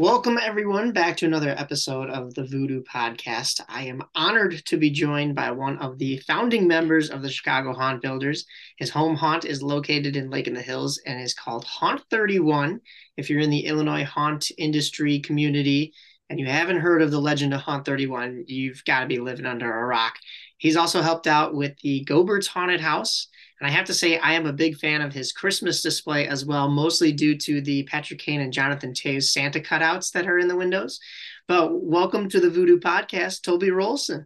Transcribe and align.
Welcome, 0.00 0.38
everyone, 0.38 0.92
back 0.92 1.18
to 1.18 1.26
another 1.26 1.50
episode 1.50 2.08
of 2.08 2.32
the 2.32 2.44
Voodoo 2.44 2.82
Podcast. 2.82 3.60
I 3.68 3.84
am 3.84 4.02
honored 4.14 4.64
to 4.64 4.78
be 4.78 4.88
joined 4.88 5.34
by 5.34 5.50
one 5.50 5.76
of 5.76 5.98
the 5.98 6.16
founding 6.26 6.66
members 6.66 7.10
of 7.10 7.20
the 7.20 7.28
Chicago 7.28 7.74
Haunt 7.74 8.00
Builders. 8.00 8.46
His 8.78 8.88
home 8.88 9.14
haunt 9.14 9.44
is 9.44 9.62
located 9.62 10.16
in 10.16 10.30
Lake 10.30 10.46
in 10.46 10.54
the 10.54 10.62
Hills 10.62 10.98
and 11.04 11.20
is 11.20 11.34
called 11.34 11.66
Haunt 11.66 12.00
31. 12.08 12.80
If 13.18 13.28
you're 13.28 13.42
in 13.42 13.50
the 13.50 13.66
Illinois 13.66 14.04
haunt 14.04 14.50
industry 14.56 15.20
community 15.20 15.92
and 16.30 16.40
you 16.40 16.46
haven't 16.46 16.80
heard 16.80 17.02
of 17.02 17.10
the 17.10 17.20
legend 17.20 17.52
of 17.52 17.60
Haunt 17.60 17.84
31, 17.84 18.44
you've 18.46 18.82
got 18.86 19.00
to 19.00 19.06
be 19.06 19.18
living 19.18 19.44
under 19.44 19.70
a 19.70 19.84
rock. 19.84 20.14
He's 20.56 20.76
also 20.78 21.02
helped 21.02 21.26
out 21.26 21.54
with 21.54 21.78
the 21.82 22.04
Goebbert's 22.04 22.46
Haunted 22.46 22.80
House 22.80 23.28
and 23.60 23.68
I 23.68 23.72
have 23.72 23.86
to 23.86 23.94
say, 23.94 24.18
I 24.18 24.32
am 24.32 24.46
a 24.46 24.52
big 24.52 24.78
fan 24.78 25.02
of 25.02 25.12
his 25.12 25.32
Christmas 25.32 25.82
display 25.82 26.26
as 26.26 26.46
well, 26.46 26.68
mostly 26.68 27.12
due 27.12 27.36
to 27.38 27.60
the 27.60 27.82
Patrick 27.82 28.18
Kane 28.18 28.40
and 28.40 28.52
Jonathan 28.52 28.92
Toews 28.92 29.24
Santa 29.24 29.60
cutouts 29.60 30.12
that 30.12 30.26
are 30.26 30.38
in 30.38 30.48
the 30.48 30.56
windows. 30.56 30.98
But 31.46 31.70
welcome 31.72 32.30
to 32.30 32.40
the 32.40 32.48
Voodoo 32.48 32.80
Podcast, 32.80 33.42
Toby 33.42 33.68
Wrolson. 33.68 34.24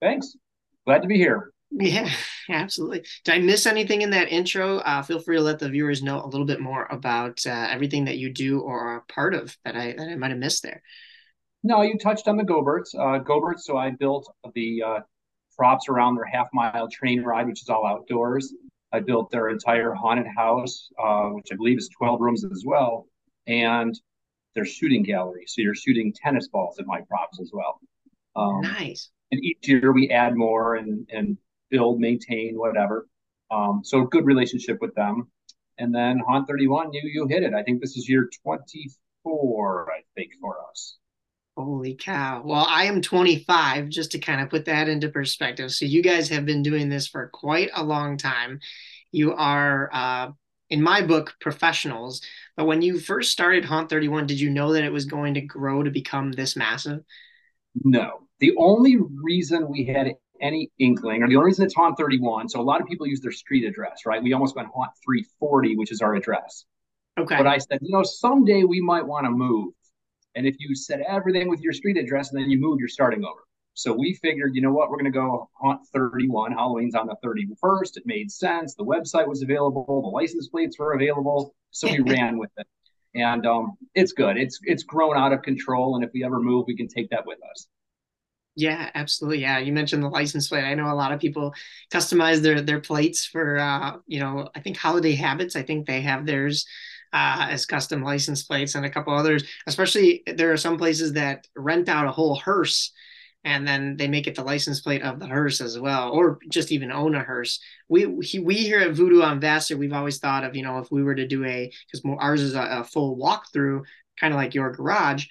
Thanks. 0.00 0.36
Glad 0.86 1.02
to 1.02 1.08
be 1.08 1.16
here. 1.16 1.50
Yeah, 1.72 2.08
absolutely. 2.48 3.04
Did 3.24 3.34
I 3.34 3.38
miss 3.40 3.66
anything 3.66 4.02
in 4.02 4.10
that 4.10 4.28
intro? 4.28 4.78
Uh, 4.78 5.02
feel 5.02 5.18
free 5.18 5.36
to 5.36 5.42
let 5.42 5.58
the 5.58 5.68
viewers 5.68 6.04
know 6.04 6.22
a 6.22 6.28
little 6.28 6.46
bit 6.46 6.60
more 6.60 6.86
about 6.88 7.44
uh, 7.46 7.66
everything 7.70 8.04
that 8.04 8.18
you 8.18 8.32
do 8.32 8.60
or 8.60 8.78
are 8.78 9.04
part 9.08 9.34
of 9.34 9.56
that 9.64 9.74
I 9.74 9.92
that 9.92 10.08
I 10.08 10.14
might 10.14 10.30
have 10.30 10.38
missed 10.38 10.62
there. 10.62 10.82
No, 11.64 11.82
you 11.82 11.98
touched 11.98 12.28
on 12.28 12.36
the 12.36 12.44
Goebberts. 12.44 12.94
Uh, 12.94 13.24
Goebberts. 13.24 13.62
So 13.62 13.76
I 13.76 13.90
built 13.90 14.32
the 14.54 14.82
uh, 14.86 15.00
props 15.56 15.88
around 15.88 16.16
their 16.16 16.24
half 16.24 16.48
mile 16.52 16.88
train 16.88 17.22
ride, 17.22 17.46
which 17.46 17.62
is 17.62 17.68
all 17.68 17.86
outdoors. 17.86 18.54
I 18.92 19.00
built 19.00 19.30
their 19.30 19.48
entire 19.48 19.92
haunted 19.92 20.26
house, 20.26 20.90
uh, 21.02 21.28
which 21.30 21.48
I 21.52 21.56
believe 21.56 21.78
is 21.78 21.88
12 21.88 22.20
rooms 22.20 22.44
as 22.44 22.64
well, 22.64 23.06
and 23.46 23.98
their 24.54 24.64
shooting 24.64 25.02
gallery. 25.02 25.44
So 25.46 25.60
you're 25.60 25.74
shooting 25.74 26.12
tennis 26.12 26.48
balls 26.48 26.78
at 26.78 26.86
my 26.86 27.00
props 27.02 27.40
as 27.40 27.50
well. 27.52 27.80
Um, 28.36 28.60
nice. 28.62 29.10
And 29.32 29.44
each 29.44 29.68
year 29.68 29.92
we 29.92 30.10
add 30.10 30.36
more 30.36 30.76
and, 30.76 31.08
and 31.12 31.36
build, 31.70 32.00
maintain, 32.00 32.56
whatever. 32.56 33.08
Um, 33.50 33.82
so 33.84 34.04
good 34.04 34.24
relationship 34.24 34.78
with 34.80 34.94
them. 34.94 35.28
And 35.78 35.94
then 35.94 36.20
Haunt 36.26 36.48
31, 36.48 36.92
you 36.92 37.02
you 37.04 37.26
hit 37.26 37.42
it. 37.42 37.52
I 37.52 37.62
think 37.62 37.80
this 37.80 37.96
is 37.96 38.08
year 38.08 38.30
24, 38.42 39.92
I 39.92 40.02
think, 40.14 40.30
for 40.40 40.56
us. 40.70 40.96
Holy 41.56 41.94
cow. 41.94 42.42
Well, 42.44 42.66
I 42.68 42.84
am 42.84 43.00
25, 43.00 43.88
just 43.88 44.12
to 44.12 44.18
kind 44.18 44.42
of 44.42 44.50
put 44.50 44.66
that 44.66 44.88
into 44.88 45.08
perspective. 45.08 45.72
So, 45.72 45.86
you 45.86 46.02
guys 46.02 46.28
have 46.28 46.44
been 46.44 46.62
doing 46.62 46.88
this 46.88 47.06
for 47.06 47.28
quite 47.32 47.70
a 47.74 47.82
long 47.82 48.18
time. 48.18 48.60
You 49.10 49.32
are, 49.32 49.88
uh, 49.92 50.30
in 50.68 50.82
my 50.82 51.00
book, 51.00 51.34
professionals. 51.40 52.20
But 52.56 52.66
when 52.66 52.82
you 52.82 52.98
first 52.98 53.32
started 53.32 53.64
Haunt 53.64 53.88
31, 53.88 54.26
did 54.26 54.38
you 54.38 54.50
know 54.50 54.72
that 54.74 54.84
it 54.84 54.92
was 54.92 55.06
going 55.06 55.34
to 55.34 55.40
grow 55.40 55.82
to 55.82 55.90
become 55.90 56.32
this 56.32 56.56
massive? 56.56 57.00
No. 57.84 58.26
The 58.40 58.54
only 58.58 58.96
reason 58.96 59.68
we 59.70 59.84
had 59.84 60.12
any 60.42 60.70
inkling, 60.78 61.22
or 61.22 61.28
the 61.28 61.36
only 61.36 61.46
reason 61.46 61.64
it's 61.64 61.74
Haunt 61.74 61.96
31, 61.96 62.50
so 62.50 62.60
a 62.60 62.62
lot 62.62 62.82
of 62.82 62.86
people 62.86 63.06
use 63.06 63.20
their 63.20 63.32
street 63.32 63.64
address, 63.64 64.02
right? 64.04 64.22
We 64.22 64.34
almost 64.34 64.56
went 64.56 64.68
Haunt 64.74 64.90
340, 65.04 65.76
which 65.76 65.90
is 65.90 66.02
our 66.02 66.14
address. 66.14 66.66
Okay. 67.18 67.36
But 67.36 67.46
I 67.46 67.58
said, 67.58 67.78
you 67.80 67.92
know, 67.92 68.02
someday 68.02 68.64
we 68.64 68.80
might 68.80 69.06
want 69.06 69.24
to 69.24 69.30
move. 69.30 69.72
And 70.36 70.46
if 70.46 70.56
you 70.58 70.74
set 70.74 71.00
everything 71.00 71.48
with 71.48 71.60
your 71.60 71.72
street 71.72 71.96
address 71.96 72.30
and 72.30 72.40
then 72.40 72.50
you 72.50 72.60
move, 72.60 72.78
you're 72.78 72.88
starting 72.88 73.24
over. 73.24 73.40
So 73.74 73.92
we 73.92 74.14
figured, 74.14 74.54
you 74.54 74.62
know 74.62 74.72
what, 74.72 74.90
we're 74.90 74.96
going 74.96 75.12
to 75.12 75.18
go 75.18 75.50
haunt 75.54 75.80
31. 75.92 76.52
Halloween's 76.52 76.94
on 76.94 77.06
the 77.06 77.16
31st. 77.24 77.96
It 77.96 78.04
made 78.06 78.30
sense. 78.30 78.74
The 78.74 78.84
website 78.84 79.26
was 79.26 79.42
available. 79.42 79.84
The 80.02 80.08
license 80.08 80.48
plates 80.48 80.78
were 80.78 80.94
available. 80.94 81.54
So 81.72 81.88
we 81.88 81.98
ran 82.14 82.38
with 82.38 82.50
it. 82.56 82.66
And 83.14 83.46
um, 83.46 83.76
it's 83.94 84.12
good. 84.12 84.36
It's 84.36 84.58
it's 84.64 84.82
grown 84.82 85.16
out 85.16 85.32
of 85.32 85.42
control. 85.42 85.94
And 85.96 86.04
if 86.04 86.10
we 86.12 86.24
ever 86.24 86.40
move, 86.40 86.64
we 86.66 86.76
can 86.76 86.88
take 86.88 87.10
that 87.10 87.26
with 87.26 87.38
us. 87.50 87.66
Yeah, 88.54 88.90
absolutely. 88.94 89.42
Yeah, 89.42 89.58
you 89.58 89.72
mentioned 89.72 90.02
the 90.02 90.08
license 90.08 90.48
plate. 90.48 90.64
I 90.64 90.74
know 90.74 90.90
a 90.90 90.94
lot 90.94 91.12
of 91.12 91.20
people 91.20 91.54
customize 91.92 92.40
their 92.40 92.62
their 92.62 92.80
plates 92.80 93.26
for 93.26 93.58
uh, 93.58 93.96
you 94.06 94.20
know, 94.20 94.48
I 94.54 94.60
think 94.60 94.78
holiday 94.78 95.14
habits. 95.14 95.56
I 95.56 95.62
think 95.62 95.86
they 95.86 96.00
have 96.02 96.24
theirs 96.24 96.66
uh, 97.12 97.48
as 97.50 97.66
custom 97.66 98.02
license 98.02 98.42
plates 98.42 98.74
and 98.74 98.84
a 98.84 98.90
couple 98.90 99.14
others. 99.14 99.44
Especially 99.66 100.22
there 100.26 100.52
are 100.52 100.56
some 100.56 100.78
places 100.78 101.12
that 101.14 101.46
rent 101.56 101.88
out 101.88 102.06
a 102.06 102.12
whole 102.12 102.36
hearse 102.36 102.92
and 103.46 103.66
then 103.66 103.96
they 103.96 104.08
make 104.08 104.26
it 104.26 104.34
the 104.34 104.42
license 104.42 104.80
plate 104.80 105.02
of 105.02 105.20
the 105.20 105.26
hearse 105.26 105.60
as 105.60 105.78
well, 105.78 106.10
or 106.10 106.38
just 106.50 106.72
even 106.72 106.90
own 106.90 107.14
a 107.14 107.22
hearse. 107.22 107.60
We 107.88 108.06
we 108.06 108.56
here 108.56 108.80
at 108.80 108.94
Voodoo 108.94 109.22
on 109.22 109.40
Vassar, 109.40 109.76
we've 109.76 109.92
always 109.92 110.18
thought 110.18 110.42
of 110.42 110.56
you 110.56 110.64
know 110.64 110.78
if 110.78 110.90
we 110.90 111.04
were 111.04 111.14
to 111.14 111.28
do 111.28 111.44
a 111.44 111.72
because 111.86 112.02
ours 112.18 112.42
is 112.42 112.56
a, 112.56 112.62
a 112.62 112.84
full 112.84 113.16
walkthrough, 113.16 113.84
kind 114.18 114.34
of 114.34 114.38
like 114.38 114.54
your 114.54 114.72
garage, 114.72 115.26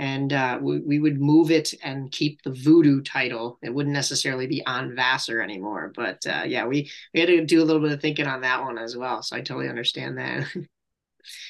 and 0.00 0.32
uh, 0.32 0.58
we, 0.60 0.80
we 0.80 0.98
would 0.98 1.20
move 1.20 1.52
it 1.52 1.72
and 1.84 2.10
keep 2.10 2.42
the 2.42 2.50
Voodoo 2.50 3.02
title. 3.02 3.58
It 3.62 3.72
wouldn't 3.72 3.94
necessarily 3.94 4.48
be 4.48 4.66
on 4.66 4.96
Vassar 4.96 5.40
anymore, 5.40 5.92
but 5.94 6.26
uh, 6.26 6.42
yeah, 6.46 6.66
we 6.66 6.90
we 7.14 7.20
had 7.20 7.28
to 7.28 7.44
do 7.46 7.62
a 7.62 7.64
little 7.64 7.80
bit 7.80 7.92
of 7.92 8.00
thinking 8.00 8.26
on 8.26 8.40
that 8.40 8.62
one 8.62 8.78
as 8.78 8.96
well. 8.96 9.22
So 9.22 9.36
I 9.36 9.42
totally 9.42 9.68
understand 9.68 10.18
that. 10.18 10.48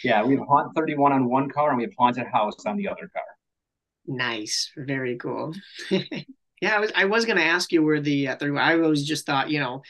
Yeah, 0.05 0.25
we 0.25 0.37
have 0.37 0.47
Haunt 0.47 0.75
31 0.75 1.13
on 1.13 1.29
one 1.29 1.49
car 1.49 1.71
and 1.71 1.79
we 1.79 1.85
have 1.85 1.93
Haunted 1.99 2.27
House 2.27 2.65
on 2.67 2.77
the 2.77 2.89
other 2.89 3.11
car. 3.13 3.23
Nice. 4.07 4.71
Very 4.77 5.17
cool. 5.17 5.55
yeah, 5.91 6.77
I 6.77 6.81
was 6.81 6.93
I 6.95 7.05
was 7.05 7.25
gonna 7.25 7.43
ask 7.43 7.73
you 7.73 7.83
where 7.85 8.01
the 8.01 8.29
uh, 8.29 8.37
31 8.37 8.63
I 8.63 8.81
always 8.81 9.05
just 9.05 9.27
thought, 9.27 9.51
you 9.51 9.61
know, 9.61 9.83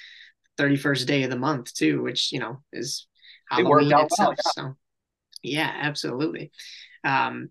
31st 0.59 1.07
day 1.07 1.23
of 1.23 1.31
the 1.31 1.39
month 1.39 1.73
too, 1.75 2.03
which, 2.03 2.33
you 2.33 2.39
know, 2.39 2.63
is 2.73 3.07
Halloween 3.49 3.93
it 3.93 4.05
itself. 4.05 4.37
Well, 4.37 4.37
yeah. 4.57 4.63
So 4.63 4.77
yeah, 5.43 5.73
absolutely. 5.75 6.51
Um 7.05 7.51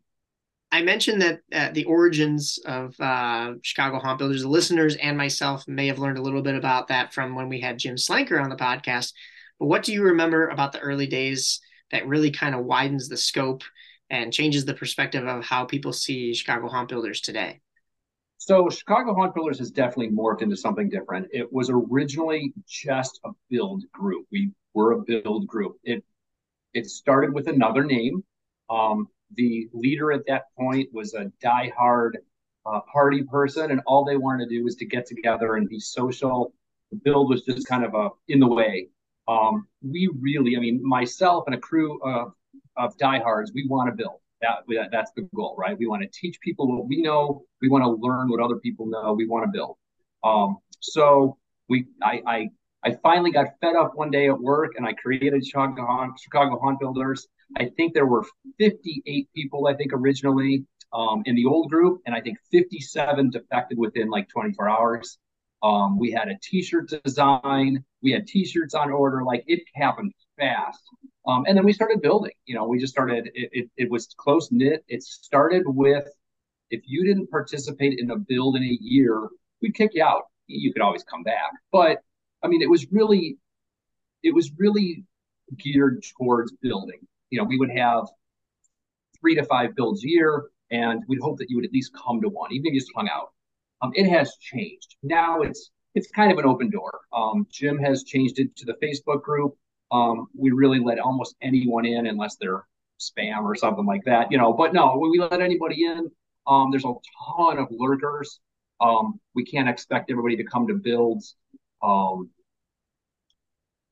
I 0.72 0.84
mentioned 0.84 1.22
that 1.24 1.40
uh, 1.52 1.72
the 1.74 1.86
origins 1.86 2.60
of 2.64 2.94
uh, 3.00 3.54
Chicago 3.64 3.98
Haunt 3.98 4.20
Builders, 4.20 4.44
the 4.44 4.50
listeners 4.50 4.96
and 4.98 5.18
myself 5.18 5.68
may 5.68 5.88
have 5.88 5.98
learned 5.98 6.20
a 6.20 6.22
little 6.22 6.44
bit 6.44 6.54
about 6.54 6.90
that 6.90 7.12
from 7.12 7.34
when 7.34 7.50
we 7.50 7.60
had 7.60 7.80
Jim 7.80 7.96
Slanker 7.96 8.40
on 8.40 8.52
the 8.52 8.56
podcast. 8.56 9.14
But 9.60 9.66
what 9.66 9.82
do 9.82 9.94
you 9.94 10.04
remember 10.04 10.48
about 10.48 10.72
the 10.72 10.80
early 10.80 11.08
days 11.08 11.60
that 11.92 12.08
really 12.08 12.32
kind 12.32 12.56
of 12.56 12.66
widens 12.66 13.10
the 13.10 13.18
scope 13.18 13.64
and 14.10 14.34
changes 14.34 14.66
the 14.66 14.74
perspective 14.74 15.28
of 15.28 15.44
how 15.44 15.66
people 15.66 15.94
see 15.94 16.34
Chicago 16.34 16.68
haunt 16.68 16.90
builders 16.90 17.22
today? 17.22 17.62
So 18.40 18.70
Chicago 18.70 19.14
Haunt 19.14 19.36
Builders 19.36 19.60
has 19.60 19.70
definitely 19.70 20.10
morphed 20.10 20.42
into 20.42 20.56
something 20.56 20.90
different. 20.90 21.28
It 21.32 21.52
was 21.52 21.70
originally 21.70 22.54
just 22.66 23.20
a 23.26 23.32
build 23.50 23.84
group. 23.92 24.26
We 24.32 24.52
were 24.74 24.94
a 24.94 25.02
build 25.02 25.46
group. 25.46 25.78
It 25.84 26.04
it 26.74 26.90
started 26.90 27.34
with 27.34 27.48
another 27.48 27.84
name. 27.84 28.24
Um, 28.70 29.08
the 29.36 29.68
leader 29.74 30.14
at 30.14 30.26
that 30.28 30.46
point 30.58 30.88
was 30.94 31.14
a 31.14 31.32
diehard 31.44 32.14
uh, 32.66 32.80
party 32.92 33.24
person, 33.24 33.72
and 33.72 33.82
all 33.86 34.06
they 34.06 34.18
wanted 34.18 34.48
to 34.48 34.56
do 34.58 34.64
was 34.64 34.76
to 34.78 34.86
get 34.86 35.06
together 35.06 35.56
and 35.56 35.68
be 35.68 35.80
social. 35.80 36.54
The 36.92 36.98
build 37.04 37.30
was 37.30 37.44
just 37.44 37.68
kind 37.68 37.84
of 37.84 37.94
a 37.94 38.10
in 38.30 38.40
the 38.40 38.48
way. 38.48 38.88
Um, 39.30 39.68
we 39.82 40.10
really, 40.20 40.58
I 40.58 40.60
mean, 40.60 40.82
myself 40.84 41.44
and 41.46 41.56
a 41.56 41.60
crew 41.60 42.02
of, 42.04 42.34
of 42.76 42.98
diehards, 42.98 43.52
we 43.54 43.68
want 43.68 43.90
to 43.90 43.96
build. 43.96 44.20
That, 44.42 44.64
that 44.70 44.90
that's 44.92 45.12
the 45.16 45.28
goal, 45.36 45.56
right? 45.58 45.78
We 45.78 45.86
want 45.86 46.02
to 46.02 46.10
teach 46.12 46.40
people 46.42 46.68
what 46.68 46.88
we 46.88 47.02
know. 47.02 47.44
We 47.62 47.70
want 47.70 47.84
to 47.84 47.92
learn 47.92 48.30
what 48.30 48.42
other 48.42 48.56
people 48.56 48.88
know. 48.88 49.14
We 49.14 49.28
want 49.28 49.46
to 49.46 49.52
build. 49.52 49.76
Um, 50.24 50.58
so 50.80 51.38
we, 51.68 51.86
I, 52.02 52.22
I, 52.26 52.50
I 52.84 52.96
finally 53.04 53.32
got 53.32 53.48
fed 53.62 53.76
up 53.76 53.92
one 53.96 54.10
day 54.10 54.30
at 54.30 54.40
work, 54.40 54.72
and 54.78 54.86
I 54.88 54.94
created 54.94 55.46
Chicago 55.46 55.86
Haunt, 55.86 56.18
Chicago 56.20 56.58
Haunt 56.60 56.80
Builders. 56.80 57.28
I 57.58 57.70
think 57.76 57.94
there 57.94 58.06
were 58.06 58.24
58 58.58 59.30
people, 59.36 59.68
I 59.68 59.76
think 59.76 59.92
originally 59.94 60.66
um, 60.94 61.22
in 61.26 61.36
the 61.36 61.46
old 61.46 61.70
group, 61.70 62.02
and 62.06 62.16
I 62.16 62.22
think 62.22 62.38
57 62.52 63.30
defected 63.30 63.78
within 63.78 64.10
like 64.10 64.30
24 64.30 64.70
hours. 64.70 65.18
Um, 65.62 66.00
we 66.00 66.12
had 66.12 66.30
a 66.30 66.36
T-shirt 66.42 66.92
design. 67.04 67.84
We 68.02 68.12
had 68.12 68.28
T-shirts 68.28 68.74
on 68.74 68.92
order. 68.92 69.24
Like 69.24 69.44
it 69.48 69.62
happened 69.76 70.14
fast. 70.38 70.82
Um, 71.28 71.46
and 71.48 71.58
then 71.58 71.66
we 71.66 71.74
started 71.74 72.02
building. 72.02 72.32
You 72.46 72.56
know, 72.56 72.66
we 72.66 72.80
just 72.80 72.94
started. 72.94 73.30
It, 73.34 73.50
it, 73.52 73.70
it 73.78 73.92
was 73.92 74.08
close 74.18 74.50
knit. 74.52 74.84
It 74.88 75.04
started 75.04 75.64
with 75.66 76.08
if 76.70 76.82
you 76.86 77.06
didn't 77.06 77.30
participate 77.30 78.00
in 78.00 78.12
a 78.12 78.18
build 78.18 78.56
in 78.56 78.64
a 78.64 78.78
year, 78.82 79.28
we'd 79.62 79.76
kick 79.76 79.92
you 79.94 80.04
out. 80.04 80.24
You 80.48 80.74
could 80.74 80.82
always 80.82 81.04
come 81.04 81.24
back, 81.24 81.52
but 81.72 82.00
I 82.44 82.48
mean, 82.48 82.62
it 82.62 82.70
was 82.70 82.88
really, 82.92 83.38
it 84.24 84.34
was 84.34 84.52
really 84.58 85.04
geared 85.58 86.04
towards 86.18 86.52
building. 86.62 87.00
You 87.30 87.40
know, 87.40 87.44
we 87.44 87.58
would 87.58 87.70
have 87.70 88.06
three 89.20 89.36
to 89.36 89.44
five 89.44 89.76
builds 89.76 90.04
a 90.04 90.08
year, 90.08 90.46
and 90.72 91.04
we'd 91.08 91.20
hope 91.22 91.38
that 91.38 91.50
you 91.50 91.58
would 91.58 91.66
at 91.66 91.72
least 91.72 91.92
come 91.94 92.22
to 92.22 92.30
one, 92.30 92.52
even 92.52 92.68
if 92.68 92.74
you 92.74 92.80
just 92.80 92.92
hung 92.96 93.10
out. 93.10 93.30
Um, 93.82 93.92
it 93.94 94.10
has 94.10 94.36
changed. 94.40 94.96
Now 95.04 95.42
it's 95.42 95.70
it's 95.96 96.10
kind 96.12 96.32
of 96.32 96.38
an 96.38 96.46
open 96.46 96.70
door. 96.70 97.02
Um, 97.14 97.48
Jim 97.52 97.78
has 97.80 98.04
changed 98.04 98.40
it 98.40 98.56
to 98.58 98.66
the 98.66 98.76
Facebook 98.84 99.24
group. 99.24 99.56
Um, 99.92 100.28
we 100.38 100.52
really 100.52 100.80
let 100.80 101.00
almost 101.00 101.36
anyone 101.42 101.86
in 101.86 102.08
unless 102.08 102.36
they're 102.36 102.66
spam 103.00 103.44
or 103.44 103.56
something 103.56 103.86
like 103.86 104.04
that, 104.06 104.32
you 104.32 104.38
know. 104.38 104.54
But 104.54 104.74
no, 104.74 104.98
we 104.98 105.20
let 105.20 105.42
anybody 105.42 105.86
in, 105.86 106.12
um, 106.48 106.70
there's 106.72 106.86
a 106.86 106.94
ton 107.36 107.58
of 107.58 107.68
lurkers. 107.72 108.40
Um, 108.82 109.20
we 109.36 109.44
can't 109.44 109.68
expect 109.68 110.12
everybody 110.12 110.38
to 110.38 110.44
come 110.44 110.68
to 110.68 110.76
builds. 110.76 111.36
Um, 111.82 112.30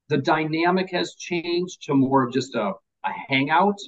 the 0.10 0.18
dynamic 0.18 0.92
has 0.92 1.16
changed 1.16 1.84
to 1.84 1.94
more 1.94 2.24
of 2.24 2.34
just 2.34 2.56
a, 2.56 2.74
a 3.04 3.12
hangout 3.28 3.80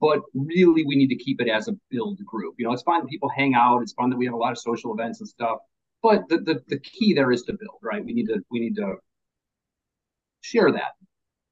but 0.00 0.20
really 0.34 0.84
we 0.84 0.96
need 0.96 1.08
to 1.08 1.16
keep 1.16 1.40
it 1.40 1.48
as 1.48 1.68
a 1.68 1.76
build 1.90 2.24
group. 2.24 2.54
You 2.58 2.66
know, 2.66 2.72
it's 2.72 2.82
fun 2.82 3.00
that 3.00 3.08
people 3.08 3.28
hang 3.28 3.54
out. 3.54 3.82
It's 3.82 3.92
fun 3.92 4.10
that 4.10 4.16
we 4.16 4.26
have 4.26 4.34
a 4.34 4.38
lot 4.38 4.52
of 4.52 4.58
social 4.58 4.92
events 4.92 5.20
and 5.20 5.28
stuff. 5.28 5.58
But 6.02 6.28
the, 6.28 6.38
the, 6.38 6.62
the 6.68 6.78
key 6.78 7.14
there 7.14 7.32
is 7.32 7.42
to 7.44 7.52
build, 7.52 7.78
right? 7.82 8.04
We 8.04 8.12
need 8.12 8.26
to 8.26 8.40
we 8.50 8.60
need 8.60 8.76
to 8.76 8.96
share 10.42 10.70
that. 10.72 10.92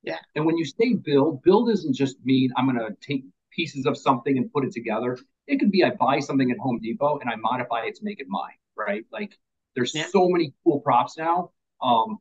Yeah. 0.02 0.18
And 0.34 0.44
when 0.44 0.58
you 0.58 0.64
say 0.64 0.94
build, 0.94 1.42
build 1.42 1.70
isn't 1.70 1.94
just 1.94 2.16
mean 2.24 2.50
I'm 2.56 2.66
going 2.66 2.78
to 2.78 2.94
take 3.00 3.24
pieces 3.50 3.86
of 3.86 3.96
something 3.96 4.36
and 4.36 4.52
put 4.52 4.64
it 4.64 4.72
together. 4.72 5.18
It 5.46 5.58
could 5.58 5.70
be 5.70 5.82
I 5.82 5.90
buy 5.90 6.20
something 6.20 6.50
at 6.50 6.58
Home 6.58 6.78
Depot 6.82 7.18
and 7.18 7.30
I 7.30 7.36
modify 7.36 7.84
it 7.84 7.94
to 7.96 8.04
make 8.04 8.20
it 8.20 8.26
mine, 8.28 8.58
right? 8.76 9.04
Like 9.12 9.38
there's 9.74 9.94
yeah. 9.94 10.06
so 10.10 10.28
many 10.28 10.54
cool 10.62 10.80
props 10.80 11.16
now. 11.16 11.50
Um, 11.82 12.18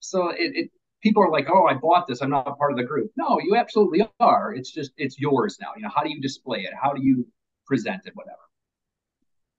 so 0.00 0.30
it, 0.30 0.52
it 0.54 0.70
people 1.02 1.22
are 1.22 1.30
like, 1.30 1.46
oh, 1.52 1.66
I 1.66 1.74
bought 1.74 2.06
this. 2.06 2.20
I'm 2.20 2.30
not 2.30 2.48
a 2.48 2.54
part 2.54 2.72
of 2.72 2.78
the 2.78 2.84
group. 2.84 3.10
No, 3.16 3.38
you 3.40 3.56
absolutely 3.56 4.06
are. 4.20 4.54
It's 4.54 4.72
just 4.72 4.92
it's 4.96 5.18
yours 5.18 5.58
now. 5.60 5.68
You 5.76 5.82
know, 5.82 5.90
how 5.94 6.02
do 6.02 6.10
you 6.10 6.20
display 6.20 6.60
it? 6.60 6.72
How 6.80 6.92
do 6.92 7.02
you 7.02 7.26
present 7.66 8.02
it? 8.04 8.12
Whatever. 8.14 8.45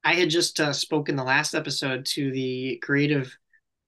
I 0.08 0.14
had 0.14 0.30
just 0.30 0.58
uh, 0.62 0.72
spoken 0.72 1.18
the 1.18 1.24
last 1.26 1.54
episode 1.54 2.06
to 2.06 2.32
the 2.32 2.80
creative 2.82 3.38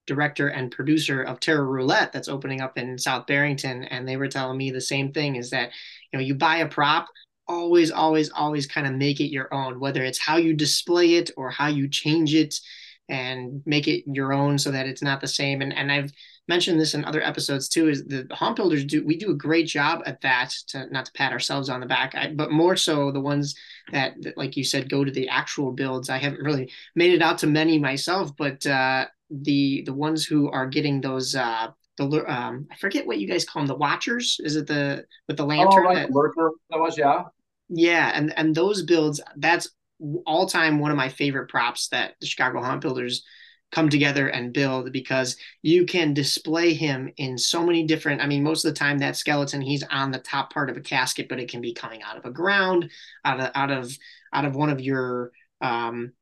director 0.06 0.48
and 0.48 0.70
producer 0.70 1.22
of 1.22 1.40
Terror 1.40 1.64
Roulette 1.64 2.12
that's 2.12 2.28
opening 2.28 2.60
up 2.60 2.76
in 2.76 2.98
South 2.98 3.26
Barrington, 3.26 3.84
and 3.84 4.06
they 4.06 4.18
were 4.18 4.28
telling 4.28 4.58
me 4.58 4.70
the 4.70 4.82
same 4.82 5.12
thing: 5.12 5.36
is 5.36 5.48
that 5.48 5.70
you 6.12 6.18
know 6.18 6.22
you 6.22 6.34
buy 6.34 6.58
a 6.58 6.68
prop, 6.68 7.06
always, 7.48 7.90
always, 7.90 8.28
always 8.32 8.66
kind 8.66 8.86
of 8.86 8.92
make 8.96 9.18
it 9.18 9.32
your 9.32 9.48
own, 9.54 9.80
whether 9.80 10.04
it's 10.04 10.18
how 10.18 10.36
you 10.36 10.52
display 10.52 11.14
it 11.14 11.30
or 11.38 11.48
how 11.48 11.68
you 11.68 11.88
change 11.88 12.34
it 12.34 12.54
and 13.08 13.62
make 13.64 13.88
it 13.88 14.04
your 14.06 14.34
own 14.34 14.58
so 14.58 14.70
that 14.72 14.86
it's 14.86 15.02
not 15.02 15.22
the 15.22 15.26
same. 15.26 15.62
And 15.62 15.72
and 15.72 15.90
I've 15.90 16.12
mentioned 16.50 16.80
this 16.80 16.94
in 16.94 17.04
other 17.04 17.22
episodes 17.22 17.68
too 17.68 17.88
is 17.88 18.04
the 18.04 18.26
haunt 18.32 18.56
builders 18.56 18.84
do 18.84 19.06
we 19.06 19.16
do 19.16 19.30
a 19.30 19.34
great 19.46 19.68
job 19.68 20.02
at 20.04 20.20
that 20.20 20.50
to 20.66 20.84
not 20.90 21.04
to 21.06 21.12
pat 21.12 21.30
ourselves 21.30 21.68
on 21.68 21.78
the 21.78 21.86
back 21.86 22.12
I, 22.16 22.32
but 22.32 22.50
more 22.50 22.74
so 22.74 23.12
the 23.12 23.20
ones 23.20 23.54
that, 23.92 24.20
that, 24.22 24.36
like 24.36 24.56
you 24.56 24.64
said 24.64 24.90
go 24.90 25.04
to 25.04 25.12
the 25.12 25.28
actual 25.28 25.70
builds 25.70 26.10
i 26.10 26.18
haven't 26.18 26.42
really 26.42 26.68
made 26.96 27.14
it 27.14 27.22
out 27.22 27.38
to 27.38 27.46
many 27.46 27.78
myself 27.78 28.36
but 28.36 28.66
uh, 28.66 29.06
the 29.30 29.84
the 29.86 29.94
ones 29.94 30.26
who 30.26 30.50
are 30.50 30.66
getting 30.66 31.00
those 31.00 31.36
uh 31.36 31.68
the 31.98 32.04
um 32.26 32.66
i 32.72 32.76
forget 32.76 33.06
what 33.06 33.20
you 33.20 33.28
guys 33.28 33.44
call 33.44 33.62
them 33.62 33.68
the 33.68 33.76
watchers 33.76 34.40
is 34.42 34.56
it 34.56 34.66
the 34.66 35.04
with 35.28 35.36
the 35.36 35.46
lantern 35.46 35.84
oh, 35.86 35.88
right. 35.88 35.94
that, 35.94 36.10
lurker 36.10 36.50
that 36.70 36.80
was 36.80 36.98
yeah 36.98 37.22
yeah 37.68 38.10
and 38.12 38.36
and 38.36 38.56
those 38.56 38.82
builds 38.82 39.20
that's 39.36 39.68
all 40.26 40.48
time 40.48 40.80
one 40.80 40.90
of 40.90 40.96
my 40.96 41.08
favorite 41.08 41.48
props 41.48 41.86
that 41.88 42.14
the 42.20 42.26
chicago 42.26 42.60
haunt 42.60 42.80
builders 42.80 43.22
come 43.72 43.88
together 43.88 44.28
and 44.28 44.52
build 44.52 44.92
because 44.92 45.36
you 45.62 45.86
can 45.86 46.12
display 46.12 46.74
him 46.74 47.12
in 47.16 47.38
so 47.38 47.64
many 47.64 47.84
different 47.84 48.20
i 48.20 48.26
mean 48.26 48.42
most 48.42 48.64
of 48.64 48.72
the 48.72 48.78
time 48.78 48.98
that 48.98 49.16
skeleton 49.16 49.60
he's 49.60 49.84
on 49.90 50.10
the 50.10 50.18
top 50.18 50.52
part 50.52 50.70
of 50.70 50.76
a 50.76 50.80
casket 50.80 51.28
but 51.28 51.40
it 51.40 51.50
can 51.50 51.60
be 51.60 51.72
coming 51.72 52.02
out 52.02 52.16
of 52.16 52.24
a 52.24 52.30
ground 52.30 52.90
out 53.24 53.40
of 53.40 53.50
out 53.54 53.70
of 53.70 53.96
out 54.32 54.44
of 54.44 54.54
one 54.54 54.70
of 54.70 54.80
your 54.80 55.30
um 55.60 56.12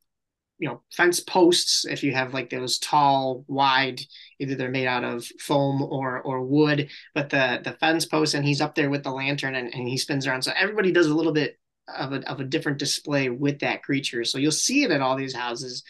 you 0.58 0.68
know 0.68 0.82
fence 0.92 1.20
posts. 1.20 1.86
If 1.86 2.02
you 2.02 2.12
have 2.12 2.34
like 2.34 2.50
those 2.50 2.78
tall 2.78 3.44
wide 3.46 4.00
either 4.38 4.54
they're 4.54 4.70
made 4.70 4.86
out 4.86 5.04
of 5.04 5.24
foam 5.40 5.82
or 5.82 6.20
or 6.20 6.42
wood 6.42 6.90
but 7.14 7.30
the 7.30 7.60
the 7.62 7.72
fence 7.72 8.04
post 8.04 8.34
and 8.34 8.44
he's 8.44 8.60
up 8.60 8.74
there 8.74 8.90
with 8.90 9.04
the 9.04 9.10
lantern 9.10 9.54
and, 9.54 9.72
and 9.72 9.88
he 9.88 9.96
spins 9.96 10.26
around. 10.26 10.42
So 10.42 10.52
everybody 10.56 10.92
does 10.92 11.06
a 11.06 11.14
little 11.14 11.32
bit 11.32 11.58
of 11.96 12.12
a, 12.12 12.28
of 12.28 12.40
a 12.40 12.44
different 12.44 12.78
display 12.78 13.30
with 13.30 13.60
that 13.60 13.82
creature. 13.82 14.24
So 14.24 14.38
you'll 14.38 14.52
see 14.52 14.84
it 14.84 14.90
at 14.90 15.00
all 15.00 15.16
these 15.16 15.34
houses 15.34 15.84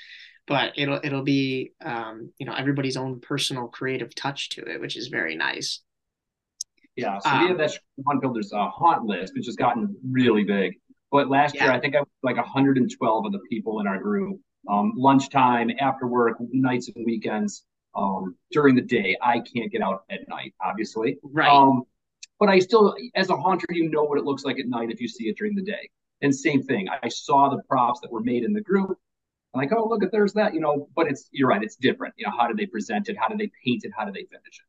but 0.48 0.72
it'll 0.76 1.00
it'll 1.04 1.22
be 1.22 1.72
um, 1.84 2.32
you 2.38 2.46
know 2.46 2.54
everybody's 2.54 2.96
own 2.96 3.20
personal 3.20 3.68
creative 3.68 4.14
touch 4.14 4.48
to 4.50 4.62
it, 4.62 4.80
which 4.80 4.96
is 4.96 5.08
very 5.08 5.36
nice. 5.36 5.80
Yeah, 6.96 7.18
so 7.20 7.30
um, 7.30 7.42
we 7.42 7.48
have 7.48 7.58
that 7.58 7.78
Haunt 8.06 8.20
Builders 8.20 8.52
uh, 8.52 8.68
haunt 8.70 9.04
list, 9.04 9.34
which 9.36 9.46
has 9.46 9.54
gotten 9.54 9.94
really 10.02 10.42
big. 10.42 10.74
But 11.12 11.28
last 11.28 11.54
yeah. 11.54 11.64
year, 11.64 11.72
I 11.72 11.80
think 11.80 11.94
I 11.94 12.00
was 12.00 12.08
like 12.22 12.36
112 12.36 13.26
of 13.26 13.32
the 13.32 13.38
people 13.48 13.80
in 13.80 13.86
our 13.86 13.98
group. 13.98 14.40
Um, 14.68 14.92
lunchtime, 14.96 15.70
after 15.78 16.06
work, 16.06 16.36
nights 16.50 16.90
and 16.94 17.06
weekends. 17.06 17.64
Um, 17.94 18.36
during 18.50 18.74
the 18.74 18.82
day, 18.82 19.16
I 19.22 19.40
can't 19.40 19.72
get 19.72 19.80
out 19.80 20.04
at 20.10 20.28
night, 20.28 20.54
obviously. 20.60 21.18
Right. 21.22 21.48
Um, 21.48 21.84
but 22.38 22.48
I 22.48 22.58
still, 22.58 22.94
as 23.14 23.30
a 23.30 23.36
haunter, 23.36 23.66
you 23.70 23.90
know 23.90 24.04
what 24.04 24.18
it 24.18 24.24
looks 24.24 24.44
like 24.44 24.58
at 24.58 24.66
night 24.66 24.90
if 24.90 25.00
you 25.00 25.08
see 25.08 25.28
it 25.28 25.36
during 25.36 25.54
the 25.54 25.62
day. 25.62 25.88
And 26.20 26.34
same 26.34 26.62
thing, 26.62 26.88
I 27.02 27.08
saw 27.08 27.48
the 27.48 27.62
props 27.68 28.00
that 28.00 28.12
were 28.12 28.20
made 28.20 28.44
in 28.44 28.52
the 28.52 28.60
group. 28.60 28.98
Like, 29.54 29.72
oh, 29.72 29.88
look 29.88 30.02
at 30.02 30.12
there's 30.12 30.34
that, 30.34 30.54
you 30.54 30.60
know, 30.60 30.88
but 30.94 31.08
it's, 31.08 31.28
you're 31.32 31.48
right, 31.48 31.62
it's 31.62 31.76
different. 31.76 32.14
You 32.16 32.26
know, 32.26 32.32
how 32.38 32.48
do 32.48 32.54
they 32.54 32.66
present 32.66 33.08
it? 33.08 33.16
How 33.18 33.28
do 33.28 33.36
they 33.36 33.50
paint 33.64 33.84
it? 33.84 33.92
How 33.96 34.04
do 34.04 34.12
they 34.12 34.24
finish 34.24 34.60
it? 34.60 34.66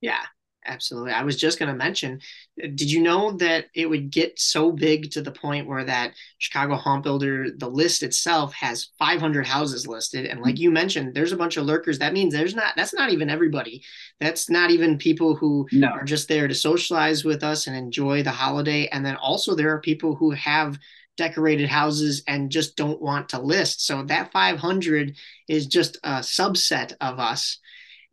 Yeah, 0.00 0.22
absolutely. 0.64 1.12
I 1.12 1.22
was 1.22 1.36
just 1.36 1.58
going 1.58 1.70
to 1.70 1.74
mention, 1.74 2.20
did 2.56 2.90
you 2.90 3.02
know 3.02 3.32
that 3.38 3.66
it 3.74 3.88
would 3.90 4.10
get 4.10 4.38
so 4.38 4.70
big 4.70 5.10
to 5.10 5.20
the 5.20 5.32
point 5.32 5.66
where 5.66 5.84
that 5.84 6.14
Chicago 6.38 6.76
Haunt 6.76 7.02
Builder, 7.02 7.48
the 7.56 7.68
list 7.68 8.02
itself 8.02 8.54
has 8.54 8.90
500 8.98 9.46
houses 9.46 9.86
listed. 9.86 10.26
And 10.26 10.40
like 10.40 10.58
you 10.58 10.70
mentioned, 10.70 11.14
there's 11.14 11.32
a 11.32 11.36
bunch 11.36 11.56
of 11.56 11.66
lurkers. 11.66 11.98
That 11.98 12.12
means 12.12 12.32
there's 12.32 12.54
not, 12.54 12.74
that's 12.76 12.94
not 12.94 13.10
even 13.10 13.28
everybody. 13.28 13.82
That's 14.20 14.48
not 14.48 14.70
even 14.70 14.96
people 14.96 15.34
who 15.34 15.66
no. 15.72 15.88
are 15.88 16.04
just 16.04 16.28
there 16.28 16.46
to 16.46 16.54
socialize 16.54 17.24
with 17.24 17.42
us 17.42 17.66
and 17.66 17.76
enjoy 17.76 18.22
the 18.22 18.30
holiday. 18.30 18.86
And 18.86 19.04
then 19.04 19.16
also 19.16 19.54
there 19.54 19.74
are 19.74 19.80
people 19.80 20.14
who 20.14 20.30
have 20.30 20.78
decorated 21.16 21.68
houses 21.68 22.22
and 22.26 22.50
just 22.50 22.76
don't 22.76 23.00
want 23.00 23.30
to 23.30 23.40
list. 23.40 23.86
So 23.86 24.02
that 24.04 24.32
500 24.32 25.16
is 25.48 25.66
just 25.66 25.96
a 26.02 26.18
subset 26.20 26.94
of 27.00 27.18
us. 27.18 27.58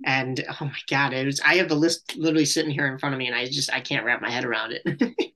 And 0.06 0.44
oh 0.50 0.66
my 0.66 0.78
God, 0.90 1.14
it 1.14 1.26
was, 1.26 1.40
I 1.42 1.56
have 1.56 1.70
the 1.70 1.76
list 1.76 2.16
literally 2.18 2.46
sitting 2.46 2.72
here 2.72 2.88
in 2.88 2.98
front 2.98 3.14
of 3.14 3.20
me 3.20 3.28
and 3.28 3.36
I 3.36 3.46
just, 3.46 3.72
I 3.74 3.82
can't 3.82 4.06
wrap 4.06 4.22
my 4.22 4.32
head 4.32 4.46
around 4.46 4.74
it. 4.74 4.82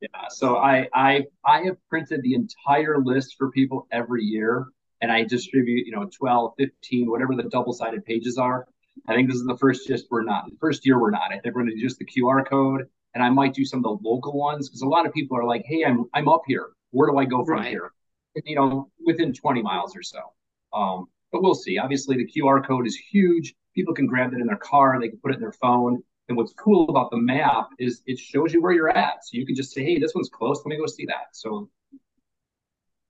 yeah. 0.00 0.08
So 0.30 0.56
I, 0.56 0.88
I, 0.94 1.24
I 1.44 1.62
have 1.62 1.76
printed 1.88 2.22
the 2.22 2.34
entire 2.34 2.98
list 2.98 3.36
for 3.38 3.50
people 3.50 3.86
every 3.92 4.24
year 4.24 4.66
and 5.00 5.10
I 5.10 5.24
distribute, 5.24 5.86
you 5.86 5.92
know, 5.92 6.08
12, 6.12 6.54
15, 6.58 7.10
whatever 7.10 7.34
the 7.34 7.44
double 7.44 7.72
sided 7.72 8.04
pages 8.04 8.36
are. 8.36 8.66
I 9.08 9.14
think 9.14 9.28
this 9.28 9.38
is 9.38 9.46
the 9.46 9.56
first 9.56 9.86
just 9.86 10.06
we're 10.10 10.24
not. 10.24 10.50
The 10.50 10.56
first 10.60 10.84
year 10.84 11.00
we're 11.00 11.10
not. 11.10 11.32
I 11.32 11.38
think 11.38 11.54
we're 11.54 11.62
going 11.62 11.74
to 11.74 11.80
just 11.80 11.98
the 11.98 12.04
QR 12.04 12.46
code 12.46 12.86
and 13.14 13.22
I 13.22 13.30
might 13.30 13.54
do 13.54 13.64
some 13.64 13.78
of 13.78 13.84
the 13.84 14.08
local 14.08 14.32
ones 14.32 14.68
because 14.68 14.82
a 14.82 14.86
lot 14.86 15.06
of 15.06 15.12
people 15.12 15.36
are 15.36 15.44
like, 15.44 15.64
"Hey, 15.64 15.84
I'm 15.84 16.06
I'm 16.14 16.28
up 16.28 16.42
here. 16.46 16.70
Where 16.90 17.10
do 17.10 17.18
I 17.18 17.24
go 17.24 17.44
from 17.44 17.60
right. 17.60 17.68
here?" 17.68 17.92
You 18.44 18.54
know, 18.54 18.90
within 19.04 19.32
20 19.32 19.62
miles 19.62 19.96
or 19.96 20.02
so. 20.02 20.20
Um, 20.72 21.08
but 21.32 21.42
we'll 21.42 21.54
see. 21.54 21.78
Obviously, 21.78 22.16
the 22.16 22.26
QR 22.26 22.64
code 22.64 22.86
is 22.86 22.96
huge. 22.96 23.54
People 23.74 23.94
can 23.94 24.06
grab 24.06 24.32
it 24.32 24.40
in 24.40 24.46
their 24.46 24.56
car. 24.56 24.98
They 25.00 25.08
can 25.08 25.18
put 25.18 25.32
it 25.32 25.34
in 25.34 25.40
their 25.40 25.52
phone. 25.52 26.02
And 26.28 26.36
what's 26.36 26.52
cool 26.52 26.88
about 26.88 27.10
the 27.10 27.16
map 27.16 27.70
is 27.78 28.02
it 28.06 28.18
shows 28.18 28.52
you 28.52 28.62
where 28.62 28.72
you're 28.72 28.96
at. 28.96 29.24
So 29.24 29.30
you 29.36 29.44
can 29.44 29.56
just 29.56 29.72
say, 29.72 29.84
"Hey, 29.84 29.98
this 29.98 30.14
one's 30.14 30.28
close. 30.28 30.58
Let 30.58 30.66
me 30.66 30.76
go 30.76 30.86
see 30.86 31.06
that." 31.06 31.28
So 31.32 31.68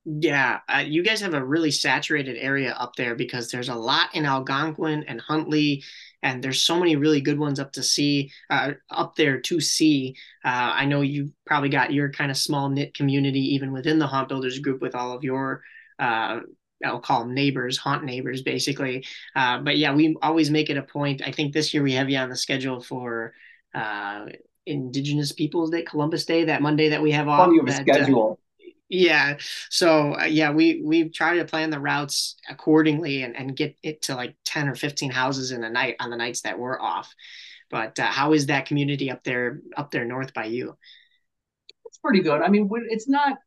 yeah, 0.04 0.60
uh, 0.68 0.78
you 0.78 1.02
guys 1.02 1.20
have 1.20 1.34
a 1.34 1.44
really 1.44 1.70
saturated 1.70 2.36
area 2.38 2.72
up 2.72 2.96
there 2.96 3.14
because 3.14 3.50
there's 3.50 3.68
a 3.68 3.74
lot 3.74 4.14
in 4.14 4.24
Algonquin 4.24 5.04
and 5.04 5.20
Huntley 5.20 5.84
and 6.22 6.42
there's 6.42 6.62
so 6.62 6.78
many 6.78 6.96
really 6.96 7.20
good 7.20 7.38
ones 7.38 7.60
up 7.60 7.72
to 7.72 7.82
see 7.82 8.30
uh, 8.48 8.72
up 8.90 9.16
there 9.16 9.40
to 9.40 9.60
see. 9.60 10.16
Uh, 10.44 10.72
I 10.74 10.84
know 10.86 11.02
you 11.02 11.32
probably 11.46 11.68
got 11.68 11.92
your 11.92 12.10
kind 12.10 12.30
of 12.30 12.36
small 12.36 12.68
knit 12.68 12.94
community 12.94 13.54
even 13.54 13.72
within 13.72 13.98
the 13.98 14.06
haunt 14.06 14.28
builders 14.28 14.58
group 14.58 14.80
with 14.80 14.94
all 14.94 15.12
of 15.12 15.24
your 15.24 15.62
uh, 15.98 16.40
I'll 16.82 17.00
call 17.00 17.20
them 17.20 17.34
neighbors, 17.34 17.76
haunt 17.76 18.04
neighbors, 18.04 18.40
basically. 18.40 19.04
Uh, 19.36 19.58
but 19.58 19.76
yeah, 19.76 19.94
we 19.94 20.16
always 20.22 20.50
make 20.50 20.70
it 20.70 20.78
a 20.78 20.82
point. 20.82 21.20
I 21.22 21.30
think 21.30 21.52
this 21.52 21.74
year 21.74 21.82
we 21.82 21.92
have 21.92 22.08
you 22.08 22.16
on 22.16 22.30
the 22.30 22.36
schedule 22.36 22.80
for 22.80 23.34
uh, 23.74 24.26
Indigenous 24.64 25.32
Peoples 25.32 25.68
Day, 25.68 25.82
Columbus 25.82 26.24
Day, 26.24 26.44
that 26.44 26.62
Monday 26.62 26.88
that 26.88 27.02
we 27.02 27.10
have 27.10 27.28
off. 27.28 27.48
On 27.48 27.54
your 27.54 27.68
schedule 27.68 28.39
yeah. 28.90 29.38
So 29.70 30.16
uh, 30.16 30.24
yeah, 30.24 30.50
we 30.50 30.82
we 30.84 31.08
try 31.08 31.36
to 31.36 31.44
plan 31.44 31.70
the 31.70 31.78
routes 31.78 32.36
accordingly 32.48 33.22
and, 33.22 33.36
and 33.36 33.56
get 33.56 33.76
it 33.82 34.02
to 34.02 34.16
like 34.16 34.34
10 34.44 34.68
or 34.68 34.74
15 34.74 35.10
houses 35.12 35.52
in 35.52 35.62
a 35.62 35.70
night 35.70 35.94
on 36.00 36.10
the 36.10 36.16
nights 36.16 36.42
that 36.42 36.58
we're 36.58 36.78
off. 36.78 37.14
But 37.70 37.98
uh, 38.00 38.06
how 38.06 38.32
is 38.32 38.46
that 38.46 38.66
community 38.66 39.08
up 39.10 39.22
there 39.22 39.60
up 39.76 39.92
there 39.92 40.04
north 40.04 40.34
by 40.34 40.46
you? 40.46 40.76
It's 41.86 41.98
pretty 41.98 42.20
good. 42.20 42.42
I 42.42 42.48
mean, 42.48 42.68
it's 42.88 43.08
not 43.08 43.38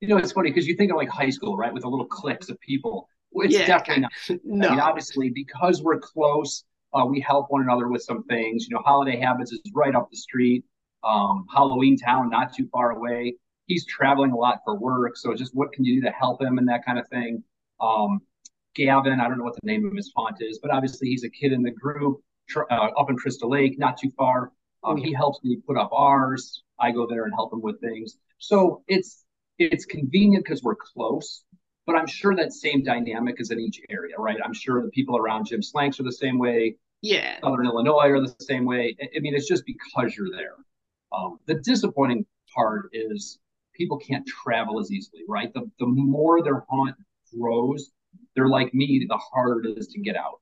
you 0.00 0.08
know, 0.08 0.18
it's 0.18 0.32
funny 0.32 0.50
because 0.50 0.66
you 0.66 0.76
think 0.76 0.90
of 0.90 0.98
like 0.98 1.08
high 1.08 1.30
school, 1.30 1.56
right? 1.56 1.72
With 1.72 1.82
the 1.82 1.88
little 1.88 2.06
cliques 2.06 2.50
of 2.50 2.60
people. 2.60 3.08
It's 3.32 3.54
yeah, 3.54 3.66
definitely 3.66 4.02
not. 4.02 4.40
No. 4.44 4.68
I 4.68 4.70
mean, 4.72 4.80
obviously, 4.80 5.30
because 5.30 5.82
we're 5.82 5.98
close, 6.00 6.64
uh, 6.92 7.06
we 7.06 7.18
help 7.20 7.46
one 7.48 7.62
another 7.62 7.88
with 7.88 8.02
some 8.02 8.24
things. 8.24 8.66
You 8.68 8.76
know, 8.76 8.82
Holiday 8.84 9.18
Habits 9.18 9.52
is 9.52 9.60
right 9.74 9.94
up 9.94 10.10
the 10.10 10.18
street. 10.18 10.64
Um, 11.02 11.46
Halloween 11.54 11.96
Town, 11.96 12.28
not 12.28 12.54
too 12.54 12.68
far 12.70 12.90
away 12.90 13.36
he's 13.66 13.84
traveling 13.86 14.32
a 14.32 14.36
lot 14.36 14.60
for 14.64 14.76
work. 14.76 15.16
So 15.16 15.34
just 15.34 15.54
what 15.54 15.72
can 15.72 15.84
you 15.84 16.00
do 16.00 16.06
to 16.06 16.12
help 16.12 16.40
him 16.40 16.58
and 16.58 16.68
that 16.68 16.84
kind 16.84 16.98
of 16.98 17.08
thing. 17.08 17.42
Um, 17.80 18.20
Gavin, 18.74 19.20
I 19.20 19.28
don't 19.28 19.38
know 19.38 19.44
what 19.44 19.54
the 19.54 19.66
name 19.66 19.86
of 19.86 19.94
his 19.94 20.12
font 20.14 20.36
is, 20.40 20.58
but 20.58 20.70
obviously 20.70 21.08
he's 21.08 21.24
a 21.24 21.30
kid 21.30 21.52
in 21.52 21.62
the 21.62 21.70
group 21.70 22.20
uh, 22.56 22.74
up 22.74 23.10
in 23.10 23.16
Crystal 23.16 23.50
Lake, 23.50 23.78
not 23.78 23.96
too 23.98 24.12
far. 24.16 24.52
Um, 24.84 24.96
he 24.96 25.12
helps 25.12 25.42
me 25.42 25.58
put 25.66 25.76
up 25.76 25.90
ours. 25.92 26.62
I 26.78 26.92
go 26.92 27.06
there 27.06 27.24
and 27.24 27.32
help 27.34 27.52
him 27.52 27.62
with 27.62 27.80
things. 27.80 28.18
So 28.38 28.82
it's 28.86 29.24
it's 29.58 29.86
convenient 29.86 30.44
because 30.44 30.62
we're 30.62 30.76
close, 30.76 31.42
but 31.86 31.96
I'm 31.96 32.06
sure 32.06 32.36
that 32.36 32.52
same 32.52 32.84
dynamic 32.84 33.36
is 33.38 33.50
in 33.50 33.58
each 33.58 33.80
area, 33.88 34.14
right? 34.18 34.36
I'm 34.44 34.52
sure 34.52 34.82
the 34.82 34.90
people 34.90 35.16
around 35.16 35.46
Jim 35.46 35.62
Slanks 35.62 35.98
are 35.98 36.02
the 36.02 36.12
same 36.12 36.38
way. 36.38 36.76
Yeah. 37.00 37.40
Southern 37.42 37.66
Illinois 37.66 38.10
are 38.10 38.20
the 38.20 38.34
same 38.40 38.66
way. 38.66 38.94
I 39.00 39.18
mean, 39.20 39.34
it's 39.34 39.48
just 39.48 39.64
because 39.64 40.14
you're 40.14 40.30
there. 40.30 40.56
Um, 41.10 41.38
the 41.46 41.54
disappointing 41.54 42.26
part 42.54 42.90
is 42.92 43.38
people 43.76 43.98
can't 43.98 44.26
travel 44.26 44.80
as 44.80 44.90
easily, 44.90 45.22
right? 45.28 45.52
The, 45.52 45.70
the 45.78 45.86
more 45.86 46.42
their 46.42 46.64
haunt 46.68 46.96
grows, 47.38 47.92
they're 48.34 48.48
like 48.48 48.72
me, 48.74 49.06
the 49.08 49.16
harder 49.16 49.60
it 49.64 49.78
is 49.78 49.88
to 49.88 50.00
get 50.00 50.16
out. 50.16 50.40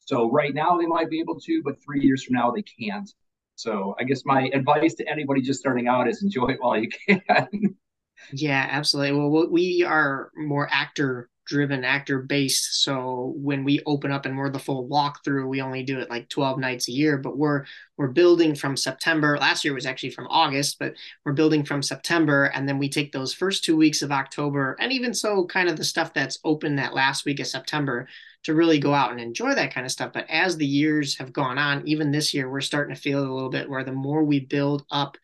So 0.00 0.30
right 0.30 0.54
now 0.54 0.76
they 0.78 0.86
might 0.86 1.10
be 1.10 1.20
able 1.20 1.38
to, 1.40 1.62
but 1.64 1.82
three 1.84 2.00
years 2.00 2.24
from 2.24 2.34
now 2.34 2.50
they 2.50 2.62
can't. 2.62 3.10
So 3.56 3.96
I 3.98 4.04
guess 4.04 4.24
my 4.24 4.50
advice 4.52 4.94
to 4.94 5.08
anybody 5.08 5.40
just 5.40 5.60
starting 5.60 5.88
out 5.88 6.08
is 6.08 6.22
enjoy 6.22 6.48
it 6.48 6.58
while 6.60 6.78
you 6.78 6.88
can. 7.08 7.76
yeah, 8.32 8.68
absolutely. 8.70 9.18
Well, 9.18 9.50
we 9.50 9.82
are 9.82 10.30
more 10.36 10.68
actor 10.70 11.28
driven 11.46 11.84
actor 11.84 12.20
based. 12.20 12.82
So 12.82 13.34
when 13.36 13.64
we 13.64 13.80
open 13.86 14.10
up 14.10 14.26
and 14.26 14.36
we're 14.36 14.50
the 14.50 14.58
full 14.58 14.88
walkthrough 14.88 15.48
we 15.48 15.60
only 15.60 15.82
do 15.82 15.98
it 15.98 16.10
like 16.10 16.28
12 16.28 16.58
nights 16.58 16.88
a 16.88 16.92
year 16.92 17.16
but 17.16 17.38
we're 17.38 17.64
we're 17.96 18.08
building 18.08 18.54
from 18.54 18.76
september. 18.76 19.38
Last 19.38 19.64
year 19.64 19.72
was 19.72 19.86
actually 19.86 20.10
from 20.10 20.26
august 20.28 20.78
but 20.78 20.94
we're 21.24 21.32
building 21.32 21.64
from 21.64 21.82
september 21.82 22.46
and 22.46 22.68
then 22.68 22.78
we 22.78 22.88
take 22.88 23.12
those 23.12 23.32
first 23.32 23.64
two 23.64 23.76
weeks 23.76 24.02
of 24.02 24.12
october 24.12 24.76
and 24.80 24.92
even 24.92 25.14
so 25.14 25.46
kind 25.46 25.68
of 25.68 25.76
the 25.76 25.84
stuff 25.84 26.12
that's 26.12 26.38
open 26.44 26.76
that 26.76 26.94
last 26.94 27.24
week 27.24 27.40
of 27.40 27.46
september 27.46 28.08
to 28.42 28.54
really 28.54 28.78
go 28.78 28.92
out 28.92 29.10
and 29.10 29.20
enjoy 29.20 29.54
that 29.56 29.74
kind 29.74 29.84
of 29.84 29.90
stuff. 29.90 30.12
But 30.12 30.30
as 30.30 30.56
the 30.56 30.66
years 30.66 31.18
have 31.18 31.32
gone 31.32 31.58
on 31.58 31.86
even 31.86 32.10
this 32.10 32.34
year 32.34 32.50
we're 32.50 32.60
starting 32.60 32.94
to 32.94 33.00
feel 33.00 33.20
a 33.20 33.32
little 33.32 33.50
bit 33.50 33.70
where 33.70 33.84
the 33.84 33.92
more 33.92 34.24
we 34.24 34.40
build 34.40 34.84
up 34.90 35.16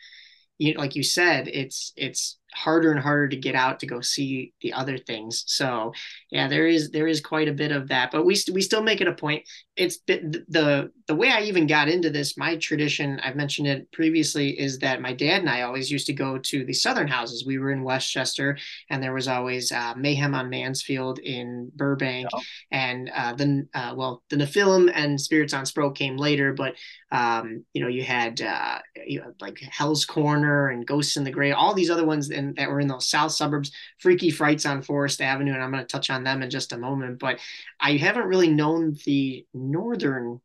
you 0.62 0.75
know, 0.75 0.81
like 0.81 0.95
you 0.95 1.02
said, 1.02 1.49
it's 1.49 1.93
it's 1.97 2.38
harder 2.54 2.90
and 2.90 3.00
harder 3.00 3.28
to 3.28 3.37
get 3.37 3.54
out 3.54 3.80
to 3.80 3.87
go 3.87 4.00
see 4.00 4.52
the 4.61 4.73
other 4.73 4.99
things. 4.99 5.44
So 5.47 5.92
yeah, 6.30 6.49
there 6.49 6.66
is 6.66 6.90
there 6.90 7.06
is 7.06 7.21
quite 7.21 7.49
a 7.49 7.52
bit 7.52 7.73
of 7.73 7.88
that, 7.88 8.11
but 8.11 8.25
we 8.25 8.35
st- 8.35 8.54
we 8.54 8.62
still 8.62 8.82
make 8.82 9.00
it 9.00 9.09
a 9.09 9.14
point. 9.14 9.44
It's 9.76 9.99
the, 10.06 10.44
the 10.49 10.90
the 11.06 11.14
way 11.14 11.30
I 11.30 11.42
even 11.42 11.66
got 11.66 11.88
into 11.88 12.11
this. 12.11 12.37
My 12.37 12.56
tradition, 12.56 13.21
I've 13.21 13.37
mentioned 13.37 13.68
it 13.68 13.90
previously, 13.92 14.50
is 14.59 14.78
that 14.78 15.00
my 15.00 15.12
dad 15.12 15.40
and 15.40 15.50
I 15.50 15.62
always 15.62 15.90
used 15.90 16.06
to 16.06 16.12
go 16.12 16.38
to 16.38 16.64
the 16.64 16.73
Southern 16.73 17.09
houses. 17.09 17.47
We 17.47 17.59
were 17.59 17.71
in 17.71 17.82
Westchester, 17.85 18.59
and 18.90 19.02
there 19.02 19.14
was 19.14 19.28
always 19.28 19.73
uh, 19.73 19.94
Mayhem 19.97 20.35
on 20.35 20.50
Mansfield 20.50 21.18
in 21.18 21.71
Burbank, 21.75 22.28
yeah. 22.32 22.40
and 22.71 23.11
uh, 23.14 23.35
then 23.35 23.68
uh, 23.75 23.94
well, 23.97 24.23
the 24.30 24.37
Nephilim 24.37 24.90
and 24.94 25.21
Spirits 25.21 25.54
on 25.54 25.64
Spro 25.64 25.94
came 25.94 26.16
later, 26.16 26.52
but 26.52 26.75
um, 27.11 27.64
you 27.73 27.82
know 27.82 27.88
you 27.88 28.02
had 28.02 28.40
uh, 28.40 28.78
you 29.06 29.21
know, 29.21 29.32
like 29.40 29.59
Hell's 29.61 30.04
Corner 30.04 30.68
and 30.68 30.87
Ghosts 30.87 31.16
in 31.16 31.25
the 31.25 31.30
Grave, 31.30 31.54
all 31.56 31.75
these 31.75 31.90
other 31.90 32.06
ones. 32.06 32.30
And 32.30 32.41
in 32.42 32.54
that 32.54 32.68
were 32.68 32.80
in 32.80 32.88
those 32.88 33.08
south 33.08 33.32
suburbs, 33.32 33.72
Freaky 33.99 34.30
Frights 34.30 34.66
on 34.66 34.82
Forest 34.82 35.20
Avenue, 35.20 35.52
and 35.52 35.62
I'm 35.62 35.70
going 35.70 35.82
to 35.82 35.87
touch 35.87 36.11
on 36.11 36.25
them 36.25 36.42
in 36.42 36.50
just 36.50 36.72
a 36.72 36.78
moment. 36.78 37.18
But 37.18 37.38
I 37.80 37.96
haven't 37.96 38.26
really 38.26 38.49
known 38.49 38.96
the 39.04 39.46
northern 39.54 40.40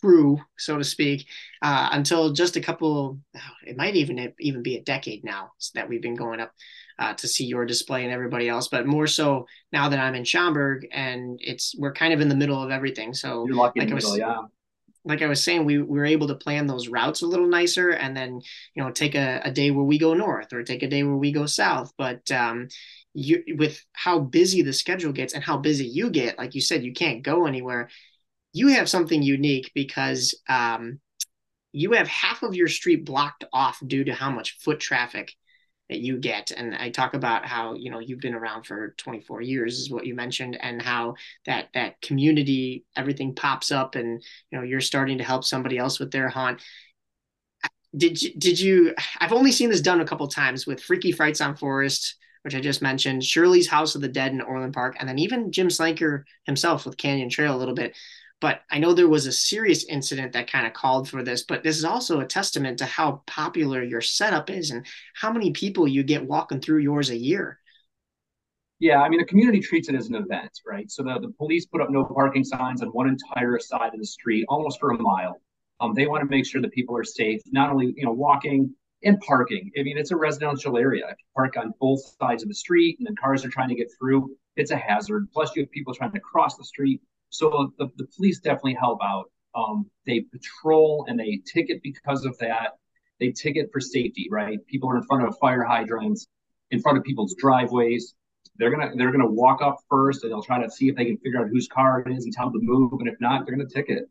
crew, 0.00 0.40
so 0.56 0.78
to 0.78 0.84
speak, 0.84 1.26
uh, 1.62 1.88
until 1.92 2.32
just 2.32 2.56
a 2.56 2.60
couple. 2.60 3.18
It 3.66 3.76
might 3.76 3.96
even 3.96 4.32
even 4.38 4.62
be 4.62 4.76
a 4.76 4.82
decade 4.82 5.24
now 5.24 5.52
that 5.74 5.88
we've 5.88 6.02
been 6.02 6.16
going 6.16 6.40
up 6.40 6.52
uh, 6.98 7.14
to 7.14 7.28
see 7.28 7.44
your 7.44 7.64
display 7.64 8.04
and 8.04 8.12
everybody 8.12 8.48
else, 8.48 8.68
but 8.68 8.86
more 8.86 9.06
so 9.06 9.46
now 9.72 9.88
that 9.88 9.98
I'm 9.98 10.14
in 10.14 10.24
Schaumburg 10.24 10.86
and 10.92 11.38
it's 11.42 11.74
we're 11.78 11.92
kind 11.92 12.12
of 12.12 12.20
in 12.20 12.28
the 12.28 12.36
middle 12.36 12.62
of 12.62 12.70
everything. 12.70 13.14
So 13.14 13.46
You're 13.46 13.56
like 13.56 13.72
in 13.76 13.88
the 13.88 13.94
middle, 13.94 14.18
yeah 14.18 14.42
like 15.04 15.22
I 15.22 15.26
was 15.26 15.42
saying, 15.42 15.64
we, 15.64 15.78
we 15.78 15.98
were 15.98 16.04
able 16.04 16.28
to 16.28 16.34
plan 16.34 16.66
those 16.66 16.88
routes 16.88 17.22
a 17.22 17.26
little 17.26 17.48
nicer 17.48 17.90
and 17.90 18.16
then, 18.16 18.40
you 18.74 18.82
know, 18.82 18.90
take 18.90 19.14
a, 19.14 19.40
a 19.44 19.50
day 19.50 19.70
where 19.70 19.84
we 19.84 19.98
go 19.98 20.14
north 20.14 20.52
or 20.52 20.62
take 20.62 20.82
a 20.82 20.88
day 20.88 21.02
where 21.02 21.16
we 21.16 21.32
go 21.32 21.46
south. 21.46 21.92
But 21.96 22.30
um, 22.30 22.68
you, 23.14 23.42
with 23.56 23.82
how 23.92 24.18
busy 24.18 24.62
the 24.62 24.72
schedule 24.72 25.12
gets 25.12 25.34
and 25.34 25.42
how 25.42 25.56
busy 25.56 25.86
you 25.86 26.10
get, 26.10 26.38
like 26.38 26.54
you 26.54 26.60
said, 26.60 26.84
you 26.84 26.92
can't 26.92 27.22
go 27.22 27.46
anywhere. 27.46 27.88
You 28.52 28.68
have 28.68 28.88
something 28.88 29.22
unique 29.22 29.70
because 29.74 30.34
um, 30.48 31.00
you 31.72 31.92
have 31.92 32.08
half 32.08 32.42
of 32.42 32.54
your 32.54 32.68
street 32.68 33.04
blocked 33.04 33.44
off 33.52 33.78
due 33.86 34.04
to 34.04 34.14
how 34.14 34.30
much 34.30 34.58
foot 34.60 34.80
traffic 34.80 35.34
that 35.88 36.00
you 36.00 36.18
get. 36.18 36.50
And 36.50 36.74
i 36.74 36.90
talk 36.90 37.14
about 37.14 37.46
how 37.46 37.74
you 37.74 37.90
know 37.90 37.98
you've 37.98 38.20
been 38.20 38.34
around 38.34 38.64
for 38.64 38.94
24 38.98 39.42
years 39.42 39.78
is 39.78 39.90
what 39.90 40.06
you 40.06 40.14
mentioned 40.14 40.58
and 40.60 40.80
how 40.80 41.14
that 41.46 41.68
that 41.74 42.00
community 42.00 42.84
everything 42.96 43.34
pops 43.34 43.70
up 43.70 43.94
and 43.94 44.22
you 44.50 44.58
know 44.58 44.64
you're 44.64 44.80
starting 44.80 45.18
to 45.18 45.24
help 45.24 45.44
somebody 45.44 45.78
else 45.78 45.98
with 45.98 46.10
their 46.10 46.28
haunt. 46.28 46.60
Did 47.96 48.20
you 48.20 48.34
did 48.34 48.60
you 48.60 48.94
i've 49.18 49.32
only 49.32 49.50
seen 49.50 49.70
this 49.70 49.80
done 49.80 50.00
a 50.02 50.04
couple 50.04 50.28
times 50.28 50.66
with 50.66 50.82
freaky 50.82 51.10
frights 51.10 51.40
on 51.40 51.56
forest 51.56 52.16
which 52.42 52.54
i 52.54 52.60
just 52.60 52.82
mentioned 52.82 53.24
shirley's 53.24 53.66
house 53.66 53.94
of 53.94 54.02
the 54.02 54.08
dead 54.08 54.32
in 54.32 54.42
orland 54.42 54.74
park 54.74 54.96
and 55.00 55.08
then 55.08 55.18
even 55.18 55.50
jim 55.50 55.68
slanker 55.68 56.24
himself 56.44 56.84
with 56.84 56.98
canyon 56.98 57.30
trail 57.30 57.56
a 57.56 57.58
little 57.58 57.74
bit 57.74 57.96
but 58.40 58.62
I 58.70 58.78
know 58.78 58.92
there 58.92 59.08
was 59.08 59.26
a 59.26 59.32
serious 59.32 59.84
incident 59.84 60.32
that 60.32 60.50
kind 60.50 60.66
of 60.66 60.72
called 60.72 61.08
for 61.08 61.22
this, 61.22 61.42
but 61.42 61.62
this 61.62 61.76
is 61.76 61.84
also 61.84 62.20
a 62.20 62.26
testament 62.26 62.78
to 62.78 62.86
how 62.86 63.22
popular 63.26 63.82
your 63.82 64.00
setup 64.00 64.50
is 64.50 64.70
and 64.70 64.86
how 65.14 65.32
many 65.32 65.52
people 65.52 65.88
you 65.88 66.02
get 66.02 66.26
walking 66.26 66.60
through 66.60 66.78
yours 66.78 67.10
a 67.10 67.16
year. 67.16 67.58
Yeah, 68.80 69.02
I 69.02 69.08
mean, 69.08 69.18
the 69.18 69.26
community 69.26 69.58
treats 69.60 69.88
it 69.88 69.96
as 69.96 70.08
an 70.08 70.14
event, 70.14 70.60
right? 70.64 70.88
So 70.90 71.02
the, 71.02 71.18
the 71.20 71.32
police 71.36 71.66
put 71.66 71.80
up 71.80 71.90
no 71.90 72.04
parking 72.04 72.44
signs 72.44 72.80
on 72.80 72.88
one 72.88 73.08
entire 73.08 73.58
side 73.58 73.92
of 73.92 73.98
the 73.98 74.06
street, 74.06 74.44
almost 74.48 74.78
for 74.78 74.90
a 74.90 74.98
mile. 74.98 75.40
Um, 75.80 75.94
they 75.94 76.06
want 76.06 76.22
to 76.22 76.30
make 76.30 76.46
sure 76.46 76.60
that 76.62 76.72
people 76.72 76.96
are 76.96 77.04
safe, 77.04 77.40
not 77.46 77.70
only 77.70 77.92
you 77.96 78.04
know 78.04 78.12
walking 78.12 78.74
and 79.02 79.20
parking. 79.20 79.70
I 79.78 79.82
mean, 79.82 79.98
it's 79.98 80.10
a 80.10 80.16
residential 80.16 80.76
area. 80.76 81.04
If 81.06 81.16
you 81.18 81.24
park 81.34 81.56
on 81.56 81.72
both 81.80 82.00
sides 82.20 82.42
of 82.42 82.48
the 82.48 82.54
street 82.54 82.98
and 82.98 83.06
then 83.06 83.14
cars 83.16 83.44
are 83.44 83.48
trying 83.48 83.68
to 83.68 83.74
get 83.74 83.88
through, 83.98 84.36
it's 84.56 84.70
a 84.70 84.76
hazard. 84.76 85.28
Plus, 85.32 85.54
you 85.54 85.62
have 85.62 85.70
people 85.70 85.94
trying 85.94 86.12
to 86.12 86.20
cross 86.20 86.56
the 86.56 86.64
street. 86.64 87.00
So 87.30 87.72
the, 87.78 87.88
the 87.96 88.06
police 88.16 88.40
definitely 88.40 88.74
help 88.74 89.00
out. 89.02 89.30
Um, 89.54 89.90
they 90.06 90.20
patrol 90.20 91.06
and 91.08 91.18
they 91.18 91.40
ticket 91.44 91.82
because 91.82 92.24
of 92.24 92.38
that. 92.38 92.72
They 93.20 93.30
ticket 93.32 93.70
for 93.72 93.80
safety, 93.80 94.28
right? 94.30 94.64
People 94.66 94.90
are 94.90 94.96
in 94.96 95.02
front 95.02 95.26
of 95.26 95.36
fire 95.38 95.64
hydrants, 95.64 96.28
in 96.70 96.80
front 96.80 96.98
of 96.98 97.04
people's 97.04 97.34
driveways. 97.34 98.14
They're 98.56 98.70
gonna 98.70 98.92
they're 98.96 99.12
gonna 99.12 99.30
walk 99.30 99.62
up 99.62 99.78
first 99.88 100.22
and 100.22 100.32
they'll 100.32 100.42
try 100.42 100.62
to 100.62 100.70
see 100.70 100.88
if 100.88 100.96
they 100.96 101.04
can 101.04 101.18
figure 101.18 101.40
out 101.40 101.48
whose 101.48 101.68
car 101.68 102.00
it 102.00 102.12
is 102.12 102.24
and 102.24 102.32
tell 102.32 102.50
them 102.50 102.60
to 102.60 102.66
move. 102.66 102.92
And 102.92 103.08
if 103.08 103.20
not, 103.20 103.46
they're 103.46 103.56
gonna 103.56 103.68
ticket. 103.68 104.08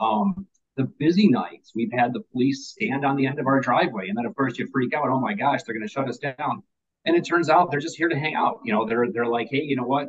Um, 0.00 0.46
the 0.76 0.84
busy 0.84 1.28
nights, 1.28 1.72
we've 1.74 1.92
had 1.92 2.12
the 2.12 2.20
police 2.32 2.68
stand 2.68 3.04
on 3.04 3.16
the 3.16 3.26
end 3.26 3.40
of 3.40 3.46
our 3.46 3.60
driveway, 3.60 4.08
and 4.08 4.16
then 4.16 4.26
of 4.26 4.34
course 4.36 4.58
you 4.58 4.68
freak 4.72 4.94
out. 4.94 5.08
Oh 5.08 5.20
my 5.20 5.34
gosh, 5.34 5.62
they're 5.62 5.74
gonna 5.74 5.88
shut 5.88 6.08
us 6.08 6.18
down. 6.18 6.62
And 7.04 7.16
it 7.16 7.26
turns 7.26 7.48
out 7.50 7.70
they're 7.70 7.80
just 7.80 7.96
here 7.96 8.08
to 8.08 8.18
hang 8.18 8.34
out. 8.34 8.60
You 8.64 8.72
know, 8.72 8.86
they're 8.86 9.10
they're 9.12 9.26
like, 9.26 9.48
hey, 9.50 9.62
you 9.62 9.76
know 9.76 9.84
what? 9.84 10.08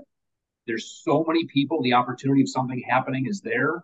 There's 0.70 1.02
so 1.04 1.26
many 1.28 1.46
people. 1.46 1.82
The 1.82 1.94
opportunity 1.94 2.44
of 2.44 2.50
something 2.50 2.80
happening 2.88 3.26
is 3.26 3.42
there. 3.42 3.84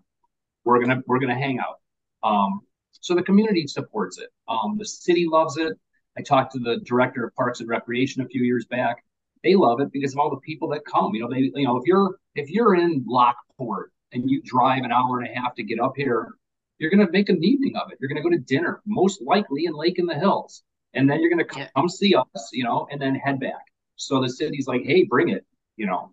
We're 0.66 0.80
gonna 0.86 1.02
we're 1.08 1.18
gonna 1.18 1.34
hang 1.34 1.58
out. 1.58 1.80
Um, 2.22 2.62
so 2.92 3.16
the 3.16 3.24
community 3.24 3.66
supports 3.66 4.20
it. 4.20 4.30
Um, 4.48 4.78
the 4.78 4.86
city 4.86 5.26
loves 5.28 5.58
it. 5.58 5.74
I 6.16 6.22
talked 6.22 6.54
to 6.54 6.60
the 6.60 6.78
director 6.86 7.26
of 7.26 7.34
Parks 7.34 7.60
and 7.60 7.68
Recreation 7.68 8.22
a 8.22 8.28
few 8.28 8.44
years 8.44 8.66
back. 8.66 9.04
They 9.44 9.56
love 9.56 9.82
it 9.82 9.92
because 9.92 10.14
of 10.14 10.20
all 10.20 10.30
the 10.30 10.38
people 10.38 10.70
that 10.70 10.86
come. 10.86 11.16
You 11.16 11.22
know, 11.22 11.30
they 11.32 11.52
you 11.56 11.66
know 11.66 11.78
if 11.78 11.88
you're 11.88 12.20
if 12.36 12.52
you're 12.52 12.76
in 12.76 13.04
Lockport 13.08 13.92
and 14.12 14.30
you 14.30 14.44
drive 14.46 14.84
an 14.84 14.92
hour 14.92 15.20
and 15.20 15.28
a 15.28 15.40
half 15.40 15.56
to 15.56 15.64
get 15.64 15.80
up 15.80 15.94
here, 15.96 16.36
you're 16.78 16.92
to 16.92 17.12
make 17.12 17.30
an 17.30 17.44
evening 17.44 17.76
of 17.78 17.92
it. 17.92 17.98
You're 18.00 18.10
to 18.10 18.22
go 18.22 18.30
to 18.30 18.38
dinner, 18.38 18.84
most 18.86 19.24
likely 19.24 19.66
in 19.66 19.74
Lake 19.74 19.98
in 19.98 20.06
the 20.06 20.14
Hills, 20.14 20.62
and 20.94 21.10
then 21.10 21.20
you're 21.20 21.36
to 21.36 21.46
come, 21.46 21.66
come 21.76 21.90
see 21.90 22.14
us, 22.14 22.50
you 22.54 22.64
know, 22.64 22.88
and 22.92 23.02
then 23.02 23.16
head 23.16 23.40
back. 23.40 23.66
So 23.96 24.22
the 24.22 24.30
city's 24.30 24.68
like, 24.68 24.84
hey, 24.84 25.04
bring 25.04 25.30
it, 25.30 25.46
you 25.78 25.88
know 25.88 26.12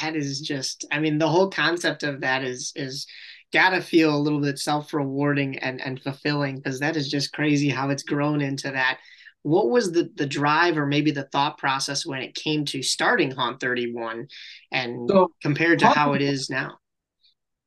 that 0.00 0.14
is 0.14 0.40
just 0.40 0.84
i 0.92 0.98
mean 0.98 1.18
the 1.18 1.28
whole 1.28 1.48
concept 1.50 2.02
of 2.02 2.20
that 2.20 2.44
is 2.44 2.72
is 2.76 3.06
gotta 3.52 3.80
feel 3.80 4.14
a 4.14 4.18
little 4.18 4.40
bit 4.40 4.58
self-rewarding 4.58 5.58
and 5.58 5.80
and 5.80 6.00
fulfilling 6.02 6.56
because 6.56 6.80
that 6.80 6.96
is 6.96 7.08
just 7.08 7.32
crazy 7.32 7.68
how 7.68 7.90
it's 7.90 8.02
grown 8.02 8.40
into 8.40 8.70
that. 8.70 8.98
What 9.42 9.70
was 9.70 9.92
the 9.92 10.10
the 10.16 10.26
drive 10.26 10.76
or 10.76 10.86
maybe 10.86 11.10
the 11.10 11.28
thought 11.32 11.58
process 11.58 12.04
when 12.04 12.20
it 12.20 12.34
came 12.34 12.64
to 12.66 12.82
starting 12.82 13.30
haunt 13.30 13.60
31 13.60 14.26
and 14.72 15.08
so, 15.08 15.32
compared 15.42 15.78
to 15.80 15.86
haunt, 15.86 15.96
how 15.96 16.12
it 16.12 16.22
is 16.22 16.50
now? 16.50 16.78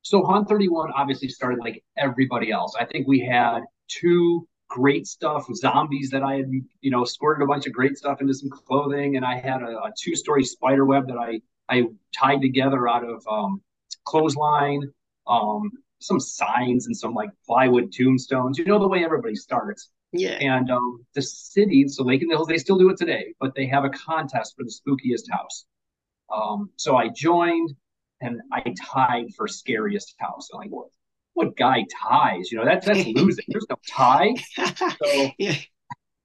So 0.02 0.22
haunt 0.22 0.48
31 0.48 0.92
obviously 0.94 1.28
started 1.28 1.58
like 1.58 1.82
everybody 1.96 2.52
else. 2.52 2.74
I 2.78 2.84
think 2.84 3.08
we 3.08 3.20
had 3.20 3.60
two 3.88 4.46
great 4.68 5.06
stuff 5.06 5.44
zombies 5.54 6.08
that 6.08 6.22
i 6.22 6.36
had 6.36 6.50
you 6.80 6.90
know 6.90 7.04
squirted 7.04 7.42
a 7.42 7.46
bunch 7.46 7.66
of 7.66 7.74
great 7.74 7.94
stuff 7.94 8.22
into 8.22 8.32
some 8.32 8.48
clothing 8.48 9.16
and 9.16 9.24
i 9.26 9.38
had 9.38 9.60
a, 9.60 9.66
a 9.66 9.92
two 10.00 10.16
story 10.16 10.42
spider 10.42 10.86
web 10.86 11.06
that 11.06 11.18
i 11.18 11.38
I 11.68 11.84
tied 12.14 12.42
together 12.42 12.88
out 12.88 13.04
of 13.04 13.26
um, 13.30 13.62
clothesline, 14.04 14.82
um, 15.26 15.70
some 16.00 16.20
signs, 16.20 16.86
and 16.86 16.96
some 16.96 17.14
like 17.14 17.30
plywood 17.46 17.92
tombstones. 17.92 18.58
You 18.58 18.64
know 18.64 18.78
the 18.78 18.88
way 18.88 19.04
everybody 19.04 19.34
starts. 19.34 19.90
Yeah. 20.12 20.32
And 20.32 20.70
um, 20.70 21.04
the 21.14 21.22
city, 21.22 21.88
so 21.88 22.04
Lake 22.04 22.22
in 22.22 22.28
the 22.28 22.34
Hills, 22.34 22.48
they 22.48 22.58
still 22.58 22.76
do 22.76 22.90
it 22.90 22.98
today, 22.98 23.34
but 23.40 23.54
they 23.54 23.66
have 23.66 23.84
a 23.84 23.90
contest 23.90 24.54
for 24.56 24.64
the 24.64 24.70
spookiest 24.70 25.30
house. 25.30 25.64
Um, 26.30 26.70
so 26.76 26.96
I 26.96 27.08
joined 27.08 27.74
and 28.20 28.40
I 28.52 28.74
tied 28.80 29.34
for 29.36 29.48
scariest 29.48 30.14
house. 30.18 30.48
I'm 30.52 30.60
like, 30.60 30.70
what? 30.70 30.88
What 31.34 31.56
guy 31.56 31.86
ties? 31.98 32.52
You 32.52 32.58
know, 32.58 32.66
that's 32.66 32.84
that's 32.84 33.06
losing. 33.06 33.46
There's 33.48 33.66
no 33.70 33.76
tie. 33.88 34.34
So 35.02 35.30
yeah. 35.38 35.54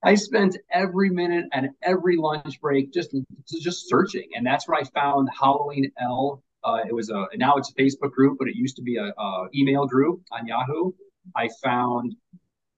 I 0.07 0.15
spent 0.15 0.55
every 0.71 1.09
minute 1.09 1.47
and 1.51 1.67
every 1.81 2.15
lunch 2.15 2.61
break 2.61 2.93
just 2.93 3.13
just 3.45 3.89
searching, 3.89 4.29
and 4.35 4.45
that's 4.45 4.65
where 4.65 4.79
I 4.79 4.85
found 4.85 5.27
Halloween 5.37 5.91
L. 6.01 6.41
Uh, 6.63 6.79
it 6.87 6.93
was 6.93 7.09
a 7.09 7.25
now 7.35 7.57
it's 7.57 7.71
a 7.71 7.73
Facebook 7.73 8.11
group, 8.11 8.37
but 8.39 8.47
it 8.47 8.55
used 8.55 8.77
to 8.77 8.81
be 8.81 8.95
a, 8.95 9.07
a 9.07 9.47
email 9.53 9.85
group 9.85 10.21
on 10.31 10.47
Yahoo. 10.47 10.93
I 11.35 11.49
found 11.61 12.15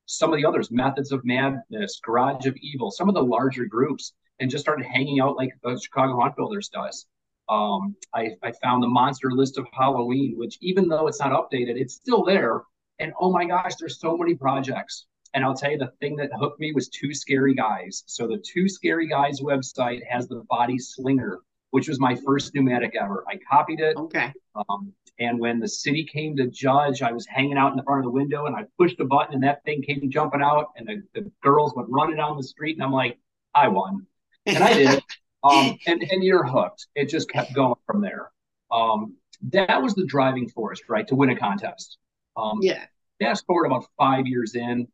some 0.07 0.33
of 0.33 0.37
the 0.37 0.45
others, 0.47 0.71
Methods 0.71 1.11
of 1.11 1.23
Madness, 1.23 1.99
Garage 2.03 2.47
of 2.47 2.57
Evil, 2.63 2.89
some 2.89 3.09
of 3.09 3.13
the 3.13 3.21
larger 3.21 3.65
groups, 3.65 4.13
and 4.39 4.49
just 4.49 4.63
started 4.63 4.87
hanging 4.87 5.19
out 5.19 5.37
like 5.37 5.51
the 5.61 5.79
Chicago 5.79 6.19
Haunt 6.19 6.35
Builders 6.35 6.69
does. 6.69 7.05
Um, 7.47 7.95
I, 8.11 8.29
I 8.41 8.53
found 8.63 8.81
the 8.81 8.87
monster 8.87 9.29
list 9.29 9.59
of 9.59 9.67
Halloween, 9.71 10.33
which 10.35 10.57
even 10.61 10.87
though 10.87 11.05
it's 11.05 11.19
not 11.19 11.33
updated, 11.33 11.79
it's 11.79 11.93
still 11.93 12.23
there. 12.23 12.63
And 12.97 13.13
oh 13.21 13.31
my 13.31 13.45
gosh, 13.45 13.75
there's 13.75 13.99
so 13.99 14.17
many 14.17 14.33
projects. 14.33 15.05
And 15.33 15.43
I'll 15.43 15.55
tell 15.55 15.71
you 15.71 15.77
the 15.77 15.93
thing 15.99 16.15
that 16.17 16.29
hooked 16.39 16.59
me 16.59 16.71
was 16.71 16.89
Two 16.89 17.13
Scary 17.13 17.53
Guys. 17.53 18.03
So 18.07 18.27
the 18.27 18.37
Two 18.37 18.67
Scary 18.67 19.07
Guys 19.07 19.41
website 19.41 20.01
has 20.09 20.27
the 20.27 20.43
Body 20.49 20.77
Slinger, 20.79 21.39
which 21.71 21.87
was 21.87 21.99
my 21.99 22.15
first 22.15 22.53
pneumatic 22.55 22.95
ever. 22.99 23.23
I 23.27 23.37
copied 23.49 23.79
it. 23.79 23.95
Okay. 23.95 24.33
Um, 24.55 24.93
and 25.19 25.39
when 25.39 25.59
the 25.59 25.67
city 25.67 26.05
came 26.05 26.35
to 26.37 26.47
judge, 26.47 27.01
I 27.01 27.11
was 27.11 27.27
hanging 27.27 27.57
out 27.57 27.71
in 27.71 27.77
the 27.77 27.83
front 27.83 27.99
of 27.99 28.05
the 28.05 28.11
window 28.11 28.45
and 28.45 28.55
I 28.55 28.63
pushed 28.77 28.99
a 29.01 29.05
button 29.05 29.33
and 29.33 29.43
that 29.43 29.63
thing 29.65 29.81
came 29.81 30.09
jumping 30.09 30.41
out 30.41 30.69
and 30.77 30.87
the, 30.87 31.03
the 31.13 31.31
girls 31.43 31.73
went 31.75 31.89
running 31.89 32.15
down 32.15 32.37
the 32.37 32.43
street 32.43 32.77
and 32.77 32.83
I'm 32.83 32.93
like, 32.93 33.19
I 33.53 33.67
won. 33.67 34.07
And 34.45 34.63
I 34.63 34.73
did. 34.73 35.03
um, 35.43 35.77
and, 35.85 36.03
and 36.09 36.23
you're 36.23 36.45
hooked. 36.45 36.87
It 36.95 37.09
just 37.09 37.29
kept 37.29 37.53
going 37.53 37.75
from 37.85 38.01
there. 38.01 38.31
Um, 38.71 39.15
that 39.51 39.81
was 39.81 39.93
the 39.93 40.05
driving 40.05 40.47
force, 40.49 40.81
right, 40.87 41.07
to 41.07 41.15
win 41.15 41.29
a 41.29 41.35
contest. 41.35 41.97
Um, 42.37 42.59
yeah. 42.61 42.85
Fast 43.21 43.45
forward 43.45 43.65
about 43.65 43.85
five 43.97 44.25
years 44.25 44.55
in, 44.55 44.87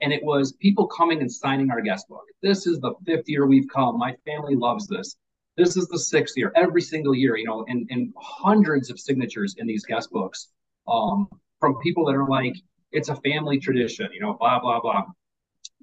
and 0.00 0.12
it 0.12 0.22
was 0.22 0.52
people 0.52 0.86
coming 0.86 1.20
and 1.20 1.30
signing 1.30 1.70
our 1.70 1.80
guest 1.80 2.08
book. 2.08 2.24
This 2.42 2.66
is 2.66 2.78
the 2.80 2.94
fifth 3.04 3.28
year 3.28 3.46
we've 3.46 3.68
come. 3.72 3.98
My 3.98 4.14
family 4.24 4.54
loves 4.54 4.86
this. 4.86 5.16
This 5.56 5.76
is 5.76 5.88
the 5.88 5.98
sixth 5.98 6.36
year, 6.36 6.52
every 6.54 6.80
single 6.80 7.14
year, 7.14 7.36
you 7.36 7.44
know, 7.44 7.64
and, 7.68 7.86
and 7.90 8.12
hundreds 8.16 8.90
of 8.90 9.00
signatures 9.00 9.56
in 9.58 9.66
these 9.66 9.84
guest 9.84 10.10
books 10.12 10.48
um, 10.86 11.28
from 11.58 11.80
people 11.82 12.04
that 12.06 12.14
are 12.14 12.28
like, 12.28 12.54
it's 12.92 13.08
a 13.08 13.16
family 13.16 13.58
tradition, 13.58 14.08
you 14.12 14.20
know, 14.20 14.36
blah, 14.38 14.60
blah, 14.60 14.80
blah. 14.80 15.02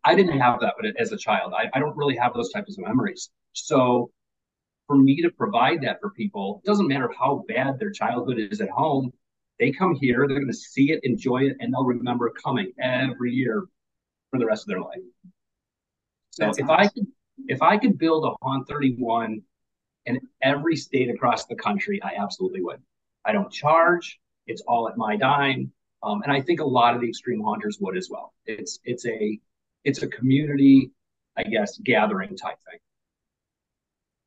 I 0.05 0.15
didn't 0.15 0.39
have 0.39 0.61
that 0.61 0.75
but 0.79 0.95
as 0.97 1.11
a 1.11 1.17
child. 1.17 1.53
I, 1.53 1.69
I 1.73 1.79
don't 1.79 1.97
really 1.97 2.15
have 2.15 2.33
those 2.33 2.51
types 2.53 2.77
of 2.77 2.85
memories. 2.85 3.29
So 3.51 4.11
for 4.87 4.95
me 4.95 5.21
to 5.21 5.29
provide 5.29 5.81
that 5.81 5.99
for 5.99 6.11
people, 6.11 6.61
it 6.63 6.67
doesn't 6.67 6.87
matter 6.87 7.11
how 7.19 7.43
bad 7.47 7.77
their 7.77 7.91
childhood 7.91 8.37
is 8.39 8.61
at 8.61 8.69
home, 8.69 9.11
they 9.59 9.71
come 9.71 9.95
here, 9.95 10.25
they're 10.27 10.39
going 10.39 10.51
to 10.51 10.53
see 10.53 10.91
it, 10.91 10.99
enjoy 11.03 11.43
it, 11.43 11.57
and 11.59 11.73
they'll 11.73 11.85
remember 11.85 12.29
coming 12.29 12.71
every 12.79 13.31
year 13.31 13.63
for 14.35 14.39
the 14.39 14.45
rest 14.45 14.63
of 14.63 14.67
their 14.67 14.81
life. 14.81 14.99
So 16.31 16.45
That's 16.45 16.59
if 16.59 16.69
awesome. 16.69 16.79
I 16.79 16.87
could 16.87 17.07
if 17.47 17.61
I 17.61 17.77
could 17.77 17.97
build 17.97 18.25
a 18.25 18.31
Haunt 18.41 18.67
31 18.67 19.41
in 20.05 20.19
every 20.41 20.75
state 20.75 21.09
across 21.09 21.45
the 21.45 21.55
country, 21.55 22.01
I 22.03 22.13
absolutely 22.17 22.61
would. 22.61 22.81
I 23.25 23.31
don't 23.31 23.51
charge. 23.51 24.19
It's 24.47 24.61
all 24.67 24.87
at 24.87 24.97
my 24.97 25.15
dime. 25.15 25.71
Um, 26.03 26.21
and 26.21 26.31
I 26.31 26.41
think 26.41 26.59
a 26.59 26.65
lot 26.65 26.95
of 26.95 27.01
the 27.01 27.09
extreme 27.09 27.41
haunters 27.41 27.77
would 27.81 27.97
as 27.97 28.09
well. 28.09 28.33
It's 28.45 28.79
it's 28.83 29.05
a 29.05 29.39
it's 29.83 30.03
a 30.03 30.07
community, 30.07 30.91
I 31.35 31.43
guess, 31.43 31.77
gathering 31.79 32.35
type 32.37 32.57
thing. 32.69 32.79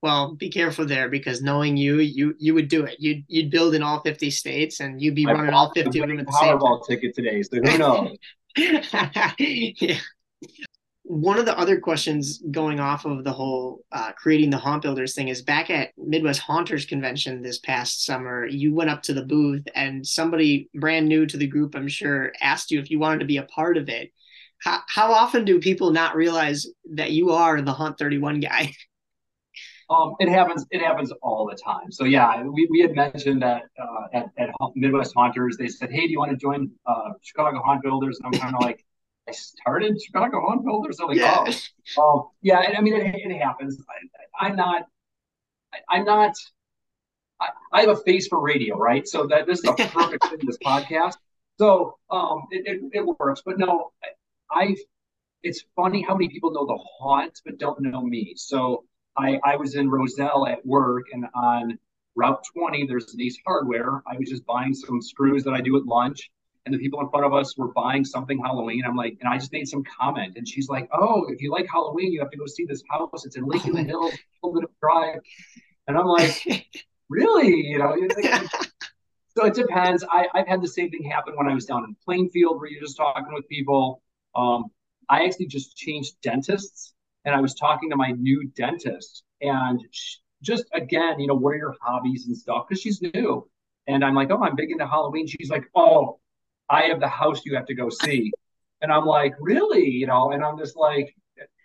Well, 0.00 0.34
be 0.34 0.48
careful 0.48 0.86
there 0.86 1.08
because 1.08 1.42
knowing 1.42 1.76
you, 1.76 1.98
you 1.98 2.34
you 2.38 2.54
would 2.54 2.68
do 2.68 2.84
it. 2.84 2.96
You'd 2.98 3.24
you'd 3.28 3.50
build 3.50 3.74
in 3.74 3.82
all 3.82 4.00
fifty 4.00 4.30
states 4.30 4.80
and 4.80 5.00
you'd 5.00 5.14
be 5.14 5.26
I 5.26 5.32
running 5.32 5.54
all 5.54 5.72
fifty 5.72 6.00
of 6.00 6.08
them 6.08 6.18
at 6.18 6.26
the 6.26 6.32
same 6.32 6.58
time. 6.58 6.80
ticket 6.88 7.14
today, 7.14 7.42
so 7.42 7.56
who 7.56 7.78
knows? 7.78 8.16
yeah. 9.38 9.98
One 11.04 11.38
of 11.38 11.46
the 11.46 11.58
other 11.58 11.80
questions 11.80 12.42
going 12.50 12.80
off 12.80 13.06
of 13.06 13.24
the 13.24 13.32
whole 13.32 13.82
uh, 13.92 14.12
creating 14.12 14.50
the 14.50 14.58
haunt 14.58 14.82
builders 14.82 15.14
thing 15.14 15.28
is 15.28 15.40
back 15.40 15.70
at 15.70 15.92
midwest 15.96 16.40
haunters 16.40 16.84
convention 16.84 17.40
this 17.40 17.58
past 17.58 18.04
summer 18.04 18.46
you 18.46 18.74
went 18.74 18.90
up 18.90 19.02
to 19.04 19.14
the 19.14 19.24
booth 19.24 19.66
and 19.74 20.06
somebody 20.06 20.68
brand 20.74 21.08
new 21.08 21.24
to 21.24 21.38
the 21.38 21.46
group 21.46 21.74
i'm 21.74 21.88
sure 21.88 22.32
asked 22.42 22.70
you 22.70 22.78
if 22.78 22.90
you 22.90 22.98
wanted 22.98 23.20
to 23.20 23.24
be 23.24 23.38
a 23.38 23.44
part 23.44 23.78
of 23.78 23.88
it. 23.88 24.12
How, 24.60 24.80
how 24.88 25.12
often 25.12 25.44
do 25.44 25.60
people 25.60 25.92
not 25.92 26.16
realize 26.16 26.66
that 26.92 27.12
you 27.12 27.30
are 27.30 27.62
the 27.62 27.72
haunt 27.72 27.96
31 27.96 28.40
guy 28.40 28.74
um, 29.90 30.14
it 30.20 30.28
happens. 30.28 30.66
It 30.70 30.82
happens 30.82 31.12
all 31.22 31.46
the 31.46 31.56
time. 31.56 31.90
So 31.90 32.04
yeah, 32.04 32.42
we, 32.42 32.68
we 32.70 32.80
had 32.80 32.94
mentioned 32.94 33.40
that 33.42 33.64
uh, 33.80 34.06
at, 34.12 34.26
at 34.38 34.50
Midwest 34.74 35.14
Haunters, 35.16 35.56
they 35.56 35.68
said, 35.68 35.90
"Hey, 35.90 36.06
do 36.06 36.12
you 36.12 36.18
want 36.18 36.30
to 36.30 36.36
join 36.36 36.70
uh, 36.86 37.12
Chicago 37.22 37.62
Haunt 37.64 37.82
Builders?" 37.82 38.18
And 38.18 38.34
I'm 38.34 38.40
kind 38.40 38.54
of 38.54 38.60
like, 38.60 38.84
I 39.26 39.32
started 39.32 40.00
Chicago 40.00 40.40
Haunt 40.40 40.64
Builders. 40.64 40.98
I'm 41.00 41.08
like, 41.08 41.16
yeah. 41.16 41.50
oh, 41.98 42.32
yeah. 42.42 42.58
I 42.76 42.80
mean, 42.82 42.94
it, 42.94 43.14
it 43.14 43.40
happens. 43.40 43.78
I, 44.40 44.48
am 44.48 44.56
not. 44.56 44.82
I, 45.88 45.96
am 45.98 46.04
not. 46.04 46.34
I, 47.40 47.48
I, 47.72 47.80
have 47.80 47.90
a 47.90 47.96
face 47.96 48.28
for 48.28 48.40
radio, 48.40 48.76
right? 48.76 49.08
So 49.08 49.26
that 49.28 49.46
this 49.46 49.60
is 49.60 49.64
a 49.64 49.72
perfect 49.74 50.26
thing. 50.28 50.38
This 50.42 50.58
podcast. 50.58 51.16
So 51.58 51.96
um, 52.10 52.42
it, 52.50 52.66
it, 52.66 53.00
it 53.00 53.06
works. 53.18 53.42
But 53.44 53.58
no, 53.58 53.92
I've. 54.50 54.78
It's 55.42 55.62
funny 55.76 56.02
how 56.02 56.14
many 56.14 56.28
people 56.28 56.50
know 56.50 56.66
the 56.66 56.76
haunt 56.98 57.40
but 57.44 57.58
don't 57.58 57.80
know 57.80 58.02
me. 58.02 58.34
So 58.36 58.84
I 59.18 59.40
I 59.44 59.56
was 59.56 59.74
in 59.74 59.90
Roselle 59.90 60.46
at 60.46 60.64
work, 60.64 61.06
and 61.12 61.26
on 61.34 61.78
Route 62.14 62.42
20, 62.54 62.86
there's 62.86 63.14
Ace 63.20 63.38
Hardware. 63.46 64.02
I 64.06 64.16
was 64.18 64.28
just 64.28 64.46
buying 64.46 64.74
some 64.74 65.00
screws 65.02 65.44
that 65.44 65.54
I 65.54 65.60
do 65.60 65.76
at 65.76 65.84
lunch 65.84 66.30
and 66.68 66.74
the 66.74 66.78
people 66.78 67.00
in 67.00 67.08
front 67.08 67.24
of 67.24 67.32
us 67.32 67.56
were 67.56 67.72
buying 67.72 68.04
something 68.04 68.38
Halloween. 68.38 68.82
I'm 68.86 68.94
like, 68.94 69.16
and 69.20 69.32
I 69.32 69.38
just 69.38 69.52
made 69.52 69.66
some 69.66 69.82
comment, 69.84 70.34
and 70.36 70.46
she's 70.46 70.68
like, 70.68 70.88
"Oh, 70.92 71.24
if 71.28 71.40
you 71.40 71.50
like 71.50 71.66
Halloween, 71.66 72.12
you 72.12 72.20
have 72.20 72.30
to 72.30 72.36
go 72.36 72.46
see 72.46 72.66
this 72.66 72.82
house. 72.90 73.24
It's 73.24 73.36
in 73.36 73.46
Lake 73.46 73.64
in 73.66 73.72
the 73.72 73.82
Hills, 73.82 74.14
Drive." 74.80 75.20
And 75.86 75.96
I'm 75.96 76.06
like, 76.06 76.66
"Really? 77.08 77.56
You 77.66 77.78
know?" 77.78 77.96
so 79.36 79.46
it 79.46 79.54
depends. 79.54 80.04
I, 80.10 80.26
I've 80.34 80.46
had 80.46 80.60
the 80.60 80.68
same 80.68 80.90
thing 80.90 81.04
happen 81.04 81.34
when 81.36 81.48
I 81.48 81.54
was 81.54 81.64
down 81.64 81.84
in 81.84 81.96
Plainfield, 82.04 82.58
where 82.58 82.68
you're 82.68 82.82
just 82.82 82.98
talking 82.98 83.32
with 83.32 83.48
people. 83.48 84.02
Um, 84.34 84.66
I 85.08 85.24
actually 85.24 85.46
just 85.46 85.74
changed 85.74 86.20
dentists, 86.22 86.92
and 87.24 87.34
I 87.34 87.40
was 87.40 87.54
talking 87.54 87.90
to 87.90 87.96
my 87.96 88.10
new 88.10 88.50
dentist, 88.56 89.24
and 89.40 89.80
she, 89.90 90.18
just 90.42 90.64
again, 90.72 91.18
you 91.18 91.26
know, 91.26 91.34
what 91.34 91.54
are 91.54 91.58
your 91.58 91.74
hobbies 91.80 92.26
and 92.26 92.36
stuff? 92.36 92.66
Because 92.68 92.80
she's 92.80 93.02
new. 93.02 93.48
And 93.86 94.04
I'm 94.04 94.14
like, 94.14 94.30
oh, 94.30 94.42
I'm 94.42 94.54
big 94.54 94.70
into 94.70 94.86
Halloween. 94.86 95.26
She's 95.26 95.50
like, 95.50 95.64
oh, 95.74 96.20
I 96.68 96.82
have 96.84 97.00
the 97.00 97.08
house 97.08 97.44
you 97.44 97.56
have 97.56 97.66
to 97.66 97.74
go 97.74 97.88
see. 97.88 98.30
And 98.82 98.92
I'm 98.92 99.06
like, 99.06 99.34
really? 99.40 99.88
You 99.88 100.06
know, 100.06 100.30
and 100.30 100.44
I'm 100.44 100.58
just 100.58 100.76
like, 100.76 101.14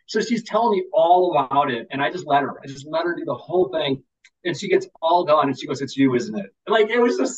so 0.07 0.21
she's 0.21 0.43
telling 0.43 0.77
me 0.77 0.85
all 0.93 1.37
about 1.37 1.69
it. 1.71 1.87
And 1.91 2.01
I 2.01 2.09
just 2.11 2.25
let 2.25 2.43
her, 2.43 2.59
I 2.63 2.67
just 2.67 2.87
let 2.87 3.05
her 3.05 3.15
do 3.15 3.25
the 3.25 3.35
whole 3.35 3.69
thing. 3.69 4.03
And 4.45 4.57
she 4.57 4.67
gets 4.67 4.87
all 5.01 5.23
done 5.23 5.47
and 5.47 5.57
she 5.57 5.67
goes, 5.67 5.81
It's 5.81 5.95
you, 5.95 6.15
isn't 6.15 6.37
it? 6.37 6.47
Like 6.67 6.89
it 6.89 6.99
was 6.99 7.17
just 7.17 7.37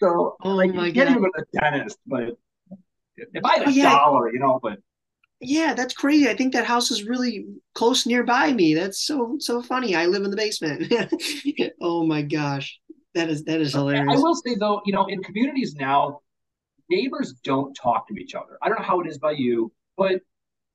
so 0.00 0.36
oh 0.42 0.48
like 0.48 0.72
my 0.72 0.86
you 0.86 0.92
can't 0.92 1.08
God. 1.08 1.18
even 1.18 1.22
go 1.22 1.28
to 1.28 1.44
the 1.52 1.58
dentist, 1.58 1.98
but 2.06 2.30
if 3.16 3.44
I 3.44 3.58
had 3.58 3.62
a 3.62 3.66
oh, 3.66 3.70
yeah. 3.70 3.90
dollar, 3.90 4.32
you 4.32 4.38
know, 4.38 4.58
but 4.62 4.78
yeah, 5.42 5.74
that's 5.74 5.94
crazy. 5.94 6.28
I 6.28 6.36
think 6.36 6.52
that 6.52 6.64
house 6.64 6.90
is 6.90 7.04
really 7.04 7.46
close 7.74 8.06
nearby 8.06 8.52
me. 8.52 8.74
That's 8.74 9.04
so 9.04 9.36
so 9.40 9.60
funny. 9.60 9.94
I 9.96 10.06
live 10.06 10.22
in 10.22 10.30
the 10.30 10.36
basement. 10.36 10.92
oh 11.80 12.06
my 12.06 12.22
gosh. 12.22 12.78
That 13.14 13.28
is 13.28 13.44
that 13.44 13.60
is 13.60 13.72
hilarious. 13.72 14.06
I 14.08 14.22
will 14.22 14.36
say 14.36 14.54
though, 14.54 14.80
you 14.86 14.92
know, 14.92 15.06
in 15.06 15.22
communities 15.22 15.74
now, 15.74 16.20
neighbors 16.88 17.34
don't 17.44 17.74
talk 17.74 18.08
to 18.08 18.14
each 18.14 18.34
other. 18.34 18.56
I 18.62 18.68
don't 18.68 18.78
know 18.78 18.84
how 18.84 19.00
it 19.00 19.08
is 19.08 19.18
by 19.18 19.32
you, 19.32 19.72
but 19.96 20.20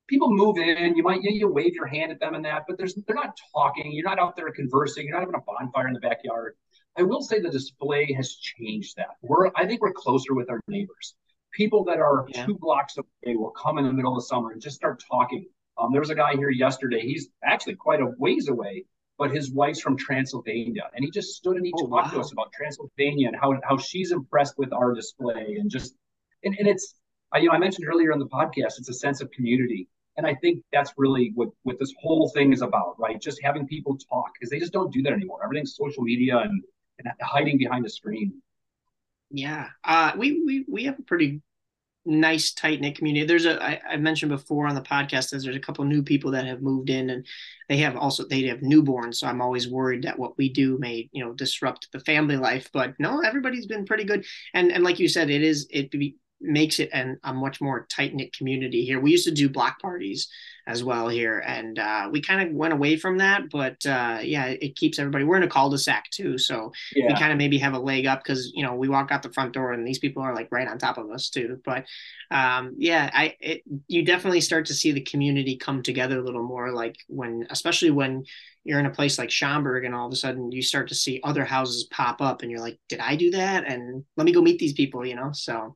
people 0.06 0.30
move 0.30 0.58
in. 0.58 0.94
You 0.96 1.02
might 1.02 1.22
you, 1.22 1.32
you 1.32 1.48
wave 1.48 1.74
your 1.74 1.86
hand 1.86 2.12
at 2.12 2.20
them 2.20 2.34
and 2.34 2.44
that, 2.44 2.64
but 2.68 2.76
there's 2.76 2.94
they're 3.06 3.16
not 3.16 3.36
talking. 3.54 3.90
You're 3.90 4.08
not 4.08 4.18
out 4.18 4.36
there 4.36 4.50
conversing. 4.52 5.06
You're 5.06 5.14
not 5.14 5.20
having 5.20 5.34
a 5.34 5.40
bonfire 5.46 5.88
in 5.88 5.94
the 5.94 6.00
backyard. 6.00 6.56
I 6.96 7.02
will 7.02 7.22
say 7.22 7.40
the 7.40 7.50
display 7.50 8.12
has 8.12 8.34
changed 8.36 8.96
that. 8.96 9.16
We're 9.22 9.50
I 9.56 9.66
think 9.66 9.80
we're 9.80 9.92
closer 9.92 10.34
with 10.34 10.50
our 10.50 10.60
neighbors. 10.68 11.14
People 11.52 11.84
that 11.84 11.98
are 11.98 12.26
yeah. 12.28 12.46
two 12.46 12.56
blocks 12.58 12.96
away 12.98 13.36
will 13.36 13.50
come 13.50 13.78
in 13.78 13.84
the 13.84 13.92
middle 13.92 14.16
of 14.16 14.24
summer 14.24 14.52
and 14.52 14.60
just 14.60 14.76
start 14.76 15.02
talking. 15.10 15.46
Um, 15.78 15.92
there 15.92 16.00
was 16.00 16.10
a 16.10 16.14
guy 16.14 16.34
here 16.34 16.50
yesterday. 16.50 17.00
He's 17.00 17.28
actually 17.44 17.76
quite 17.76 18.00
a 18.00 18.12
ways 18.18 18.48
away, 18.48 18.84
but 19.16 19.30
his 19.30 19.50
wife's 19.50 19.80
from 19.80 19.96
Transylvania. 19.96 20.90
And 20.94 21.04
he 21.04 21.10
just 21.10 21.36
stood 21.36 21.56
and 21.56 21.64
he 21.64 21.72
oh, 21.76 21.86
talked 21.86 22.08
wow. 22.08 22.10
to 22.12 22.20
us 22.20 22.32
about 22.32 22.52
Transylvania 22.52 23.28
and 23.28 23.36
how, 23.36 23.54
how 23.62 23.78
she's 23.78 24.12
impressed 24.12 24.58
with 24.58 24.72
our 24.72 24.94
display 24.94 25.56
and 25.58 25.70
just, 25.70 25.94
and, 26.44 26.54
and 26.58 26.68
it's, 26.68 26.94
I, 27.32 27.38
you 27.38 27.48
know, 27.48 27.54
I 27.54 27.58
mentioned 27.58 27.86
earlier 27.88 28.12
in 28.12 28.18
the 28.18 28.26
podcast, 28.28 28.78
it's 28.78 28.88
a 28.88 28.94
sense 28.94 29.20
of 29.20 29.30
community. 29.30 29.88
And 30.16 30.26
I 30.26 30.34
think 30.34 30.64
that's 30.72 30.92
really 30.96 31.30
what, 31.34 31.50
what 31.62 31.78
this 31.78 31.94
whole 32.00 32.28
thing 32.30 32.52
is 32.52 32.60
about, 32.60 32.96
right? 32.98 33.20
Just 33.20 33.40
having 33.42 33.66
people 33.66 33.96
talk 33.96 34.32
because 34.34 34.50
they 34.50 34.58
just 34.58 34.72
don't 34.72 34.92
do 34.92 35.02
that 35.02 35.12
anymore. 35.12 35.40
Everything's 35.44 35.76
social 35.76 36.02
media 36.02 36.38
and, 36.38 36.62
and 36.98 37.12
hiding 37.20 37.56
behind 37.56 37.86
a 37.86 37.88
screen. 37.88 38.42
Yeah. 39.30 39.68
Uh, 39.84 40.12
we, 40.16 40.42
we, 40.44 40.64
we 40.68 40.84
have 40.84 40.98
a 40.98 41.02
pretty 41.02 41.42
nice 42.08 42.52
tight 42.52 42.80
knit 42.80 42.96
community. 42.96 43.26
There's 43.26 43.44
a 43.44 43.62
I, 43.62 43.80
I 43.90 43.96
mentioned 43.96 44.30
before 44.30 44.66
on 44.66 44.74
the 44.74 44.80
podcast 44.80 45.30
there's 45.30 45.46
a 45.46 45.60
couple 45.60 45.84
new 45.84 46.02
people 46.02 46.30
that 46.30 46.46
have 46.46 46.62
moved 46.62 46.90
in 46.90 47.10
and 47.10 47.26
they 47.68 47.76
have 47.78 47.96
also 47.96 48.24
they 48.26 48.44
have 48.44 48.60
newborns. 48.60 49.16
So 49.16 49.26
I'm 49.26 49.42
always 49.42 49.68
worried 49.68 50.04
that 50.04 50.18
what 50.18 50.36
we 50.38 50.48
do 50.48 50.78
may 50.78 51.08
you 51.12 51.24
know 51.24 51.32
disrupt 51.34 51.88
the 51.92 52.00
family 52.00 52.36
life. 52.36 52.70
But 52.72 52.94
no, 52.98 53.20
everybody's 53.20 53.66
been 53.66 53.84
pretty 53.84 54.04
good. 54.04 54.24
And 54.54 54.72
and 54.72 54.82
like 54.82 54.98
you 54.98 55.08
said, 55.08 55.28
it 55.30 55.42
is 55.42 55.66
it 55.70 55.90
be 55.90 56.16
makes 56.40 56.78
it 56.78 56.90
an, 56.92 57.18
a 57.24 57.32
much 57.32 57.60
more 57.60 57.86
tight 57.90 58.14
knit 58.14 58.32
community 58.36 58.84
here. 58.84 59.00
We 59.00 59.10
used 59.10 59.26
to 59.26 59.34
do 59.34 59.48
block 59.48 59.80
parties 59.80 60.28
as 60.66 60.84
well 60.84 61.08
here, 61.08 61.38
and 61.46 61.78
uh, 61.78 62.08
we 62.12 62.20
kind 62.20 62.46
of 62.46 62.54
went 62.54 62.74
away 62.74 62.96
from 62.96 63.18
that. 63.18 63.50
But 63.50 63.84
uh, 63.86 64.18
yeah, 64.22 64.46
it 64.46 64.76
keeps 64.76 64.98
everybody. 64.98 65.24
We're 65.24 65.38
in 65.38 65.42
a 65.42 65.48
cul-de-sac 65.48 66.10
too, 66.10 66.36
so 66.36 66.72
yeah. 66.94 67.06
we 67.08 67.14
kind 67.14 67.32
of 67.32 67.38
maybe 67.38 67.58
have 67.58 67.72
a 67.72 67.78
leg 67.78 68.06
up 68.06 68.22
because 68.22 68.52
you 68.54 68.62
know 68.62 68.74
we 68.74 68.88
walk 68.88 69.10
out 69.10 69.22
the 69.22 69.32
front 69.32 69.54
door 69.54 69.72
and 69.72 69.86
these 69.86 69.98
people 69.98 70.22
are 70.22 70.34
like 70.34 70.48
right 70.50 70.68
on 70.68 70.78
top 70.78 70.98
of 70.98 71.10
us 71.10 71.30
too. 71.30 71.60
But 71.64 71.86
um, 72.30 72.74
yeah, 72.76 73.10
I 73.12 73.34
it, 73.40 73.62
you 73.86 74.04
definitely 74.04 74.42
start 74.42 74.66
to 74.66 74.74
see 74.74 74.92
the 74.92 75.00
community 75.00 75.56
come 75.56 75.82
together 75.82 76.18
a 76.18 76.22
little 76.22 76.46
more, 76.46 76.70
like 76.72 76.96
when 77.08 77.46
especially 77.50 77.90
when 77.90 78.24
you're 78.68 78.80
in 78.80 78.86
a 78.86 78.90
place 78.90 79.18
like 79.18 79.30
Schaumburg 79.30 79.84
and 79.84 79.94
all 79.94 80.06
of 80.06 80.12
a 80.12 80.16
sudden 80.16 80.52
you 80.52 80.60
start 80.60 80.88
to 80.88 80.94
see 80.94 81.20
other 81.24 81.42
houses 81.42 81.84
pop 81.90 82.20
up 82.20 82.42
and 82.42 82.50
you're 82.50 82.60
like, 82.60 82.78
did 82.90 83.00
I 83.00 83.16
do 83.16 83.30
that? 83.30 83.64
And 83.64 84.04
let 84.18 84.26
me 84.26 84.32
go 84.32 84.42
meet 84.42 84.58
these 84.58 84.74
people, 84.74 85.06
you 85.06 85.14
know? 85.14 85.30
So 85.32 85.74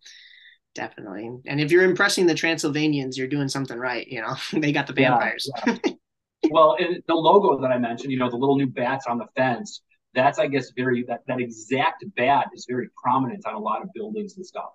definitely. 0.75 1.31
And 1.47 1.61
if 1.61 1.71
you're 1.71 1.85
impressing 1.85 2.27
the 2.27 2.35
Transylvanians, 2.35 3.17
you're 3.17 3.29
doing 3.29 3.49
something 3.49 3.79
right. 3.79 4.07
You 4.07 4.23
know, 4.23 4.35
they 4.53 4.73
got 4.73 4.87
the 4.87 4.93
vampires. 4.93 5.51
Yeah, 5.67 5.79
yeah. 5.85 5.93
well, 6.51 6.77
the 6.79 7.15
logo 7.15 7.61
that 7.61 7.71
I 7.71 7.79
mentioned, 7.79 8.13
you 8.13 8.19
know, 8.19 8.31
the 8.31 8.37
little 8.37 8.57
new 8.57 8.67
bats 8.67 9.07
on 9.07 9.19
the 9.19 9.27
fence, 9.37 9.83
that's, 10.15 10.39
I 10.39 10.47
guess, 10.47 10.73
very, 10.77 11.05
that, 11.05 11.21
that 11.27 11.41
exact 11.41 12.05
bat 12.17 12.47
is 12.55 12.67
very 12.69 12.89
prominent 13.03 13.47
on 13.47 13.55
a 13.55 13.59
lot 13.59 13.83
of 13.83 13.89
buildings 13.95 14.37
and 14.37 14.45
stuff. 14.45 14.71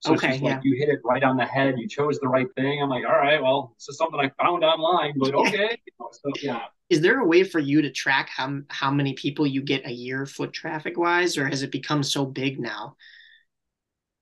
So 0.00 0.14
okay, 0.14 0.34
it's 0.34 0.42
yeah. 0.42 0.54
like 0.54 0.60
you 0.62 0.76
hit 0.76 0.88
it 0.88 1.00
right 1.04 1.24
on 1.24 1.36
the 1.36 1.44
head. 1.44 1.74
You 1.78 1.88
chose 1.88 2.18
the 2.18 2.28
right 2.28 2.46
thing. 2.54 2.82
I'm 2.82 2.90
like, 2.90 3.04
all 3.04 3.16
right, 3.16 3.42
well, 3.42 3.74
this 3.78 3.88
is 3.88 3.96
something 3.96 4.20
I 4.20 4.30
found 4.40 4.62
online, 4.62 5.14
but 5.16 5.34
okay. 5.46 5.78
so, 6.12 6.30
yeah. 6.42 6.64
Is 6.90 7.00
there 7.00 7.18
a 7.20 7.26
way 7.26 7.42
for 7.42 7.58
you 7.58 7.82
to 7.82 7.90
track 7.90 8.28
how 8.28 8.60
how 8.68 8.90
many 8.90 9.14
people 9.14 9.46
you 9.46 9.62
get 9.62 9.86
a 9.86 9.90
year 9.90 10.24
foot 10.26 10.52
traffic 10.52 10.96
wise, 10.96 11.36
or 11.36 11.48
has 11.48 11.62
it 11.62 11.72
become 11.72 12.02
so 12.02 12.24
big 12.24 12.60
now? 12.60 12.96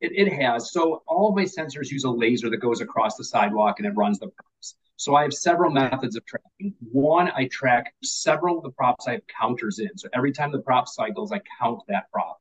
It, 0.04 0.12
it 0.28 0.32
has. 0.34 0.70
So 0.70 1.02
all 1.06 1.30
of 1.30 1.34
my 1.34 1.44
sensors 1.44 1.90
use 1.90 2.04
a 2.04 2.10
laser 2.10 2.50
that 2.50 2.58
goes 2.58 2.82
across 2.82 3.16
the 3.16 3.24
sidewalk 3.24 3.76
and 3.78 3.86
it 3.86 3.92
runs 3.96 4.18
the 4.18 4.28
props. 4.28 4.76
So 4.96 5.14
I 5.14 5.22
have 5.22 5.32
several 5.32 5.70
methods 5.70 6.14
of 6.14 6.24
tracking. 6.26 6.74
One, 6.92 7.30
I 7.34 7.48
track 7.50 7.94
several 8.02 8.58
of 8.58 8.64
the 8.64 8.70
props 8.70 9.08
I 9.08 9.12
have 9.12 9.22
counters 9.26 9.78
in. 9.78 9.96
So 9.96 10.08
every 10.14 10.30
time 10.30 10.52
the 10.52 10.60
prop 10.60 10.88
cycles, 10.88 11.32
I 11.32 11.40
count 11.58 11.80
that 11.88 12.10
prop. 12.12 12.38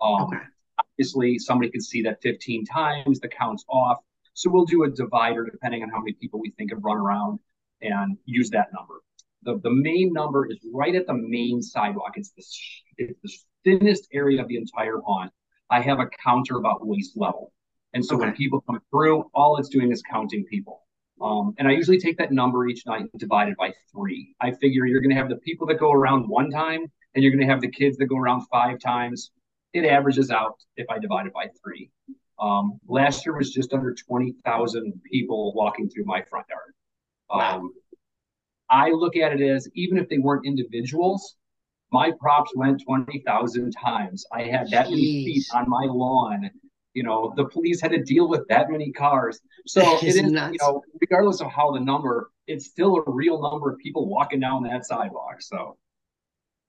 Um, 0.00 0.24
okay. 0.24 0.36
Obviously, 0.78 1.38
somebody 1.38 1.70
can 1.70 1.80
see 1.80 2.02
that 2.02 2.20
15 2.22 2.66
times, 2.66 3.18
the 3.20 3.28
count's 3.28 3.64
off. 3.68 3.98
So 4.34 4.50
we'll 4.50 4.66
do 4.66 4.84
a 4.84 4.90
divider 4.90 5.48
depending 5.50 5.82
on 5.82 5.88
how 5.88 6.00
many 6.00 6.12
people 6.12 6.38
we 6.38 6.50
think 6.50 6.70
have 6.70 6.84
run 6.84 6.98
around 6.98 7.38
and 7.80 8.18
use 8.26 8.50
that 8.50 8.68
number. 8.74 9.00
The, 9.42 9.58
the 9.62 9.74
main 9.74 10.12
number 10.12 10.46
is 10.50 10.58
right 10.70 10.94
at 10.94 11.06
the 11.06 11.14
main 11.14 11.62
sidewalk. 11.62 12.12
It's 12.16 12.30
the, 12.32 12.44
it's 12.98 13.20
the 13.22 13.78
thinnest 13.78 14.08
area 14.12 14.42
of 14.42 14.48
the 14.48 14.56
entire 14.56 14.98
haunt. 15.04 15.32
I 15.70 15.80
have 15.80 16.00
a 16.00 16.06
counter 16.24 16.56
about 16.56 16.86
waist 16.86 17.16
level. 17.16 17.52
And 17.94 18.04
so 18.04 18.16
okay. 18.16 18.26
when 18.26 18.34
people 18.34 18.60
come 18.60 18.80
through, 18.90 19.30
all 19.34 19.56
it's 19.56 19.68
doing 19.68 19.90
is 19.90 20.02
counting 20.02 20.44
people. 20.44 20.82
Um, 21.20 21.54
and 21.58 21.66
I 21.66 21.72
usually 21.72 21.98
take 21.98 22.18
that 22.18 22.30
number 22.30 22.66
each 22.68 22.84
night 22.86 23.00
and 23.00 23.10
divide 23.18 23.48
it 23.48 23.56
by 23.56 23.72
three. 23.90 24.34
I 24.40 24.52
figure 24.52 24.84
you're 24.84 25.00
going 25.00 25.14
to 25.14 25.16
have 25.16 25.30
the 25.30 25.36
people 25.36 25.66
that 25.68 25.78
go 25.78 25.90
around 25.90 26.28
one 26.28 26.50
time 26.50 26.86
and 27.14 27.24
you're 27.24 27.32
going 27.32 27.46
to 27.46 27.50
have 27.50 27.62
the 27.62 27.70
kids 27.70 27.96
that 27.96 28.06
go 28.06 28.16
around 28.16 28.42
five 28.52 28.78
times. 28.78 29.30
It 29.72 29.86
averages 29.86 30.30
out 30.30 30.56
if 30.76 30.86
I 30.90 30.98
divide 30.98 31.26
it 31.26 31.32
by 31.32 31.48
three. 31.62 31.90
Um, 32.38 32.78
last 32.86 33.24
year 33.24 33.36
was 33.36 33.50
just 33.50 33.72
under 33.72 33.94
20,000 33.94 35.00
people 35.10 35.54
walking 35.54 35.88
through 35.88 36.04
my 36.04 36.22
front 36.28 36.46
yard. 36.50 36.74
Um, 37.30 37.62
wow. 37.62 37.70
I 38.68 38.90
look 38.90 39.16
at 39.16 39.32
it 39.32 39.40
as 39.40 39.68
even 39.74 39.96
if 39.96 40.08
they 40.08 40.18
weren't 40.18 40.44
individuals, 40.44 41.36
my 41.92 42.12
props 42.18 42.52
went 42.56 42.82
20,000 42.84 43.72
times. 43.72 44.24
I 44.32 44.42
had 44.42 44.70
that 44.70 44.86
Jeez. 44.86 44.90
many 44.90 45.24
feet 45.24 45.46
on 45.54 45.68
my 45.68 45.84
lawn. 45.84 46.50
You 46.94 47.02
know, 47.02 47.32
the 47.36 47.44
police 47.44 47.80
had 47.80 47.90
to 47.92 48.02
deal 48.02 48.28
with 48.28 48.48
that 48.48 48.70
many 48.70 48.90
cars. 48.90 49.40
So 49.66 49.82
it 49.98 50.04
is, 50.04 50.22
nuts. 50.22 50.52
you 50.52 50.58
know, 50.66 50.82
regardless 51.00 51.40
of 51.40 51.48
how 51.48 51.70
the 51.72 51.80
number, 51.80 52.30
it's 52.46 52.66
still 52.66 52.96
a 52.96 53.02
real 53.06 53.40
number 53.40 53.70
of 53.70 53.78
people 53.78 54.08
walking 54.08 54.40
down 54.40 54.62
that 54.64 54.86
sidewalk. 54.86 55.40
So 55.40 55.76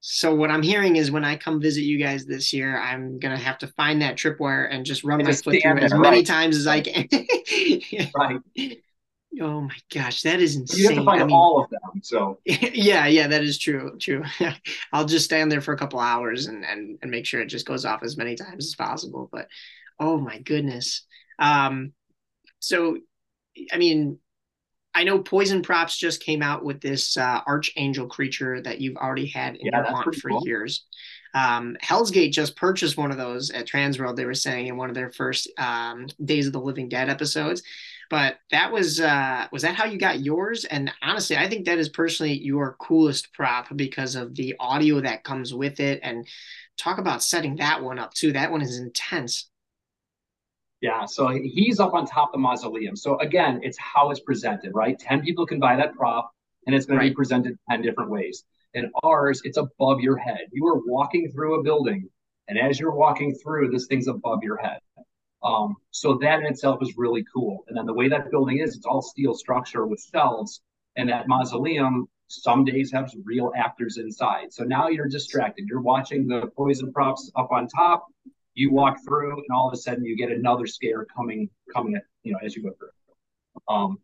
so 0.00 0.34
what 0.34 0.50
I'm 0.50 0.62
hearing 0.62 0.96
is 0.96 1.10
when 1.10 1.24
I 1.24 1.36
come 1.36 1.60
visit 1.60 1.82
you 1.82 1.98
guys 1.98 2.24
this 2.24 2.52
year, 2.52 2.80
I'm 2.80 3.18
gonna 3.18 3.38
have 3.38 3.58
to 3.58 3.66
find 3.68 4.00
that 4.02 4.16
tripwire 4.16 4.72
and 4.72 4.86
just 4.86 5.02
run 5.02 5.20
and 5.20 5.28
my 5.28 5.34
foot 5.34 5.60
through 5.60 5.78
as 5.78 5.92
many 5.92 6.22
times 6.22 6.56
as 6.56 6.66
I 6.66 6.80
can. 6.80 7.08
right. 8.14 8.78
Oh 9.40 9.60
my 9.60 9.76
gosh, 9.92 10.22
that 10.22 10.40
is 10.40 10.56
insane. 10.56 10.80
You 10.80 10.88
have 10.88 10.98
to 10.98 11.04
find 11.04 11.22
I 11.22 11.26
mean, 11.26 11.36
all 11.36 11.62
of 11.62 11.70
them. 11.70 12.02
So 12.02 12.40
yeah, 12.44 13.06
yeah, 13.06 13.28
that 13.28 13.42
is 13.42 13.58
true. 13.58 13.96
True. 14.00 14.24
I'll 14.92 15.04
just 15.04 15.26
stand 15.26 15.52
there 15.52 15.60
for 15.60 15.74
a 15.74 15.78
couple 15.78 16.00
hours 16.00 16.46
and 16.46 16.64
and 16.64 16.98
and 17.02 17.10
make 17.10 17.26
sure 17.26 17.40
it 17.40 17.46
just 17.46 17.66
goes 17.66 17.84
off 17.84 18.02
as 18.02 18.16
many 18.16 18.36
times 18.36 18.66
as 18.66 18.74
possible. 18.74 19.28
But 19.30 19.48
oh 20.00 20.18
my 20.18 20.38
goodness. 20.38 21.06
Um, 21.38 21.92
so 22.58 22.98
I 23.72 23.76
mean, 23.76 24.18
I 24.94 25.04
know 25.04 25.20
Poison 25.20 25.62
Props 25.62 25.96
just 25.96 26.22
came 26.22 26.42
out 26.42 26.64
with 26.64 26.80
this 26.80 27.16
uh, 27.16 27.40
Archangel 27.46 28.08
creature 28.08 28.60
that 28.62 28.80
you've 28.80 28.96
already 28.96 29.26
had 29.26 29.56
in 29.56 29.66
yeah, 29.66 29.76
your 29.76 29.84
haunt 29.84 30.14
for 30.16 30.30
cool. 30.30 30.42
years. 30.44 30.86
Um, 31.34 31.76
HellsGate 31.82 32.32
just 32.32 32.56
purchased 32.56 32.96
one 32.96 33.10
of 33.10 33.18
those 33.18 33.50
at 33.50 33.66
Transworld. 33.66 34.16
They 34.16 34.24
were 34.24 34.34
saying 34.34 34.66
in 34.66 34.76
one 34.76 34.88
of 34.88 34.94
their 34.94 35.10
first 35.10 35.50
um, 35.58 36.08
Days 36.24 36.46
of 36.46 36.52
the 36.52 36.60
Living 36.60 36.88
Dead 36.88 37.08
episodes. 37.08 37.62
But 38.10 38.36
that 38.50 38.72
was 38.72 39.00
uh, 39.00 39.46
was 39.52 39.62
that 39.62 39.74
how 39.74 39.84
you 39.84 39.98
got 39.98 40.20
yours? 40.20 40.64
And 40.64 40.90
honestly, 41.02 41.36
I 41.36 41.48
think 41.48 41.66
that 41.66 41.78
is 41.78 41.88
personally 41.88 42.38
your 42.38 42.76
coolest 42.80 43.32
prop 43.34 43.74
because 43.76 44.14
of 44.14 44.34
the 44.34 44.54
audio 44.58 45.00
that 45.00 45.24
comes 45.24 45.52
with 45.52 45.80
it. 45.80 46.00
And 46.02 46.26
talk 46.78 46.98
about 46.98 47.22
setting 47.22 47.56
that 47.56 47.82
one 47.82 47.98
up 47.98 48.14
too. 48.14 48.32
That 48.32 48.50
one 48.50 48.62
is 48.62 48.78
intense. 48.78 49.50
Yeah, 50.80 51.06
so 51.06 51.28
he's 51.28 51.80
up 51.80 51.92
on 51.94 52.06
top 52.06 52.28
of 52.28 52.32
the 52.32 52.38
mausoleum. 52.38 52.94
So 52.94 53.18
again, 53.18 53.60
it's 53.64 53.76
how 53.78 54.10
it's 54.10 54.20
presented, 54.20 54.72
right? 54.74 54.96
10 54.98 55.22
people 55.22 55.44
can 55.44 55.58
buy 55.58 55.74
that 55.76 55.94
prop 55.94 56.30
and 56.66 56.74
it's 56.74 56.86
going 56.86 56.98
right. 56.98 57.06
to 57.06 57.10
be 57.10 57.14
presented 57.16 57.58
10 57.68 57.82
different 57.82 58.10
ways. 58.10 58.44
And 58.74 58.86
ours, 59.02 59.42
it's 59.44 59.56
above 59.56 60.00
your 60.00 60.16
head. 60.16 60.40
You 60.52 60.66
are 60.68 60.80
walking 60.86 61.30
through 61.32 61.58
a 61.58 61.62
building, 61.62 62.08
and 62.48 62.58
as 62.58 62.78
you're 62.78 62.94
walking 62.94 63.34
through, 63.34 63.70
this 63.70 63.86
thing's 63.86 64.06
above 64.06 64.42
your 64.42 64.58
head. 64.58 64.78
Um, 65.42 65.76
so 65.90 66.18
that 66.18 66.40
in 66.40 66.46
itself 66.46 66.82
is 66.82 66.94
really 66.96 67.24
cool. 67.32 67.64
And 67.68 67.76
then 67.76 67.86
the 67.86 67.94
way 67.94 68.08
that 68.08 68.30
building 68.30 68.58
is, 68.58 68.76
it's 68.76 68.86
all 68.86 69.02
steel 69.02 69.34
structure 69.34 69.86
with 69.86 70.04
shelves. 70.12 70.62
And 70.96 71.08
that 71.10 71.28
mausoleum 71.28 72.08
some 72.26 72.64
days 72.64 72.92
has 72.92 73.14
real 73.24 73.52
actors 73.56 73.98
inside. 73.98 74.52
So 74.52 74.64
now 74.64 74.88
you're 74.88 75.08
distracted. 75.08 75.66
You're 75.68 75.80
watching 75.80 76.26
the 76.26 76.50
poison 76.56 76.92
props 76.92 77.30
up 77.36 77.50
on 77.52 77.68
top. 77.68 78.06
You 78.54 78.72
walk 78.72 78.98
through, 79.06 79.36
and 79.36 79.46
all 79.52 79.68
of 79.68 79.74
a 79.74 79.76
sudden 79.76 80.04
you 80.04 80.16
get 80.16 80.30
another 80.30 80.66
scare 80.66 81.06
coming, 81.16 81.48
coming, 81.72 81.94
at, 81.94 82.02
you 82.24 82.32
know, 82.32 82.38
as 82.44 82.56
you 82.56 82.62
go 82.64 82.72
through. 82.78 82.88
Um, 83.68 83.98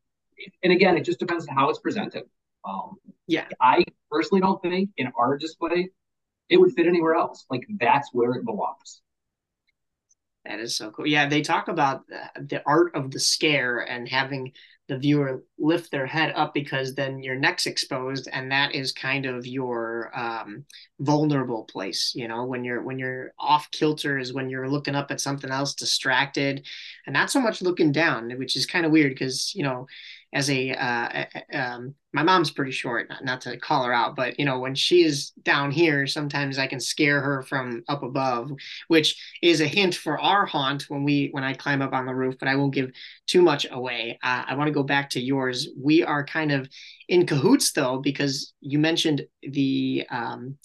and 0.62 0.72
again, 0.72 0.96
it 0.96 1.02
just 1.02 1.18
depends 1.18 1.48
on 1.48 1.54
how 1.56 1.68
it's 1.68 1.80
presented. 1.80 2.22
Um, 2.64 2.96
yeah, 3.26 3.46
I 3.60 3.84
personally 4.10 4.40
don't 4.40 4.62
think 4.62 4.90
in 4.96 5.10
our 5.18 5.36
display 5.36 5.90
it 6.48 6.58
would 6.58 6.72
fit 6.72 6.86
anywhere 6.86 7.14
else. 7.14 7.44
Like 7.50 7.66
that's 7.78 8.10
where 8.12 8.32
it 8.32 8.44
belongs. 8.44 9.02
That 10.44 10.60
is 10.60 10.76
so 10.76 10.90
cool. 10.90 11.06
Yeah, 11.06 11.28
they 11.28 11.40
talk 11.40 11.68
about 11.68 12.06
the 12.08 12.62
art 12.66 12.94
of 12.94 13.10
the 13.10 13.20
scare 13.20 13.80
and 13.80 14.08
having 14.08 14.52
the 14.88 14.98
viewer 14.98 15.42
lift 15.58 15.90
their 15.90 16.06
head 16.06 16.32
up 16.36 16.52
because 16.52 16.94
then 16.94 17.22
your 17.22 17.36
neck's 17.36 17.64
exposed 17.64 18.28
and 18.30 18.52
that 18.52 18.74
is 18.74 18.92
kind 18.92 19.24
of 19.24 19.46
your 19.46 20.10
um, 20.14 20.64
vulnerable 21.00 21.64
place 21.64 22.12
you 22.14 22.28
know 22.28 22.44
when 22.44 22.64
you're 22.64 22.82
when 22.82 22.98
you're 22.98 23.32
off 23.38 23.70
kilter 23.70 24.18
is 24.18 24.34
when 24.34 24.50
you're 24.50 24.68
looking 24.68 24.94
up 24.94 25.10
at 25.10 25.20
something 25.20 25.50
else 25.50 25.74
distracted 25.74 26.66
and 27.06 27.14
not 27.14 27.30
so 27.30 27.40
much 27.40 27.62
looking 27.62 27.92
down 27.92 28.30
which 28.32 28.56
is 28.56 28.66
kind 28.66 28.84
of 28.84 28.92
weird 28.92 29.12
because 29.12 29.54
you 29.54 29.62
know 29.62 29.86
as 30.34 30.50
a 30.50 30.72
uh, 30.72 31.24
um, 31.52 31.94
my 32.12 32.22
mom's 32.22 32.50
pretty 32.50 32.72
short 32.72 33.08
not, 33.08 33.24
not, 33.24 33.40
to 33.40 33.56
call 33.56 33.84
her 33.84 33.92
out 33.92 34.14
but 34.14 34.38
you 34.38 34.44
know 34.44 34.58
when 34.58 34.74
she 34.74 35.04
is 35.04 35.30
down 35.42 35.70
here 35.70 36.06
sometimes 36.06 36.58
i 36.58 36.66
can 36.66 36.80
scare 36.80 37.20
her 37.20 37.42
from 37.42 37.82
up 37.88 38.02
above 38.02 38.50
which 38.88 39.16
is 39.42 39.60
a 39.60 39.66
hint 39.66 39.94
for 39.94 40.20
our 40.20 40.44
haunt 40.44 40.84
when 40.88 41.04
we 41.04 41.28
when 41.32 41.44
i 41.44 41.54
climb 41.54 41.80
up 41.80 41.92
on 41.92 42.04
the 42.04 42.14
roof 42.14 42.34
but 42.38 42.48
i 42.48 42.56
won't 42.56 42.74
give 42.74 42.90
too 43.26 43.42
much 43.42 43.66
away. 43.70 44.18
Uh, 44.22 44.44
i 44.46 44.54
want 44.54 44.68
to 44.68 44.74
go 44.74 44.82
back 44.82 45.10
to 45.10 45.20
yours. 45.20 45.68
We 45.76 46.02
are 46.02 46.24
kind 46.24 46.52
of 46.52 46.68
in 47.08 47.26
cahoots 47.26 47.72
though 47.72 47.98
because 47.98 48.52
you 48.60 48.78
mentioned 48.78 49.22
the 49.42 50.06
um, 50.10 50.56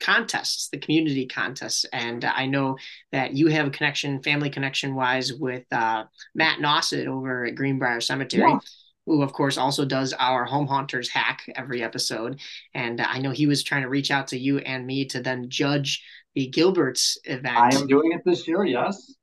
contests, 0.00 0.68
the 0.68 0.78
community 0.78 1.26
contests. 1.26 1.84
And 1.92 2.24
I 2.24 2.46
know 2.46 2.76
that 3.12 3.34
you 3.34 3.48
have 3.48 3.66
a 3.66 3.70
connection, 3.70 4.22
family 4.22 4.50
connection 4.50 4.94
wise, 4.94 5.32
with 5.32 5.64
uh, 5.72 6.04
Matt 6.34 6.60
Nosset 6.60 7.06
over 7.06 7.46
at 7.46 7.54
Greenbrier 7.54 8.00
Cemetery. 8.00 8.50
Yeah. 8.50 8.58
Who, 9.06 9.22
of 9.22 9.32
course, 9.32 9.56
also 9.56 9.86
does 9.86 10.12
our 10.12 10.44
Home 10.44 10.66
Haunters 10.66 11.08
hack 11.08 11.40
every 11.54 11.82
episode. 11.82 12.40
And 12.74 13.00
I 13.00 13.18
know 13.20 13.30
he 13.30 13.46
was 13.46 13.62
trying 13.62 13.80
to 13.80 13.88
reach 13.88 14.10
out 14.10 14.26
to 14.28 14.38
you 14.38 14.58
and 14.58 14.86
me 14.86 15.06
to 15.06 15.22
then 15.22 15.48
judge 15.48 16.04
the 16.34 16.48
Gilbert's 16.48 17.16
event. 17.24 17.56
I 17.56 17.74
am 17.74 17.86
doing 17.86 18.12
it 18.12 18.20
this 18.26 18.46
year, 18.46 18.66
yes 18.66 19.14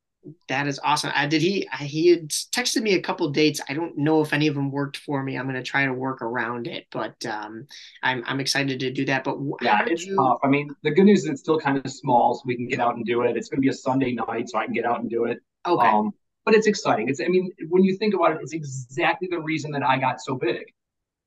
that 0.47 0.67
is 0.67 0.79
awesome. 0.83 1.11
I 1.15 1.27
did 1.27 1.41
he 1.41 1.67
he 1.79 2.09
had 2.09 2.29
texted 2.29 2.81
me 2.81 2.95
a 2.95 3.01
couple 3.01 3.29
dates. 3.29 3.61
I 3.69 3.73
don't 3.73 3.97
know 3.97 4.21
if 4.21 4.33
any 4.33 4.47
of 4.47 4.55
them 4.55 4.71
worked 4.71 4.97
for 4.97 5.23
me. 5.23 5.37
I'm 5.37 5.45
going 5.45 5.55
to 5.55 5.63
try 5.63 5.85
to 5.85 5.93
work 5.93 6.21
around 6.21 6.67
it, 6.67 6.87
but 6.91 7.25
um, 7.25 7.67
I'm 8.03 8.23
I'm 8.25 8.39
excited 8.39 8.79
to 8.79 8.91
do 8.91 9.05
that. 9.05 9.23
But 9.23 9.37
yeah, 9.61 9.83
it's 9.85 10.05
you... 10.05 10.15
tough. 10.15 10.39
I 10.43 10.47
mean, 10.47 10.69
the 10.83 10.91
good 10.91 11.05
news 11.05 11.23
is 11.23 11.29
it's 11.29 11.41
still 11.41 11.59
kind 11.59 11.77
of 11.77 11.91
small, 11.91 12.35
so 12.35 12.41
we 12.45 12.55
can 12.55 12.67
get 12.67 12.79
out 12.79 12.95
and 12.95 13.05
do 13.05 13.21
it. 13.21 13.37
It's 13.37 13.49
going 13.49 13.57
to 13.57 13.61
be 13.61 13.69
a 13.69 13.73
Sunday 13.73 14.13
night, 14.13 14.49
so 14.49 14.57
I 14.57 14.65
can 14.65 14.73
get 14.73 14.85
out 14.85 15.01
and 15.01 15.09
do 15.09 15.25
it. 15.25 15.39
Okay. 15.65 15.87
Um, 15.87 16.11
but 16.45 16.53
it's 16.53 16.67
exciting. 16.67 17.09
It's 17.09 17.19
I 17.21 17.27
mean, 17.27 17.51
when 17.69 17.83
you 17.83 17.97
think 17.97 18.13
about 18.13 18.31
it, 18.31 18.39
it's 18.41 18.53
exactly 18.53 19.27
the 19.29 19.39
reason 19.39 19.71
that 19.71 19.83
I 19.83 19.97
got 19.97 20.21
so 20.21 20.35
big. 20.35 20.63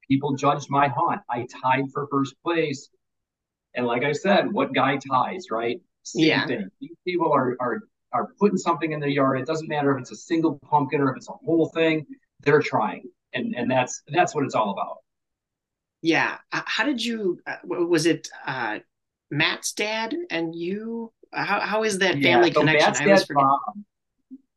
People 0.08 0.36
judged 0.36 0.70
my 0.70 0.88
hunt. 0.88 1.20
I 1.28 1.46
tied 1.62 1.90
for 1.92 2.06
first 2.10 2.34
place. 2.42 2.88
And 3.74 3.86
like 3.86 4.04
I 4.04 4.12
said, 4.12 4.50
what 4.50 4.72
guy 4.72 4.96
ties, 4.96 5.46
right? 5.50 5.80
Same 6.02 6.24
yeah. 6.24 6.46
thing. 6.46 6.68
People 7.04 7.32
are 7.32 7.56
are 7.60 7.80
are 8.12 8.28
putting 8.38 8.58
something 8.58 8.92
in 8.92 9.00
their 9.00 9.08
yard. 9.08 9.40
It 9.40 9.46
doesn't 9.46 9.68
matter 9.68 9.94
if 9.94 10.00
it's 10.00 10.10
a 10.10 10.16
single 10.16 10.58
pumpkin 10.64 11.00
or 11.00 11.10
if 11.10 11.16
it's 11.16 11.28
a 11.28 11.32
whole 11.32 11.68
thing. 11.68 12.06
They're 12.40 12.62
trying, 12.62 13.04
and 13.34 13.54
and 13.56 13.70
that's 13.70 14.02
that's 14.08 14.34
what 14.34 14.44
it's 14.44 14.54
all 14.54 14.70
about. 14.70 14.98
Yeah. 16.02 16.38
Uh, 16.52 16.62
how 16.64 16.84
did 16.84 17.04
you? 17.04 17.40
Uh, 17.46 17.56
was 17.64 18.06
it 18.06 18.28
uh, 18.46 18.78
Matt's 19.30 19.72
dad 19.72 20.14
and 20.30 20.54
you? 20.54 21.12
How 21.32 21.60
how 21.60 21.82
is 21.84 21.98
that 21.98 22.22
family 22.22 22.48
yeah, 22.48 22.54
so 22.54 22.60
connection? 22.60 22.88
Matt's 22.88 23.00
I 23.00 23.04
dad, 23.04 23.34
Bob, 23.34 23.60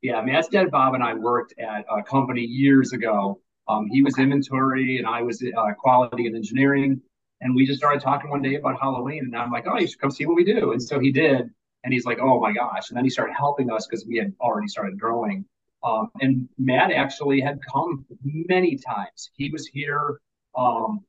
yeah, 0.01 0.21
Matt's 0.21 0.47
dad 0.47 0.71
Bob 0.71 0.93
and 0.93 1.03
I 1.03 1.13
worked 1.13 1.53
at 1.59 1.85
a 1.89 2.03
company 2.03 2.41
years 2.41 2.93
ago. 2.93 3.39
Um, 3.67 3.87
he 3.87 4.01
was 4.01 4.17
inventory 4.17 4.97
and 4.97 5.07
I 5.07 5.21
was 5.21 5.43
uh, 5.43 5.73
quality 5.77 6.27
and 6.27 6.35
engineering. 6.35 7.01
And 7.41 7.55
we 7.55 7.65
just 7.65 7.79
started 7.79 8.01
talking 8.01 8.29
one 8.29 8.41
day 8.41 8.55
about 8.55 8.79
Halloween. 8.79 9.25
And 9.25 9.35
I'm 9.35 9.51
like, 9.51 9.65
oh, 9.67 9.79
you 9.79 9.87
should 9.87 9.99
come 9.99 10.11
see 10.11 10.25
what 10.25 10.35
we 10.35 10.43
do. 10.43 10.73
And 10.73 10.81
so 10.81 10.99
he 10.99 11.11
did. 11.11 11.49
And 11.83 11.93
he's 11.93 12.05
like, 12.05 12.19
oh 12.19 12.39
my 12.39 12.53
gosh. 12.53 12.89
And 12.89 12.97
then 12.97 13.03
he 13.03 13.09
started 13.09 13.33
helping 13.33 13.71
us 13.71 13.87
because 13.87 14.05
we 14.05 14.17
had 14.17 14.33
already 14.39 14.67
started 14.67 14.99
growing. 14.99 15.45
Um, 15.83 16.11
and 16.19 16.47
Matt 16.59 16.91
actually 16.91 17.41
had 17.41 17.59
come 17.71 18.05
many 18.23 18.77
times. 18.77 19.31
He 19.33 19.49
was 19.49 19.65
here 19.65 20.19
um, 20.55 20.99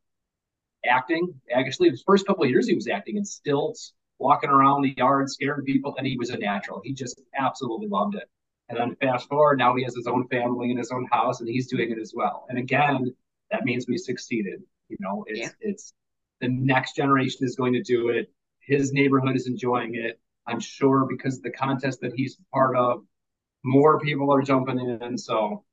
acting. 0.84 1.34
Actually, 1.52 1.90
the 1.90 2.02
first 2.06 2.26
couple 2.26 2.44
of 2.44 2.50
years 2.50 2.66
he 2.66 2.74
was 2.74 2.88
acting 2.88 3.16
in 3.16 3.24
stilts, 3.24 3.92
walking 4.18 4.48
around 4.48 4.82
the 4.82 4.94
yard, 4.96 5.28
scaring 5.30 5.64
people, 5.64 5.94
and 5.98 6.06
he 6.06 6.16
was 6.16 6.30
a 6.30 6.38
natural. 6.38 6.80
He 6.82 6.94
just 6.94 7.20
absolutely 7.36 7.88
loved 7.88 8.14
it. 8.14 8.28
And 8.68 8.78
then 8.78 8.96
fast 8.96 9.28
forward, 9.28 9.58
now 9.58 9.76
he 9.76 9.84
has 9.84 9.94
his 9.94 10.06
own 10.06 10.26
family 10.28 10.70
and 10.70 10.78
his 10.78 10.90
own 10.90 11.06
house, 11.12 11.40
and 11.40 11.48
he's 11.48 11.68
doing 11.68 11.90
it 11.90 11.98
as 11.98 12.14
well. 12.14 12.46
And 12.48 12.58
again, 12.58 13.14
that 13.50 13.64
means 13.64 13.86
we 13.86 13.98
succeeded. 13.98 14.62
You 14.88 14.96
know, 15.00 15.24
it's 15.28 15.40
yeah. 15.40 15.48
it's 15.60 15.92
the 16.40 16.48
next 16.48 16.96
generation 16.96 17.46
is 17.46 17.56
going 17.56 17.74
to 17.74 17.82
do 17.82 18.08
it. 18.08 18.32
His 18.60 18.92
neighborhood 18.92 19.36
is 19.36 19.46
enjoying 19.46 19.94
it. 19.96 20.18
I'm 20.46 20.60
sure 20.60 21.06
because 21.08 21.40
the 21.40 21.50
contest 21.50 22.00
that 22.00 22.12
he's 22.14 22.36
part 22.52 22.76
of, 22.76 23.02
more 23.64 24.00
people 24.00 24.32
are 24.32 24.42
jumping 24.42 24.78
in. 24.78 25.16
So 25.16 25.64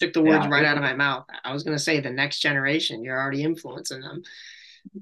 took 0.00 0.12
the 0.12 0.22
words 0.22 0.44
yeah, 0.44 0.50
right 0.50 0.64
out 0.64 0.76
of 0.76 0.82
my 0.82 0.94
mouth. 0.94 1.26
I 1.44 1.52
was 1.52 1.62
going 1.62 1.76
to 1.76 1.82
say 1.82 2.00
the 2.00 2.10
next 2.10 2.40
generation. 2.40 3.02
You're 3.02 3.20
already 3.20 3.42
influencing 3.42 4.00
them. 4.00 4.22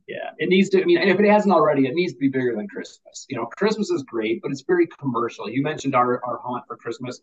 Yeah, 0.06 0.30
it 0.38 0.48
needs 0.48 0.68
to. 0.70 0.82
I 0.82 0.84
mean, 0.84 0.98
if 0.98 1.20
it 1.20 1.30
hasn't 1.30 1.54
already, 1.54 1.86
it 1.86 1.94
needs 1.94 2.12
to 2.14 2.18
be 2.18 2.28
bigger 2.28 2.56
than 2.56 2.66
Christmas. 2.68 3.26
You 3.28 3.36
know, 3.36 3.46
Christmas 3.46 3.90
is 3.90 4.02
great, 4.02 4.40
but 4.42 4.50
it's 4.50 4.62
very 4.66 4.86
commercial. 4.98 5.48
You 5.48 5.62
mentioned 5.62 5.94
our 5.94 6.24
our 6.24 6.38
haunt 6.38 6.64
for 6.66 6.76
Christmas 6.76 7.20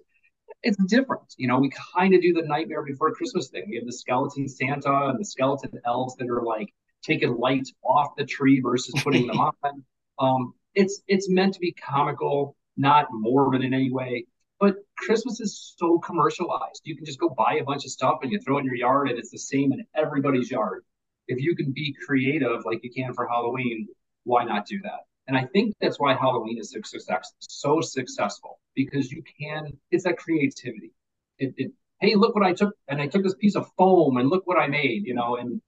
it's 0.64 0.78
different. 0.86 1.36
You 1.38 1.48
know, 1.48 1.60
we 1.60 1.72
kind 1.96 2.14
of 2.14 2.22
do 2.22 2.34
the 2.34 2.42
Nightmare 2.42 2.84
Before 2.84 3.14
Christmas 3.14 3.50
thing. 3.50 3.66
We 3.70 3.76
have 3.76 3.86
the 3.86 3.94
skeleton 3.94 4.48
Santa 4.48 5.10
and 5.10 5.20
the 5.20 5.26
skeleton 5.26 5.72
elves 5.86 6.16
that 6.18 6.30
are 6.30 6.42
like 6.42 6.74
taking 7.04 7.36
lights 7.38 7.74
off 7.84 8.16
the 8.18 8.26
tree 8.26 8.62
versus 8.62 8.96
putting 9.04 9.28
them 9.28 9.40
on. 9.64 9.84
Um, 10.20 10.54
it's 10.76 11.02
it's 11.08 11.30
meant 11.30 11.54
to 11.56 11.60
be 11.60 11.72
comical, 11.74 12.56
not 12.78 13.08
morbid 13.12 13.64
in 13.64 13.74
any 13.74 13.92
way. 13.92 14.26
But 14.60 14.76
Christmas 14.98 15.40
is 15.42 15.74
so 15.78 16.00
commercialized. 16.00 16.82
You 16.86 16.96
can 16.96 17.06
just 17.06 17.20
go 17.20 17.30
buy 17.30 17.58
a 17.60 17.64
bunch 17.64 17.86
of 17.86 17.92
stuff 17.92 18.20
and 18.22 18.32
you 18.32 18.40
throw 18.40 18.58
it 18.58 18.62
in 18.62 18.66
your 18.66 18.76
yard, 18.76 19.10
and 19.10 19.20
it's 19.20 19.32
the 19.32 19.38
same 19.38 19.74
in 19.74 19.86
everybody's 19.96 20.50
yard. 20.50 20.84
If 21.28 21.42
you 21.42 21.56
can 21.56 21.72
be 21.72 21.96
creative 22.06 22.64
like 22.66 22.84
you 22.84 22.92
can 22.92 23.14
for 23.14 23.28
Halloween, 23.28 23.88
why 24.24 24.44
not 24.46 24.66
do 24.66 24.80
that? 24.84 25.02
And 25.28 25.38
I 25.38 25.46
think 25.46 25.74
that's 25.80 26.00
why 26.00 26.14
Halloween 26.14 26.60
is 26.60 26.72
so, 26.72 26.80
success, 26.84 27.34
so 27.40 27.82
successful 27.82 28.60
because 28.76 29.12
you 29.12 29.24
can, 29.40 29.78
it's 29.92 30.04
that 30.04 30.18
creativity. 30.18 30.92
It, 31.40 31.54
it, 31.58 31.72
hey, 32.00 32.16
look 32.16 32.36
what 32.36 32.46
I 32.46 32.54
took, 32.54 32.76
and 32.90 33.02
I 33.02 33.08
took 33.08 33.24
this 33.24 33.36
piece 33.36 33.56
of 33.56 33.70
foam 33.78 34.18
and 34.18 34.30
look 34.30 34.46
what 34.46 34.60
I 34.60 34.68
made, 34.68 35.06
you 35.06 35.14
know, 35.14 35.38
and 35.38 35.62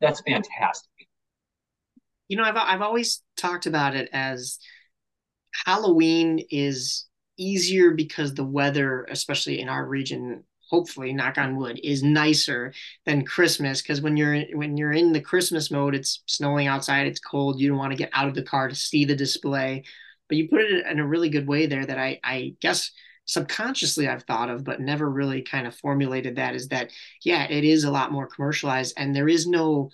that's 0.00 0.20
fantastic. 0.20 0.90
You 2.28 2.36
know, 2.36 2.44
I've, 2.44 2.56
I've 2.56 2.82
always 2.82 3.22
talked 3.36 3.66
about 3.66 3.94
it 3.94 4.08
as 4.12 4.58
Halloween 5.66 6.40
is 6.50 7.06
easier 7.36 7.90
because 7.90 8.34
the 8.34 8.44
weather, 8.44 9.06
especially 9.10 9.60
in 9.60 9.68
our 9.68 9.86
region, 9.86 10.44
hopefully 10.70 11.12
knock 11.12 11.36
on 11.38 11.56
wood 11.56 11.78
is 11.84 12.02
nicer 12.02 12.72
than 13.04 13.24
christmas. 13.24 13.82
Because 13.82 14.00
when 14.00 14.16
you're 14.16 14.40
when 14.54 14.76
you're 14.76 14.92
in 14.92 15.12
the 15.12 15.20
christmas 15.20 15.70
mode 15.70 15.94
it's 15.94 16.22
snowing 16.26 16.66
outside 16.66 17.06
it's 17.06 17.20
cold 17.20 17.60
you 17.60 17.68
don't 17.68 17.76
want 17.76 17.92
to 17.92 17.98
get 17.98 18.08
out 18.14 18.28
of 18.28 18.34
the 18.34 18.42
car 18.42 18.68
to 18.68 18.74
see 18.74 19.04
the 19.04 19.14
display. 19.14 19.84
But 20.28 20.38
you 20.38 20.48
put 20.48 20.62
it 20.62 20.86
in 20.86 20.98
a 21.00 21.06
really 21.06 21.28
good 21.28 21.46
way 21.46 21.66
there 21.66 21.84
that 21.84 21.98
i 21.98 22.18
i 22.24 22.54
guess 22.60 22.90
subconsciously 23.26 24.08
I've 24.08 24.24
thought 24.24 24.50
of, 24.50 24.64
but 24.64 24.80
never 24.80 25.08
really 25.08 25.42
kind 25.42 25.66
of 25.66 25.74
formulated 25.74 26.36
that 26.36 26.54
is 26.54 26.68
that, 26.68 26.90
yeah, 27.22 27.44
it 27.44 27.64
is 27.64 27.84
a 27.84 27.90
lot 27.90 28.12
more 28.12 28.26
commercialized 28.26 28.94
and 28.96 29.14
there 29.14 29.28
is 29.28 29.46
no 29.46 29.90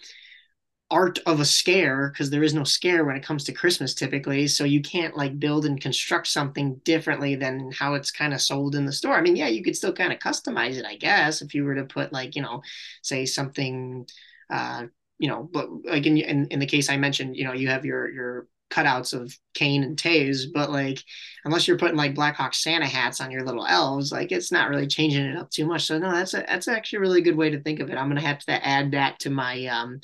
art 0.91 1.19
of 1.27 1.41
a 1.41 1.45
scare 1.45 2.09
because 2.09 2.31
there 2.31 2.43
is 2.43 2.53
no 2.53 2.65
scare 2.65 3.05
when 3.05 3.17
it 3.17 3.23
comes 3.23 3.45
to 3.45 3.53
Christmas 3.53 3.95
typically. 3.95 4.49
So 4.49 4.65
you 4.65 4.83
can't 4.83 5.17
like 5.17 5.39
build 5.39 5.65
and 5.65 5.81
construct 5.81 6.27
something 6.27 6.81
differently 6.85 7.37
than 7.37 7.71
how 7.73 7.95
it's 7.95 8.11
kind 8.11 8.35
of 8.35 8.41
sold 8.41 8.75
in 8.75 8.87
the 8.87 8.93
store. 8.93 9.15
I 9.15 9.21
mean, 9.21 9.37
yeah, 9.37 9.49
you 9.49 9.63
could 9.63 9.77
still 9.77 9.93
kind 9.93 10.13
of 10.13 10.19
customize 10.19 10.77
it, 10.77 10.85
I 10.85 10.97
guess, 10.97 11.43
if 11.43 11.55
you 11.55 11.65
were 11.65 11.77
to 11.77 11.85
put 11.85 12.13
like, 12.13 12.35
you 12.35 12.43
know, 12.43 12.63
say 13.03 13.25
something, 13.25 14.07
uh, 14.51 14.87
you 15.19 15.29
know, 15.29 15.49
but 15.53 15.69
like 15.85 16.07
in, 16.07 16.17
in, 16.17 16.47
in 16.47 16.59
the 16.59 16.67
case 16.67 16.91
I 16.91 16.97
mentioned, 16.97 17.37
you 17.37 17.45
know, 17.45 17.53
you 17.53 17.69
have 17.69 17.85
your, 17.85 18.11
your 18.11 18.49
cutouts 18.71 19.13
of 19.13 19.37
Kane 19.53 19.83
and 19.83 19.97
Toews, 19.97 20.47
but 20.53 20.71
like 20.71 21.03
unless 21.45 21.67
you're 21.69 21.79
putting 21.79 21.97
like 21.97 22.15
Blackhawk 22.15 22.55
Santa 22.55 22.87
hats 22.87 23.21
on 23.21 23.31
your 23.31 23.45
little 23.45 23.67
elves, 23.67 24.13
like 24.13 24.33
it's 24.33 24.53
not 24.53 24.71
really 24.71 24.87
changing 24.87 25.25
it 25.25 25.37
up 25.37 25.51
too 25.51 25.67
much. 25.67 25.87
So 25.87 25.99
no, 25.99 26.11
that's 26.13 26.35
a 26.35 26.45
that's 26.47 26.69
actually 26.69 26.99
a 26.99 27.01
really 27.01 27.21
good 27.21 27.37
way 27.37 27.51
to 27.51 27.61
think 27.61 27.81
of 27.81 27.91
it. 27.91 27.97
I'm 27.97 28.09
gonna 28.09 28.21
have 28.21 28.39
to 28.47 28.67
add 28.67 28.93
that 28.93 29.19
to 29.21 29.31
my 29.31 29.67
um 29.67 30.01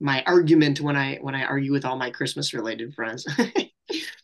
my 0.00 0.22
argument 0.26 0.80
when 0.80 0.96
I 0.96 1.16
when 1.16 1.34
I 1.34 1.44
argue 1.44 1.72
with 1.72 1.84
all 1.84 1.96
my 1.96 2.10
Christmas 2.10 2.52
related 2.52 2.94
friends. 2.94 3.26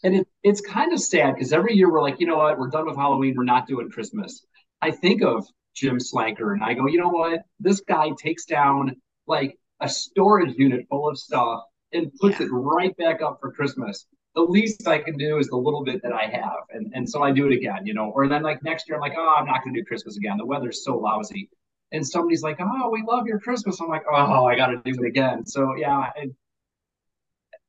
and 0.02 0.16
it, 0.16 0.28
it's 0.42 0.60
kind 0.60 0.92
of 0.92 1.00
sad 1.00 1.34
because 1.34 1.52
every 1.52 1.74
year 1.74 1.90
we're 1.90 2.02
like, 2.02 2.20
you 2.20 2.26
know 2.26 2.38
what, 2.38 2.58
we're 2.58 2.68
done 2.68 2.86
with 2.86 2.96
Halloween, 2.96 3.34
we're 3.36 3.44
not 3.44 3.66
doing 3.66 3.90
Christmas. 3.90 4.44
I 4.80 4.90
think 4.90 5.22
of 5.22 5.46
Jim 5.74 5.98
Slanker 5.98 6.52
and 6.52 6.62
I 6.62 6.74
go, 6.74 6.86
you 6.86 6.98
know 6.98 7.08
what, 7.08 7.42
this 7.60 7.80
guy 7.80 8.10
takes 8.18 8.44
down 8.44 8.96
like 9.26 9.58
a 9.80 9.88
storage 9.88 10.54
unit 10.56 10.86
full 10.88 11.08
of 11.08 11.18
stuff 11.18 11.62
and 11.92 12.12
puts 12.20 12.40
yeah. 12.40 12.46
it 12.46 12.50
right 12.50 12.96
back 12.96 13.22
up 13.22 13.38
for 13.40 13.52
Christmas. 13.52 14.06
The 14.34 14.42
least 14.42 14.88
I 14.88 14.98
can 14.98 15.16
do 15.16 15.38
is 15.38 15.48
the 15.48 15.56
little 15.56 15.84
bit 15.84 16.02
that 16.02 16.12
I 16.12 16.24
have, 16.24 16.64
and 16.70 16.90
and 16.94 17.08
so 17.08 17.22
I 17.22 17.32
do 17.32 17.46
it 17.46 17.52
again, 17.52 17.84
you 17.84 17.92
know. 17.92 18.10
Or 18.14 18.28
then 18.28 18.42
like 18.42 18.62
next 18.62 18.88
year, 18.88 18.96
I'm 18.96 19.02
like, 19.02 19.12
oh, 19.14 19.34
I'm 19.38 19.44
not 19.44 19.62
going 19.62 19.74
to 19.74 19.80
do 19.80 19.84
Christmas 19.84 20.16
again. 20.16 20.38
The 20.38 20.46
weather's 20.46 20.82
so 20.84 20.96
lousy 20.96 21.50
and 21.92 22.06
somebody's 22.06 22.42
like, 22.42 22.58
"Oh, 22.60 22.90
we 22.90 23.04
love 23.06 23.26
your 23.26 23.38
Christmas." 23.38 23.80
I'm 23.80 23.88
like, 23.88 24.04
"Oh, 24.10 24.46
I 24.46 24.56
got 24.56 24.68
to 24.68 24.76
do 24.84 25.02
it 25.02 25.06
again." 25.06 25.46
So 25.46 25.74
yeah, 25.76 26.10
it, 26.16 26.34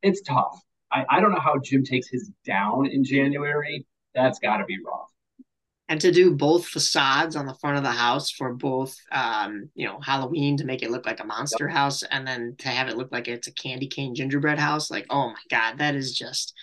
it's 0.02 0.22
tough. 0.22 0.60
I, 0.92 1.06
I 1.10 1.20
don't 1.20 1.32
know 1.32 1.40
how 1.40 1.58
Jim 1.60 1.84
takes 1.84 2.08
his 2.08 2.32
down 2.46 2.88
in 2.88 3.04
January. 3.04 3.86
That's 4.16 4.40
got 4.40 4.58
to 4.58 4.66
be 4.66 4.78
rough. 4.86 5.10
And 5.90 6.00
to 6.02 6.12
do 6.12 6.34
both 6.34 6.66
facades 6.66 7.36
on 7.36 7.46
the 7.46 7.56
front 7.56 7.78
of 7.78 7.84
the 7.84 7.92
house 7.92 8.32
for 8.32 8.54
both, 8.54 8.96
um, 9.12 9.70
you 9.76 9.86
know, 9.86 10.00
Halloween 10.00 10.56
to 10.58 10.66
make 10.66 10.82
it 10.82 10.92
look 10.92 11.06
like 11.06 11.20
a 11.20 11.26
monster 11.26 11.68
yep. 11.68 11.76
house, 11.76 12.04
and 12.04 12.26
then 12.26 12.56
to 12.60 12.70
have 12.70 12.88
it 12.88 12.98
look 12.98 13.12
like 13.12 13.28
it's 13.28 13.48
a 13.48 13.54
candy 13.54 13.88
cane 13.88 14.16
gingerbread 14.16 14.60
house. 14.60 14.90
Like, 14.90 15.06
oh 15.10 15.30
my 15.30 15.44
god, 15.50 15.80
that 15.80 15.96
is 15.96 16.18
just. 16.18 16.54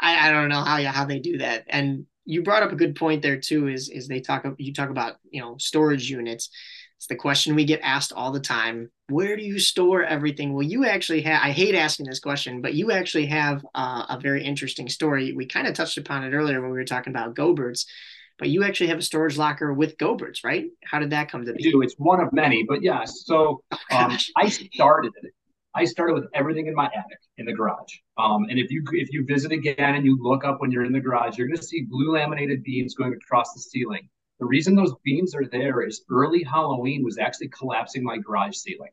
I, 0.00 0.28
I 0.28 0.32
don't 0.32 0.48
know 0.48 0.62
how 0.62 0.80
how 0.84 1.04
they 1.04 1.18
do 1.18 1.38
that. 1.38 1.64
And 1.68 2.06
you 2.24 2.42
brought 2.42 2.62
up 2.62 2.72
a 2.72 2.76
good 2.76 2.94
point 2.94 3.22
there 3.22 3.40
too. 3.40 3.68
Is 3.68 3.88
is 3.88 4.06
they 4.06 4.20
talk 4.20 4.44
you 4.58 4.72
talk 4.72 4.90
about 4.90 5.16
you 5.30 5.40
know 5.40 5.56
storage 5.58 6.08
units 6.08 6.50
it's 6.98 7.06
the 7.06 7.14
question 7.14 7.54
we 7.54 7.64
get 7.64 7.78
asked 7.84 8.12
all 8.12 8.32
the 8.32 8.40
time. 8.40 8.90
Where 9.08 9.36
do 9.36 9.44
you 9.44 9.60
store 9.60 10.02
everything? 10.02 10.52
Well, 10.52 10.64
you 10.64 10.84
actually 10.84 11.22
have, 11.22 11.40
I 11.44 11.52
hate 11.52 11.76
asking 11.76 12.06
this 12.06 12.18
question, 12.18 12.60
but 12.60 12.74
you 12.74 12.90
actually 12.90 13.26
have 13.26 13.64
uh, 13.72 14.06
a 14.08 14.18
very 14.20 14.42
interesting 14.42 14.88
story. 14.88 15.32
We 15.32 15.46
kind 15.46 15.68
of 15.68 15.74
touched 15.74 15.96
upon 15.96 16.24
it 16.24 16.34
earlier 16.34 16.60
when 16.60 16.72
we 16.72 16.76
were 16.76 16.84
talking 16.84 17.12
about 17.12 17.36
Goebberts, 17.36 17.86
but 18.36 18.48
you 18.48 18.64
actually 18.64 18.88
have 18.88 18.98
a 18.98 19.02
storage 19.02 19.38
locker 19.38 19.72
with 19.72 19.96
Goebberts, 19.96 20.42
right? 20.42 20.66
How 20.84 20.98
did 20.98 21.10
that 21.10 21.30
come 21.30 21.44
to 21.44 21.52
be? 21.52 21.68
I 21.68 21.70
do. 21.70 21.82
It's 21.82 21.94
one 21.98 22.20
of 22.20 22.32
many, 22.32 22.64
but 22.68 22.82
yes. 22.82 23.22
So 23.24 23.62
oh, 23.70 23.78
um, 23.92 24.18
I 24.36 24.48
started 24.48 25.12
I 25.76 25.84
started 25.84 26.14
with 26.14 26.24
everything 26.34 26.66
in 26.66 26.74
my 26.74 26.86
attic 26.86 27.20
in 27.36 27.46
the 27.46 27.52
garage. 27.52 27.94
Um, 28.16 28.46
and 28.50 28.58
if 28.58 28.72
you 28.72 28.82
if 28.92 29.12
you 29.12 29.24
visit 29.24 29.52
again 29.52 29.94
and 29.94 30.04
you 30.04 30.18
look 30.20 30.44
up 30.44 30.60
when 30.60 30.72
you're 30.72 30.84
in 30.84 30.92
the 30.92 31.00
garage, 31.00 31.38
you're 31.38 31.46
going 31.46 31.58
to 31.58 31.62
see 31.62 31.82
glue 31.82 32.14
laminated 32.14 32.64
beams 32.64 32.96
going 32.96 33.14
across 33.14 33.54
the 33.54 33.60
ceiling. 33.60 34.08
The 34.40 34.46
reason 34.46 34.76
those 34.76 34.94
beams 35.04 35.34
are 35.34 35.46
there 35.46 35.82
is 35.82 36.04
early 36.10 36.42
Halloween 36.42 37.02
was 37.02 37.18
actually 37.18 37.48
collapsing 37.48 38.04
my 38.04 38.18
garage 38.18 38.56
ceiling. 38.56 38.90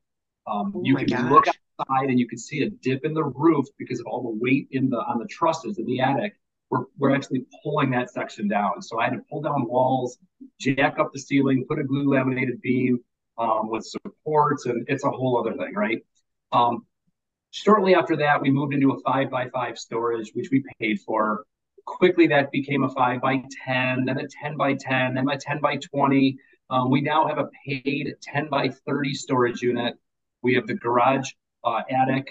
Um, 0.48 0.74
oh 0.76 0.82
you 0.84 0.96
can 0.96 1.08
gosh. 1.08 1.32
look 1.32 1.48
outside 1.48 2.10
and 2.10 2.20
you 2.20 2.28
can 2.28 2.38
see 2.38 2.62
a 2.64 2.70
dip 2.70 3.06
in 3.06 3.14
the 3.14 3.24
roof 3.24 3.66
because 3.78 4.00
of 4.00 4.08
all 4.08 4.24
the 4.24 4.40
weight 4.42 4.68
in 4.72 4.90
the 4.90 4.98
on 4.98 5.20
the 5.20 5.28
trusses 5.28 5.78
in 5.78 5.86
the 5.86 6.00
attic. 6.00 6.34
We're, 6.72 6.86
we're 6.98 7.16
actually 7.16 7.46
pulling 7.64 7.92
that 7.92 8.10
section 8.10 8.48
down. 8.48 8.82
So 8.82 9.00
I 9.00 9.06
had 9.06 9.14
to 9.14 9.22
pull 9.30 9.42
down 9.42 9.68
walls, 9.68 10.18
jack 10.60 10.98
up 10.98 11.12
the 11.14 11.20
ceiling, 11.20 11.66
put 11.68 11.78
a 11.78 11.84
glue 11.84 12.10
laminated 12.10 12.60
beam 12.62 13.00
um, 13.38 13.70
with 13.70 13.86
supports, 13.86 14.66
and 14.66 14.84
it's 14.88 15.04
a 15.04 15.12
whole 15.12 15.40
other 15.40 15.56
thing, 15.56 15.76
right? 15.76 16.04
Um, 16.52 16.86
shortly 17.52 17.94
after 17.94 18.16
that, 18.18 18.42
we 18.42 18.50
moved 18.50 18.74
into 18.74 18.92
a 18.92 19.00
five 19.02 19.30
by 19.30 19.50
five 19.50 19.78
storage, 19.78 20.32
which 20.34 20.50
we 20.52 20.64
paid 20.80 21.00
for. 21.02 21.46
Quickly 21.86 22.28
that 22.28 22.52
became 22.52 22.84
a 22.84 22.90
five 22.90 23.22
by 23.22 23.44
10, 23.66 24.06
then 24.06 24.18
a 24.18 24.28
10 24.28 24.58
by 24.58 24.74
10, 24.74 25.16
then 25.16 25.30
a 25.30 25.38
10 25.38 25.60
by 25.62 25.78
20. 25.78 26.38
Um, 26.70 26.90
we 26.90 27.02
now 27.02 27.28
have 27.28 27.38
a 27.38 27.50
paid 27.66 28.14
10 28.22 28.50
by 28.50 28.70
30 28.70 29.14
storage 29.14 29.62
unit. 29.62 29.96
We 30.42 30.56
have 30.56 30.68
the 30.68 30.74
garage 30.74 31.32
uh, 31.64 31.82
attic. 31.90 32.28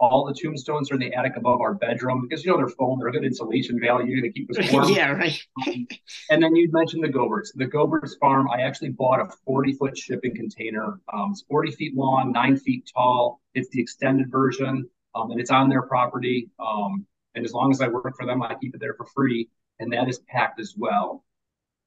All 0.00 0.24
the 0.24 0.34
tombstones 0.34 0.90
are 0.90 0.94
in 0.94 1.00
the 1.00 1.12
attic 1.12 1.36
above 1.36 1.60
our 1.60 1.74
bedroom 1.74 2.22
because 2.22 2.44
you 2.44 2.52
know 2.52 2.56
they're 2.56 2.68
foam, 2.68 3.00
they're 3.00 3.10
good 3.10 3.24
insulation 3.24 3.80
value, 3.80 4.22
they 4.22 4.30
keep 4.30 4.48
us 4.50 4.72
warm. 4.72 4.88
yeah, 4.90 5.10
right. 5.10 5.42
um, 5.66 5.88
and 6.30 6.40
then 6.40 6.54
you 6.54 6.68
mentioned 6.70 7.02
the 7.02 7.08
Goebberts. 7.08 7.48
The 7.54 7.66
Goebberts 7.66 8.16
farm, 8.20 8.48
I 8.48 8.60
actually 8.60 8.90
bought 8.90 9.20
a 9.20 9.28
40 9.44 9.72
foot 9.72 9.98
shipping 9.98 10.36
container. 10.36 11.00
Um, 11.12 11.32
it's 11.32 11.42
40 11.48 11.72
feet 11.72 11.96
long, 11.96 12.30
nine 12.30 12.56
feet 12.56 12.88
tall. 12.94 13.40
It's 13.54 13.68
the 13.70 13.80
extended 13.80 14.30
version, 14.30 14.88
um, 15.16 15.32
and 15.32 15.40
it's 15.40 15.50
on 15.50 15.68
their 15.68 15.82
property. 15.82 16.48
Um, 16.60 17.04
and 17.34 17.44
as 17.44 17.52
long 17.52 17.70
as 17.70 17.80
I 17.80 17.88
work 17.88 18.14
for 18.16 18.26
them, 18.26 18.42
I 18.42 18.54
keep 18.54 18.74
it 18.74 18.80
there 18.80 18.94
for 18.94 19.06
free. 19.06 19.48
And 19.80 19.92
that 19.92 20.08
is 20.08 20.20
packed 20.28 20.60
as 20.60 20.74
well. 20.76 21.24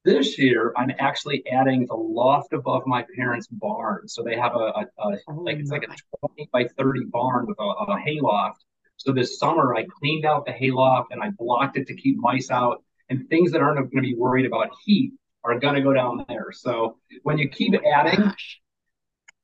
This 0.04 0.40
year, 0.40 0.74
I'm 0.78 0.92
actually 0.98 1.44
adding 1.52 1.86
the 1.86 1.96
loft 1.96 2.54
above 2.54 2.84
my 2.88 3.06
parents' 3.16 3.48
barn. 3.48 4.08
So 4.08 4.24
they 4.24 4.36
have 4.36 4.56
a, 4.56 4.58
a, 4.58 4.86
a 4.98 5.18
oh 5.28 5.34
like 5.34 5.58
it's 5.58 5.70
like 5.70 5.84
a 5.84 6.28
20 6.28 6.50
by 6.52 6.68
30 6.78 7.06
barn 7.12 7.46
with 7.46 7.60
a, 7.60 7.64
a 7.64 8.00
hay 8.00 8.20
loft. 8.20 8.64
So 8.98 9.12
this 9.12 9.38
summer, 9.38 9.76
I 9.76 9.86
cleaned 10.00 10.26
out 10.26 10.46
the 10.46 10.52
hay 10.52 10.72
loft 10.72 11.12
and 11.12 11.22
I 11.22 11.30
blocked 11.38 11.78
it 11.78 11.88
to 11.88 11.96
keep 11.96 12.18
mice 12.18 12.50
out. 12.50 12.84
And 13.10 13.30
things 13.30 13.52
that 13.52 13.62
aren't 13.62 13.78
going 13.78 14.04
to 14.04 14.10
be 14.10 14.16
worried 14.16 14.46
about 14.46 14.70
heat 14.86 15.12
are 15.44 15.60
going 15.60 15.76
to 15.76 15.82
go 15.82 15.94
down 15.94 16.26
there. 16.30 16.48
So 16.52 16.98
when 17.24 17.38
you 17.38 17.50
keep 17.50 17.74
adding, 17.94 18.32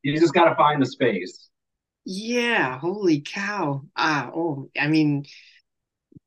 you 0.03 0.17
just 0.17 0.33
got 0.33 0.45
to 0.45 0.55
find 0.55 0.81
the 0.81 0.85
space. 0.85 1.49
Yeah, 2.05 2.79
holy 2.79 3.19
cow. 3.19 3.83
Ah, 3.95 4.31
oh, 4.33 4.69
I 4.79 4.87
mean, 4.87 5.25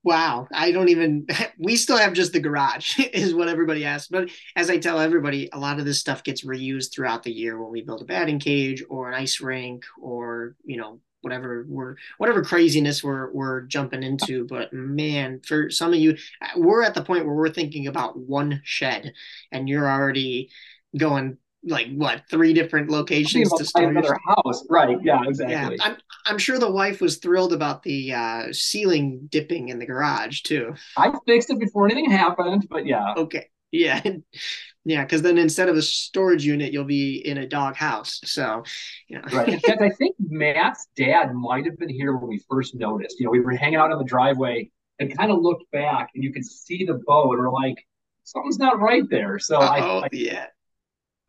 Wow, 0.03 0.49
I 0.53 0.73
don't 0.73 0.89
even. 0.89 1.27
We 1.59 1.77
still 1.77 1.99
have 1.99 2.15
just 2.15 2.33
the 2.33 2.41
garage, 2.41 2.99
is 3.13 3.35
what 3.35 3.49
everybody 3.49 3.85
asks. 3.85 4.09
But 4.09 4.31
as 4.57 4.71
I 4.71 4.79
tell 4.79 4.99
everybody, 4.99 5.51
a 5.53 5.59
lot 5.59 5.79
of 5.79 5.85
this 5.85 6.01
stuff 6.01 6.25
gets 6.25 6.45
reused 6.45 6.93
throughout 6.93 7.23
the 7.23 7.33
year 7.33 7.61
when 7.61 7.71
we 7.71 7.83
build 7.83 8.01
a 8.01 8.07
batting 8.07 8.39
cage 8.39 8.83
or 8.89 9.09
an 9.09 9.15
ice 9.15 9.41
rink 9.41 9.85
or 10.01 10.57
you 10.65 10.79
know 10.79 11.01
whatever 11.21 11.67
we're 11.69 11.97
whatever 12.17 12.43
craziness 12.43 13.05
we're 13.05 13.31
we're 13.33 13.63
jumping 13.63 14.03
into. 14.03 14.47
But 14.47 14.73
man, 14.73 15.41
for 15.47 15.69
some 15.69 15.93
of 15.93 15.99
you, 15.99 16.17
uh, 16.41 16.49
we're 16.57 16.83
at 16.83 16.95
the 16.95 17.05
point 17.05 17.27
where 17.27 17.35
we're 17.35 17.51
thinking 17.51 17.87
about 17.87 18.19
one 18.19 18.63
shed, 18.65 19.13
and 19.53 19.69
you're 19.69 19.91
already 19.91 20.49
going 20.97 21.37
like 21.63 21.89
what 21.95 22.23
three 22.31 22.53
different 22.53 22.91
locations 22.91 23.53
to 23.53 23.65
start 23.65 23.91
another 23.91 24.17
house. 24.27 24.65
Right 24.71 24.99
yeah 25.03 25.21
exactly. 25.25 25.77
Yeah 25.77 25.85
I'm, 25.85 25.97
I'm 26.27 26.39
sure 26.39 26.59
the 26.59 26.71
wife 26.71 27.01
was 27.01 27.19
thrilled 27.19 27.53
about 27.53 27.83
the 27.83 28.15
uh 28.15 28.53
ceiling 28.53 29.29
dipping 29.31 29.69
in 29.69 29.79
the 29.79 29.87
garage 29.87 30.41
too. 30.43 30.75
I 30.97 31.13
fixed 31.27 31.51
it 31.51 31.59
before 31.59 31.87
anything 31.87 32.11
happened 32.11 32.67
but 32.71 32.87
yeah. 32.87 33.15
Okay. 33.17 33.49
Yeah 33.71 34.01
yeah 34.85 35.05
because 35.05 35.21
then 35.23 35.37
instead 35.37 35.69
of 35.69 35.77
a 35.77 35.83
storage 35.83 36.45
unit 36.45 36.73
you'll 36.73 36.85
be 36.85 37.17
in 37.17 37.37
a 37.37 37.47
dog 37.47 37.77
house 37.77 38.19
so 38.25 38.63
you 39.09 39.19
know 39.19 39.25
right. 39.31 39.51
In 39.51 39.61
fact 39.61 39.83
i 39.83 39.91
think 39.99 40.17
matt's 40.19 40.89
dad 40.97 41.35
might 41.35 41.67
have 41.67 41.79
been 41.79 41.91
here 41.91 42.17
when 42.17 42.29
we 42.29 42.43
first 42.51 42.75
noticed. 42.75 43.21
You 43.21 43.27
know 43.27 43.33
we 43.33 43.41
were 43.41 43.53
hanging 43.53 43.77
out 43.77 43.93
on 43.93 43.99
the 43.99 44.05
driveway 44.05 44.71
and 44.99 45.17
kind 45.17 45.31
of 45.31 45.39
looked 45.41 45.71
back 45.73 46.09
and 46.15 46.25
you 46.25 46.33
could 46.33 46.45
see 46.45 46.85
the 46.87 47.01
bow 47.07 47.33
and 47.33 47.41
we're 47.41 47.53
like 47.53 47.77
something's 48.25 48.59
not 48.59 48.81
right 48.81 49.05
there. 49.11 49.39
So 49.39 49.59
I, 49.59 50.05
I 50.05 50.09
yeah 50.13 50.47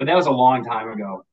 but 0.01 0.07
that 0.07 0.15
was 0.15 0.25
a 0.25 0.31
long 0.31 0.65
time 0.65 0.89
ago. 0.89 1.23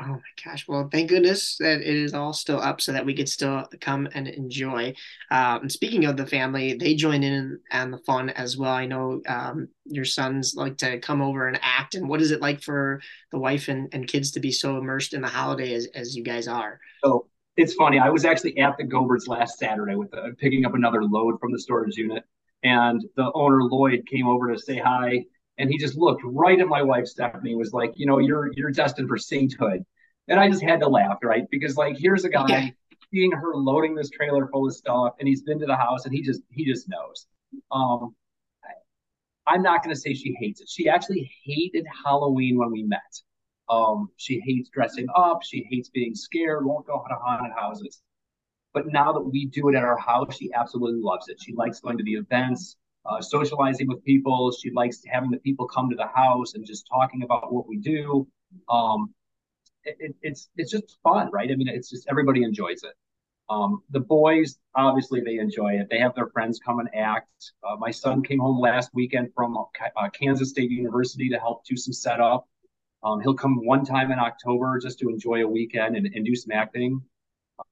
Oh 0.00 0.06
my 0.06 0.20
gosh! 0.42 0.66
Well, 0.66 0.88
thank 0.90 1.10
goodness 1.10 1.58
that 1.58 1.82
it 1.82 1.94
is 1.94 2.14
all 2.14 2.32
still 2.32 2.58
up, 2.58 2.80
so 2.80 2.92
that 2.92 3.04
we 3.04 3.12
could 3.12 3.28
still 3.28 3.66
come 3.82 4.08
and 4.14 4.26
enjoy. 4.26 4.94
Um, 5.30 5.68
speaking 5.68 6.06
of 6.06 6.16
the 6.16 6.26
family, 6.26 6.72
they 6.72 6.94
join 6.94 7.22
in 7.22 7.60
on 7.70 7.90
the 7.90 7.98
fun 7.98 8.30
as 8.30 8.56
well. 8.56 8.72
I 8.72 8.86
know 8.86 9.20
um, 9.28 9.68
your 9.84 10.06
sons 10.06 10.54
like 10.56 10.78
to 10.78 10.98
come 10.98 11.20
over 11.20 11.46
and 11.46 11.58
act. 11.60 11.94
And 11.94 12.08
what 12.08 12.22
is 12.22 12.30
it 12.30 12.40
like 12.40 12.62
for 12.62 13.02
the 13.32 13.38
wife 13.38 13.68
and, 13.68 13.92
and 13.92 14.08
kids 14.08 14.30
to 14.30 14.40
be 14.40 14.50
so 14.50 14.78
immersed 14.78 15.12
in 15.12 15.20
the 15.20 15.28
holiday 15.28 15.74
as, 15.74 15.86
as 15.94 16.16
you 16.16 16.24
guys 16.24 16.48
are? 16.48 16.80
So 17.04 17.26
it's 17.58 17.74
funny. 17.74 17.98
I 17.98 18.08
was 18.08 18.24
actually 18.24 18.56
at 18.58 18.78
the 18.78 18.84
Goebberts 18.84 19.28
last 19.28 19.58
Saturday 19.58 19.94
with 19.94 20.14
uh, 20.14 20.28
picking 20.38 20.64
up 20.64 20.74
another 20.74 21.04
load 21.04 21.38
from 21.38 21.52
the 21.52 21.58
storage 21.58 21.96
unit, 21.98 22.24
and 22.62 23.04
the 23.16 23.30
owner 23.34 23.62
Lloyd 23.62 24.06
came 24.06 24.26
over 24.26 24.54
to 24.54 24.58
say 24.58 24.78
hi 24.78 25.26
and 25.58 25.70
he 25.70 25.78
just 25.78 25.96
looked 25.96 26.22
right 26.24 26.60
at 26.60 26.68
my 26.68 26.82
wife 26.82 27.06
Stephanie 27.06 27.54
was 27.54 27.72
like, 27.72 27.92
you 27.96 28.06
know, 28.06 28.18
you're 28.18 28.50
you're 28.54 28.70
destined 28.70 29.08
for 29.08 29.16
sainthood. 29.16 29.84
And 30.28 30.40
I 30.40 30.50
just 30.50 30.62
had 30.62 30.80
to 30.80 30.88
laugh, 30.88 31.18
right? 31.22 31.44
Because 31.50 31.76
like 31.76 31.96
here's 31.98 32.24
a 32.24 32.28
guy 32.28 32.46
yeah. 32.48 32.68
seeing 33.12 33.32
her 33.32 33.54
loading 33.54 33.94
this 33.94 34.10
trailer 34.10 34.48
full 34.48 34.66
of 34.66 34.74
stuff 34.74 35.14
and 35.18 35.28
he's 35.28 35.42
been 35.42 35.58
to 35.60 35.66
the 35.66 35.76
house 35.76 36.04
and 36.04 36.14
he 36.14 36.22
just 36.22 36.42
he 36.50 36.64
just 36.64 36.88
knows. 36.88 37.26
Um 37.70 38.14
I'm 39.46 39.62
not 39.62 39.82
going 39.82 39.94
to 39.94 40.00
say 40.00 40.12
she 40.12 40.36
hates 40.40 40.60
it. 40.60 40.68
She 40.68 40.88
actually 40.88 41.30
hated 41.44 41.86
Halloween 42.04 42.58
when 42.58 42.72
we 42.72 42.82
met. 42.82 43.22
Um, 43.68 44.08
she 44.16 44.40
hates 44.44 44.68
dressing 44.70 45.06
up. 45.14 45.42
She 45.42 45.66
hates 45.70 45.88
being 45.88 46.14
scared. 46.14 46.64
Won't 46.64 46.86
go 46.86 47.04
to 47.08 47.14
haunted 47.14 47.52
houses. 47.56 48.00
But 48.74 48.88
now 48.88 49.12
that 49.12 49.22
we 49.22 49.46
do 49.46 49.68
it 49.68 49.76
at 49.76 49.84
our 49.84 49.98
house, 49.98 50.36
she 50.36 50.52
absolutely 50.52 51.00
loves 51.00 51.28
it. 51.28 51.40
She 51.40 51.52
likes 51.52 51.80
going 51.80 51.98
to 51.98 52.04
the 52.04 52.14
events 52.14 52.76
uh, 53.08 53.20
socializing 53.20 53.88
with 53.88 54.04
people. 54.04 54.52
She 54.52 54.70
likes 54.70 55.02
having 55.06 55.30
the 55.30 55.38
people 55.38 55.66
come 55.66 55.90
to 55.90 55.96
the 55.96 56.08
house 56.08 56.54
and 56.54 56.64
just 56.64 56.86
talking 56.88 57.22
about 57.22 57.52
what 57.52 57.68
we 57.68 57.76
do. 57.76 58.26
Um, 58.68 59.14
it, 59.84 60.16
it's 60.22 60.48
it's 60.56 60.70
just 60.70 60.98
fun, 61.02 61.30
right? 61.32 61.50
I 61.50 61.54
mean, 61.54 61.68
it's 61.68 61.90
just 61.90 62.06
everybody 62.08 62.42
enjoys 62.42 62.82
it. 62.82 62.94
Um, 63.48 63.82
the 63.90 64.00
boys, 64.00 64.58
obviously, 64.74 65.20
they 65.20 65.38
enjoy 65.38 65.74
it. 65.74 65.88
They 65.88 66.00
have 66.00 66.14
their 66.14 66.28
friends 66.28 66.58
come 66.58 66.80
and 66.80 66.88
act. 66.94 67.52
Uh, 67.62 67.76
my 67.76 67.92
son 67.92 68.22
came 68.22 68.40
home 68.40 68.58
last 68.58 68.90
weekend 68.92 69.30
from 69.34 69.56
uh, 69.56 70.08
Kansas 70.10 70.50
State 70.50 70.70
University 70.70 71.28
to 71.28 71.38
help 71.38 71.64
do 71.64 71.76
some 71.76 71.92
setup. 71.92 72.48
Um, 73.04 73.20
he'll 73.20 73.34
come 73.34 73.64
one 73.64 73.84
time 73.84 74.10
in 74.10 74.18
October 74.18 74.80
just 74.80 74.98
to 74.98 75.08
enjoy 75.08 75.44
a 75.44 75.48
weekend 75.48 75.96
and, 75.96 76.06
and 76.06 76.24
do 76.24 76.34
some 76.34 76.50
acting. 76.50 77.00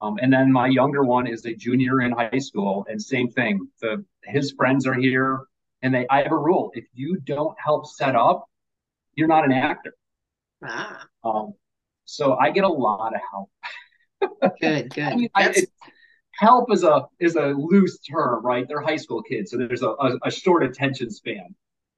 Um, 0.01 0.18
and 0.20 0.33
then 0.33 0.51
my 0.53 0.66
younger 0.66 1.05
one 1.05 1.27
is 1.27 1.44
a 1.44 1.55
junior 1.55 2.01
in 2.01 2.12
high 2.12 2.38
school, 2.38 2.87
and 2.88 3.01
same 3.01 3.29
thing. 3.29 3.68
The 3.81 4.05
his 4.23 4.53
friends 4.53 4.87
are 4.87 4.94
here, 4.94 5.40
and 5.83 5.94
they. 5.94 6.07
I 6.09 6.23
have 6.23 6.33
a 6.33 6.38
rule: 6.38 6.70
if 6.75 6.85
you 6.94 7.18
don't 7.25 7.57
help 7.62 7.87
set 7.87 8.16
up, 8.16 8.49
you're 9.14 9.29
not 9.29 9.44
an 9.44 9.53
actor. 9.53 9.94
Ah. 10.62 11.07
Um, 11.23 11.55
so 12.05 12.35
I 12.35 12.51
get 12.51 12.64
a 12.64 12.68
lot 12.68 13.14
of 13.14 13.20
help. 13.31 13.51
good, 14.61 14.90
good. 14.94 15.05
I 15.05 15.16
mean, 15.16 15.29
I, 15.35 15.49
it, 15.51 15.68
help 16.33 16.73
is 16.73 16.83
a 16.83 17.07
is 17.20 17.37
a 17.37 17.49
loose 17.49 17.99
term, 18.01 18.44
right? 18.44 18.66
They're 18.66 18.81
high 18.81 18.97
school 18.97 19.23
kids, 19.23 19.51
so 19.51 19.59
there's 19.59 19.83
a, 19.83 19.90
a, 19.90 20.18
a 20.25 20.31
short 20.31 20.62
attention 20.64 21.11
span. 21.11 21.55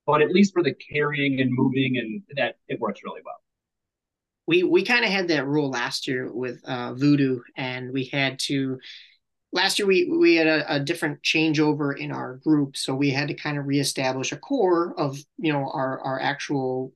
But 0.06 0.22
at 0.22 0.30
least 0.30 0.52
for 0.52 0.62
the 0.62 0.74
carrying 0.74 1.40
and 1.40 1.50
moving, 1.52 1.98
and 1.98 2.22
that 2.36 2.56
it 2.68 2.80
works 2.80 3.00
really 3.04 3.22
well 3.24 3.40
we 4.46 4.62
we 4.62 4.84
kind 4.84 5.04
of 5.04 5.10
had 5.10 5.28
that 5.28 5.46
rule 5.46 5.70
last 5.70 6.06
year 6.06 6.30
with 6.32 6.60
uh, 6.64 6.94
Voodoo, 6.94 7.40
and 7.56 7.92
we 7.92 8.04
had 8.04 8.38
to. 8.40 8.78
Last 9.52 9.78
year 9.78 9.86
we 9.86 10.04
we 10.04 10.36
had 10.36 10.46
a, 10.46 10.74
a, 10.74 10.80
different 10.80 11.22
changeover 11.22 11.96
in 11.96 12.12
our 12.12 12.36
group, 12.36 12.76
so 12.76 12.94
we 12.94 13.10
had 13.10 13.28
to 13.28 13.34
kind 13.34 13.58
of 13.58 13.66
reestablish 13.66 14.32
a 14.32 14.36
core 14.36 14.94
of 14.98 15.18
you 15.38 15.52
know 15.52 15.70
our 15.72 16.00
our 16.00 16.20
actual 16.20 16.92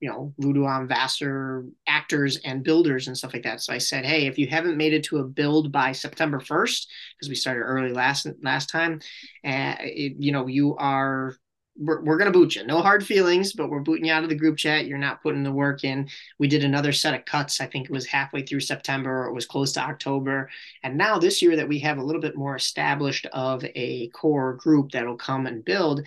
you 0.00 0.08
know 0.08 0.32
Voodoo 0.38 0.64
on 0.64 0.86
Vassar 0.86 1.64
actors 1.86 2.38
and 2.44 2.62
builders 2.62 3.08
and 3.08 3.18
stuff 3.18 3.32
like 3.34 3.42
that. 3.42 3.60
So 3.60 3.72
I 3.72 3.78
said, 3.78 4.04
hey, 4.04 4.26
if 4.26 4.38
you 4.38 4.46
haven't 4.46 4.76
made 4.76 4.92
it 4.92 5.04
to 5.04 5.18
a 5.18 5.24
build 5.24 5.72
by 5.72 5.92
September 5.92 6.40
first, 6.40 6.90
because 7.16 7.28
we 7.28 7.34
started 7.34 7.62
early 7.62 7.92
last 7.92 8.26
last 8.42 8.70
time, 8.70 9.00
uh, 9.44 9.74
you 9.82 10.32
know 10.32 10.46
you 10.46 10.76
are 10.76 11.34
we're, 11.78 12.02
we're 12.02 12.18
going 12.18 12.30
to 12.30 12.38
boot 12.38 12.56
you. 12.56 12.66
No 12.66 12.80
hard 12.80 13.06
feelings, 13.06 13.52
but 13.52 13.70
we're 13.70 13.80
booting 13.80 14.06
you 14.06 14.12
out 14.12 14.24
of 14.24 14.28
the 14.28 14.34
group 14.34 14.56
chat. 14.56 14.86
You're 14.86 14.98
not 14.98 15.22
putting 15.22 15.42
the 15.42 15.52
work 15.52 15.84
in. 15.84 16.08
We 16.38 16.48
did 16.48 16.64
another 16.64 16.92
set 16.92 17.14
of 17.14 17.24
cuts. 17.24 17.60
I 17.60 17.66
think 17.66 17.86
it 17.86 17.92
was 17.92 18.06
halfway 18.06 18.42
through 18.42 18.60
September 18.60 19.24
or 19.24 19.28
it 19.28 19.34
was 19.34 19.46
close 19.46 19.72
to 19.72 19.80
October. 19.80 20.50
And 20.82 20.98
now 20.98 21.18
this 21.18 21.40
year 21.40 21.56
that 21.56 21.68
we 21.68 21.78
have 21.80 21.98
a 21.98 22.02
little 22.02 22.20
bit 22.20 22.36
more 22.36 22.56
established 22.56 23.26
of 23.32 23.64
a 23.64 24.08
core 24.08 24.54
group 24.54 24.90
that'll 24.90 25.16
come 25.16 25.46
and 25.46 25.64
build, 25.64 26.06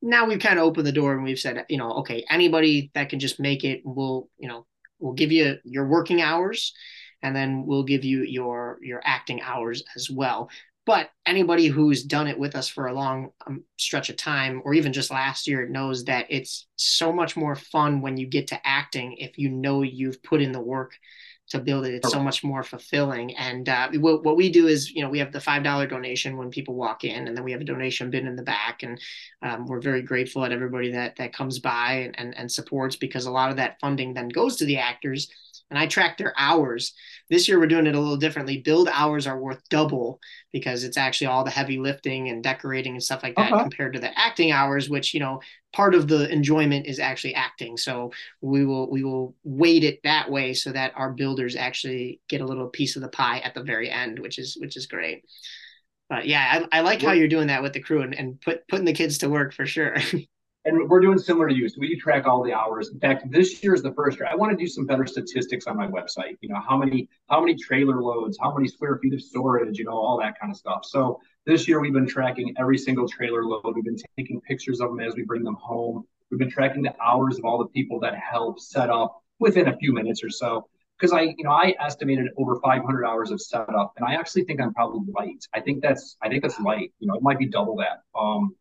now 0.00 0.26
we've 0.26 0.40
kind 0.40 0.58
of 0.58 0.64
opened 0.64 0.86
the 0.86 0.92
door 0.92 1.12
and 1.12 1.22
we've 1.22 1.38
said, 1.38 1.64
you 1.68 1.76
know, 1.76 1.92
okay, 1.98 2.24
anybody 2.28 2.90
that 2.94 3.08
can 3.08 3.20
just 3.20 3.38
make 3.38 3.64
it, 3.64 3.82
we'll, 3.84 4.28
you 4.38 4.48
know, 4.48 4.66
we'll 4.98 5.12
give 5.12 5.30
you 5.30 5.58
your 5.64 5.86
working 5.86 6.22
hours 6.22 6.72
and 7.22 7.36
then 7.36 7.64
we'll 7.66 7.84
give 7.84 8.04
you 8.04 8.22
your 8.22 8.78
your 8.82 9.00
acting 9.04 9.40
hours 9.42 9.82
as 9.94 10.10
well 10.10 10.50
but 10.84 11.10
anybody 11.26 11.66
who's 11.66 12.02
done 12.02 12.26
it 12.26 12.38
with 12.38 12.56
us 12.56 12.68
for 12.68 12.86
a 12.86 12.94
long 12.94 13.30
um, 13.46 13.64
stretch 13.78 14.10
of 14.10 14.16
time, 14.16 14.62
or 14.64 14.74
even 14.74 14.92
just 14.92 15.10
last 15.10 15.46
year, 15.46 15.68
knows 15.68 16.04
that 16.04 16.26
it's 16.28 16.66
so 16.76 17.12
much 17.12 17.36
more 17.36 17.54
fun 17.54 18.00
when 18.00 18.16
you 18.16 18.26
get 18.26 18.48
to 18.48 18.66
acting 18.66 19.16
if 19.18 19.38
you 19.38 19.48
know 19.48 19.82
you've 19.82 20.22
put 20.22 20.42
in 20.42 20.52
the 20.52 20.60
work 20.60 20.94
to 21.50 21.58
build 21.58 21.86
it. 21.86 21.94
It's 21.94 22.10
so 22.10 22.22
much 22.22 22.42
more 22.42 22.62
fulfilling. 22.62 23.36
And 23.36 23.68
uh, 23.68 23.90
what, 23.94 24.24
what 24.24 24.36
we 24.36 24.50
do 24.50 24.66
is, 24.66 24.90
you 24.90 25.02
know, 25.02 25.10
we 25.10 25.18
have 25.18 25.32
the 25.32 25.40
five 25.40 25.62
dollar 25.62 25.86
donation 25.86 26.36
when 26.36 26.50
people 26.50 26.74
walk 26.74 27.04
in, 27.04 27.28
and 27.28 27.36
then 27.36 27.44
we 27.44 27.52
have 27.52 27.60
a 27.60 27.64
donation 27.64 28.10
bin 28.10 28.26
in 28.26 28.36
the 28.36 28.42
back, 28.42 28.82
and 28.82 29.00
um, 29.42 29.66
we're 29.66 29.80
very 29.80 30.02
grateful 30.02 30.44
at 30.44 30.52
everybody 30.52 30.92
that 30.92 31.16
that 31.16 31.32
comes 31.32 31.60
by 31.60 31.92
and, 31.92 32.18
and, 32.18 32.36
and 32.36 32.50
supports 32.50 32.96
because 32.96 33.26
a 33.26 33.30
lot 33.30 33.50
of 33.50 33.56
that 33.56 33.78
funding 33.80 34.14
then 34.14 34.28
goes 34.28 34.56
to 34.56 34.64
the 34.64 34.78
actors 34.78 35.30
and 35.72 35.78
I 35.78 35.86
track 35.86 36.18
their 36.18 36.34
hours. 36.36 36.92
This 37.30 37.48
year 37.48 37.58
we're 37.58 37.66
doing 37.66 37.86
it 37.86 37.94
a 37.94 37.98
little 37.98 38.18
differently. 38.18 38.58
Build 38.58 38.90
hours 38.92 39.26
are 39.26 39.40
worth 39.40 39.66
double 39.70 40.20
because 40.52 40.84
it's 40.84 40.98
actually 40.98 41.28
all 41.28 41.44
the 41.44 41.50
heavy 41.50 41.78
lifting 41.78 42.28
and 42.28 42.44
decorating 42.44 42.92
and 42.92 43.02
stuff 43.02 43.22
like 43.22 43.36
that 43.36 43.50
uh-huh. 43.50 43.62
compared 43.62 43.94
to 43.94 43.98
the 43.98 44.16
acting 44.18 44.52
hours, 44.52 44.90
which 44.90 45.14
you 45.14 45.20
know 45.20 45.40
part 45.72 45.94
of 45.94 46.08
the 46.08 46.30
enjoyment 46.30 46.84
is 46.84 46.98
actually 46.98 47.34
acting. 47.34 47.78
So 47.78 48.12
we 48.42 48.66
will 48.66 48.90
we 48.90 49.02
will 49.02 49.34
weight 49.44 49.82
it 49.82 50.00
that 50.04 50.30
way 50.30 50.52
so 50.52 50.72
that 50.72 50.92
our 50.94 51.10
builders 51.10 51.56
actually 51.56 52.20
get 52.28 52.42
a 52.42 52.46
little 52.46 52.68
piece 52.68 52.94
of 52.96 53.02
the 53.02 53.08
pie 53.08 53.38
at 53.38 53.54
the 53.54 53.62
very 53.62 53.90
end, 53.90 54.18
which 54.18 54.38
is 54.38 54.58
which 54.60 54.76
is 54.76 54.86
great. 54.86 55.24
But 56.10 56.26
yeah, 56.26 56.66
I, 56.70 56.80
I 56.80 56.80
like 56.82 57.00
how 57.00 57.12
you're 57.12 57.28
doing 57.28 57.46
that 57.46 57.62
with 57.62 57.72
the 57.72 57.80
crew 57.80 58.02
and, 58.02 58.14
and 58.14 58.38
put 58.42 58.68
putting 58.68 58.84
the 58.84 58.92
kids 58.92 59.16
to 59.18 59.30
work 59.30 59.54
for 59.54 59.64
sure. 59.64 59.96
and 60.64 60.88
we're 60.88 61.00
doing 61.00 61.18
similar 61.18 61.48
to 61.48 61.54
you. 61.54 61.68
So 61.68 61.76
we 61.80 61.96
track 61.96 62.26
all 62.26 62.42
the 62.42 62.52
hours. 62.52 62.90
In 62.90 63.00
fact, 63.00 63.30
this 63.30 63.62
year 63.62 63.74
is 63.74 63.82
the 63.82 63.92
first 63.92 64.18
year. 64.18 64.28
I 64.30 64.36
want 64.36 64.52
to 64.52 64.56
do 64.56 64.68
some 64.68 64.86
better 64.86 65.06
statistics 65.06 65.66
on 65.66 65.76
my 65.76 65.88
website. 65.88 66.36
You 66.40 66.50
know, 66.50 66.60
how 66.66 66.76
many 66.76 67.08
how 67.28 67.40
many 67.40 67.56
trailer 67.56 68.00
loads, 68.00 68.38
how 68.40 68.54
many 68.54 68.68
square 68.68 68.98
feet 69.02 69.14
of 69.14 69.20
storage, 69.20 69.78
you 69.78 69.84
know, 69.84 69.92
all 69.92 70.18
that 70.20 70.38
kind 70.40 70.52
of 70.52 70.56
stuff. 70.56 70.84
So 70.84 71.20
this 71.46 71.66
year 71.66 71.80
we've 71.80 71.92
been 71.92 72.06
tracking 72.06 72.54
every 72.58 72.78
single 72.78 73.08
trailer 73.08 73.44
load. 73.44 73.72
We've 73.74 73.84
been 73.84 73.98
taking 74.16 74.40
pictures 74.42 74.80
of 74.80 74.90
them 74.90 75.00
as 75.00 75.16
we 75.16 75.24
bring 75.24 75.42
them 75.42 75.56
home. 75.60 76.04
We've 76.30 76.38
been 76.38 76.50
tracking 76.50 76.82
the 76.82 76.94
hours 77.02 77.38
of 77.38 77.44
all 77.44 77.58
the 77.58 77.66
people 77.66 77.98
that 78.00 78.14
help 78.16 78.60
set 78.60 78.88
up 78.88 79.22
within 79.38 79.68
a 79.68 79.76
few 79.76 79.92
minutes 79.92 80.22
or 80.22 80.30
so. 80.30 80.68
Because 80.98 81.12
I, 81.12 81.22
you 81.22 81.42
know, 81.42 81.50
I 81.50 81.74
estimated 81.80 82.28
over 82.36 82.60
500 82.60 83.04
hours 83.04 83.32
of 83.32 83.40
setup, 83.40 83.92
and 83.96 84.06
I 84.06 84.14
actually 84.14 84.44
think 84.44 84.60
I'm 84.60 84.72
probably 84.72 85.12
light. 85.12 85.44
I 85.52 85.58
think 85.58 85.82
that's, 85.82 86.16
I 86.22 86.28
think 86.28 86.42
that's 86.42 86.60
light. 86.60 86.92
You 87.00 87.08
know, 87.08 87.14
it 87.14 87.22
might 87.22 87.40
be 87.40 87.46
double 87.46 87.76
that. 87.76 88.02
Um, 88.16 88.54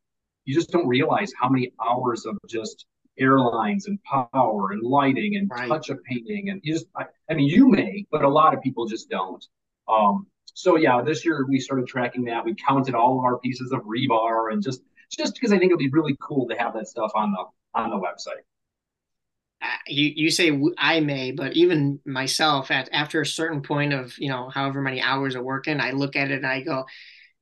you 0.45 0.53
just 0.53 0.71
don't 0.71 0.87
realize 0.87 1.31
how 1.39 1.49
many 1.49 1.71
hours 1.83 2.25
of 2.25 2.37
just 2.47 2.85
airlines 3.19 3.87
and 3.87 3.99
power 4.03 4.71
and 4.71 4.81
lighting 4.81 5.35
and 5.35 5.49
right. 5.51 5.67
touch 5.67 5.89
of 5.89 6.03
painting 6.03 6.49
and 6.49 6.61
you 6.63 6.73
just 6.73 6.87
I, 6.95 7.05
I, 7.29 7.33
mean 7.33 7.47
you 7.47 7.69
may 7.69 8.05
but 8.11 8.23
a 8.23 8.29
lot 8.29 8.53
of 8.53 8.61
people 8.61 8.87
just 8.87 9.09
don't. 9.09 9.45
Um 9.87 10.27
so 10.53 10.77
yeah 10.77 11.01
this 11.01 11.25
year 11.25 11.45
we 11.47 11.59
started 11.59 11.87
tracking 11.87 12.25
that. 12.25 12.43
We 12.43 12.55
counted 12.55 12.95
all 12.95 13.19
of 13.19 13.25
our 13.25 13.37
pieces 13.39 13.71
of 13.71 13.81
rebar 13.81 14.51
and 14.53 14.63
just 14.63 14.81
just 15.11 15.33
because 15.33 15.51
i 15.51 15.57
think 15.57 15.71
it'd 15.71 15.79
be 15.79 15.89
really 15.89 16.17
cool 16.21 16.47
to 16.47 16.55
have 16.55 16.73
that 16.73 16.87
stuff 16.87 17.11
on 17.15 17.33
the 17.33 17.43
on 17.73 17.89
the 17.89 17.97
website. 17.97 18.43
Uh, 19.61 19.67
you 19.87 20.11
you 20.15 20.31
say 20.31 20.59
I 20.77 21.01
may, 21.01 21.31
but 21.31 21.53
even 21.53 21.99
myself 22.05 22.71
at 22.71 22.89
after 22.91 23.21
a 23.21 23.25
certain 23.25 23.61
point 23.61 23.93
of 23.93 24.17
you 24.17 24.29
know 24.29 24.49
however 24.49 24.81
many 24.81 25.01
hours 25.01 25.35
of 25.35 25.43
working, 25.43 25.79
I 25.79 25.91
look 25.91 26.15
at 26.15 26.31
it 26.31 26.35
and 26.35 26.47
I 26.47 26.61
go, 26.61 26.85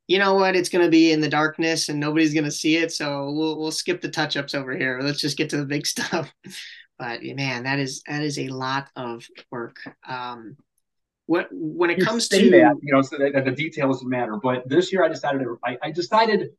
you 0.09 0.17
know 0.17 0.33
what, 0.33 0.55
it's 0.55 0.69
going 0.69 0.83
to 0.83 0.89
be 0.89 1.11
in 1.11 1.21
the 1.21 1.29
darkness 1.29 1.87
and 1.87 1.99
nobody's 1.99 2.33
going 2.33 2.43
to 2.43 2.51
see 2.51 2.77
it. 2.77 2.91
So 2.91 3.29
we'll, 3.29 3.59
we'll 3.59 3.71
skip 3.71 4.01
the 4.01 4.09
touch 4.09 4.35
ups 4.35 4.55
over 4.55 4.75
here. 4.75 4.99
Let's 5.03 5.21
just 5.21 5.37
get 5.37 5.51
to 5.51 5.57
the 5.57 5.65
big 5.65 5.85
stuff. 5.95 6.33
but 6.97 7.21
man, 7.21 7.63
that 7.63 7.77
is, 7.77 8.01
that 8.07 8.23
is 8.23 8.39
a 8.39 8.47
lot 8.47 8.87
of 8.95 9.27
work. 9.51 9.77
Um, 10.07 10.57
what, 11.27 11.47
when 11.51 11.91
it 11.91 11.99
you 11.99 12.05
comes 12.05 12.27
to 12.29 12.37
that, 12.49 12.75
you 12.81 12.91
know, 12.91 13.03
so 13.03 13.17
that, 13.19 13.45
the 13.45 13.51
details 13.51 14.03
matter. 14.03 14.35
But 14.41 14.67
this 14.67 14.91
year 14.91 15.05
I 15.05 15.09
decided, 15.09 15.45
I, 15.63 15.77
I 15.83 15.91
decided 15.91 16.49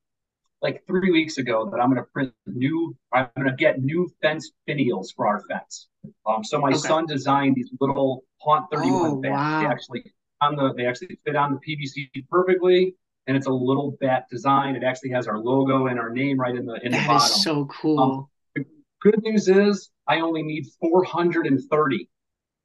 like 0.63 0.85
three 0.87 1.11
weeks 1.11 1.39
ago 1.39 1.69
that 1.73 1.81
I'm 1.81 1.91
going 1.91 2.01
to 2.01 2.09
print 2.13 2.33
new, 2.47 2.97
I'm 3.13 3.27
going 3.37 3.49
to 3.49 3.57
get 3.57 3.83
new 3.83 4.09
fence 4.23 4.53
finials 4.69 5.09
for 5.17 5.27
our 5.27 5.43
fence. 5.51 5.89
Um, 6.25 6.45
so 6.45 6.61
my 6.61 6.69
okay. 6.69 6.79
son 6.79 7.05
designed 7.05 7.57
these 7.57 7.71
little 7.81 8.23
Haunt 8.39 8.67
31 8.71 8.95
oh, 8.95 9.23
fence. 9.23 9.33
Wow. 9.33 9.61
They 9.61 9.67
actually 9.67 10.05
on 10.41 10.55
the, 10.55 10.73
they 10.73 10.87
actually 10.87 11.19
fit 11.27 11.35
on 11.35 11.59
the 11.59 11.77
PVC 11.77 12.09
perfectly 12.31 12.95
and 13.31 13.37
it's 13.37 13.47
a 13.47 13.53
little 13.53 13.97
bat 14.01 14.27
design. 14.29 14.75
It 14.75 14.83
actually 14.83 15.11
has 15.11 15.29
our 15.29 15.39
logo 15.39 15.87
and 15.87 16.01
our 16.01 16.11
name 16.11 16.41
right 16.41 16.53
in 16.53 16.67
the 16.67 16.85
in 16.85 16.91
that 16.91 17.03
the 17.03 17.07
bottom. 17.07 17.29
That 17.29 17.37
is 17.37 17.45
so 17.45 17.65
cool. 17.67 18.01
Um, 18.01 18.27
the 18.57 18.65
good 19.01 19.23
news 19.23 19.47
is 19.47 19.89
I 20.09 20.19
only 20.19 20.43
need 20.43 20.67
430. 20.81 22.09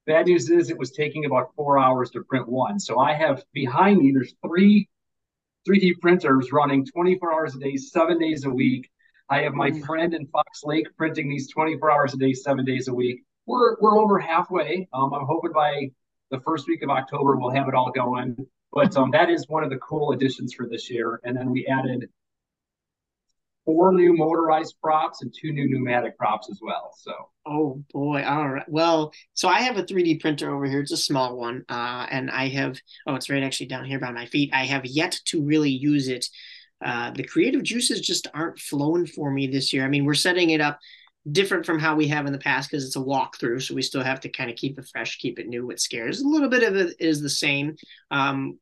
Bad 0.08 0.26
news 0.26 0.50
is 0.50 0.68
it 0.68 0.76
was 0.76 0.90
taking 0.90 1.24
about 1.24 1.54
four 1.54 1.78
hours 1.78 2.10
to 2.10 2.24
print 2.24 2.48
one. 2.48 2.80
So 2.80 2.98
I 2.98 3.14
have 3.14 3.44
behind 3.52 3.98
me 3.98 4.10
there's 4.12 4.34
three 4.44 4.88
3D 5.68 6.00
printers 6.00 6.50
running 6.50 6.84
24 6.84 7.32
hours 7.32 7.54
a 7.54 7.60
day, 7.60 7.76
seven 7.76 8.18
days 8.18 8.44
a 8.44 8.50
week. 8.50 8.90
I 9.30 9.42
have 9.42 9.54
my 9.54 9.70
mm. 9.70 9.86
friend 9.86 10.14
in 10.14 10.26
Fox 10.26 10.62
Lake 10.64 10.88
printing 10.96 11.28
these 11.28 11.48
24 11.52 11.92
hours 11.92 12.14
a 12.14 12.16
day, 12.16 12.32
seven 12.32 12.64
days 12.64 12.88
a 12.88 12.94
week. 12.94 13.22
We're 13.46 13.76
we're 13.80 14.00
over 14.00 14.18
halfway. 14.18 14.88
Um, 14.92 15.14
I'm 15.14 15.26
hoping 15.26 15.52
by 15.52 15.90
the 16.32 16.40
first 16.40 16.66
week 16.66 16.82
of 16.82 16.90
October 16.90 17.36
we'll 17.36 17.54
have 17.54 17.68
it 17.68 17.74
all 17.74 17.92
going. 17.92 18.36
But 18.76 18.94
um, 18.94 19.10
that 19.12 19.30
is 19.30 19.48
one 19.48 19.64
of 19.64 19.70
the 19.70 19.78
cool 19.78 20.12
additions 20.12 20.52
for 20.52 20.68
this 20.68 20.90
year. 20.90 21.18
And 21.24 21.34
then 21.34 21.50
we 21.50 21.66
added 21.66 22.10
four 23.64 23.90
new 23.90 24.14
motorized 24.14 24.74
props 24.82 25.22
and 25.22 25.34
two 25.34 25.50
new 25.50 25.66
pneumatic 25.66 26.18
props 26.18 26.50
as 26.50 26.60
well. 26.60 26.92
So. 26.94 27.12
Oh 27.46 27.82
boy! 27.90 28.22
All 28.22 28.50
right. 28.50 28.68
Well, 28.68 29.14
so 29.32 29.48
I 29.48 29.62
have 29.62 29.78
a 29.78 29.82
3D 29.82 30.20
printer 30.20 30.54
over 30.54 30.66
here. 30.66 30.80
It's 30.80 30.92
a 30.92 30.98
small 30.98 31.38
one, 31.38 31.64
uh, 31.70 32.06
and 32.10 32.30
I 32.30 32.48
have. 32.48 32.78
Oh, 33.06 33.14
it's 33.14 33.30
right 33.30 33.42
actually 33.42 33.68
down 33.68 33.86
here 33.86 33.98
by 33.98 34.10
my 34.10 34.26
feet. 34.26 34.50
I 34.52 34.66
have 34.66 34.84
yet 34.84 35.20
to 35.28 35.42
really 35.42 35.70
use 35.70 36.08
it. 36.08 36.26
Uh, 36.84 37.12
the 37.12 37.24
creative 37.24 37.62
juices 37.62 38.02
just 38.02 38.26
aren't 38.34 38.58
flowing 38.58 39.06
for 39.06 39.30
me 39.30 39.46
this 39.46 39.72
year. 39.72 39.86
I 39.86 39.88
mean, 39.88 40.04
we're 40.04 40.12
setting 40.12 40.50
it 40.50 40.60
up 40.60 40.78
different 41.32 41.64
from 41.64 41.78
how 41.78 41.96
we 41.96 42.08
have 42.08 42.26
in 42.26 42.32
the 42.32 42.38
past 42.38 42.70
because 42.70 42.84
it's 42.84 42.96
a 42.96 43.00
walkthrough, 43.00 43.62
so 43.62 43.74
we 43.74 43.80
still 43.80 44.02
have 44.02 44.20
to 44.20 44.28
kind 44.28 44.50
of 44.50 44.56
keep 44.56 44.78
it 44.78 44.86
fresh, 44.92 45.18
keep 45.18 45.38
it 45.38 45.48
new 45.48 45.66
with 45.66 45.80
scares. 45.80 46.20
A 46.20 46.28
little 46.28 46.50
bit 46.50 46.62
of 46.62 46.76
it 46.76 46.94
is 46.98 47.22
the 47.22 47.30
same. 47.30 47.76
Um, 48.10 48.58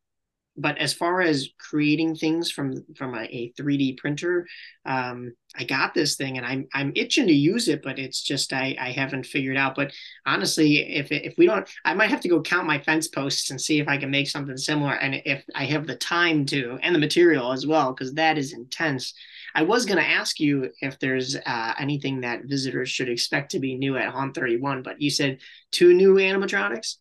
but 0.56 0.78
as 0.78 0.94
far 0.94 1.20
as 1.20 1.48
creating 1.58 2.14
things 2.14 2.50
from 2.50 2.84
from 2.96 3.14
a, 3.14 3.22
a 3.24 3.52
3D 3.58 3.98
printer, 3.98 4.46
um, 4.84 5.34
I 5.56 5.64
got 5.64 5.94
this 5.94 6.16
thing 6.16 6.36
and 6.36 6.46
I'm 6.46 6.68
I'm 6.72 6.92
itching 6.94 7.26
to 7.26 7.32
use 7.32 7.68
it, 7.68 7.82
but 7.82 7.98
it's 7.98 8.22
just 8.22 8.52
I 8.52 8.76
I 8.78 8.92
haven't 8.92 9.26
figured 9.26 9.56
out. 9.56 9.74
But 9.74 9.92
honestly, 10.26 10.76
if 10.76 11.10
if 11.10 11.34
we 11.36 11.46
don't, 11.46 11.68
I 11.84 11.94
might 11.94 12.10
have 12.10 12.20
to 12.20 12.28
go 12.28 12.40
count 12.40 12.66
my 12.66 12.78
fence 12.78 13.08
posts 13.08 13.50
and 13.50 13.60
see 13.60 13.80
if 13.80 13.88
I 13.88 13.96
can 13.96 14.10
make 14.10 14.28
something 14.28 14.56
similar, 14.56 14.94
and 14.94 15.20
if 15.24 15.44
I 15.54 15.64
have 15.66 15.86
the 15.86 15.96
time 15.96 16.46
to 16.46 16.78
and 16.82 16.94
the 16.94 17.00
material 17.00 17.52
as 17.52 17.66
well, 17.66 17.92
because 17.92 18.14
that 18.14 18.38
is 18.38 18.52
intense. 18.52 19.14
I 19.56 19.62
was 19.62 19.86
going 19.86 19.98
to 19.98 20.08
ask 20.08 20.40
you 20.40 20.70
if 20.80 20.98
there's 20.98 21.36
uh, 21.36 21.74
anything 21.78 22.22
that 22.22 22.44
visitors 22.44 22.90
should 22.90 23.08
expect 23.08 23.52
to 23.52 23.60
be 23.60 23.76
new 23.76 23.96
at 23.96 24.08
Haunt 24.08 24.34
31, 24.34 24.82
but 24.82 25.00
you 25.00 25.10
said 25.10 25.38
two 25.70 25.94
new 25.94 26.14
animatronics. 26.14 26.96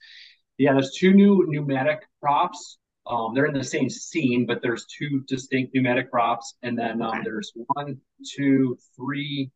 Yeah, 0.59 0.73
there's 0.73 0.95
two 0.95 1.13
new 1.13 1.45
pneumatic 1.47 2.05
props 2.21 2.77
um, 3.05 3.33
they're 3.33 3.45
in 3.45 3.53
the 3.53 3.63
same 3.63 3.89
scene, 3.89 4.45
but 4.45 4.61
there's 4.61 4.85
two 4.85 5.23
distinct 5.27 5.73
pneumatic 5.73 6.09
props, 6.09 6.55
and 6.63 6.77
then 6.77 7.01
um, 7.01 7.21
there's 7.23 7.51
one, 7.55 7.99
two, 8.35 8.77
three, 8.95 9.51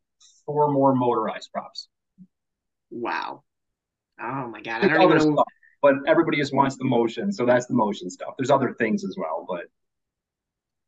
four 0.45 0.71
more 0.71 0.93
motorized 0.93 1.51
props. 1.51 1.87
Wow! 2.89 3.43
Oh 4.21 4.47
my 4.47 4.61
god! 4.61 4.83
I 4.83 4.87
don't 4.89 5.01
even 5.01 5.17
know. 5.17 5.33
Stuff, 5.35 5.45
but 5.81 5.95
everybody 6.07 6.37
just 6.37 6.53
wants 6.53 6.77
the 6.77 6.85
motion, 6.85 7.31
so 7.31 7.45
that's 7.45 7.67
the 7.67 7.73
motion 7.73 8.09
stuff. 8.09 8.33
There's 8.37 8.51
other 8.51 8.73
things 8.73 9.05
as 9.05 9.15
well, 9.17 9.45
but 9.47 9.65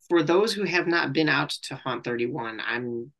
for 0.09 0.23
those 0.23 0.51
who 0.51 0.63
have 0.63 0.87
not 0.87 1.13
been 1.13 1.29
out 1.29 1.51
to 1.63 1.75
Haunt 1.75 2.03
31, 2.03 2.61
I'm 2.65 3.11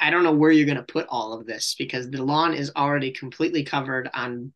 I 0.00 0.10
don't 0.10 0.22
know 0.22 0.32
where 0.32 0.50
you're 0.50 0.66
going 0.66 0.76
to 0.76 0.82
put 0.82 1.06
all 1.08 1.32
of 1.32 1.46
this 1.46 1.74
because 1.78 2.10
the 2.10 2.22
lawn 2.22 2.54
is 2.54 2.70
already 2.76 3.10
completely 3.10 3.64
covered 3.64 4.08
on 4.14 4.52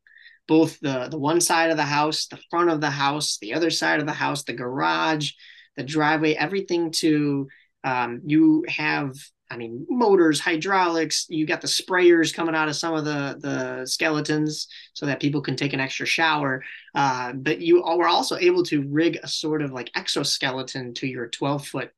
both 0.49 0.81
the 0.81 1.09
the 1.09 1.19
one 1.19 1.41
side 1.41 1.71
of 1.71 1.77
the 1.77 1.85
house, 1.85 2.27
the 2.27 2.41
front 2.51 2.71
of 2.71 2.81
the 2.81 2.91
house, 2.91 3.39
the 3.39 3.55
other 3.55 3.71
side 3.71 4.01
of 4.01 4.07
the 4.07 4.13
house, 4.13 4.43
the 4.43 4.55
garage, 4.55 5.33
the 5.77 5.85
driveway, 5.85 6.35
everything 6.35 6.91
to 6.93 7.49
um, 7.85 8.23
you 8.25 8.65
have 8.69 9.15
I 9.51 9.57
mean, 9.57 9.87
motors, 9.89 10.41
hydraulics. 10.41 11.27
You 11.31 11.47
got 11.47 11.63
the 11.63 11.69
sprayers 11.69 12.35
coming 12.35 12.55
out 12.55 12.69
of 12.69 12.77
some 12.77 12.95
of 12.95 13.05
the 13.05 13.39
the 13.41 13.87
skeletons 13.87 14.69
so 14.93 15.07
that 15.07 15.21
people 15.21 15.41
can 15.41 15.57
take 15.57 15.73
an 15.73 15.81
extra 15.81 16.07
shower. 16.07 16.63
Uh, 16.95 17.33
but 17.33 17.61
you 17.61 17.83
were 17.83 18.09
also 18.09 18.37
able 18.37 18.63
to 18.65 18.87
rig 18.89 19.19
a 19.23 19.29
sort 19.29 19.63
of 19.63 19.73
like 19.73 19.91
exoskeleton 19.95 20.93
to 20.95 21.07
your 21.07 21.29
12 21.29 21.67
foot 21.67 21.91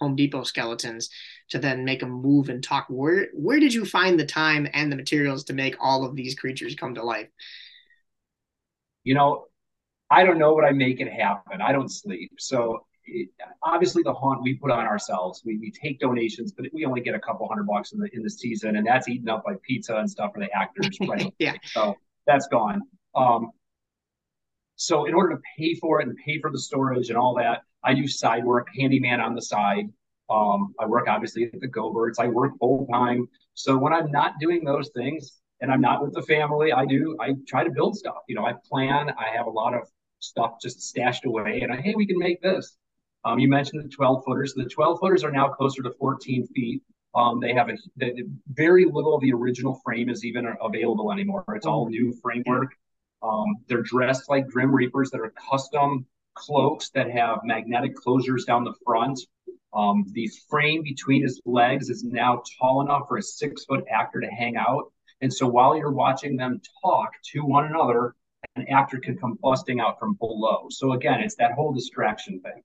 Home 0.00 0.16
Depot 0.16 0.44
skeletons 0.44 1.08
to 1.50 1.58
then 1.58 1.84
make 1.84 2.00
them 2.00 2.10
move 2.10 2.50
and 2.50 2.62
talk. 2.62 2.86
Where 2.88 3.28
where 3.32 3.58
did 3.58 3.72
you 3.72 3.84
find 3.84 4.18
the 4.18 4.26
time 4.26 4.68
and 4.72 4.92
the 4.92 4.96
materials 4.96 5.44
to 5.44 5.54
make 5.54 5.76
all 5.80 6.04
of 6.04 6.14
these 6.14 6.34
creatures 6.34 6.74
come 6.74 6.94
to 6.94 7.02
life? 7.02 7.28
You 9.08 9.14
know, 9.14 9.46
I 10.10 10.22
don't 10.22 10.36
know, 10.36 10.54
but 10.54 10.66
I 10.66 10.72
make 10.72 11.00
it 11.00 11.10
happen. 11.10 11.62
I 11.62 11.72
don't 11.72 11.88
sleep. 11.88 12.32
So 12.38 12.84
it, 13.06 13.30
obviously 13.62 14.02
the 14.02 14.12
haunt 14.12 14.42
we 14.42 14.52
put 14.52 14.70
on 14.70 14.84
ourselves. 14.84 15.40
We, 15.46 15.56
we 15.56 15.70
take 15.70 15.98
donations, 15.98 16.52
but 16.52 16.66
we 16.74 16.84
only 16.84 17.00
get 17.00 17.14
a 17.14 17.18
couple 17.18 17.48
hundred 17.48 17.66
bucks 17.66 17.92
in 17.92 18.00
the 18.00 18.10
in 18.12 18.22
the 18.22 18.28
season, 18.28 18.76
and 18.76 18.86
that's 18.86 19.08
eaten 19.08 19.30
up 19.30 19.44
by 19.46 19.54
pizza 19.66 19.96
and 19.96 20.10
stuff 20.10 20.32
for 20.34 20.40
the 20.40 20.50
actors. 20.54 20.98
Right? 21.08 21.32
yeah. 21.38 21.54
So 21.64 21.96
that's 22.26 22.48
gone. 22.48 22.82
Um, 23.14 23.52
so 24.76 25.06
in 25.06 25.14
order 25.14 25.36
to 25.36 25.42
pay 25.56 25.74
for 25.76 26.02
it 26.02 26.06
and 26.06 26.14
pay 26.22 26.38
for 26.38 26.50
the 26.50 26.58
storage 26.58 27.08
and 27.08 27.16
all 27.16 27.34
that, 27.36 27.62
I 27.82 27.94
do 27.94 28.06
side 28.06 28.44
work, 28.44 28.66
handyman 28.78 29.22
on 29.22 29.34
the 29.34 29.40
side. 29.40 29.86
Um, 30.28 30.74
I 30.78 30.84
work 30.84 31.08
obviously 31.08 31.44
at 31.44 31.58
the 31.58 31.68
Goebberts. 31.68 32.20
I 32.20 32.28
work 32.28 32.58
full 32.60 32.86
time. 32.92 33.26
So 33.54 33.78
when 33.78 33.94
I'm 33.94 34.10
not 34.10 34.34
doing 34.38 34.64
those 34.64 34.90
things, 34.94 35.40
and 35.60 35.70
I'm 35.70 35.80
not 35.80 36.02
with 36.02 36.14
the 36.14 36.22
family, 36.22 36.72
I 36.72 36.84
do, 36.84 37.16
I 37.20 37.34
try 37.46 37.64
to 37.64 37.70
build 37.70 37.96
stuff. 37.96 38.22
You 38.28 38.36
know, 38.36 38.46
I 38.46 38.54
plan, 38.68 39.10
I 39.10 39.36
have 39.36 39.46
a 39.46 39.50
lot 39.50 39.74
of 39.74 39.88
stuff 40.20 40.56
just 40.62 40.82
stashed 40.82 41.24
away, 41.24 41.60
and 41.62 41.72
I, 41.72 41.80
hey, 41.80 41.94
we 41.96 42.06
can 42.06 42.18
make 42.18 42.40
this. 42.42 42.76
Um, 43.24 43.38
you 43.38 43.48
mentioned 43.48 43.84
the 43.84 43.88
12 43.88 44.24
footers. 44.24 44.54
The 44.54 44.64
12 44.64 45.00
footers 45.00 45.24
are 45.24 45.30
now 45.30 45.48
closer 45.48 45.82
to 45.82 45.90
14 45.98 46.46
feet. 46.48 46.82
Um, 47.14 47.40
they 47.40 47.52
have 47.52 47.68
a 47.68 47.76
the, 47.96 48.28
very 48.48 48.84
little 48.84 49.14
of 49.14 49.20
the 49.22 49.32
original 49.32 49.80
frame 49.84 50.08
is 50.08 50.24
even 50.24 50.46
available 50.62 51.10
anymore. 51.10 51.44
It's 51.54 51.66
all 51.66 51.88
new 51.88 52.12
framework. 52.22 52.72
Um, 53.22 53.56
they're 53.66 53.82
dressed 53.82 54.28
like 54.28 54.46
Grim 54.46 54.72
Reapers 54.72 55.10
that 55.10 55.20
are 55.20 55.32
custom 55.50 56.06
cloaks 56.34 56.90
that 56.90 57.10
have 57.10 57.40
magnetic 57.42 57.96
closures 57.96 58.46
down 58.46 58.62
the 58.62 58.74
front. 58.84 59.18
Um, 59.72 60.06
the 60.12 60.30
frame 60.48 60.82
between 60.82 61.22
his 61.22 61.40
legs 61.44 61.90
is 61.90 62.04
now 62.04 62.42
tall 62.58 62.80
enough 62.82 63.08
for 63.08 63.16
a 63.16 63.22
six 63.22 63.64
foot 63.64 63.84
actor 63.90 64.20
to 64.20 64.28
hang 64.28 64.56
out. 64.56 64.92
And 65.20 65.32
so 65.32 65.46
while 65.46 65.76
you're 65.76 65.90
watching 65.90 66.36
them 66.36 66.60
talk 66.82 67.12
to 67.32 67.40
one 67.40 67.66
another, 67.66 68.14
an 68.56 68.66
actor 68.68 68.98
can 68.98 69.16
come 69.18 69.38
busting 69.42 69.80
out 69.80 69.98
from 69.98 70.14
below. 70.14 70.66
So 70.70 70.92
again, 70.92 71.20
it's 71.20 71.34
that 71.36 71.52
whole 71.52 71.72
distraction 71.72 72.40
thing. 72.40 72.62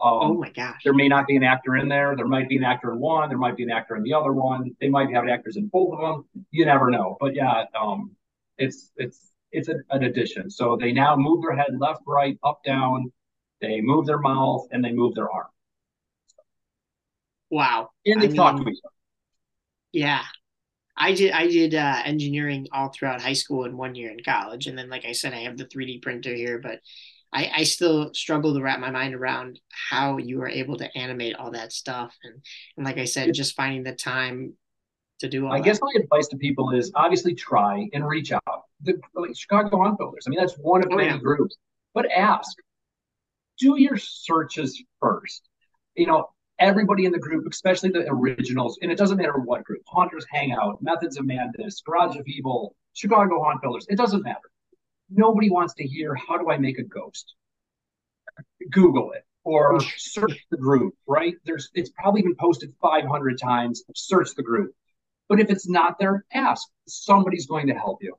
Um, 0.00 0.12
oh 0.20 0.34
my 0.34 0.50
gosh. 0.50 0.82
There 0.84 0.92
may 0.92 1.08
not 1.08 1.26
be 1.26 1.36
an 1.36 1.44
actor 1.44 1.76
in 1.76 1.88
there. 1.88 2.14
There 2.16 2.26
might 2.26 2.48
be 2.48 2.56
an 2.56 2.64
actor 2.64 2.92
in 2.92 2.98
one. 2.98 3.28
There 3.28 3.38
might 3.38 3.56
be 3.56 3.62
an 3.62 3.70
actor 3.70 3.96
in 3.96 4.02
the 4.02 4.12
other 4.12 4.32
one. 4.32 4.76
They 4.80 4.88
might 4.88 5.10
have 5.14 5.28
actors 5.28 5.56
in 5.56 5.68
both 5.68 5.94
of 5.94 6.00
them. 6.00 6.44
You 6.50 6.66
never 6.66 6.90
know. 6.90 7.16
But 7.20 7.34
yeah, 7.34 7.64
um, 7.80 8.10
it's 8.58 8.90
it's 8.96 9.30
it's 9.52 9.68
a, 9.68 9.76
an 9.90 10.04
addition. 10.04 10.50
So 10.50 10.76
they 10.78 10.92
now 10.92 11.16
move 11.16 11.42
their 11.42 11.56
head 11.56 11.78
left, 11.78 12.02
right, 12.06 12.36
up, 12.42 12.62
down. 12.64 13.12
They 13.60 13.80
move 13.80 14.04
their 14.04 14.18
mouth 14.18 14.66
and 14.72 14.84
they 14.84 14.92
move 14.92 15.14
their 15.14 15.30
arm. 15.30 15.46
Wow. 17.50 17.90
And 18.04 18.20
they 18.20 18.28
I 18.28 18.32
talk 18.32 18.56
mean, 18.56 18.64
to 18.64 18.70
each 18.70 18.80
other. 18.84 18.94
Yeah. 19.92 20.22
I 20.96 21.12
did 21.12 21.32
I 21.32 21.46
did 21.48 21.74
uh, 21.74 22.02
engineering 22.04 22.68
all 22.72 22.88
throughout 22.88 23.20
high 23.20 23.32
school 23.32 23.64
and 23.64 23.76
one 23.76 23.94
year 23.94 24.10
in 24.10 24.22
college, 24.22 24.66
and 24.66 24.78
then 24.78 24.88
like 24.88 25.04
I 25.04 25.12
said, 25.12 25.32
I 25.32 25.40
have 25.40 25.56
the 25.56 25.64
3D 25.64 26.02
printer 26.02 26.34
here, 26.34 26.58
but 26.58 26.80
I, 27.32 27.50
I 27.56 27.64
still 27.64 28.14
struggle 28.14 28.54
to 28.54 28.62
wrap 28.62 28.78
my 28.78 28.90
mind 28.90 29.14
around 29.14 29.58
how 29.90 30.18
you 30.18 30.40
are 30.42 30.48
able 30.48 30.76
to 30.76 30.96
animate 30.96 31.34
all 31.34 31.50
that 31.50 31.72
stuff, 31.72 32.16
and 32.22 32.34
and 32.76 32.86
like 32.86 32.98
I 32.98 33.06
said, 33.06 33.34
just 33.34 33.56
finding 33.56 33.82
the 33.82 33.94
time 33.94 34.54
to 35.18 35.28
do 35.28 35.46
all. 35.46 35.52
I 35.52 35.58
that. 35.58 35.64
guess 35.64 35.80
my 35.80 35.92
advice 35.96 36.28
to 36.28 36.36
people 36.36 36.70
is 36.70 36.92
obviously 36.94 37.34
try 37.34 37.88
and 37.92 38.06
reach 38.06 38.30
out. 38.30 38.62
The 38.82 39.00
like 39.14 39.36
Chicago 39.36 39.78
Haunt 39.78 39.98
Builders, 39.98 40.24
I 40.26 40.30
mean, 40.30 40.38
that's 40.38 40.54
one 40.54 40.84
of 40.84 40.90
oh, 40.92 40.96
many 40.96 41.08
yeah. 41.08 41.18
groups, 41.18 41.56
but 41.92 42.06
ask, 42.10 42.56
do 43.58 43.80
your 43.80 43.96
searches 43.96 44.80
first. 45.00 45.48
You 45.96 46.06
know, 46.06 46.28
everybody 46.58 47.04
in 47.04 47.12
the 47.12 47.18
group, 47.18 47.46
especially 47.50 47.90
the 47.90 48.06
originals, 48.08 48.78
and 48.82 48.90
it 48.90 48.98
doesn't 48.98 49.18
matter 49.18 49.38
what 49.38 49.64
group, 49.64 49.82
Haunters 49.86 50.26
Hangout, 50.30 50.82
Methods 50.82 51.16
of 51.16 51.26
Madness, 51.26 51.82
Garage 51.84 52.16
of 52.16 52.26
Evil, 52.26 52.76
Chicago 52.92 53.42
Haunt 53.42 53.60
Builders, 53.62 53.86
it 53.88 53.96
doesn't 53.96 54.22
matter. 54.22 54.50
Nobody 55.10 55.50
wants 55.50 55.74
to 55.74 55.84
hear, 55.86 56.14
how 56.14 56.38
do 56.38 56.50
I 56.50 56.58
make 56.58 56.78
a 56.78 56.82
ghost? 56.82 57.34
Google 58.70 59.12
it 59.12 59.24
or 59.44 59.78
search 59.96 60.46
the 60.50 60.56
group, 60.56 60.94
right? 61.06 61.34
There's 61.44 61.70
it's 61.74 61.90
probably 61.90 62.22
been 62.22 62.36
posted 62.36 62.72
500 62.80 63.38
times. 63.38 63.84
Search 63.94 64.34
the 64.34 64.42
group. 64.42 64.74
But 65.28 65.40
if 65.40 65.50
it's 65.50 65.68
not 65.68 65.98
there, 65.98 66.24
ask. 66.32 66.68
Somebody's 66.86 67.46
going 67.46 67.66
to 67.68 67.74
help 67.74 68.02
you. 68.02 68.16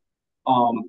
Um, 0.47 0.83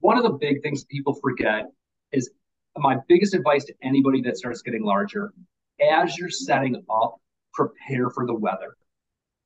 one 0.00 0.16
of 0.16 0.22
the 0.22 0.32
big 0.32 0.62
things 0.62 0.84
people 0.84 1.14
forget 1.14 1.66
is 2.12 2.30
my 2.76 2.96
biggest 3.08 3.34
advice 3.34 3.64
to 3.66 3.74
anybody 3.82 4.22
that 4.22 4.36
starts 4.36 4.62
getting 4.62 4.84
larger 4.84 5.32
as 5.80 6.16
you're 6.16 6.30
setting 6.30 6.82
up, 6.90 7.16
prepare 7.52 8.10
for 8.10 8.26
the 8.26 8.34
weather. 8.34 8.76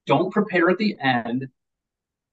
Don't 0.07 0.33
prepare 0.33 0.71
at 0.71 0.79
the 0.79 0.97
end. 1.01 1.49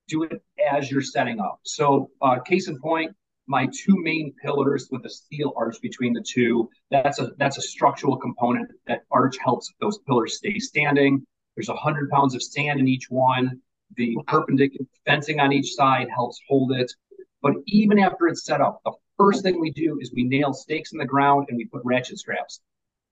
Do 0.07 0.23
it 0.23 0.41
as 0.71 0.89
you're 0.89 1.01
setting 1.01 1.39
up. 1.39 1.59
So, 1.63 2.09
uh, 2.21 2.39
case 2.39 2.67
in 2.67 2.79
point, 2.79 3.15
my 3.47 3.67
two 3.67 4.01
main 4.01 4.33
pillars 4.41 4.87
with 4.91 5.05
a 5.05 5.09
steel 5.09 5.53
arch 5.55 5.79
between 5.81 6.13
the 6.13 6.23
two. 6.27 6.69
That's 6.91 7.19
a 7.19 7.31
that's 7.37 7.57
a 7.57 7.61
structural 7.61 8.17
component. 8.17 8.71
That 8.87 9.03
arch 9.11 9.37
helps 9.43 9.71
those 9.79 9.99
pillars 9.99 10.37
stay 10.37 10.59
standing. 10.59 11.25
There's 11.55 11.69
a 11.69 11.75
hundred 11.75 12.09
pounds 12.09 12.35
of 12.35 12.43
sand 12.43 12.79
in 12.79 12.87
each 12.87 13.09
one. 13.09 13.61
The 13.97 14.17
perpendicular 14.27 14.87
fencing 15.05 15.39
on 15.39 15.53
each 15.53 15.73
side 15.73 16.07
helps 16.13 16.39
hold 16.47 16.71
it. 16.71 16.91
But 17.41 17.53
even 17.67 17.99
after 17.99 18.27
it's 18.27 18.45
set 18.45 18.61
up, 18.61 18.81
the 18.83 18.93
first 19.17 19.43
thing 19.43 19.59
we 19.59 19.71
do 19.71 19.99
is 20.01 20.11
we 20.13 20.23
nail 20.23 20.53
stakes 20.53 20.91
in 20.91 20.97
the 20.97 21.05
ground 21.05 21.47
and 21.49 21.57
we 21.57 21.65
put 21.65 21.81
ratchet 21.85 22.17
straps. 22.17 22.61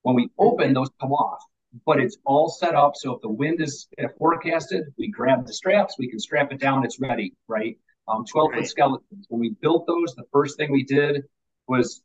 When 0.04 0.14
we 0.14 0.28
open, 0.38 0.74
those 0.74 0.90
come 1.00 1.12
off, 1.12 1.42
but 1.86 1.98
it's 1.98 2.18
all 2.26 2.50
set 2.50 2.74
up. 2.74 2.94
So 2.94 3.14
if 3.14 3.22
the 3.22 3.30
wind 3.30 3.62
is 3.62 3.88
forecasted, 4.18 4.84
we 4.98 5.08
grab 5.08 5.46
the 5.46 5.52
straps, 5.52 5.96
we 5.98 6.08
can 6.08 6.20
strap 6.20 6.52
it 6.52 6.60
down, 6.60 6.84
it's 6.84 7.00
ready, 7.00 7.32
right? 7.48 7.78
Um, 8.06 8.26
12 8.30 8.50
foot 8.50 8.58
right. 8.58 8.68
skeletons. 8.68 9.26
When 9.30 9.40
we 9.40 9.56
built 9.62 9.86
those, 9.86 10.14
the 10.14 10.24
first 10.30 10.58
thing 10.58 10.70
we 10.70 10.84
did 10.84 11.22
was 11.66 12.02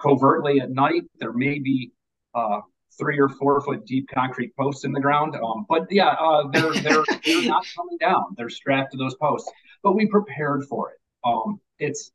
covertly 0.00 0.60
at 0.60 0.70
night, 0.70 1.02
there 1.20 1.34
may 1.34 1.58
be 1.58 1.92
uh, 2.34 2.60
three 2.98 3.20
or 3.20 3.28
four 3.28 3.60
foot 3.60 3.84
deep 3.84 4.08
concrete 4.08 4.56
posts 4.56 4.84
in 4.84 4.92
the 4.92 5.00
ground. 5.00 5.36
Um, 5.36 5.66
but 5.68 5.86
yeah, 5.90 6.14
uh, 6.18 6.48
they're, 6.50 6.72
they're, 6.72 7.04
they're 7.26 7.44
not 7.44 7.66
coming 7.76 7.98
down. 8.00 8.24
They're 8.38 8.48
strapped 8.48 8.92
to 8.92 8.96
those 8.96 9.14
posts, 9.16 9.50
but 9.82 9.94
we 9.94 10.06
prepared 10.06 10.64
for 10.64 10.92
it. 10.92 10.98
Um, 11.26 11.60
it's, 11.78 12.10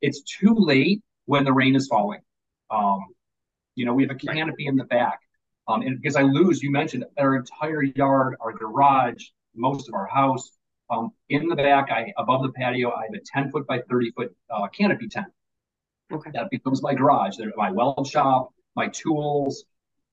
it's 0.00 0.22
too 0.22 0.54
late 0.54 1.02
when 1.24 1.42
the 1.42 1.52
rain 1.52 1.74
is 1.74 1.88
falling. 1.88 2.20
Um, 2.70 3.00
you 3.76 3.84
know, 3.84 3.94
we 3.94 4.02
have 4.02 4.10
a 4.10 4.18
canopy 4.18 4.66
in 4.66 4.76
the 4.76 4.84
back. 4.84 5.20
Um, 5.68 5.82
and 5.82 6.00
because 6.00 6.16
I 6.16 6.22
lose, 6.22 6.62
you 6.62 6.70
mentioned 6.70 7.04
our 7.18 7.36
entire 7.36 7.82
yard, 7.82 8.36
our 8.40 8.52
garage, 8.52 9.24
most 9.54 9.88
of 9.88 9.94
our 9.94 10.06
house. 10.06 10.50
Um, 10.90 11.10
in 11.28 11.48
the 11.48 11.56
back, 11.56 11.90
I 11.90 12.12
above 12.16 12.42
the 12.42 12.52
patio, 12.52 12.90
I 12.90 13.02
have 13.02 13.14
a 13.14 13.24
10 13.24 13.50
foot 13.50 13.66
by 13.66 13.80
30 13.88 14.12
foot 14.12 14.36
uh, 14.50 14.68
canopy 14.68 15.08
tent. 15.08 15.26
Okay. 16.12 16.30
That 16.34 16.50
becomes 16.50 16.82
my 16.82 16.94
garage. 16.94 17.36
There, 17.36 17.52
my 17.56 17.70
weld 17.70 18.06
shop, 18.06 18.50
my 18.76 18.88
tools, 18.88 19.64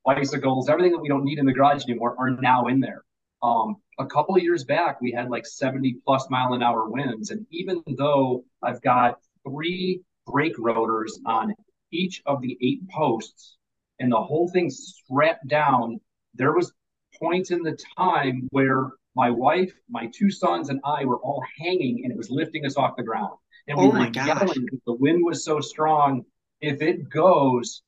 bicycles, 0.04 0.70
everything 0.70 0.92
that 0.94 1.02
we 1.02 1.08
don't 1.08 1.24
need 1.24 1.38
in 1.38 1.46
the 1.46 1.54
garage 1.54 1.84
anymore 1.84 2.16
are 2.18 2.32
now 2.32 2.68
in 2.68 2.80
there. 2.80 3.04
Um, 3.44 3.76
a 4.00 4.06
couple 4.06 4.36
of 4.36 4.42
years 4.42 4.64
back, 4.64 5.02
we 5.02 5.12
had 5.12 5.30
like 5.30 5.46
70 5.46 5.98
plus 6.06 6.28
mile 6.30 6.54
an 6.54 6.64
hour 6.64 6.90
winds. 6.90 7.30
And 7.30 7.46
even 7.52 7.84
though 7.98 8.44
I've 8.64 8.82
got 8.82 9.20
three 9.48 10.02
brake 10.26 10.56
rotors 10.58 11.20
on 11.26 11.54
each 11.94 12.22
of 12.26 12.42
the 12.42 12.58
eight 12.62 12.88
posts 12.90 13.58
and 14.00 14.12
the 14.12 14.22
whole 14.22 14.50
thing 14.50 14.70
strapped 14.70 15.48
down, 15.48 16.00
there 16.34 16.54
was 16.54 16.74
points 17.20 17.52
in 17.52 17.62
the 17.62 17.78
time 17.98 18.48
where 18.52 18.92
my 19.16 19.30
wife, 19.30 19.72
my 19.90 20.10
two 20.14 20.30
sons, 20.30 20.70
and 20.70 20.80
I 20.84 21.06
were 21.06 21.18
all 21.18 21.44
hanging 21.60 22.02
and 22.04 22.12
it 22.12 22.18
was 22.18 22.30
lifting 22.30 22.66
us 22.66 22.76
off 22.76 22.96
the 22.98 23.04
ground. 23.04 23.38
And 23.68 23.78
we 23.78 23.86
oh 23.86 23.90
were 23.92 24.10
yelling 24.10 24.68
the 24.86 24.94
wind 24.94 25.24
was 25.24 25.46
so 25.46 25.62
strong. 25.62 26.26
If 26.60 26.82
it 26.82 27.10
goes, 27.10 27.82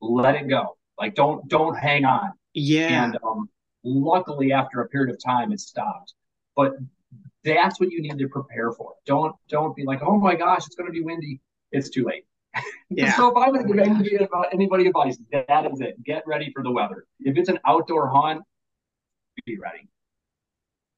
let 0.00 0.34
it 0.34 0.48
go. 0.48 0.76
Like 0.98 1.14
don't 1.14 1.48
don't 1.48 1.76
hang 1.76 2.04
on. 2.04 2.32
Yeah. 2.52 3.04
And 3.04 3.18
um, 3.24 3.48
luckily, 3.84 4.52
after 4.52 4.80
a 4.80 4.88
period 4.88 5.14
of 5.14 5.22
time, 5.24 5.52
it 5.52 5.60
stopped. 5.60 6.14
But 6.54 6.72
that's 7.44 7.80
what 7.80 7.90
you 7.90 8.02
need 8.02 8.18
to 8.18 8.28
prepare 8.28 8.72
for. 8.72 8.94
Don't 9.06 9.34
don't 9.48 9.74
be 9.74 9.84
like, 9.84 10.02
oh 10.02 10.18
my 10.18 10.34
gosh, 10.34 10.66
it's 10.66 10.74
going 10.74 10.88
to 10.88 10.92
be 10.92 11.02
windy. 11.02 11.40
It's 11.72 11.88
too 11.88 12.04
late. 12.04 12.26
Yeah. 12.90 13.16
so 13.16 13.28
if 13.28 13.36
I 13.36 13.50
would 13.50 13.66
give 13.66 13.76
oh, 13.76 13.82
anybody, 13.82 14.18
anybody 14.52 14.86
advice, 14.86 15.18
that 15.32 15.72
is 15.72 15.80
it. 15.80 16.00
Get 16.04 16.22
ready 16.28 16.52
for 16.54 16.62
the 16.62 16.70
weather. 16.70 17.06
If 17.18 17.36
it's 17.36 17.48
an 17.48 17.58
outdoor 17.66 18.08
haunt, 18.08 18.42
be 19.44 19.58
ready. 19.58 19.88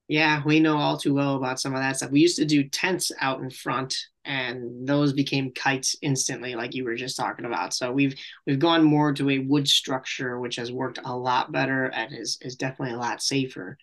Yeah, 0.08 0.42
we 0.44 0.60
know 0.60 0.76
all 0.76 0.96
too 0.96 1.14
well 1.14 1.34
about 1.34 1.58
some 1.58 1.74
of 1.74 1.80
that 1.80 1.96
stuff. 1.96 2.12
We 2.12 2.20
used 2.20 2.36
to 2.36 2.44
do 2.44 2.68
tents 2.68 3.10
out 3.20 3.40
in 3.40 3.50
front, 3.50 3.96
and 4.24 4.86
those 4.86 5.12
became 5.12 5.50
kites 5.50 5.96
instantly, 6.00 6.54
like 6.54 6.74
you 6.74 6.84
were 6.84 6.94
just 6.94 7.16
talking 7.16 7.44
about. 7.44 7.74
So 7.74 7.90
we've 7.90 8.14
we've 8.46 8.58
gone 8.58 8.84
more 8.84 9.12
to 9.14 9.30
a 9.30 9.38
wood 9.40 9.66
structure, 9.66 10.38
which 10.38 10.56
has 10.56 10.70
worked 10.70 11.00
a 11.04 11.16
lot 11.16 11.50
better 11.50 11.86
and 11.86 12.14
is 12.14 12.38
is 12.40 12.54
definitely 12.54 12.94
a 12.94 12.98
lot 12.98 13.20
safer. 13.20 13.78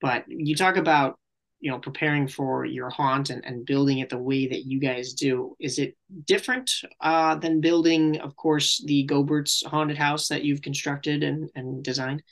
But 0.00 0.24
you 0.28 0.56
talk 0.56 0.76
about 0.76 1.18
you 1.64 1.70
know 1.70 1.78
preparing 1.78 2.28
for 2.28 2.66
your 2.66 2.90
haunt 2.90 3.30
and, 3.30 3.42
and 3.46 3.64
building 3.64 4.00
it 4.00 4.10
the 4.10 4.18
way 4.18 4.46
that 4.46 4.66
you 4.66 4.78
guys 4.78 5.14
do 5.14 5.56
is 5.58 5.78
it 5.78 5.96
different 6.26 6.70
uh, 7.00 7.34
than 7.36 7.62
building 7.62 8.20
of 8.20 8.36
course 8.36 8.82
the 8.84 9.06
Goebbert's 9.06 9.62
haunted 9.66 9.96
house 9.96 10.28
that 10.28 10.44
you've 10.44 10.60
constructed 10.60 11.22
and, 11.22 11.48
and 11.54 11.82
designed? 11.82 12.22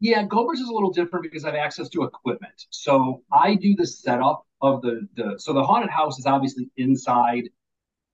Yeah 0.00 0.24
Goebbert's 0.24 0.60
is 0.60 0.70
a 0.70 0.72
little 0.72 0.92
different 0.92 1.24
because 1.24 1.44
i 1.44 1.48
have 1.48 1.56
access 1.56 1.90
to 1.90 2.04
equipment. 2.04 2.64
So 2.70 3.22
i 3.30 3.54
do 3.54 3.74
the 3.76 3.86
setup 3.86 4.46
of 4.62 4.80
the 4.80 5.06
the 5.14 5.34
so 5.36 5.52
the 5.52 5.62
haunted 5.62 5.90
house 5.90 6.18
is 6.18 6.24
obviously 6.24 6.70
inside. 6.78 7.44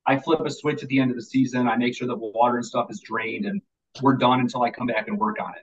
I 0.04 0.18
flip 0.18 0.40
a 0.40 0.50
switch 0.50 0.82
at 0.82 0.88
the 0.88 0.98
end 0.98 1.12
of 1.12 1.16
the 1.16 1.22
season. 1.22 1.68
I 1.68 1.76
make 1.76 1.94
sure 1.94 2.08
that 2.08 2.16
water 2.16 2.56
and 2.56 2.66
stuff 2.66 2.88
is 2.90 3.00
drained 3.00 3.46
and 3.46 3.62
we're 4.00 4.16
done 4.16 4.40
until 4.40 4.62
i 4.62 4.70
come 4.70 4.86
back 4.86 5.06
and 5.06 5.18
work 5.18 5.36
on 5.40 5.50
it 5.54 5.62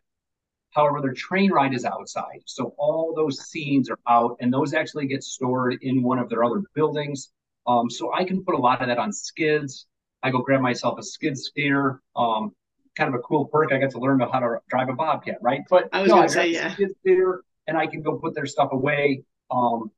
However, 0.72 1.02
their 1.02 1.14
train 1.14 1.52
ride 1.52 1.74
is 1.74 1.86
outside. 1.86 2.42
So 2.46 2.74
all 2.78 3.14
those 3.16 3.50
scenes 3.50 3.90
are 3.90 4.00
out, 4.08 4.38
and 4.40 4.54
those 4.54 4.74
actually 4.74 5.08
get 5.08 5.24
stored 5.24 5.78
in 5.82 6.04
one 6.04 6.20
of 6.20 6.30
their 6.30 6.44
other 6.44 6.62
buildings. 6.74 7.32
Um, 7.68 7.90
so 7.90 8.14
I 8.14 8.24
can 8.24 8.44
put 8.44 8.56
a 8.56 8.58
lot 8.58 8.82
of 8.82 8.88
that 8.88 8.98
on 8.98 9.12
skids. 9.12 9.88
I 10.22 10.32
go 10.32 10.40
grab 10.40 10.62
myself 10.62 11.00
a 11.00 11.04
skid 11.04 11.38
steer. 11.38 12.02
Um, 12.16 12.52
kind 12.98 13.14
of 13.14 13.20
a 13.20 13.24
cool 13.24 13.46
perk. 13.46 13.72
I 13.72 13.78
get 13.78 13.92
to 13.92 14.00
learn 14.00 14.20
how 14.20 14.40
to 14.40 14.58
drive 14.70 14.90
a 14.90 14.94
bobcat, 14.94 15.38
right? 15.42 15.62
But 15.70 15.90
I 15.94 16.02
was 16.02 16.10
no, 16.10 16.16
going 16.16 16.28
to 16.28 16.34
say, 16.34 16.50
yeah. 16.50 16.74
Skid 16.74 16.90
steer, 17.00 17.44
and 17.68 17.78
I 17.78 17.88
can 17.88 18.02
go 18.02 18.18
put 18.18 18.36
their 18.36 18.46
stuff 18.46 18.70
away. 18.72 19.24
Um, 19.50 19.92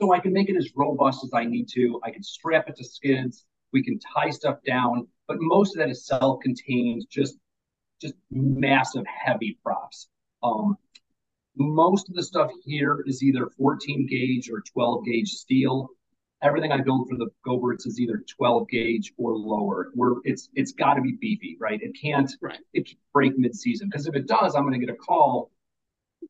so 0.00 0.12
I 0.12 0.20
can 0.20 0.32
make 0.32 0.48
it 0.48 0.56
as 0.56 0.70
robust 0.74 1.24
as 1.24 1.30
I 1.34 1.44
need 1.44 1.68
to. 1.74 2.00
I 2.04 2.10
can 2.10 2.22
strap 2.22 2.68
it 2.68 2.76
to 2.76 2.84
skids. 2.84 3.44
We 3.72 3.82
can 3.82 3.98
tie 3.98 4.30
stuff 4.30 4.58
down, 4.66 5.06
but 5.26 5.36
most 5.40 5.76
of 5.76 5.80
that 5.80 5.90
is 5.90 6.06
self-contained, 6.06 7.06
just 7.10 7.36
just 8.00 8.14
massive 8.30 9.04
heavy 9.06 9.58
props. 9.62 10.08
Um, 10.42 10.76
most 11.56 12.08
of 12.08 12.14
the 12.14 12.22
stuff 12.22 12.50
here 12.64 13.02
is 13.06 13.22
either 13.22 13.48
14 13.58 14.06
gauge 14.06 14.48
or 14.50 14.60
12 14.60 15.04
gauge 15.04 15.30
steel. 15.30 15.88
everything 16.40 16.70
I 16.70 16.80
build 16.80 17.08
for 17.08 17.16
the 17.16 17.28
Goebberts 17.44 17.84
is 17.86 17.98
either 17.98 18.22
12 18.36 18.68
gauge 18.68 19.12
or 19.16 19.36
lower. 19.36 19.90
Where 19.94 20.14
it's 20.24 20.48
it's 20.54 20.72
got 20.72 20.94
to 20.94 21.02
be 21.02 21.12
beefy, 21.20 21.56
right? 21.60 21.80
It 21.82 21.96
can't 22.00 22.30
right. 22.40 22.58
it 22.72 22.86
can't 22.86 22.98
break 23.12 23.36
mid 23.36 23.56
season 23.56 23.88
because 23.88 24.06
if 24.06 24.14
it 24.14 24.26
does, 24.26 24.54
I'm 24.54 24.62
going 24.62 24.78
to 24.78 24.86
get 24.86 24.94
a 24.94 24.98
call. 24.98 25.50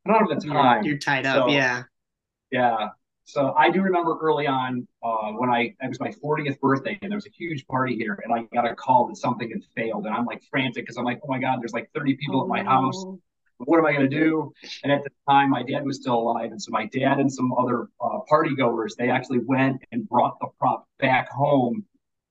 I 0.06 0.12
don't 0.12 0.30
have 0.30 0.40
the 0.40 0.48
time. 0.48 0.84
You're, 0.84 0.98
tied 0.98 1.26
up, 1.26 1.48
so, 1.48 1.48
yeah. 1.48 1.82
Yeah. 2.50 2.88
So 3.28 3.52
I 3.58 3.70
do 3.70 3.82
remember 3.82 4.16
early 4.22 4.46
on 4.46 4.88
uh, 5.02 5.32
when 5.32 5.50
I 5.50 5.74
it 5.82 5.88
was 5.88 6.00
my 6.00 6.10
40th 6.10 6.58
birthday 6.60 6.98
and 7.02 7.12
there 7.12 7.18
was 7.18 7.26
a 7.26 7.30
huge 7.30 7.66
party 7.66 7.94
here 7.94 8.18
and 8.24 8.32
I 8.32 8.48
got 8.54 8.64
a 8.64 8.74
call 8.74 9.06
that 9.08 9.18
something 9.18 9.50
had 9.50 9.60
failed 9.76 10.06
and 10.06 10.14
I'm 10.14 10.24
like 10.24 10.42
frantic 10.50 10.84
because 10.84 10.96
I'm 10.96 11.04
like, 11.04 11.20
oh 11.22 11.28
my 11.28 11.38
god, 11.38 11.60
there's 11.60 11.74
like 11.74 11.90
30 11.94 12.16
people 12.16 12.40
oh. 12.40 12.44
at 12.44 12.48
my 12.48 12.62
house. 12.62 12.96
Oh. 12.96 13.20
What 13.58 13.78
am 13.78 13.84
I 13.84 13.92
going 13.92 14.08
to 14.08 14.16
do? 14.18 14.50
And 14.82 14.90
at 14.90 15.04
the 15.04 15.10
time, 15.28 15.50
my 15.50 15.62
dad 15.62 15.84
was 15.84 16.00
still 16.00 16.14
alive, 16.14 16.52
and 16.52 16.62
so 16.62 16.70
my 16.70 16.86
dad 16.86 17.18
and 17.18 17.30
some 17.30 17.52
other 17.52 17.88
uh, 18.00 18.20
party 18.28 18.54
goers 18.54 18.94
they 18.96 19.10
actually 19.10 19.40
went 19.40 19.82
and 19.90 20.08
brought 20.08 20.38
the 20.40 20.46
prop 20.58 20.86
back 21.00 21.28
home. 21.28 21.84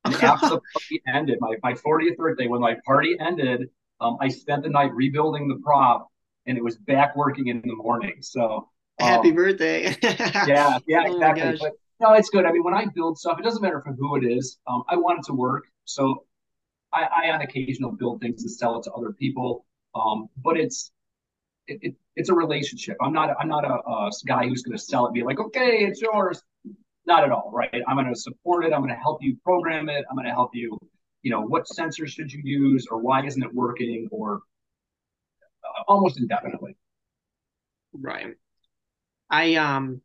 And 0.06 0.16
after 0.24 0.48
the 0.48 0.62
party 0.74 1.02
ended, 1.06 1.38
my 1.41 1.58
my 1.62 1.74
40th 1.74 2.16
birthday, 2.16 2.48
when 2.48 2.62
my 2.62 2.78
party 2.86 3.18
ended, 3.20 3.70
um, 4.00 4.18
I 4.22 4.30
spent 4.30 4.64
the 4.64 4.70
night 4.70 4.95
rebuilding 4.95 5.50
the 5.50 5.60
prop, 5.62 6.08
and 6.45 6.58
it 6.58 6.64
was 6.64 6.78
back 6.78 7.16
working 7.16 7.48
in 7.48 7.62
the 7.62 7.76
morning. 7.76 8.16
So 8.22 8.70
Happy 9.00 9.30
um, 9.30 9.36
birthday. 9.36 9.95
yeah, 10.04 10.80
yeah, 10.88 11.04
oh 11.06 11.14
exactly. 11.14 11.58
But 11.60 11.74
no, 12.00 12.14
it's 12.14 12.30
good. 12.30 12.45
I 12.45 12.52
mean, 12.52 12.64
when 12.64 12.74
I 12.74 12.86
build 12.86 13.18
stuff, 13.18 13.39
it 13.39 13.43
doesn't 13.43 13.62
matter 13.62 13.82
for 13.82 13.93
who 13.93 14.16
it 14.18 14.26
is. 14.26 14.58
Um, 14.68 14.84
I 14.89 14.95
want 14.95 15.20
it 15.20 15.26
to 15.26 15.34
work. 15.34 15.66
So 15.86 16.26
I, 16.93 17.04
I 17.04 17.32
on 17.32 17.41
occasion 17.41 17.86
will 17.86 17.95
build 17.95 18.22
things 18.22 18.41
and 18.41 18.52
sell 18.52 18.80
it 18.80 18.84
to 18.84 18.91
other 18.91 19.12
people. 19.12 19.66
Um, 19.95 20.28
but 20.43 20.58
it's 20.58 20.91
it, 21.68 21.80
it, 21.82 21.95
it's 22.16 22.30
a 22.30 22.34
relationship. 22.34 22.98
I'm 23.02 23.14
not 23.14 23.36
I'm 23.39 23.48
not 23.48 23.66
a, 23.66 23.74
a 23.74 24.12
guy 24.26 24.48
who's 24.48 24.64
going 24.64 24.78
to 24.78 24.84
sell 24.84 25.08
it, 25.08 25.14
be 25.14 25.24
like, 25.24 25.39
okay, 25.39 25.86
it's 25.86 26.02
yours. 26.02 26.41
Not 27.06 27.24
at 27.24 27.32
all, 27.32 27.52
right? 27.54 27.82
I'm 27.88 27.95
going 27.95 28.14
to 28.14 28.20
support 28.20 28.66
it. 28.66 28.74
I'm 28.74 28.82
going 28.82 28.93
to 28.93 29.00
help 29.00 29.24
you 29.24 29.38
program 29.43 29.88
it. 29.89 30.04
I'm 30.10 30.16
going 30.16 30.28
to 30.28 30.34
help 30.34 30.52
you. 30.54 30.78
You 31.24 31.32
know, 31.32 31.41
what 31.41 31.66
sensors 31.66 32.10
should 32.10 32.32
you 32.32 32.41
use, 32.43 32.88
or 32.89 33.00
why 33.00 33.26
isn't 33.26 33.41
it 33.41 33.54
working, 33.54 34.08
or 34.12 34.41
uh, 35.64 35.84
almost 35.88 36.20
indefinitely. 36.20 36.76
Right. 37.93 38.36
I 39.30 39.55
um 39.55 40.01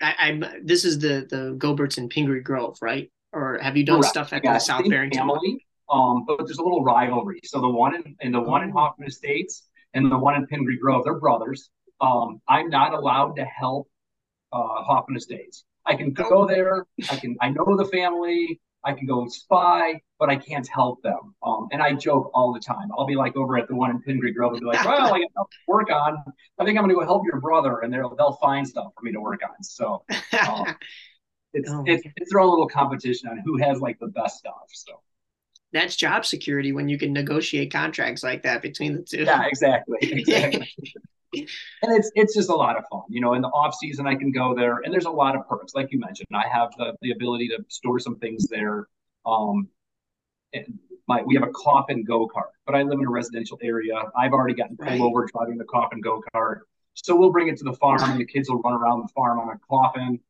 I, 0.00 0.14
I'm 0.18 0.44
this 0.64 0.84
is 0.84 0.98
the 0.98 1.26
the 1.28 1.54
Goebberts 1.58 1.98
Pingree 2.10 2.40
Grove, 2.40 2.76
right? 2.80 3.10
Or 3.32 3.58
have 3.60 3.76
you 3.76 3.84
done 3.84 4.00
Correct. 4.00 4.10
stuff 4.10 4.32
at 4.32 4.44
yeah, 4.44 4.54
the 4.54 4.58
South 4.58 4.88
Barrington? 4.88 5.20
Family, 5.20 5.66
um, 5.90 6.24
but 6.26 6.38
there's 6.38 6.58
a 6.58 6.62
little 6.62 6.82
rivalry. 6.82 7.40
So 7.44 7.60
the 7.60 7.68
one 7.68 7.94
in, 7.94 8.16
in 8.20 8.32
the 8.32 8.40
one 8.40 8.62
in 8.62 8.70
oh. 8.70 8.78
Hoffman 8.78 9.08
Estates 9.08 9.64
and 9.94 10.10
the 10.10 10.18
one 10.18 10.34
in 10.34 10.46
Pingree 10.46 10.78
Grove, 10.78 11.04
they're 11.04 11.18
brothers. 11.18 11.70
Um, 12.00 12.40
I'm 12.48 12.68
not 12.68 12.92
allowed 12.92 13.36
to 13.36 13.44
help 13.44 13.88
uh, 14.52 14.82
Hoffman 14.82 15.16
Estates. 15.16 15.64
I 15.84 15.94
can 15.94 16.12
go 16.12 16.46
there. 16.46 16.86
I 17.10 17.16
can. 17.16 17.36
I 17.40 17.50
know 17.50 17.76
the 17.76 17.86
family. 17.86 18.60
I 18.86 18.92
can 18.92 19.06
go 19.06 19.20
and 19.20 19.32
spy, 19.32 20.00
but 20.18 20.30
I 20.30 20.36
can't 20.36 20.66
help 20.68 21.02
them. 21.02 21.34
Um, 21.42 21.66
and 21.72 21.82
I 21.82 21.92
joke 21.92 22.30
all 22.32 22.54
the 22.54 22.60
time. 22.60 22.88
I'll 22.96 23.06
be 23.06 23.16
like 23.16 23.36
over 23.36 23.58
at 23.58 23.66
the 23.66 23.74
one 23.74 23.90
in 23.90 24.00
Pingree 24.00 24.32
Grove 24.32 24.52
and 24.52 24.60
be 24.60 24.66
like, 24.66 24.84
well, 24.84 25.12
I 25.12 25.18
got 25.18 25.28
to 25.34 25.44
work 25.66 25.90
on. 25.90 26.22
I 26.58 26.64
think 26.64 26.78
I'm 26.78 26.84
going 26.84 26.90
to 26.90 26.94
go 26.94 27.04
help 27.04 27.24
your 27.26 27.40
brother, 27.40 27.80
and 27.80 27.92
they'll 27.92 28.14
they'll 28.14 28.38
find 28.40 28.66
stuff 28.66 28.92
for 28.96 29.04
me 29.04 29.12
to 29.12 29.20
work 29.20 29.40
on. 29.42 29.62
So 29.62 30.04
um, 30.48 30.76
it's 31.52 31.68
oh 31.70 31.82
it's 31.84 32.06
it's 32.16 32.32
their 32.32 32.40
own 32.40 32.50
little 32.50 32.68
competition 32.68 33.28
on 33.28 33.42
who 33.44 33.58
has 33.58 33.80
like 33.80 33.98
the 33.98 34.06
best 34.06 34.38
stuff. 34.38 34.68
So 34.72 35.00
that's 35.72 35.96
job 35.96 36.24
security 36.24 36.70
when 36.72 36.88
you 36.88 36.96
can 36.96 37.12
negotiate 37.12 37.72
contracts 37.72 38.22
like 38.22 38.44
that 38.44 38.62
between 38.62 38.94
the 38.94 39.02
two. 39.02 39.24
Yeah, 39.24 39.44
exactly. 39.46 39.98
Exactly 40.02 40.72
and 41.82 41.96
it's 41.96 42.10
it's 42.14 42.34
just 42.34 42.50
a 42.50 42.54
lot 42.54 42.76
of 42.76 42.84
fun. 42.90 43.02
You 43.08 43.20
know, 43.20 43.34
in 43.34 43.42
the 43.42 43.48
off 43.48 43.74
season 43.74 44.06
I 44.06 44.14
can 44.14 44.32
go 44.32 44.54
there, 44.54 44.78
and 44.84 44.92
there's 44.92 45.06
a 45.06 45.10
lot 45.10 45.36
of 45.36 45.46
perks, 45.48 45.74
like 45.74 45.92
you 45.92 45.98
mentioned. 45.98 46.28
I 46.34 46.48
have 46.48 46.70
the, 46.78 46.94
the 47.02 47.12
ability 47.12 47.48
to 47.48 47.64
store 47.68 47.98
some 47.98 48.16
things 48.16 48.46
there. 48.48 48.88
Um, 49.24 49.68
and 50.52 50.78
my 51.08 51.22
we 51.22 51.34
have 51.34 51.44
a 51.44 51.52
coffin 51.52 52.04
go 52.04 52.28
kart, 52.28 52.50
but 52.64 52.74
I 52.74 52.82
live 52.82 52.98
in 52.98 53.06
a 53.06 53.10
residential 53.10 53.58
area. 53.62 53.94
I've 54.16 54.32
already 54.32 54.54
gotten 54.54 54.76
pulled 54.76 54.90
right. 54.90 55.00
over 55.00 55.26
driving 55.32 55.58
the 55.58 55.64
coffin 55.64 56.00
go 56.00 56.22
kart, 56.34 56.60
so 56.94 57.16
we'll 57.16 57.32
bring 57.32 57.48
it 57.48 57.56
to 57.58 57.64
the 57.64 57.74
farm, 57.74 58.02
and 58.02 58.20
the 58.20 58.26
kids 58.26 58.48
will 58.48 58.60
run 58.60 58.74
around 58.74 59.02
the 59.02 59.08
farm 59.14 59.38
on 59.38 59.48
a 59.48 59.58
coffin. 59.68 60.20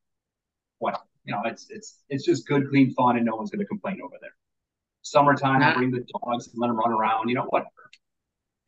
Whatever, 0.78 1.04
you 1.24 1.32
know, 1.32 1.42
it's 1.44 1.66
it's 1.70 2.02
it's 2.08 2.24
just 2.24 2.46
good, 2.46 2.68
clean 2.68 2.92
fun, 2.94 3.16
and 3.16 3.24
no 3.24 3.36
one's 3.36 3.50
going 3.50 3.60
to 3.60 3.66
complain 3.66 4.00
over 4.02 4.16
there. 4.20 4.34
Summertime, 5.02 5.62
I 5.62 5.74
bring 5.74 5.92
the 5.92 6.04
dogs 6.20 6.48
and 6.48 6.58
let 6.58 6.66
them 6.66 6.76
run 6.76 6.92
around. 6.92 7.28
You 7.28 7.36
know, 7.36 7.44
whatever 7.44 7.70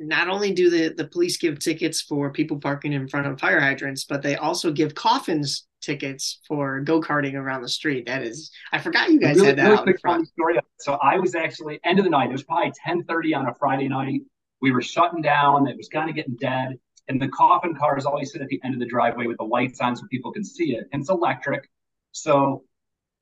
not 0.01 0.29
only 0.29 0.53
do 0.53 0.71
the, 0.71 0.95
the 0.95 1.07
police 1.07 1.37
give 1.37 1.59
tickets 1.59 2.01
for 2.01 2.31
people 2.31 2.59
parking 2.59 2.93
in 2.93 3.09
front 3.09 3.27
of 3.27 3.41
fire 3.41 3.61
hydrants, 3.61 4.05
but 4.05 4.23
they 4.23 4.37
also 4.37 4.71
give 4.71 4.95
coffins 4.95 5.67
tickets 5.81 6.41
for 6.47 6.81
go 6.81 7.01
karting 7.01 7.35
around 7.35 7.63
the 7.63 7.69
street. 7.69 8.07
That 8.07 8.23
is, 8.23 8.51
I 8.73 8.79
forgot 8.79 9.11
you 9.11 9.21
guys 9.21 9.37
really, 9.37 9.49
had 9.49 9.59
that 9.59 9.65
really 9.65 9.79
out 9.79 9.89
in 9.89 9.99
front. 9.99 10.29
Story. 10.29 10.59
So 10.81 10.95
I 10.95 11.19
was 11.19 11.35
actually 11.35 11.81
end 11.85 11.99
of 11.99 12.05
the 12.05 12.11
night. 12.11 12.29
It 12.31 12.33
was 12.33 12.45
probably 12.45 12.73
ten 12.85 13.05
thirty 13.05 13.35
on 13.35 13.47
a 13.47 13.55
Friday 13.55 13.89
night. 13.89 14.21
We 14.61 14.73
were 14.73 14.83
shutting 14.83 15.23
down. 15.23 15.69
It 15.69 15.77
was 15.77 15.89
kind 15.89 16.09
of 16.11 16.17
getting 16.17 16.37
dead, 16.37 16.79
and 17.09 17.21
the 17.21 17.29
coffin 17.29 17.75
cars 17.75 18.07
always 18.07 18.33
sit 18.33 18.43
at 18.43 18.49
the 18.49 18.61
end 18.65 18.75
of 18.75 18.81
the 18.81 18.87
driveway 18.87 19.27
with 19.27 19.39
the 19.39 19.45
lights 19.45 19.81
on 19.81 19.97
so 19.97 20.05
people 20.11 20.33
can 20.33 20.45
see 20.45 20.75
it, 20.75 20.89
and 20.93 21.01
it's 21.01 21.11
electric. 21.11 21.69
So 22.13 22.65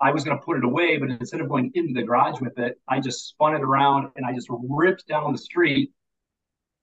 I 0.01 0.11
was 0.11 0.25
going 0.25 0.39
to 0.39 0.45
put 0.45 0.59
it 0.59 0.65
away, 0.65 0.99
but 0.99 1.11
instead 1.11 1.41
of 1.41 1.49
going 1.49 1.71
into 1.75 1.95
the 1.95 2.03
garage 2.03 2.41
with 2.41 2.59
it, 2.59 2.79
I 2.89 3.01
just 3.01 3.29
spun 3.29 3.55
it 3.55 3.63
around 3.63 4.11
and 4.17 4.27
I 4.27 4.35
just 4.35 4.49
ripped 4.51 5.07
down 5.07 5.33
the 5.33 5.39
street 5.39 5.91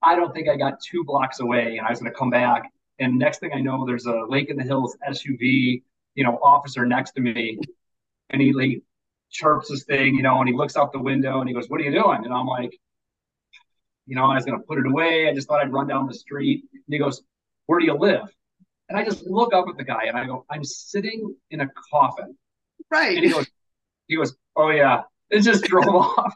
I 0.04 0.16
don't 0.16 0.34
think 0.34 0.50
I 0.50 0.56
got 0.58 0.80
two 0.82 1.04
blocks 1.04 1.40
away 1.40 1.78
and 1.78 1.88
I 1.88 1.90
was 1.90 2.00
going 2.00 2.12
to 2.12 2.18
come 2.18 2.30
back. 2.30 2.72
And 3.00 3.18
next 3.18 3.40
thing 3.40 3.52
I 3.54 3.62
know, 3.62 3.86
there's 3.86 4.06
a 4.06 4.24
Lake 4.28 4.50
in 4.50 4.58
the 4.58 4.64
Hills 4.64 4.96
SUV, 5.08 5.82
you 6.16 6.24
know, 6.24 6.40
officer 6.44 6.86
next 6.86 7.12
to 7.14 7.22
me. 7.22 7.58
And 8.30 8.42
he 8.42 8.54
like, 8.54 8.82
chirps 9.34 9.70
this 9.70 9.84
thing, 9.84 10.16
you 10.16 10.22
know, 10.22 10.40
and 10.40 10.48
he 10.48 10.56
looks 10.56 10.78
out 10.78 10.94
the 10.94 11.00
window 11.00 11.40
and 11.40 11.50
he 11.50 11.56
goes, 11.56 11.68
What 11.68 11.82
are 11.82 11.84
you 11.84 11.92
doing? 11.92 12.24
And 12.24 12.34
I'm 12.34 12.46
like, 12.46 12.72
You 14.06 14.16
know, 14.16 14.26
I 14.26 14.36
was 14.36 14.46
going 14.46 14.58
to 14.58 14.66
put 14.66 14.78
it 14.78 14.86
away. 14.86 15.28
I 15.28 15.34
just 15.34 15.48
thought 15.48 15.62
I'd 15.62 15.74
run 15.74 15.88
down 15.88 16.08
the 16.08 16.14
street. 16.14 16.64
And 16.72 16.82
he 16.88 17.00
goes, 17.00 17.22
Where 17.66 17.80
do 17.80 17.86
you 17.86 17.96
live? 17.96 18.30
And 18.90 18.98
I 18.98 19.04
just 19.04 19.26
look 19.26 19.54
up 19.54 19.66
at 19.68 19.78
the 19.78 19.84
guy 19.84 20.04
and 20.06 20.18
I 20.18 20.26
go, 20.26 20.46
I'm 20.50 20.64
sitting 20.64 21.36
in 21.50 21.62
a 21.62 21.68
coffin. 21.92 22.38
Right. 22.92 23.18
And 23.18 23.26
he 23.26 23.32
goes, 23.32 23.48
he 24.08 24.16
goes, 24.16 24.36
Oh 24.56 24.70
yeah. 24.70 25.02
It 25.30 25.42
just 25.42 25.64
drove 25.64 25.88
off 25.96 26.34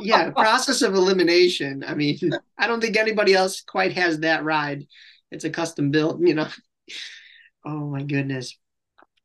yeah, 0.00 0.30
process 0.30 0.82
of 0.82 0.94
elimination. 0.94 1.84
I 1.86 1.94
mean, 1.94 2.18
I 2.58 2.66
don't 2.66 2.80
think 2.80 2.96
anybody 2.96 3.34
else 3.34 3.60
quite 3.60 3.92
has 3.92 4.20
that 4.20 4.44
ride. 4.44 4.86
It's 5.30 5.44
a 5.44 5.50
custom 5.50 5.90
built, 5.90 6.20
you 6.20 6.34
know. 6.34 6.48
Oh 7.64 7.86
my 7.86 8.02
goodness. 8.02 8.58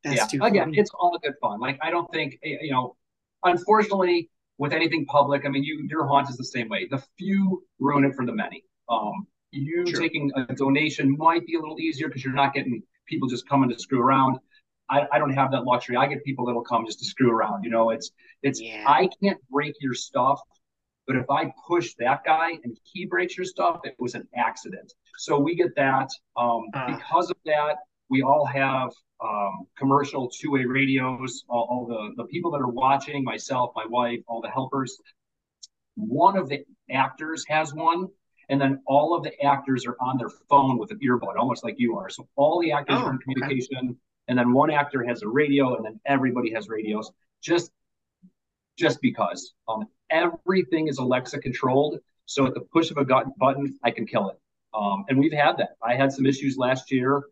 That's 0.03 0.18
yeah. 0.18 0.26
too 0.28 0.43
again, 0.43 0.65
funny. 0.65 0.78
it's 0.78 0.91
all 0.93 1.18
good 1.24 1.34
fun. 1.41 1.59
Like 1.59 1.80
I 1.82 1.89
don't 1.89 2.07
think 2.11 2.38
eh, 2.43 2.57
you 2.61 2.72
know, 2.72 2.95
unfortunately, 3.43 4.30
with 4.59 4.74
anything 4.74 5.07
public, 5.07 5.43
I 5.43 5.49
mean 5.49 5.63
you 5.63 5.88
your 5.89 6.05
haunt 6.05 6.30
is 6.30 6.38
the 6.38 6.43
same 6.43 6.70
way. 6.70 6.88
The 6.88 7.03
few 7.18 7.63
ruin 7.80 8.05
it 8.05 8.13
for 8.13 8.28
the 8.28 8.32
many. 8.32 8.63
Um 8.89 9.26
you 9.51 9.88
sure. 9.88 9.99
taking 9.99 10.32
a 10.36 10.53
donation 10.53 11.18
might 11.18 11.47
be 11.47 11.55
a 11.55 11.59
little 11.59 11.80
easier 11.80 12.09
because 12.09 12.24
you're 12.24 12.34
not 12.34 12.53
getting 12.53 12.84
people 13.07 13.28
just 13.28 13.49
coming 13.49 13.70
to 13.70 13.80
screw 13.80 14.01
around. 14.01 14.38
I, 14.89 15.05
I 15.11 15.20
don't 15.20 15.34
have 15.34 15.51
that 15.51 15.63
luxury. 15.63 15.97
I 15.97 16.07
get 16.07 16.24
people 16.24 16.45
that'll 16.45 16.63
come 16.63 16.86
just 16.86 16.99
to 16.99 17.05
screw 17.05 17.32
around. 17.32 17.63
You 17.63 17.70
know, 17.70 17.89
it's 17.89 18.11
it's 18.43 18.61
yeah. 18.61 18.84
I 18.88 19.09
can't 19.22 19.39
break 19.49 19.74
your 19.82 19.93
stuff, 19.93 20.39
but 21.08 21.16
if 21.16 21.30
I 21.30 21.51
push 21.68 21.93
that 21.99 22.24
guy 22.26 22.51
and 22.64 22.78
he 22.84 23.05
breaks 23.05 23.38
your 23.38 23.45
stuff, 23.45 23.80
it 23.84 23.95
was 23.97 24.14
an 24.14 24.28
accident. 24.36 24.93
So 25.18 25.39
we 25.39 25.55
get 25.55 25.74
that. 25.76 26.10
Um, 26.36 26.66
uh. 26.74 26.97
Because 26.97 27.32
of 27.32 27.38
that, 27.45 27.78
we 28.10 28.22
all 28.22 28.45
have 28.45 28.91
um, 29.24 29.66
commercial 29.78 30.30
two-way 30.30 30.66
radios. 30.66 31.43
All, 31.49 31.68
all 31.70 31.86
the 31.88 32.22
the 32.22 32.28
people 32.28 32.51
that 32.51 32.62
are 32.62 32.70
watching, 32.70 33.24
myself, 33.24 33.72
my 33.76 33.86
wife, 33.88 34.20
all 34.28 34.41
the 34.41 34.49
helpers. 34.49 34.97
One 35.95 36.38
of 36.38 36.47
the 36.49 36.64
actors 36.91 37.43
has 37.47 37.74
one, 37.74 38.08
and 38.49 38.62
then 38.62 38.82
all 38.86 39.16
of 39.16 39.24
the 39.24 39.34
actors 39.43 39.86
are 39.88 39.97
on 39.99 40.18
their 40.18 40.30
phone 40.49 40.78
with 40.78 40.91
an 40.91 40.99
earbud, 40.99 41.38
almost 41.38 41.64
like 41.64 41.76
you 41.80 41.97
are. 41.97 42.10
So 42.10 42.28
all 42.36 42.62
the 42.62 42.72
actors 42.72 42.99
oh, 42.99 43.05
are 43.05 43.12
in 43.12 43.18
communication. 43.18 43.78
Okay 43.78 43.95
and 44.28 44.38
then 44.38 44.53
one 44.53 44.70
actor 44.70 45.03
has 45.03 45.24
a 45.24 45.28
radio, 45.28 45.76
and 45.76 45.86
then 45.86 45.99
everybody 46.05 46.51
has 46.53 46.68
radios. 46.68 47.12
Just 47.41 47.72
just 48.78 49.01
because 49.01 49.53
um, 49.67 49.86
everything 50.09 50.88
is 50.88 50.97
Alexa 50.97 51.39
controlled, 51.39 51.99
so 52.25 52.45
at 52.45 52.53
the 52.53 52.61
push 52.61 52.91
of 52.91 52.97
a 52.97 53.05
button, 53.05 53.78
I 53.84 53.91
can 53.91 54.05
kill 54.05 54.30
it. 54.30 54.39
Um, 54.73 55.05
and 55.09 55.17
we've 55.17 55.34
had 55.34 55.57
that. 55.57 55.78
I 55.82 55.95
had 55.95 56.11
some 56.11 56.25
issues 56.25 56.57
last 56.57 56.91
year. 56.91 57.23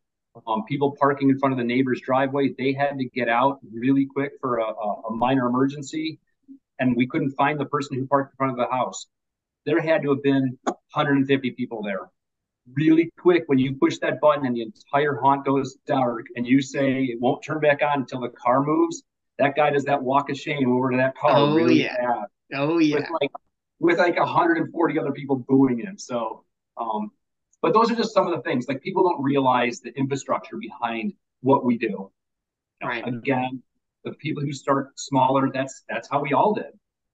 Um, 0.47 0.63
people 0.65 0.95
parking 0.99 1.29
in 1.29 1.39
front 1.39 1.53
of 1.53 1.57
the 1.57 1.63
neighbor's 1.63 2.01
driveway, 2.01 2.53
they 2.57 2.73
had 2.73 2.97
to 2.97 3.05
get 3.05 3.29
out 3.29 3.59
really 3.71 4.05
quick 4.05 4.33
for 4.41 4.57
a, 4.57 4.65
a 4.65 5.11
minor 5.15 5.47
emergency, 5.47 6.19
and 6.79 6.95
we 6.95 7.07
couldn't 7.07 7.31
find 7.31 7.59
the 7.59 7.65
person 7.65 7.97
who 7.97 8.05
parked 8.07 8.33
in 8.33 8.37
front 8.37 8.51
of 8.51 8.57
the 8.57 8.73
house. 8.73 9.05
There 9.65 9.79
had 9.79 10.01
to 10.01 10.09
have 10.09 10.23
been 10.23 10.57
150 10.65 11.51
people 11.51 11.81
there 11.81 12.09
really 12.73 13.11
quick 13.19 13.43
when 13.47 13.59
you 13.59 13.75
push 13.75 13.97
that 13.99 14.19
button 14.19 14.45
and 14.45 14.55
the 14.55 14.61
entire 14.61 15.15
haunt 15.15 15.45
goes 15.45 15.75
dark 15.85 16.25
and 16.35 16.47
you 16.47 16.61
say 16.61 17.03
it 17.03 17.19
won't 17.21 17.43
turn 17.43 17.59
back 17.59 17.81
on 17.83 18.01
until 18.01 18.21
the 18.21 18.29
car 18.29 18.63
moves 18.63 19.03
that 19.39 19.55
guy 19.55 19.69
does 19.69 19.83
that 19.85 20.01
walk 20.01 20.29
of 20.29 20.37
shame 20.37 20.71
over 20.71 20.91
to 20.91 20.97
that 20.97 21.15
car 21.17 21.31
oh, 21.35 21.55
really 21.55 21.83
yeah. 21.83 21.95
Bad, 21.97 22.59
oh 22.59 22.77
yeah 22.77 22.95
with 22.95 23.09
like 23.21 23.31
with 23.79 23.97
like 23.97 24.17
140 24.17 24.99
other 24.99 25.11
people 25.11 25.37
booing 25.47 25.79
him 25.79 25.97
so 25.97 26.43
um 26.77 27.11
but 27.61 27.73
those 27.73 27.91
are 27.91 27.95
just 27.95 28.13
some 28.13 28.27
of 28.27 28.35
the 28.35 28.41
things 28.43 28.67
like 28.67 28.81
people 28.81 29.03
don't 29.03 29.21
realize 29.23 29.81
the 29.81 29.91
infrastructure 29.97 30.57
behind 30.57 31.13
what 31.41 31.65
we 31.65 31.77
do 31.77 31.87
You 31.87 31.91
know, 32.81 32.87
right. 32.87 33.07
Again, 33.07 33.61
the 34.03 34.11
people 34.13 34.43
who 34.43 34.51
start 34.51 34.99
smaller, 34.99 35.51
that's 35.51 35.83
that's 35.89 36.09
how 36.09 36.21
we 36.21 36.33
all 36.33 36.53
did. 36.53 36.73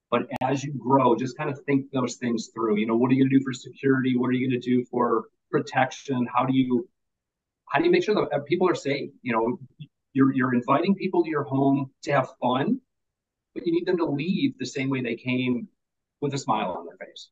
But 0.10 0.24
as 0.42 0.64
you 0.64 0.74
grow, 0.74 1.16
just 1.16 1.38
kind 1.38 1.50
of 1.50 1.60
think 1.66 1.86
those 1.92 2.16
things 2.16 2.50
through. 2.54 2.78
You 2.78 2.88
know, 2.88 2.98
what 2.98 3.12
are 3.12 3.14
you 3.14 3.24
going 3.24 3.30
to 3.30 3.40
do 3.40 3.44
for 3.44 3.54
security? 3.54 4.18
What 4.18 4.28
are 4.28 4.34
you 4.34 4.50
going 4.50 4.60
to 4.60 4.70
do 4.70 4.84
for 4.92 5.26
protection? 5.50 6.28
How 6.34 6.46
do 6.46 6.54
you 6.54 6.88
how 7.70 7.80
do 7.80 7.86
you 7.86 7.92
make 7.92 8.04
sure 8.04 8.16
that 8.16 8.46
people 8.46 8.68
are 8.68 8.76
safe? 8.76 9.10
You 9.22 9.34
know, 9.34 9.60
you're 10.14 10.34
you're 10.34 10.54
inviting 10.54 10.96
people 10.96 11.24
to 11.24 11.30
your 11.30 11.44
home 11.44 11.92
to 12.04 12.12
have 12.12 12.30
fun, 12.42 12.80
but 13.54 13.66
you 13.66 13.74
need 13.74 13.86
them 13.86 13.98
to 13.98 14.06
leave 14.06 14.58
the 14.58 14.66
same 14.66 14.90
way 14.90 15.02
they 15.02 15.16
came 15.16 15.68
with 16.22 16.34
a 16.34 16.38
smile 16.38 16.72
on 16.78 16.86
their 16.86 16.98
face. 16.98 17.30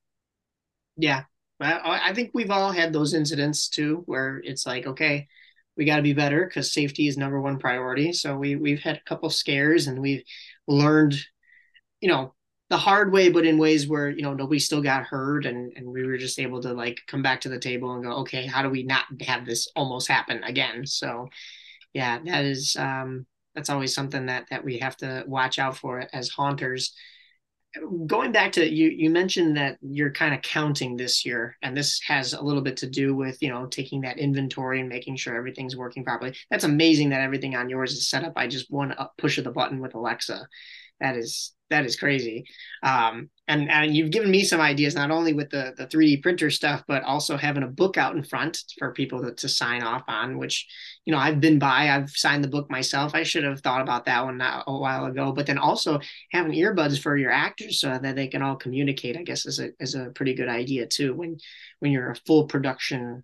Yeah. 0.98 1.24
I 1.62 2.14
think 2.14 2.32
we've 2.34 2.52
all 2.52 2.72
had 2.72 2.94
those 2.94 3.14
incidents 3.14 3.68
too, 3.68 4.04
where 4.06 4.42
it's 4.46 4.66
like, 4.66 4.88
okay, 4.88 5.28
we 5.76 5.84
got 5.84 5.98
to 5.98 6.02
be 6.02 6.14
better 6.14 6.46
because 6.46 6.74
safety 6.74 7.08
is 7.08 7.18
number 7.18 7.42
one 7.42 7.60
priority. 7.60 8.14
So 8.14 8.38
we 8.38 8.56
we've 8.56 8.82
had 8.82 8.98
a 8.98 9.10
couple 9.10 9.30
scares 9.30 9.88
and 9.88 10.00
we've 10.02 10.24
learned, 10.68 11.16
you 12.00 12.08
know, 12.08 12.34
the 12.70 12.78
hard 12.78 13.12
way, 13.12 13.30
but 13.30 13.46
in 13.46 13.58
ways 13.58 13.88
where 13.88 14.10
you 14.10 14.22
know 14.22 14.34
nobody 14.34 14.60
still 14.60 14.82
got 14.82 15.04
hurt, 15.04 15.46
and 15.46 15.74
and 15.76 15.88
we 15.88 16.06
were 16.06 16.18
just 16.18 16.40
able 16.40 16.62
to 16.62 16.74
like 16.74 17.00
come 17.08 17.22
back 17.22 17.42
to 17.42 17.50
the 17.50 17.60
table 17.60 17.94
and 17.94 18.04
go, 18.04 18.12
okay, 18.18 18.46
how 18.46 18.62
do 18.62 18.70
we 18.70 18.84
not 18.84 19.06
have 19.22 19.46
this 19.46 19.68
almost 19.76 20.08
happen 20.08 20.44
again? 20.44 20.86
So, 20.86 21.30
yeah, 21.94 22.20
that 22.26 22.46
is 22.46 22.76
um, 22.78 23.26
that's 23.56 23.70
always 23.70 23.94
something 23.94 24.28
that 24.28 24.46
that 24.50 24.64
we 24.64 24.80
have 24.80 24.96
to 24.98 25.24
watch 25.28 25.60
out 25.60 25.78
for 25.78 26.04
as 26.14 26.30
haunters. 26.30 26.94
Going 28.08 28.32
back 28.32 28.54
to 28.54 28.68
you, 28.68 28.90
you 28.90 29.12
mentioned 29.12 29.58
that 29.58 29.78
you're 29.82 30.12
kind 30.12 30.34
of 30.34 30.42
counting 30.42 30.98
this 30.98 31.24
year, 31.24 31.56
and 31.62 31.78
this 31.78 32.02
has 32.08 32.34
a 32.34 32.42
little 32.42 32.64
bit 32.64 32.78
to 32.78 32.90
do 32.90 33.16
with 33.16 33.42
you 33.42 33.50
know 33.50 33.68
taking 33.68 34.02
that 34.02 34.18
inventory 34.18 34.80
and 34.80 34.90
making 34.90 35.16
sure 35.18 35.36
everything's 35.36 35.76
working 35.76 36.04
properly. 36.04 36.36
That's 36.50 36.64
amazing 36.64 37.10
that 37.10 37.22
everything 37.22 37.56
on 37.56 37.70
yours 37.70 37.94
is 37.94 38.10
set 38.10 38.24
up 38.24 38.34
by 38.34 38.48
just 38.48 38.72
one 38.72 38.96
push 39.18 39.38
of 39.38 39.44
the 39.44 39.52
button 39.52 39.80
with 39.80 39.94
Alexa. 39.96 40.48
That 41.00 41.16
is 41.16 41.54
that 41.70 41.86
is 41.86 41.96
crazy. 41.96 42.46
Um, 42.84 43.30
and 43.50 43.70
and 43.70 43.96
you've 43.96 44.12
given 44.12 44.30
me 44.30 44.44
some 44.44 44.62
ideas 44.62 44.94
not 44.94 45.10
only 45.10 45.34
with 45.34 45.50
the 45.50 45.74
the 45.76 45.88
3D 45.88 46.22
printer 46.22 46.52
stuff, 46.52 46.84
but 46.88 47.04
also 47.04 47.36
having 47.36 47.64
a 47.64 47.68
book 47.68 47.98
out 47.98 48.16
in 48.16 48.24
front 48.24 48.64
for 48.78 48.94
people 48.94 49.22
to, 49.24 49.34
to 49.34 49.50
sign 49.50 49.82
off 49.82 50.04
on. 50.08 50.38
Which 50.38 50.68
you 51.06 51.12
know 51.12 51.18
I've 51.18 51.42
been 51.42 51.58
by, 51.58 51.90
I've 51.90 52.12
signed 52.12 52.44
the 52.44 52.48
book 52.48 52.70
myself. 52.70 53.16
I 53.16 53.24
should 53.24 53.44
have 53.44 53.62
thought 53.62 53.82
about 53.82 54.06
that 54.06 54.24
one 54.24 54.40
a 54.40 54.64
while 54.68 55.06
ago. 55.06 55.32
But 55.34 55.48
then 55.48 55.58
also 55.58 56.00
having 56.32 56.54
earbuds 56.54 57.02
for 57.02 57.18
your 57.18 57.32
actors 57.32 57.82
so 57.82 57.98
that 57.98 58.16
they 58.16 58.28
can 58.28 58.44
all 58.44 58.56
communicate. 58.56 59.18
I 59.18 59.24
guess 59.24 59.48
is 59.48 59.60
a 59.60 59.72
is 59.80 59.96
a 59.96 60.12
pretty 60.12 60.36
good 60.36 60.50
idea 60.50 60.86
too 60.86 61.16
when 61.16 61.38
when 61.80 61.92
you're 61.92 62.12
a 62.12 62.16
full 62.28 62.46
production 62.46 63.24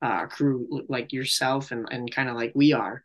uh, 0.00 0.26
crew 0.26 0.84
like 0.88 1.12
yourself 1.12 1.72
and 1.72 1.88
and 1.90 2.10
kind 2.10 2.28
of 2.28 2.36
like 2.36 2.52
we 2.54 2.72
are. 2.72 3.02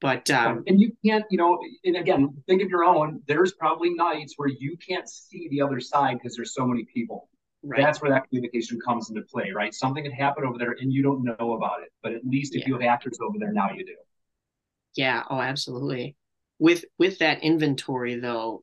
But 0.00 0.30
um, 0.30 0.62
and 0.66 0.78
you 0.78 0.92
can't, 1.04 1.24
you 1.30 1.38
know, 1.38 1.58
and 1.84 1.96
again, 1.96 2.28
think 2.46 2.62
of 2.62 2.68
your 2.68 2.84
own. 2.84 3.22
There's 3.26 3.52
probably 3.52 3.94
nights 3.94 4.34
where 4.36 4.48
you 4.48 4.76
can't 4.76 5.08
see 5.08 5.48
the 5.50 5.62
other 5.62 5.80
side 5.80 6.18
because 6.18 6.36
there's 6.36 6.52
so 6.54 6.66
many 6.66 6.84
people. 6.84 7.30
Right. 7.62 7.80
That's 7.82 8.02
where 8.02 8.10
that 8.10 8.28
communication 8.28 8.78
comes 8.86 9.08
into 9.08 9.22
play, 9.22 9.52
right? 9.52 9.72
Something 9.72 10.04
could 10.04 10.12
happen 10.12 10.44
over 10.44 10.58
there 10.58 10.76
and 10.78 10.92
you 10.92 11.02
don't 11.02 11.24
know 11.24 11.54
about 11.54 11.82
it, 11.82 11.90
but 12.02 12.12
at 12.12 12.24
least 12.24 12.54
if 12.54 12.60
yeah. 12.60 12.68
you 12.68 12.72
have 12.74 12.82
actors 12.82 13.18
over 13.20 13.38
there 13.38 13.52
now, 13.52 13.70
you 13.74 13.84
do. 13.84 13.96
Yeah. 14.94 15.22
Oh, 15.30 15.40
absolutely. 15.40 16.14
With 16.58 16.84
with 16.98 17.18
that 17.18 17.42
inventory 17.42 18.20
though, 18.20 18.62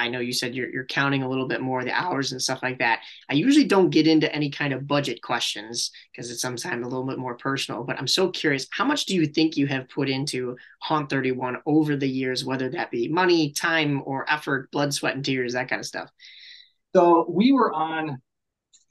I 0.00 0.08
know 0.08 0.20
you 0.20 0.32
said 0.32 0.54
you're 0.54 0.70
you're 0.70 0.84
counting 0.84 1.22
a 1.22 1.28
little 1.28 1.46
bit 1.46 1.60
more 1.60 1.84
the 1.84 1.92
hours 1.92 2.32
and 2.32 2.40
stuff 2.40 2.62
like 2.62 2.78
that. 2.78 3.00
I 3.28 3.34
usually 3.34 3.66
don't 3.66 3.90
get 3.90 4.06
into 4.06 4.32
any 4.34 4.50
kind 4.50 4.72
of 4.72 4.86
budget 4.86 5.22
questions 5.22 5.90
because 6.10 6.30
it's 6.30 6.40
sometimes 6.40 6.84
a 6.84 6.88
little 6.88 7.06
bit 7.06 7.18
more 7.18 7.36
personal. 7.36 7.84
But 7.84 7.98
I'm 7.98 8.06
so 8.06 8.30
curious, 8.30 8.66
how 8.70 8.84
much 8.84 9.06
do 9.06 9.14
you 9.14 9.26
think 9.26 9.56
you 9.56 9.66
have 9.66 9.88
put 9.88 10.08
into 10.08 10.56
Haunt 10.80 11.10
31 11.10 11.58
over 11.66 11.96
the 11.96 12.08
years, 12.08 12.44
whether 12.44 12.68
that 12.70 12.90
be 12.90 13.08
money, 13.08 13.52
time, 13.52 14.02
or 14.06 14.30
effort, 14.30 14.70
blood, 14.70 14.94
sweat, 14.94 15.14
and 15.14 15.24
tears, 15.24 15.52
that 15.52 15.68
kind 15.68 15.80
of 15.80 15.86
stuff? 15.86 16.10
So 16.94 17.26
we 17.28 17.52
were 17.52 17.72
on 17.72 18.20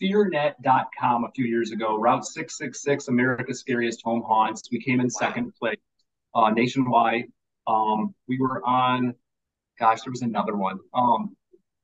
fearnet.com 0.01 1.25
a 1.25 1.31
few 1.35 1.45
years 1.45 1.71
ago, 1.71 1.97
Route 1.97 2.25
666, 2.25 3.07
America's 3.07 3.59
Scariest 3.59 4.01
Home 4.03 4.23
Haunts. 4.25 4.63
We 4.71 4.81
came 4.81 4.99
in 4.99 5.09
second 5.09 5.53
place 5.59 5.79
uh, 6.35 6.51
nationwide. 6.51 7.25
Um, 7.67 8.13
we 8.27 8.39
were 8.39 8.63
on 8.65 9.13
gosh, 9.79 10.01
there 10.01 10.11
was 10.11 10.21
another 10.21 10.55
one. 10.55 10.79
Um, 10.93 11.35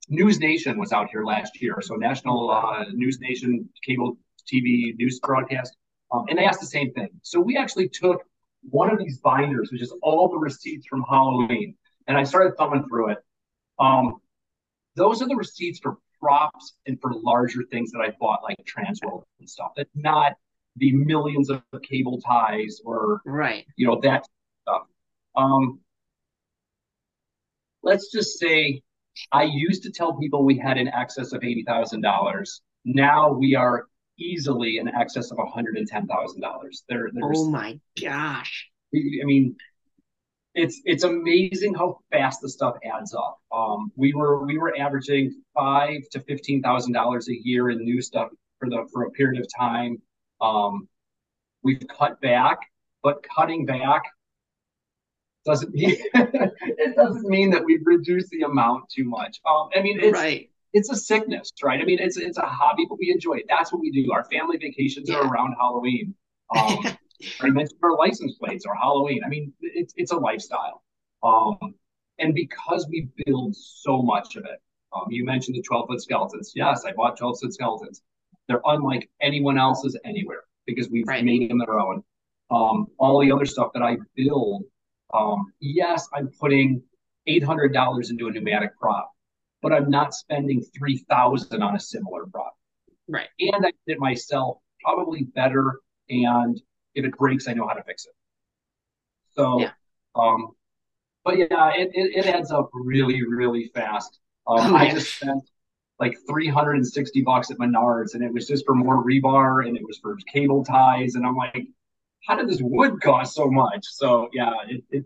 News 0.09 0.39
Nation 0.39 0.77
was 0.77 0.91
out 0.91 1.09
here 1.09 1.23
last 1.23 1.61
year, 1.61 1.77
so 1.81 1.95
National 1.95 2.51
uh, 2.51 2.85
News 2.93 3.19
Nation 3.19 3.67
cable 3.83 4.17
TV 4.51 4.95
news 4.97 5.19
broadcast, 5.19 5.75
um, 6.11 6.25
and 6.29 6.37
they 6.37 6.45
asked 6.45 6.59
the 6.59 6.67
same 6.67 6.91
thing. 6.93 7.09
So 7.23 7.39
we 7.39 7.57
actually 7.57 7.89
took 7.89 8.21
one 8.69 8.91
of 8.91 8.99
these 8.99 9.19
binders, 9.19 9.71
which 9.71 9.81
is 9.81 9.93
all 10.03 10.29
the 10.29 10.37
receipts 10.37 10.85
from 10.85 11.03
Halloween, 11.09 11.75
and 12.07 12.17
I 12.17 12.23
started 12.23 12.55
thumbing 12.57 12.87
through 12.87 13.11
it. 13.11 13.17
Um, 13.79 14.17
those 14.95 15.21
are 15.21 15.27
the 15.27 15.35
receipts 15.35 15.79
for 15.79 15.97
props 16.19 16.73
and 16.85 16.99
for 17.01 17.11
larger 17.13 17.63
things 17.71 17.91
that 17.91 17.99
I 17.99 18.11
bought, 18.19 18.43
like 18.43 18.57
Transworld 18.65 19.23
and 19.39 19.49
stuff. 19.49 19.71
It's 19.75 19.91
not 19.95 20.33
the 20.77 20.91
millions 20.93 21.49
of 21.49 21.61
cable 21.83 22.21
ties 22.21 22.79
or 22.85 23.21
right, 23.25 23.65
you 23.75 23.87
know 23.87 23.99
that 24.01 24.27
stuff. 24.61 24.83
Um, 25.35 25.79
let's 27.85 28.11
just 28.11 28.37
say 28.37 28.81
I 29.31 29.43
used 29.43 29.83
to 29.83 29.91
tell 29.91 30.17
people 30.17 30.43
we 30.43 30.57
had 30.57 30.77
in 30.77 30.89
excess 30.89 31.31
of 31.31 31.43
eighty 31.43 31.63
thousand 31.63 32.01
dollars. 32.01 32.61
Now 32.83 33.31
we 33.31 33.55
are 33.55 33.87
easily 34.19 34.77
in 34.77 34.89
excess 34.89 35.31
of 35.31 35.37
one 35.37 35.47
hundred 35.47 35.77
and 35.77 35.87
ten 35.87 36.07
thousand 36.07 36.41
dollars. 36.41 36.83
There, 36.89 37.09
oh 37.23 37.49
my 37.49 37.79
gosh! 38.01 38.69
I 38.93 39.25
mean, 39.25 39.55
it's 40.53 40.81
it's 40.83 41.03
amazing 41.03 41.75
how 41.75 41.99
fast 42.11 42.41
the 42.41 42.49
stuff 42.49 42.75
adds 42.83 43.13
up. 43.13 43.37
Um, 43.55 43.91
we 43.95 44.13
were 44.13 44.45
we 44.45 44.57
were 44.57 44.77
averaging 44.77 45.41
five 45.53 46.01
to 46.11 46.19
fifteen 46.21 46.61
thousand 46.61 46.93
dollars 46.93 47.29
a 47.29 47.35
year 47.35 47.69
in 47.69 47.77
new 47.79 48.01
stuff 48.01 48.29
for 48.59 48.69
the 48.69 48.87
for 48.91 49.03
a 49.03 49.11
period 49.11 49.41
of 49.41 49.47
time. 49.57 50.01
Um, 50.41 50.89
we've 51.63 51.83
cut 51.87 52.19
back, 52.19 52.57
but 53.01 53.25
cutting 53.35 53.65
back 53.65 54.03
doesn't 55.45 55.73
mean 55.73 55.95
it 56.13 56.95
doesn't 56.95 57.27
mean 57.29 57.51
that 57.51 57.63
we've 57.63 57.85
reduced 57.85 58.29
the 58.29 58.41
amount 58.41 58.89
too 58.89 59.05
much. 59.05 59.39
Um, 59.47 59.69
I 59.75 59.81
mean, 59.81 59.99
it's 59.99 60.13
right. 60.13 60.49
it's 60.73 60.89
a 60.89 60.95
sickness, 60.95 61.51
right? 61.63 61.79
I 61.79 61.85
mean, 61.85 61.99
it's 61.99 62.17
it's 62.17 62.37
a 62.37 62.45
hobby, 62.45 62.85
but 62.89 62.97
we 62.99 63.11
enjoy 63.11 63.35
it. 63.35 63.45
That's 63.47 63.71
what 63.71 63.81
we 63.81 63.91
do. 63.91 64.11
Our 64.11 64.25
family 64.25 64.57
vacations 64.57 65.09
yeah. 65.09 65.17
are 65.17 65.27
around 65.27 65.55
Halloween. 65.59 66.15
Um, 66.55 66.79
I 67.41 67.49
mentioned 67.49 67.79
our 67.81 67.95
license 67.95 68.35
plates 68.35 68.65
or 68.65 68.75
Halloween. 68.75 69.21
I 69.25 69.29
mean, 69.29 69.53
it's 69.61 69.93
it's 69.95 70.11
a 70.11 70.17
lifestyle. 70.17 70.83
Um, 71.23 71.75
and 72.19 72.33
because 72.33 72.87
we 72.89 73.09
build 73.25 73.55
so 73.55 74.01
much 74.01 74.35
of 74.35 74.45
it, 74.45 74.61
um, 74.93 75.05
you 75.09 75.25
mentioned 75.25 75.57
the 75.57 75.61
12 75.61 75.87
foot 75.87 76.01
skeletons. 76.01 76.53
Yes, 76.55 76.85
I 76.85 76.93
bought 76.93 77.17
12 77.17 77.39
foot 77.41 77.53
skeletons. 77.53 78.01
They're 78.47 78.61
unlike 78.65 79.09
anyone 79.21 79.57
else's 79.57 79.97
anywhere 80.05 80.43
because 80.65 80.89
we've 80.89 81.07
right. 81.07 81.23
made 81.23 81.49
them 81.49 81.59
their 81.59 81.79
own. 81.79 82.03
Um, 82.51 82.87
all 82.99 83.19
the 83.19 83.31
other 83.31 83.45
stuff 83.45 83.71
that 83.73 83.81
I 83.81 83.97
build 84.15 84.63
um, 85.15 85.53
yes, 85.59 86.07
I'm 86.13 86.29
putting 86.39 86.83
$800 87.27 88.09
into 88.09 88.27
a 88.27 88.31
pneumatic 88.31 88.77
prop, 88.79 89.11
but 89.61 89.73
I'm 89.73 89.89
not 89.89 90.13
spending 90.13 90.63
3000 90.77 91.61
on 91.61 91.75
a 91.75 91.79
similar 91.79 92.25
prop. 92.25 92.55
Right. 93.07 93.27
And 93.39 93.65
I 93.65 93.71
did 93.87 93.95
it 93.95 93.99
myself 93.99 94.57
probably 94.83 95.23
better. 95.23 95.79
And 96.09 96.59
if 96.93 97.05
it 97.05 97.17
breaks, 97.17 97.47
I 97.47 97.53
know 97.53 97.67
how 97.67 97.73
to 97.73 97.83
fix 97.83 98.05
it. 98.05 98.13
So, 99.35 99.59
yeah. 99.59 99.71
um, 100.15 100.51
but 101.23 101.37
yeah, 101.37 101.71
it, 101.75 101.89
it, 101.93 102.17
it 102.17 102.25
adds 102.25 102.51
up 102.51 102.69
really, 102.73 103.21
really 103.27 103.71
fast. 103.73 104.19
Um, 104.47 104.73
oh, 104.73 104.75
I 104.75 104.91
just 104.91 105.15
spent 105.15 105.43
like 105.99 106.15
360 106.27 107.21
bucks 107.21 107.51
at 107.51 107.57
Menards 107.57 108.13
and 108.13 108.23
it 108.23 108.31
was 108.33 108.47
just 108.47 108.65
for 108.65 108.75
more 108.75 109.03
rebar 109.03 109.67
and 109.67 109.77
it 109.77 109.83
was 109.85 109.97
for 109.97 110.15
cable 110.31 110.63
ties. 110.63 111.15
And 111.15 111.25
I'm 111.25 111.35
like, 111.35 111.67
how 112.27 112.35
did 112.35 112.49
this 112.49 112.61
wood 112.61 113.01
cost 113.01 113.35
so 113.35 113.49
much? 113.49 113.83
So 113.83 114.29
yeah, 114.33 114.51
it, 114.67 114.83
it 114.91 115.03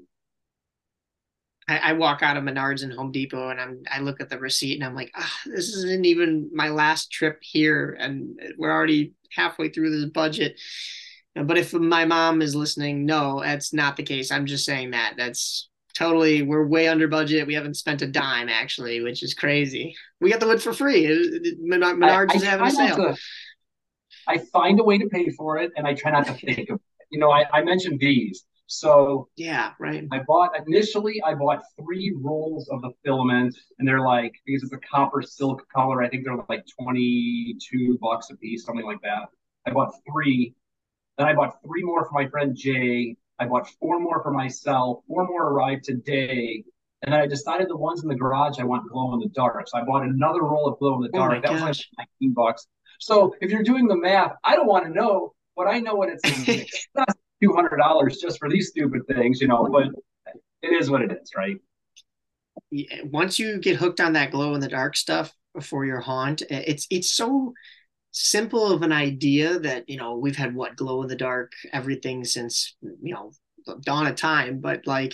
I, 1.68 1.78
I, 1.78 1.94
walk 1.94 2.24
out 2.24 2.36
of 2.36 2.44
Menards 2.44 2.84
and 2.84 2.92
Home 2.94 3.12
Depot 3.12 3.50
and 3.50 3.62
I'm 3.62 3.84
I 3.92 4.00
look 4.00 4.20
at 4.22 4.30
the 4.30 4.40
receipt 4.40 4.76
and 4.76 4.84
I'm 4.84 4.96
like, 4.96 5.12
ah, 5.16 5.40
this 5.46 5.70
isn't 5.70 6.06
even 6.06 6.50
my 6.54 6.70
last 6.70 7.12
trip 7.12 7.40
here, 7.42 7.96
and 8.00 8.40
we're 8.58 8.72
already 8.72 9.14
halfway 9.36 9.70
through 9.70 9.92
this 9.92 10.10
budget. 10.10 10.60
But 11.36 11.58
if 11.58 11.74
my 11.74 12.06
mom 12.06 12.42
is 12.42 12.56
listening, 12.56 13.06
no, 13.06 13.42
that's 13.42 13.72
not 13.72 13.98
the 13.98 14.04
case. 14.04 14.32
I'm 14.32 14.48
just 14.48 14.66
saying 14.66 14.92
that. 14.92 15.14
That's 15.16 15.70
totally 15.94 16.42
we're 16.42 16.66
way 16.66 16.88
under 16.88 17.08
budget. 17.08 17.46
We 17.46 17.54
haven't 17.54 17.76
spent 17.76 18.02
a 18.02 18.08
dime 18.08 18.50
actually, 18.50 19.02
which 19.02 19.22
is 19.22 19.34
crazy. 19.34 19.96
We 20.20 20.32
got 20.32 20.40
the 20.40 20.48
wood 20.48 20.64
for 20.64 20.74
free. 20.74 21.06
Menards 21.64 22.32
I, 22.32 22.36
is 22.36 22.44
having 22.44 22.68
a 22.68 22.72
sale. 22.72 22.96
To, 22.96 23.18
I 24.28 24.40
find 24.52 24.80
a 24.80 24.84
way 24.84 24.98
to 24.98 25.08
pay 25.08 25.30
for 25.30 25.58
it, 25.58 25.72
and 25.76 25.86
I 25.86 25.94
try 25.94 26.12
not 26.12 26.26
to 26.28 26.34
think 26.34 26.72
of 26.72 26.80
you 27.10 27.20
know, 27.20 27.32
I, 27.32 27.46
I 27.52 27.64
mentioned 27.64 28.00
these. 28.00 28.46
So 28.68 29.30
yeah, 29.36 29.74
right. 29.80 30.08
I 30.12 30.20
bought 30.28 30.52
initially 30.68 31.20
I 31.24 31.34
bought 31.34 31.64
three 31.82 32.14
rolls 32.16 32.70
of 32.70 32.84
the 32.84 32.92
filament, 33.04 33.58
and 33.80 33.88
they're 33.88 34.06
like 34.06 34.34
because 34.46 34.62
it's 34.62 34.74
a 34.74 34.78
copper 34.78 35.24
silk 35.24 35.66
color. 35.76 36.04
I 36.04 36.10
think 36.10 36.24
they're 36.24 36.38
like 36.48 36.66
twenty 36.80 37.56
two 37.60 37.98
bucks 38.00 38.30
a 38.30 38.38
piece, 38.38 38.66
something 38.66 38.86
like 38.86 39.02
that. 39.02 39.30
I 39.66 39.72
bought 39.72 39.94
three. 40.12 40.54
Then 41.18 41.28
I 41.28 41.34
bought 41.34 41.58
three 41.66 41.84
more 41.84 42.06
for 42.06 42.12
my 42.14 42.28
friend 42.30 42.56
Jay. 42.56 43.16
I 43.40 43.46
bought 43.46 43.68
four 43.80 44.00
more 44.00 44.22
for 44.22 44.32
myself. 44.32 45.00
Four 45.08 45.28
more 45.28 45.48
arrived 45.48 45.86
today. 45.86 46.64
And 47.02 47.14
then 47.14 47.22
I 47.22 47.28
decided 47.28 47.70
the 47.70 47.78
ones 47.78 48.04
in 48.04 48.10
the 48.10 48.16
garage 48.16 48.60
I 48.60 48.66
want 48.66 48.90
glow 48.92 49.14
in 49.14 49.20
the 49.20 49.30
dark. 49.30 49.68
So 49.68 49.78
I 49.80 49.84
bought 49.84 50.04
another 50.04 50.44
roll 50.44 50.68
of 50.68 50.78
glow 50.80 50.96
in 50.96 51.02
the 51.02 51.10
oh 51.14 51.20
dark. 51.20 51.38
Oh 51.38 51.42
that 51.42 51.48
gosh. 51.48 51.62
was 51.62 51.88
like 51.98 52.08
19 52.22 52.34
bucks. 52.34 52.68
So 53.00 53.34
if 53.40 53.50
you're 53.50 53.64
doing 53.64 53.88
the 53.88 53.96
math, 53.96 54.34
I 54.44 54.56
don't 54.56 54.68
want 54.68 54.86
to 54.86 54.92
know, 54.92 55.34
but 55.60 55.68
I 55.68 55.80
know 55.80 55.94
what 55.94 56.08
it's 56.10 56.90
not 56.96 57.18
two 57.44 57.54
hundred 57.54 57.78
dollars 57.78 58.18
just 58.18 58.40
for 58.40 58.50
these 58.50 58.70
stupid 58.70 59.02
things, 59.08 59.42
you 59.42 59.48
know. 59.50 59.68
But 59.70 59.90
it 60.62 60.74
is 60.74 60.90
what 60.90 61.02
it 61.02 61.12
is, 61.12 61.32
right? 61.36 61.58
Once 63.04 63.38
you 63.38 63.60
get 63.60 63.76
hooked 63.76 64.00
on 64.00 64.14
that 64.14 64.32
glow 64.32 64.56
in 64.56 64.62
the 64.62 64.70
dark 64.70 64.96
stuff 64.96 65.34
for 65.62 65.86
your 65.86 66.00
haunt, 66.00 66.44
it's 66.50 66.88
it's 66.90 67.12
so 67.12 67.54
simple 68.12 68.72
of 68.72 68.84
an 68.84 68.94
idea 68.94 69.60
that 69.60 69.90
you 69.90 69.98
know 69.98 70.16
we've 70.16 70.38
had 70.38 70.56
what 70.56 70.78
glow 70.78 71.02
in 71.04 71.10
the 71.10 71.16
dark 71.18 71.52
everything 71.74 72.24
since 72.24 72.78
you 72.82 73.14
know 73.14 73.32
dawn 73.82 74.08
of 74.08 74.16
time, 74.16 74.62
but 74.62 74.88
like 74.88 75.14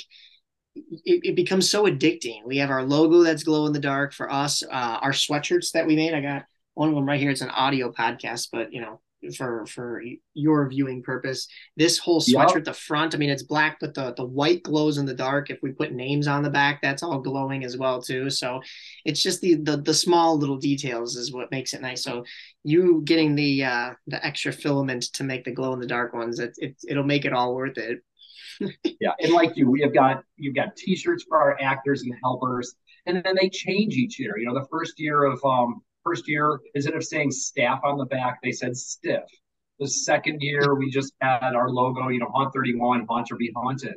it, 0.76 1.22
it, 1.24 1.36
becomes 1.36 1.70
so 1.70 1.86
addicting. 1.86 2.46
We 2.46 2.58
have 2.58 2.70
our 2.70 2.84
logo 2.84 3.24
that's 3.24 3.44
glow 3.44 3.66
in 3.66 3.74
the 3.74 3.80
dark 3.80 4.14
for 4.14 4.32
us. 4.32 4.62
Uh, 4.62 5.00
our 5.02 5.12
sweatshirts 5.12 5.72
that 5.72 5.88
we 5.88 5.96
made. 5.96 6.14
I 6.14 6.22
got 6.22 6.46
one 6.76 6.90
of 6.90 6.96
them 6.96 7.06
right 7.06 7.20
here. 7.20 7.32
It's 7.32 7.42
an 7.42 7.50
audio 7.50 7.92
podcast, 7.92 8.50
but 8.52 8.72
you 8.72 8.82
know, 8.82 9.02
for 9.32 9.66
for 9.66 10.02
your 10.34 10.68
viewing 10.70 11.02
purpose, 11.04 11.48
this 11.78 11.98
whole 11.98 12.22
sweatshirt, 12.22 12.56
yep. 12.56 12.64
the 12.66 12.74
front. 12.74 13.16
I 13.16 13.18
mean, 13.18 13.30
it's 13.30 13.44
black, 13.44 13.78
but 13.80 13.94
the 13.94 14.14
the 14.14 14.26
white 14.26 14.64
glows 14.64 14.98
in 14.98 15.06
the 15.06 15.14
dark. 15.14 15.50
If 15.50 15.60
we 15.62 15.72
put 15.72 15.92
names 15.92 16.28
on 16.28 16.44
the 16.44 16.50
back, 16.50 16.82
that's 16.82 17.04
all 17.04 17.20
glowing 17.20 17.64
as 17.64 17.78
well 17.78 18.02
too. 18.02 18.30
So 18.30 18.62
it's 19.06 19.22
just 19.22 19.42
the 19.42 19.56
the 19.56 19.78
the 19.78 19.94
small 19.94 20.38
little 20.38 20.58
details 20.58 21.16
is 21.16 21.34
what 21.34 21.52
makes 21.52 21.74
it 21.74 21.82
nice. 21.82 22.04
So 22.04 22.24
you 22.64 23.02
getting 23.06 23.36
the 23.36 23.64
uh 23.64 23.94
the 24.08 24.26
extra 24.26 24.52
filament 24.52 25.04
to 25.14 25.24
make 25.24 25.46
the 25.46 25.52
glow 25.52 25.74
in 25.74 25.80
the 25.80 25.88
dark 25.88 26.14
ones, 26.14 26.40
it, 26.40 26.54
it 26.58 26.76
it'll 26.88 27.04
make 27.04 27.26
it 27.26 27.34
all 27.34 27.56
worth 27.56 27.78
it 27.78 28.00
yeah, 29.00 29.12
and 29.20 29.32
like 29.34 29.56
you, 29.56 29.70
we 29.70 29.82
have 29.82 29.94
got 29.94 30.24
you've 30.38 30.56
got 30.56 30.76
T-shirts 30.76 31.26
for 31.28 31.38
our 31.38 31.58
actors 31.62 32.04
and 32.04 32.14
helpers, 32.24 32.76
and 33.06 33.22
then 33.24 33.36
they 33.40 33.50
change 33.50 33.96
each 33.96 34.20
year. 34.20 34.38
You 34.38 34.48
know, 34.48 34.54
the 34.54 34.68
first 34.70 35.00
year 35.00 35.24
of 35.24 35.44
um, 35.44 35.82
first 36.06 36.28
year 36.28 36.60
instead 36.74 36.94
of 36.94 37.04
saying 37.04 37.32
staff 37.32 37.82
on 37.84 37.98
the 37.98 38.06
back, 38.06 38.40
they 38.44 38.52
said 38.52 38.78
stiff. 38.78 39.24
The 39.80 39.88
second 39.88 40.42
year, 40.42 40.76
we 40.76 40.90
just 40.90 41.14
had 41.20 41.54
our 41.56 41.70
logo, 41.70 42.08
you 42.08 42.20
know, 42.20 42.30
Haunt 42.34 42.54
31, 42.54 43.08
Haunt 43.10 43.32
or 43.32 43.36
Be 43.36 43.52
Haunted. 43.56 43.96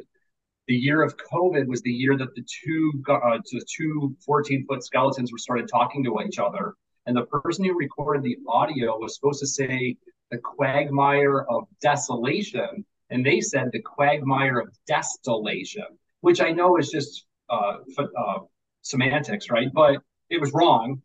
The 0.67 0.75
year 0.75 1.03
of 1.03 1.17
COVID 1.17 1.67
was 1.67 1.81
the 1.83 1.93
year 1.93 2.17
that 2.17 2.35
the 2.35 2.43
two 2.43 3.03
uh, 3.09 3.39
the 3.53 3.65
two 3.77 4.17
14 4.27 4.67
foot 4.67 4.85
skeletons 4.85 5.33
were 5.33 5.39
started 5.39 5.69
talking 5.69 6.05
to 6.05 6.21
each 6.27 6.39
other, 6.39 6.75
and 7.07 7.17
the 7.17 7.27
person 7.27 7.65
who 7.65 7.79
recorded 7.79 8.23
the 8.23 8.37
audio 8.49 8.99
was 8.99 9.15
supposed 9.15 9.41
to 9.41 9.47
say 9.47 9.97
the 10.31 10.39
quagmire 10.39 11.43
of 11.49 11.67
desolation 11.81 12.85
and 13.11 13.25
they 13.25 13.41
said 13.41 13.71
the 13.73 13.81
quagmire 13.81 14.59
of 14.59 14.69
desolation, 14.87 15.87
which 16.21 16.41
I 16.41 16.51
know 16.51 16.77
is 16.77 16.91
just 16.91 17.25
uh, 17.49 17.79
uh, 17.99 18.39
semantics, 18.83 19.51
right? 19.51 19.69
But 19.73 20.01
it 20.31 20.41
was 20.41 20.53
wrong. 20.53 21.03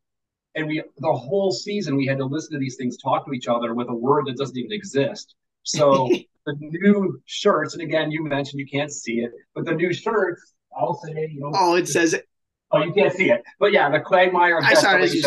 And 0.56 0.68
we 0.68 0.84
the 0.98 1.12
whole 1.12 1.52
season 1.52 1.96
we 1.96 2.06
had 2.06 2.18
to 2.20 2.26
listen 2.26 2.54
to 2.54 2.60
these 2.60 2.76
things 2.76 2.98
talk 2.98 3.26
to 3.26 3.34
each 3.34 3.48
other 3.48 3.74
with 3.74 3.90
a 3.90 3.94
word 3.94 4.26
that 4.28 4.38
doesn't 4.38 4.58
even 4.58 4.72
exist. 4.72 5.36
So 5.64 6.10
the 6.46 6.56
new 6.60 7.22
shirts, 7.26 7.74
and 7.74 7.82
again, 7.82 8.12
you 8.12 8.24
mentioned 8.24 8.60
you 8.60 8.68
can't 8.68 8.92
see 8.92 9.20
it, 9.20 9.32
but 9.56 9.66
the 9.66 9.74
new 9.74 9.94
shirts, 9.94 10.54
I'll 10.78 10.96
say, 10.96 11.30
you 11.32 11.40
know, 11.40 11.52
oh, 11.54 11.76
it 11.76 11.88
says 11.88 12.14
it. 12.14 12.28
Oh, 12.72 12.84
you 12.84 12.92
can't 12.92 13.14
see 13.14 13.30
it, 13.30 13.44
but 13.60 13.72
yeah, 13.72 13.90
the 13.90 14.00
quagmire 14.00 14.58
of 14.58 14.64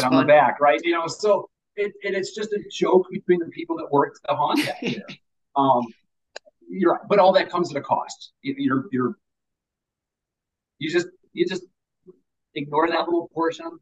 on 0.05 0.17
the 0.17 0.25
back, 0.25 0.61
right? 0.61 0.81
You 0.83 0.93
know, 0.93 1.07
so 1.07 1.49
it, 1.77 1.93
it, 2.03 2.15
it's 2.15 2.35
just 2.35 2.53
a 2.53 2.61
joke 2.73 3.07
between 3.11 3.39
the 3.39 3.47
people 3.47 3.77
that 3.77 3.91
worked 3.91 4.21
the 4.27 4.35
haunt 4.35 4.65
that. 4.83 5.17
Um, 5.55 5.87
you're 6.69 6.95
right, 6.95 7.03
but 7.09 7.19
all 7.19 7.33
that 7.33 7.51
comes 7.51 7.71
at 7.71 7.77
a 7.77 7.81
cost. 7.81 8.33
You're 8.43 8.87
you're 8.91 9.17
you 10.79 10.91
just 10.91 11.07
you 11.33 11.47
just 11.47 11.63
ignore 12.55 12.89
that 12.89 13.05
little 13.07 13.31
portion. 13.33 13.79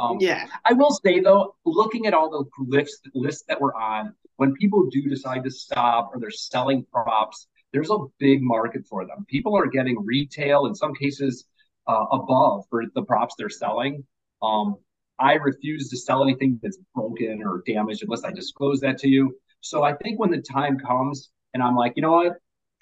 Um, 0.00 0.16
yeah, 0.20 0.46
I 0.64 0.72
will 0.72 0.90
say 0.90 1.20
though, 1.20 1.56
looking 1.64 2.06
at 2.06 2.14
all 2.14 2.30
the 2.30 2.44
lists 2.64 3.02
lists 3.14 3.44
that 3.48 3.60
we're 3.60 3.74
on, 3.74 4.14
when 4.36 4.54
people 4.54 4.88
do 4.90 5.02
decide 5.08 5.44
to 5.44 5.50
stop 5.50 6.10
or 6.14 6.20
they're 6.20 6.30
selling 6.30 6.86
props, 6.90 7.46
there's 7.72 7.90
a 7.90 7.98
big 8.18 8.42
market 8.42 8.86
for 8.88 9.06
them. 9.06 9.26
People 9.28 9.56
are 9.56 9.66
getting 9.66 10.02
retail 10.04 10.66
in 10.66 10.74
some 10.74 10.94
cases 10.94 11.44
uh, 11.86 12.06
above 12.12 12.64
for 12.70 12.84
the 12.94 13.02
props 13.02 13.34
they're 13.36 13.48
selling. 13.50 14.04
Um, 14.42 14.76
I 15.18 15.34
refuse 15.34 15.90
to 15.90 15.98
sell 15.98 16.22
anything 16.22 16.58
that's 16.62 16.78
broken 16.94 17.42
or 17.44 17.62
damaged 17.66 18.02
unless 18.02 18.24
I 18.24 18.32
disclose 18.32 18.80
that 18.80 18.96
to 18.98 19.08
you. 19.08 19.36
So 19.60 19.82
I 19.82 19.92
think 19.92 20.18
when 20.18 20.30
the 20.30 20.40
time 20.40 20.78
comes, 20.78 21.30
and 21.52 21.62
I'm 21.62 21.76
like, 21.76 21.92
you 21.96 22.02
know 22.02 22.12
what? 22.12 22.36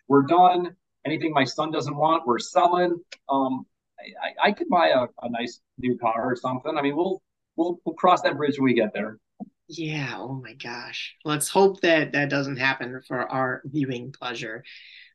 We're 0.07 0.23
done. 0.23 0.77
Anything 1.05 1.33
my 1.33 1.45
son 1.45 1.73
doesn't 1.73 1.97
want, 1.97 2.27
we're 2.27 2.39
selling. 2.39 3.01
Um, 3.29 3.67
I, 4.23 4.49
I 4.49 4.53
could 4.53 4.69
buy 4.69 4.89
a, 4.89 5.07
a 5.23 5.31
nice 5.31 5.61
new 5.79 5.99
car 5.99 6.31
or 6.31 6.37
something. 6.37 6.77
I 6.77 6.83
mean, 6.83 6.97
we'll 6.97 7.23
we'll 7.57 7.79
we'll 7.85 7.95
cross 7.95 8.23
that 8.23 8.37
bridge 8.37 8.59
when 8.59 8.65
we 8.65 8.75
get 8.75 8.93
there. 8.93 9.19
Yeah. 9.69 10.15
Oh 10.17 10.41
my 10.43 10.55
gosh. 10.55 11.15
Let's 11.25 11.49
hope 11.49 11.81
that 11.83 12.13
that 12.13 12.31
doesn't 12.31 12.57
happen 12.57 13.01
for 13.07 13.31
our 13.31 13.63
viewing 13.67 14.13
pleasure. 14.13 14.65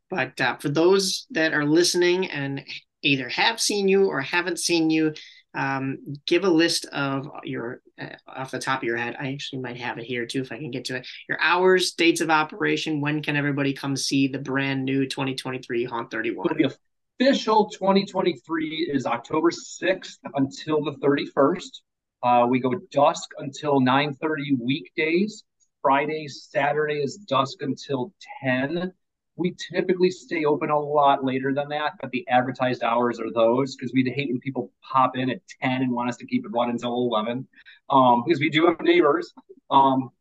But 0.10 0.40
uh, 0.40 0.58
for 0.58 0.70
those 0.70 1.26
that 1.32 1.54
are 1.54 1.66
listening 1.66 2.30
and 2.30 2.64
either 3.02 3.30
have 3.30 3.60
seen 3.60 3.88
you 3.88 4.06
or 4.06 4.22
haven't 4.22 4.60
seen 4.60 4.92
you, 4.92 5.14
um, 5.56 6.00
give 6.26 6.44
a 6.44 6.50
list 6.50 6.86
of 6.86 7.28
your 7.44 7.82
uh, 8.00 8.10
off 8.28 8.52
the 8.52 8.60
top 8.60 8.80
of 8.80 8.84
your 8.84 8.98
head. 8.98 9.16
I 9.20 9.34
actually 9.34 9.62
might 9.62 9.78
have 9.78 9.98
it 9.98 10.06
here 10.06 10.26
too 10.26 10.42
if 10.42 10.52
I 10.52 10.58
can 10.58 10.72
get 10.72 10.86
to 10.86 10.98
it. 10.98 11.08
Your 11.30 11.40
hours, 11.42 11.94
dates 11.94 12.22
of 12.22 12.30
operation. 12.30 13.02
When 13.02 13.22
can 13.22 13.36
everybody 13.36 13.74
come 13.74 13.96
see 13.96 14.28
the 14.28 14.40
brand 14.40 14.84
new 14.84 15.08
2023 15.08 15.86
Haunt 15.86 16.12
31? 16.12 16.58
the 16.58 16.76
official 17.20 17.70
2023 17.70 18.90
is 18.92 19.06
October 19.06 19.50
6th 19.52 20.18
until 20.36 20.84
the 20.84 20.94
31st. 20.94 21.82
Uh, 22.24 22.48
we 22.48 22.60
go 22.60 22.74
dusk 22.92 23.30
until 23.38 23.80
9:30 23.80 24.58
weekdays. 24.60 25.44
Friday, 25.82 26.28
Saturday 26.28 27.02
is 27.02 27.18
dusk 27.18 27.62
until 27.62 28.14
10 28.42 28.94
we 29.36 29.56
typically 29.72 30.12
stay 30.12 30.46
open 30.46 30.70
a 30.70 30.80
lot 30.80 31.26
later 31.26 31.54
than 31.54 31.70
that, 31.70 31.94
but 32.00 32.12
the 32.12 32.28
advertised 32.28 32.84
hours 32.84 33.20
are 33.20 33.32
those 33.32 33.76
because 33.76 33.92
we'd 33.94 34.08
hate 34.08 34.30
when 34.30 34.40
people 34.40 34.72
pop 34.82 35.18
in 35.18 35.30
at 35.30 35.42
10 35.62 35.82
and 35.82 35.92
want 35.92 36.10
us 36.10 36.18
to 36.18 36.26
keep 36.26 36.46
it 36.46 36.52
running 36.52 36.76
until 36.76 36.94
11 36.94 37.48
um, 37.90 38.24
because 38.24 38.40
we 38.40 38.50
do 38.50 38.68
have 38.68 38.80
neighbors. 38.82 39.34
Um, 39.72 40.12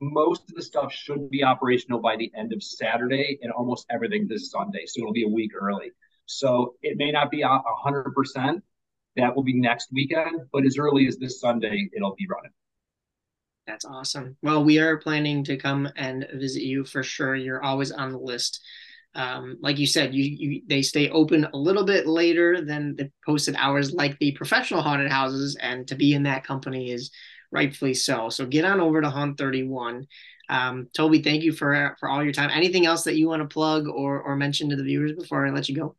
most 0.00 0.48
of 0.48 0.54
the 0.54 0.62
stuff 0.62 0.92
should 0.92 1.30
be 1.30 1.42
operational 1.42 2.00
by 2.00 2.16
the 2.16 2.30
end 2.34 2.52
of 2.52 2.62
Saturday 2.62 3.38
and 3.42 3.52
almost 3.52 3.86
everything 3.90 4.28
this 4.28 4.50
Sunday. 4.50 4.86
So 4.86 5.00
it'll 5.00 5.12
be 5.12 5.24
a 5.24 5.28
week 5.28 5.50
early. 5.60 5.90
So 6.30 6.74
it 6.82 6.96
may 6.96 7.10
not 7.10 7.30
be 7.30 7.42
a 7.42 7.48
100%. 7.48 8.62
That 9.16 9.34
will 9.34 9.42
be 9.42 9.58
next 9.58 9.88
weekend, 9.92 10.42
but 10.52 10.64
as 10.64 10.78
early 10.78 11.06
as 11.08 11.16
this 11.16 11.40
Sunday, 11.40 11.88
it'll 11.94 12.14
be 12.14 12.26
running. 12.28 12.52
That's 13.66 13.84
awesome. 13.84 14.36
Well, 14.42 14.64
we 14.64 14.78
are 14.78 14.98
planning 14.98 15.44
to 15.44 15.56
come 15.56 15.88
and 15.96 16.26
visit 16.34 16.62
you 16.62 16.84
for 16.84 17.02
sure. 17.02 17.34
You're 17.34 17.62
always 17.62 17.90
on 17.90 18.12
the 18.12 18.18
list. 18.18 18.60
Um, 19.14 19.58
like 19.60 19.78
you 19.78 19.86
said, 19.86 20.14
you, 20.14 20.24
you 20.24 20.62
they 20.68 20.82
stay 20.82 21.10
open 21.10 21.46
a 21.52 21.56
little 21.56 21.84
bit 21.84 22.06
later 22.06 22.64
than 22.64 22.94
the 22.94 23.10
posted 23.26 23.56
hours, 23.56 23.92
like 23.92 24.18
the 24.18 24.32
professional 24.32 24.82
haunted 24.82 25.10
houses, 25.10 25.56
and 25.60 25.86
to 25.88 25.96
be 25.96 26.14
in 26.14 26.22
that 26.24 26.44
company 26.44 26.92
is 26.92 27.10
rightfully 27.50 27.94
so. 27.94 28.28
So 28.28 28.46
get 28.46 28.64
on 28.64 28.80
over 28.80 29.00
to 29.00 29.10
Haunt 29.10 29.36
31. 29.36 30.06
Um, 30.48 30.88
Toby, 30.96 31.22
thank 31.22 31.42
you 31.42 31.52
for 31.52 31.96
for 31.98 32.08
all 32.08 32.22
your 32.22 32.32
time. 32.32 32.50
Anything 32.52 32.86
else 32.86 33.04
that 33.04 33.16
you 33.16 33.28
want 33.28 33.42
to 33.42 33.52
plug 33.52 33.88
or 33.88 34.20
or 34.22 34.36
mention 34.36 34.70
to 34.70 34.76
the 34.76 34.84
viewers 34.84 35.12
before 35.12 35.46
I 35.46 35.50
let 35.50 35.68
you 35.68 35.76
go? 35.76 35.96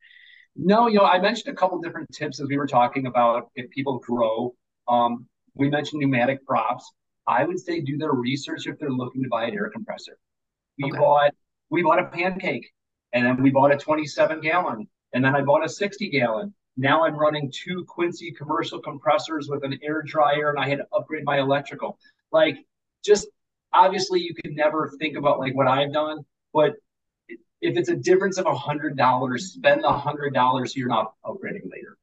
No, 0.55 0.87
you 0.87 0.97
know, 0.97 1.05
I 1.05 1.19
mentioned 1.19 1.53
a 1.53 1.57
couple 1.57 1.79
different 1.79 2.11
tips 2.11 2.39
as 2.39 2.47
we 2.47 2.57
were 2.57 2.67
talking 2.67 3.05
about 3.05 3.49
if 3.55 3.69
people 3.69 3.99
grow. 3.99 4.53
Um, 4.87 5.27
we 5.55 5.69
mentioned 5.69 6.01
pneumatic 6.01 6.45
props. 6.45 6.91
I 7.27 7.45
would 7.45 7.59
say 7.59 7.79
do 7.79 7.97
their 7.97 8.11
research 8.11 8.67
if 8.67 8.77
they're 8.79 8.89
looking 8.89 9.23
to 9.23 9.29
buy 9.29 9.45
an 9.45 9.53
air 9.53 9.69
compressor. 9.69 10.17
We 10.77 10.91
okay. 10.91 10.99
bought 10.99 11.31
we 11.69 11.83
bought 11.83 11.99
a 11.99 12.05
pancake, 12.05 12.69
and 13.13 13.25
then 13.25 13.41
we 13.41 13.49
bought 13.49 13.73
a 13.73 13.77
27 13.77 14.41
gallon, 14.41 14.87
and 15.13 15.23
then 15.23 15.35
I 15.35 15.41
bought 15.41 15.63
a 15.63 15.69
60 15.69 16.09
gallon. 16.09 16.53
Now 16.75 17.05
I'm 17.05 17.15
running 17.15 17.51
two 17.53 17.85
Quincy 17.87 18.31
commercial 18.31 18.79
compressors 18.79 19.47
with 19.49 19.63
an 19.63 19.77
air 19.83 20.01
dryer, 20.01 20.49
and 20.49 20.59
I 20.59 20.67
had 20.67 20.79
to 20.79 20.87
upgrade 20.93 21.23
my 21.23 21.39
electrical. 21.39 21.97
Like, 22.31 22.57
just 23.03 23.27
obviously, 23.73 24.19
you 24.21 24.33
can 24.33 24.55
never 24.55 24.91
think 24.99 25.17
about 25.17 25.39
like 25.39 25.55
what 25.55 25.67
I've 25.67 25.93
done, 25.93 26.25
but 26.53 26.73
if 27.61 27.77
it's 27.77 27.89
a 27.89 27.95
difference 27.95 28.37
of 28.37 28.45
a 28.45 28.55
hundred 28.55 28.97
dollars, 28.97 29.53
spend 29.53 29.83
the 29.83 29.91
hundred 29.91 30.33
dollars. 30.33 30.73
So 30.73 30.79
you're 30.79 30.89
not 30.89 31.13
upgrading 31.25 31.69
later. 31.71 31.97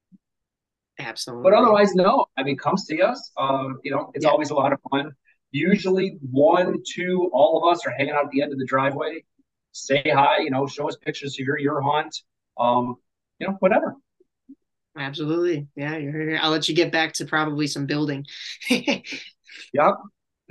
Absolutely. 0.98 1.50
But 1.50 1.56
otherwise, 1.56 1.94
no. 1.94 2.26
I 2.36 2.42
mean, 2.42 2.56
come 2.56 2.76
see 2.76 3.00
us. 3.02 3.30
Um, 3.36 3.78
you 3.84 3.90
know, 3.90 4.10
it's 4.14 4.24
yeah. 4.24 4.30
always 4.30 4.50
a 4.50 4.54
lot 4.54 4.72
of 4.72 4.80
fun. 4.90 5.12
Usually, 5.50 6.18
one, 6.30 6.82
two, 6.86 7.30
all 7.32 7.62
of 7.62 7.72
us 7.72 7.86
are 7.86 7.90
hanging 7.90 8.12
out 8.12 8.24
at 8.26 8.30
the 8.30 8.42
end 8.42 8.52
of 8.52 8.58
the 8.58 8.66
driveway. 8.66 9.24
Say 9.72 10.02
hi. 10.06 10.38
You 10.40 10.50
know, 10.50 10.66
show 10.66 10.88
us 10.88 10.96
pictures 10.96 11.38
of 11.38 11.46
your 11.46 11.58
your 11.58 11.80
haunt. 11.80 12.14
Um, 12.58 12.96
you 13.38 13.46
know, 13.46 13.56
whatever. 13.60 13.94
Absolutely. 14.96 15.68
Yeah, 15.76 15.96
you're 15.96 16.12
here. 16.12 16.38
I'll 16.42 16.50
let 16.50 16.68
you 16.68 16.74
get 16.74 16.90
back 16.90 17.12
to 17.14 17.24
probably 17.24 17.68
some 17.68 17.86
building. 17.86 18.26
yep. 18.68 19.04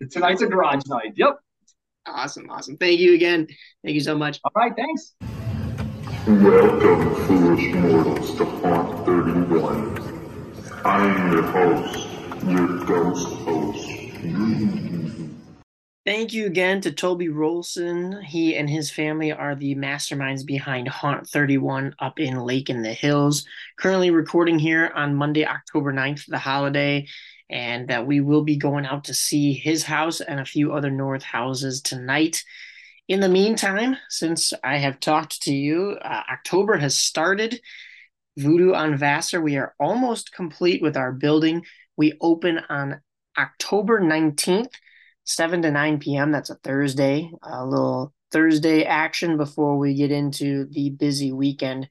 Tonight's 0.09 0.41
a 0.41 0.47
garage 0.47 0.85
night. 0.87 1.13
Yep. 1.15 1.39
Awesome. 2.07 2.49
Awesome. 2.49 2.77
Thank 2.77 2.99
you 2.99 3.13
again. 3.13 3.47
Thank 3.83 3.95
you 3.95 4.01
so 4.01 4.17
much. 4.17 4.39
All 4.43 4.51
right. 4.55 4.73
Thanks. 4.75 5.13
Welcome, 6.27 7.15
foolish 7.25 7.73
mortals, 7.73 8.35
to 8.37 8.45
Haunt 8.45 9.05
31. 9.05 10.81
I'm 10.83 11.31
your 11.31 11.43
host, 11.43 12.07
your 12.45 12.85
ghost 12.85 13.27
host. 13.27 13.97
Thank 16.05 16.31
you 16.31 16.45
again 16.45 16.79
to 16.81 16.91
Toby 16.93 17.27
Wrolson. 17.27 18.23
He 18.23 18.55
and 18.55 18.69
his 18.69 18.89
family 18.89 19.33
are 19.33 19.55
the 19.55 19.75
masterminds 19.75 20.45
behind 20.45 20.87
Haunt 20.87 21.27
31 21.27 21.95
up 21.99 22.19
in 22.19 22.37
Lake 22.39 22.69
in 22.69 22.81
the 22.81 22.93
Hills. 22.93 23.45
Currently 23.77 24.11
recording 24.11 24.57
here 24.57 24.89
on 24.95 25.15
Monday, 25.15 25.45
October 25.45 25.91
9th, 25.91 26.25
the 26.27 26.39
holiday, 26.39 27.07
and 27.49 27.87
that 27.87 28.05
we 28.05 28.19
will 28.19 28.43
be 28.43 28.57
going 28.57 28.85
out 28.85 29.05
to 29.05 29.13
see 29.13 29.53
his 29.53 29.83
house 29.83 30.21
and 30.21 30.39
a 30.39 30.45
few 30.45 30.73
other 30.73 30.91
North 30.91 31.23
houses 31.23 31.81
tonight. 31.81 32.43
In 33.07 33.19
the 33.21 33.29
meantime, 33.29 33.97
since 34.09 34.53
I 34.63 34.77
have 34.77 34.99
talked 34.99 35.43
to 35.43 35.53
you, 35.53 35.97
uh, 36.01 36.23
October 36.31 36.77
has 36.77 36.97
started. 36.97 37.61
Voodoo 38.37 38.73
on 38.73 38.97
Vassar, 38.97 39.41
we 39.41 39.57
are 39.57 39.73
almost 39.79 40.33
complete 40.33 40.81
with 40.81 40.97
our 40.97 41.11
building. 41.11 41.65
We 41.95 42.13
open 42.21 42.59
on 42.69 43.01
October 43.37 44.01
19th 44.01 44.73
7 45.27 45.61
to 45.61 45.71
9 45.71 45.99
p.m. 45.99 46.31
That's 46.31 46.49
a 46.49 46.55
Thursday, 46.55 47.29
a 47.43 47.65
little 47.65 48.13
Thursday 48.31 48.83
action 48.83 49.37
before 49.37 49.77
we 49.77 49.93
get 49.93 50.11
into 50.11 50.65
the 50.71 50.89
busy 50.89 51.33
weekend 51.33 51.89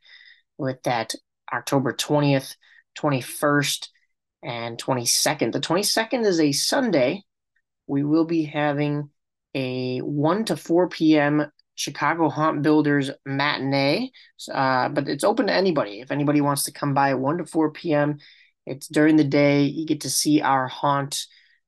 with 0.56 0.82
that 0.84 1.14
October 1.52 1.92
20th, 1.92 2.56
21st, 2.98 3.88
and 4.42 4.78
22nd. 4.78 5.52
The 5.52 5.60
22nd 5.60 6.24
is 6.24 6.40
a 6.40 6.52
Sunday. 6.52 7.22
We 7.86 8.04
will 8.04 8.24
be 8.24 8.44
having 8.44 9.10
a 9.54 9.98
1 9.98 10.44
to 10.46 10.56
4 10.56 10.88
p.m. 10.88 11.50
Chicago 11.74 12.28
Haunt 12.28 12.62
Builders 12.62 13.10
matinee, 13.24 14.10
uh, 14.52 14.88
but 14.88 15.08
it's 15.08 15.24
open 15.24 15.46
to 15.48 15.52
anybody. 15.52 16.00
If 16.00 16.10
anybody 16.10 16.40
wants 16.40 16.64
to 16.64 16.72
come 16.72 16.94
by 16.94 17.14
1 17.14 17.38
to 17.38 17.46
4 17.46 17.72
p.m., 17.72 18.18
it's 18.64 18.88
during 18.88 19.16
the 19.16 19.24
day. 19.24 19.64
You 19.64 19.86
get 19.86 20.00
to 20.02 20.10
see 20.10 20.40
our 20.40 20.66
haunt 20.66 21.26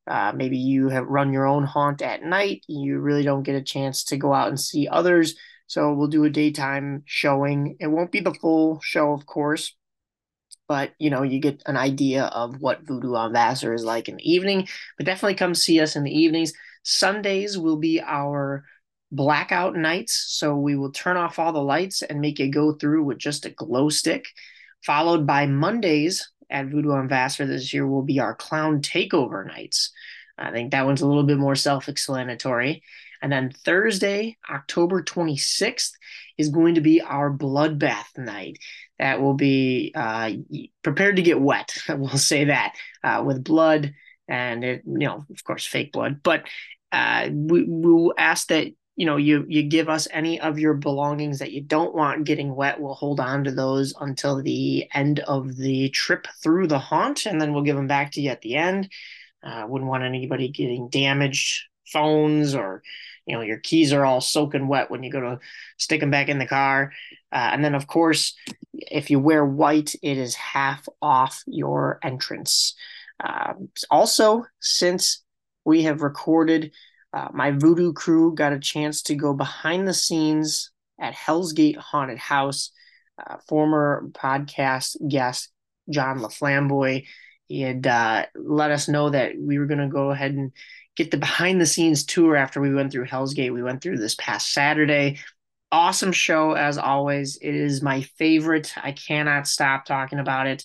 uh, 0.08 0.32
maybe 0.34 0.56
you 0.56 0.88
have 0.88 1.06
run 1.06 1.32
your 1.32 1.46
own 1.46 1.64
haunt 1.64 2.00
at 2.00 2.22
night. 2.22 2.64
You 2.66 2.98
really 2.98 3.22
don't 3.22 3.42
get 3.42 3.56
a 3.56 3.62
chance 3.62 4.04
to 4.04 4.16
go 4.16 4.32
out 4.32 4.48
and 4.48 4.58
see 4.58 4.88
others. 4.88 5.34
So 5.66 5.92
we'll 5.92 6.08
do 6.08 6.24
a 6.24 6.30
daytime 6.30 7.02
showing. 7.04 7.76
It 7.78 7.88
won't 7.88 8.10
be 8.10 8.20
the 8.20 8.32
full 8.32 8.80
show, 8.80 9.12
of 9.12 9.26
course, 9.26 9.76
but 10.68 10.92
you 10.98 11.10
know 11.10 11.22
you 11.22 11.40
get 11.40 11.62
an 11.66 11.76
idea 11.76 12.24
of 12.24 12.60
what 12.60 12.86
Voodoo 12.86 13.14
on 13.14 13.32
Vassar 13.32 13.74
is 13.74 13.84
like 13.84 14.08
in 14.08 14.16
the 14.16 14.30
evening. 14.30 14.68
But 14.96 15.06
definitely 15.06 15.34
come 15.34 15.54
see 15.54 15.80
us 15.80 15.96
in 15.96 16.04
the 16.04 16.16
evenings. 16.16 16.52
Sundays 16.82 17.58
will 17.58 17.76
be 17.76 18.00
our 18.00 18.64
blackout 19.10 19.74
nights, 19.74 20.26
so 20.28 20.54
we 20.54 20.76
will 20.76 20.92
turn 20.92 21.16
off 21.16 21.38
all 21.38 21.52
the 21.52 21.62
lights 21.62 22.02
and 22.02 22.20
make 22.20 22.38
you 22.38 22.50
go 22.50 22.72
through 22.72 23.04
with 23.04 23.18
just 23.18 23.46
a 23.46 23.50
glow 23.50 23.88
stick. 23.88 24.26
Followed 24.84 25.26
by 25.26 25.46
Mondays, 25.46 26.30
at 26.50 26.66
Voodoo 26.66 26.92
on 26.92 27.08
Vassar 27.08 27.46
this 27.46 27.72
year 27.72 27.86
will 27.86 28.02
be 28.02 28.20
our 28.20 28.34
clown 28.34 28.80
takeover 28.80 29.46
nights. 29.46 29.92
I 30.36 30.50
think 30.50 30.70
that 30.70 30.86
one's 30.86 31.00
a 31.00 31.06
little 31.06 31.24
bit 31.24 31.38
more 31.38 31.56
self 31.56 31.88
explanatory. 31.88 32.82
And 33.20 33.32
then 33.32 33.50
Thursday, 33.50 34.36
October 34.48 35.02
26th, 35.02 35.90
is 36.36 36.50
going 36.50 36.76
to 36.76 36.80
be 36.80 37.00
our 37.00 37.32
bloodbath 37.32 38.16
night. 38.16 38.58
That 38.98 39.20
will 39.20 39.34
be 39.34 39.92
uh, 39.94 40.32
prepared 40.82 41.16
to 41.16 41.22
get 41.22 41.40
wet. 41.40 41.76
We'll 41.88 42.10
say 42.10 42.44
that 42.44 42.74
uh, 43.04 43.22
with 43.24 43.44
blood 43.44 43.94
and 44.28 44.64
it, 44.64 44.82
you 44.84 45.06
know, 45.06 45.24
of 45.30 45.44
course, 45.44 45.66
fake 45.66 45.92
blood. 45.92 46.22
But 46.22 46.44
uh, 46.92 47.28
we 47.32 47.64
will 47.64 48.14
ask 48.16 48.48
that 48.48 48.68
you 48.96 49.06
know 49.06 49.16
you 49.16 49.46
you 49.48 49.62
give 49.62 49.88
us 49.88 50.08
any 50.10 50.40
of 50.40 50.58
your 50.58 50.74
belongings 50.74 51.38
that 51.38 51.52
you 51.52 51.62
don't 51.62 51.94
want 51.94 52.24
getting 52.24 52.54
wet 52.54 52.80
we'll 52.80 52.94
hold 52.94 53.20
on 53.20 53.44
to 53.44 53.52
those 53.52 53.94
until 54.00 54.42
the 54.42 54.88
end 54.92 55.20
of 55.20 55.56
the 55.56 55.88
trip 55.90 56.26
through 56.42 56.66
the 56.66 56.80
haunt 56.80 57.24
and 57.24 57.40
then 57.40 57.52
we'll 57.52 57.62
give 57.62 57.76
them 57.76 57.86
back 57.86 58.10
to 58.10 58.20
you 58.20 58.28
at 58.30 58.40
the 58.40 58.56
end 58.56 58.90
uh, 59.44 59.64
wouldn't 59.68 59.88
want 59.88 60.02
anybody 60.02 60.48
getting 60.48 60.88
damaged 60.88 61.68
phones 61.86 62.56
or 62.56 62.82
you 63.28 63.36
know 63.36 63.42
your 63.42 63.58
keys 63.58 63.92
are 63.92 64.04
all 64.04 64.20
soaking 64.20 64.68
wet 64.68 64.90
when 64.90 65.02
you 65.02 65.10
go 65.10 65.20
to 65.20 65.38
stick 65.76 66.00
them 66.00 66.10
back 66.10 66.28
in 66.28 66.38
the 66.38 66.46
car 66.46 66.92
uh, 67.32 67.50
and 67.52 67.64
then 67.64 67.74
of 67.74 67.86
course 67.86 68.34
if 68.72 69.10
you 69.10 69.20
wear 69.20 69.44
white 69.44 69.94
it 70.02 70.18
is 70.18 70.34
half 70.34 70.88
off 71.00 71.42
your 71.46 72.00
entrance 72.02 72.74
uh, 73.22 73.52
also 73.90 74.44
since 74.60 75.22
we 75.64 75.82
have 75.82 76.02
recorded 76.02 76.72
uh, 77.12 77.28
my 77.32 77.50
voodoo 77.50 77.92
crew 77.92 78.34
got 78.34 78.52
a 78.52 78.58
chance 78.58 79.02
to 79.02 79.14
go 79.14 79.32
behind 79.32 79.86
the 79.86 79.94
scenes 79.94 80.70
at 80.98 81.14
HellsGate 81.14 81.76
Haunted 81.76 82.18
House. 82.18 82.72
Uh, 83.18 83.36
former 83.48 84.08
podcast 84.12 84.96
guest 85.08 85.50
John 85.90 86.20
LaFlamboy, 86.20 87.04
he 87.48 87.62
had 87.62 87.84
uh, 87.84 88.26
let 88.36 88.70
us 88.70 88.86
know 88.86 89.10
that 89.10 89.32
we 89.36 89.58
were 89.58 89.66
going 89.66 89.80
to 89.80 89.88
go 89.88 90.10
ahead 90.10 90.34
and 90.34 90.52
get 90.98 91.12
the 91.12 91.16
behind 91.16 91.60
the 91.60 91.66
scenes 91.66 92.04
tour 92.04 92.34
after 92.34 92.60
we 92.60 92.74
went 92.74 92.90
through 92.90 93.06
HellsGate. 93.06 93.54
We 93.54 93.62
went 93.62 93.80
through 93.80 93.98
this 93.98 94.16
past 94.16 94.52
Saturday. 94.52 95.18
Awesome 95.70 96.10
show 96.10 96.52
as 96.52 96.76
always. 96.76 97.36
It 97.36 97.54
is 97.54 97.80
my 97.80 98.02
favorite. 98.18 98.74
I 98.76 98.90
cannot 98.90 99.46
stop 99.46 99.84
talking 99.84 100.18
about 100.18 100.48
it. 100.48 100.64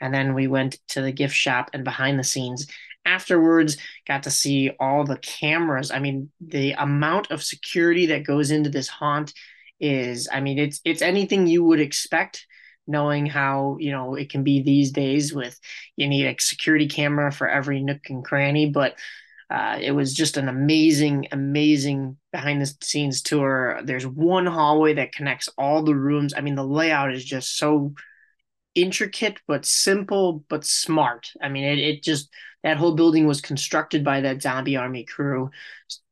And 0.00 0.12
then 0.12 0.32
we 0.32 0.46
went 0.46 0.78
to 0.88 1.02
the 1.02 1.12
gift 1.12 1.34
shop 1.34 1.70
and 1.74 1.84
behind 1.84 2.18
the 2.18 2.24
scenes 2.24 2.66
afterwards 3.06 3.76
got 4.06 4.22
to 4.22 4.30
see 4.30 4.70
all 4.80 5.04
the 5.04 5.18
cameras 5.18 5.90
i 5.90 5.98
mean 5.98 6.30
the 6.40 6.72
amount 6.72 7.30
of 7.30 7.42
security 7.42 8.06
that 8.06 8.24
goes 8.24 8.50
into 8.50 8.70
this 8.70 8.88
haunt 8.88 9.34
is 9.78 10.26
i 10.32 10.40
mean 10.40 10.58
it's 10.58 10.80
it's 10.86 11.02
anything 11.02 11.46
you 11.46 11.62
would 11.62 11.80
expect 11.80 12.46
knowing 12.86 13.26
how 13.26 13.76
you 13.78 13.90
know 13.90 14.14
it 14.14 14.30
can 14.30 14.42
be 14.42 14.62
these 14.62 14.90
days 14.90 15.34
with 15.34 15.60
you 15.96 16.08
need 16.08 16.24
a 16.24 16.34
security 16.40 16.88
camera 16.88 17.30
for 17.30 17.46
every 17.46 17.82
nook 17.82 18.00
and 18.08 18.24
cranny 18.24 18.70
but 18.70 18.96
uh, 19.50 19.78
it 19.80 19.92
was 19.92 20.14
just 20.14 20.36
an 20.36 20.48
amazing 20.48 21.28
amazing 21.32 22.16
behind 22.32 22.60
the 22.62 22.74
scenes 22.82 23.22
tour. 23.22 23.80
There's 23.84 24.06
one 24.06 24.46
hallway 24.46 24.94
that 24.94 25.12
connects 25.12 25.48
all 25.58 25.82
the 25.82 25.94
rooms. 25.94 26.34
I 26.36 26.40
mean 26.40 26.54
the 26.54 26.64
layout 26.64 27.14
is 27.14 27.24
just 27.24 27.56
so 27.56 27.94
intricate 28.74 29.38
but 29.46 29.64
simple 29.64 30.44
but 30.48 30.64
smart. 30.64 31.30
I 31.42 31.48
mean 31.48 31.64
it, 31.64 31.78
it 31.78 32.02
just 32.02 32.30
that 32.62 32.78
whole 32.78 32.94
building 32.94 33.26
was 33.26 33.40
constructed 33.40 34.02
by 34.02 34.22
that 34.22 34.42
zombie 34.42 34.76
army 34.76 35.04
crew 35.04 35.50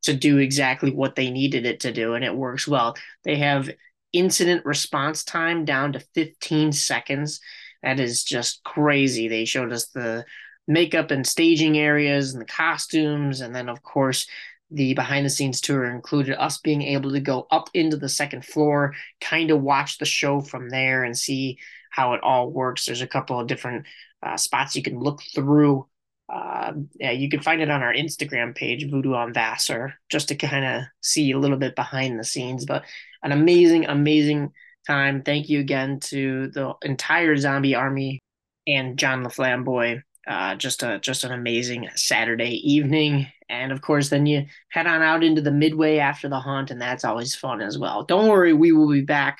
to 0.02 0.14
do 0.14 0.38
exactly 0.38 0.90
what 0.90 1.14
they 1.14 1.30
needed 1.30 1.64
it 1.64 1.80
to 1.80 1.92
do 1.92 2.14
and 2.14 2.24
it 2.24 2.36
works 2.36 2.68
well. 2.68 2.94
They 3.24 3.36
have 3.36 3.70
incident 4.12 4.64
response 4.66 5.24
time 5.24 5.64
down 5.64 5.94
to 5.94 6.00
15 6.14 6.72
seconds. 6.72 7.40
That 7.82 7.98
is 7.98 8.22
just 8.22 8.62
crazy. 8.62 9.28
They 9.28 9.44
showed 9.46 9.72
us 9.72 9.86
the 9.86 10.24
makeup 10.68 11.10
and 11.10 11.26
staging 11.26 11.78
areas 11.78 12.32
and 12.32 12.40
the 12.40 12.46
costumes 12.46 13.40
and 13.40 13.54
then 13.54 13.68
of 13.68 13.82
course 13.82 14.26
the 14.70 14.94
behind 14.94 15.26
the 15.26 15.30
scenes 15.30 15.60
tour 15.60 15.84
included 15.84 16.40
us 16.40 16.58
being 16.58 16.82
able 16.82 17.10
to 17.10 17.20
go 17.20 17.46
up 17.50 17.68
into 17.74 17.96
the 17.96 18.08
second 18.08 18.44
floor 18.44 18.94
kind 19.20 19.50
of 19.50 19.60
watch 19.60 19.98
the 19.98 20.04
show 20.04 20.40
from 20.40 20.68
there 20.68 21.04
and 21.04 21.18
see 21.18 21.58
how 21.90 22.14
it 22.14 22.22
all 22.22 22.50
works 22.50 22.86
there's 22.86 23.02
a 23.02 23.06
couple 23.06 23.38
of 23.38 23.46
different 23.46 23.86
uh, 24.22 24.36
spots 24.36 24.76
you 24.76 24.82
can 24.82 24.98
look 24.98 25.20
through 25.34 25.86
uh, 26.32 26.72
yeah, 26.98 27.10
you 27.10 27.28
can 27.28 27.40
find 27.40 27.60
it 27.60 27.70
on 27.70 27.82
our 27.82 27.92
Instagram 27.92 28.54
page, 28.54 28.88
Voodoo 28.90 29.12
on 29.12 29.34
Vassar, 29.34 29.94
just 30.08 30.28
to 30.28 30.34
kind 30.34 30.64
of 30.64 30.82
see 31.02 31.30
a 31.30 31.38
little 31.38 31.58
bit 31.58 31.76
behind 31.76 32.18
the 32.18 32.24
scenes. 32.24 32.64
But 32.64 32.84
an 33.22 33.32
amazing, 33.32 33.84
amazing 33.84 34.52
time. 34.86 35.22
Thank 35.22 35.50
you 35.50 35.60
again 35.60 36.00
to 36.00 36.48
the 36.48 36.72
entire 36.82 37.36
zombie 37.36 37.74
army 37.74 38.20
and 38.66 38.98
John 38.98 39.24
LaFlamboy. 39.24 40.02
Uh, 40.26 40.54
just 40.54 40.82
a 40.82 40.98
just 41.00 41.24
an 41.24 41.32
amazing 41.32 41.88
Saturday 41.96 42.60
evening, 42.62 43.26
and 43.48 43.72
of 43.72 43.82
course, 43.82 44.08
then 44.08 44.24
you 44.24 44.46
head 44.68 44.86
on 44.86 45.02
out 45.02 45.24
into 45.24 45.42
the 45.42 45.50
midway 45.50 45.98
after 45.98 46.28
the 46.28 46.38
haunt, 46.38 46.70
and 46.70 46.80
that's 46.80 47.04
always 47.04 47.34
fun 47.34 47.60
as 47.60 47.76
well. 47.76 48.04
Don't 48.04 48.28
worry, 48.28 48.52
we 48.52 48.70
will 48.70 48.88
be 48.88 49.02
back 49.02 49.38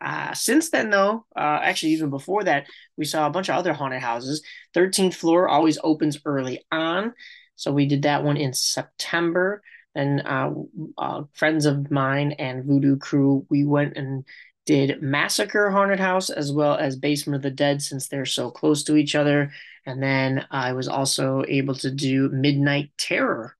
uh, 0.00 0.34
since 0.34 0.70
then, 0.70 0.90
though, 0.90 1.24
uh, 1.36 1.60
actually, 1.62 1.92
even 1.92 2.10
before 2.10 2.44
that, 2.44 2.66
we 2.96 3.04
saw 3.04 3.26
a 3.26 3.30
bunch 3.30 3.48
of 3.48 3.56
other 3.56 3.72
haunted 3.72 4.02
houses. 4.02 4.42
13th 4.74 5.14
floor 5.14 5.48
always 5.48 5.78
opens 5.82 6.18
early 6.24 6.64
on. 6.70 7.14
So 7.54 7.72
we 7.72 7.86
did 7.86 8.02
that 8.02 8.22
one 8.22 8.36
in 8.36 8.52
September. 8.52 9.62
And 9.94 10.20
uh, 10.26 10.50
uh, 10.98 11.22
friends 11.32 11.64
of 11.64 11.90
mine 11.90 12.32
and 12.32 12.64
Voodoo 12.64 12.98
Crew, 12.98 13.46
we 13.48 13.64
went 13.64 13.96
and 13.96 14.24
did 14.66 15.00
Massacre 15.00 15.70
Haunted 15.70 16.00
House 16.00 16.28
as 16.28 16.52
well 16.52 16.76
as 16.76 16.96
Basement 16.96 17.36
of 17.36 17.42
the 17.42 17.50
Dead 17.50 17.80
since 17.80 18.08
they're 18.08 18.26
so 18.26 18.50
close 18.50 18.82
to 18.84 18.96
each 18.96 19.14
other. 19.14 19.52
And 19.86 20.02
then 20.02 20.44
I 20.50 20.72
was 20.72 20.88
also 20.88 21.44
able 21.46 21.76
to 21.76 21.90
do 21.90 22.28
Midnight 22.28 22.90
Terror. 22.98 23.56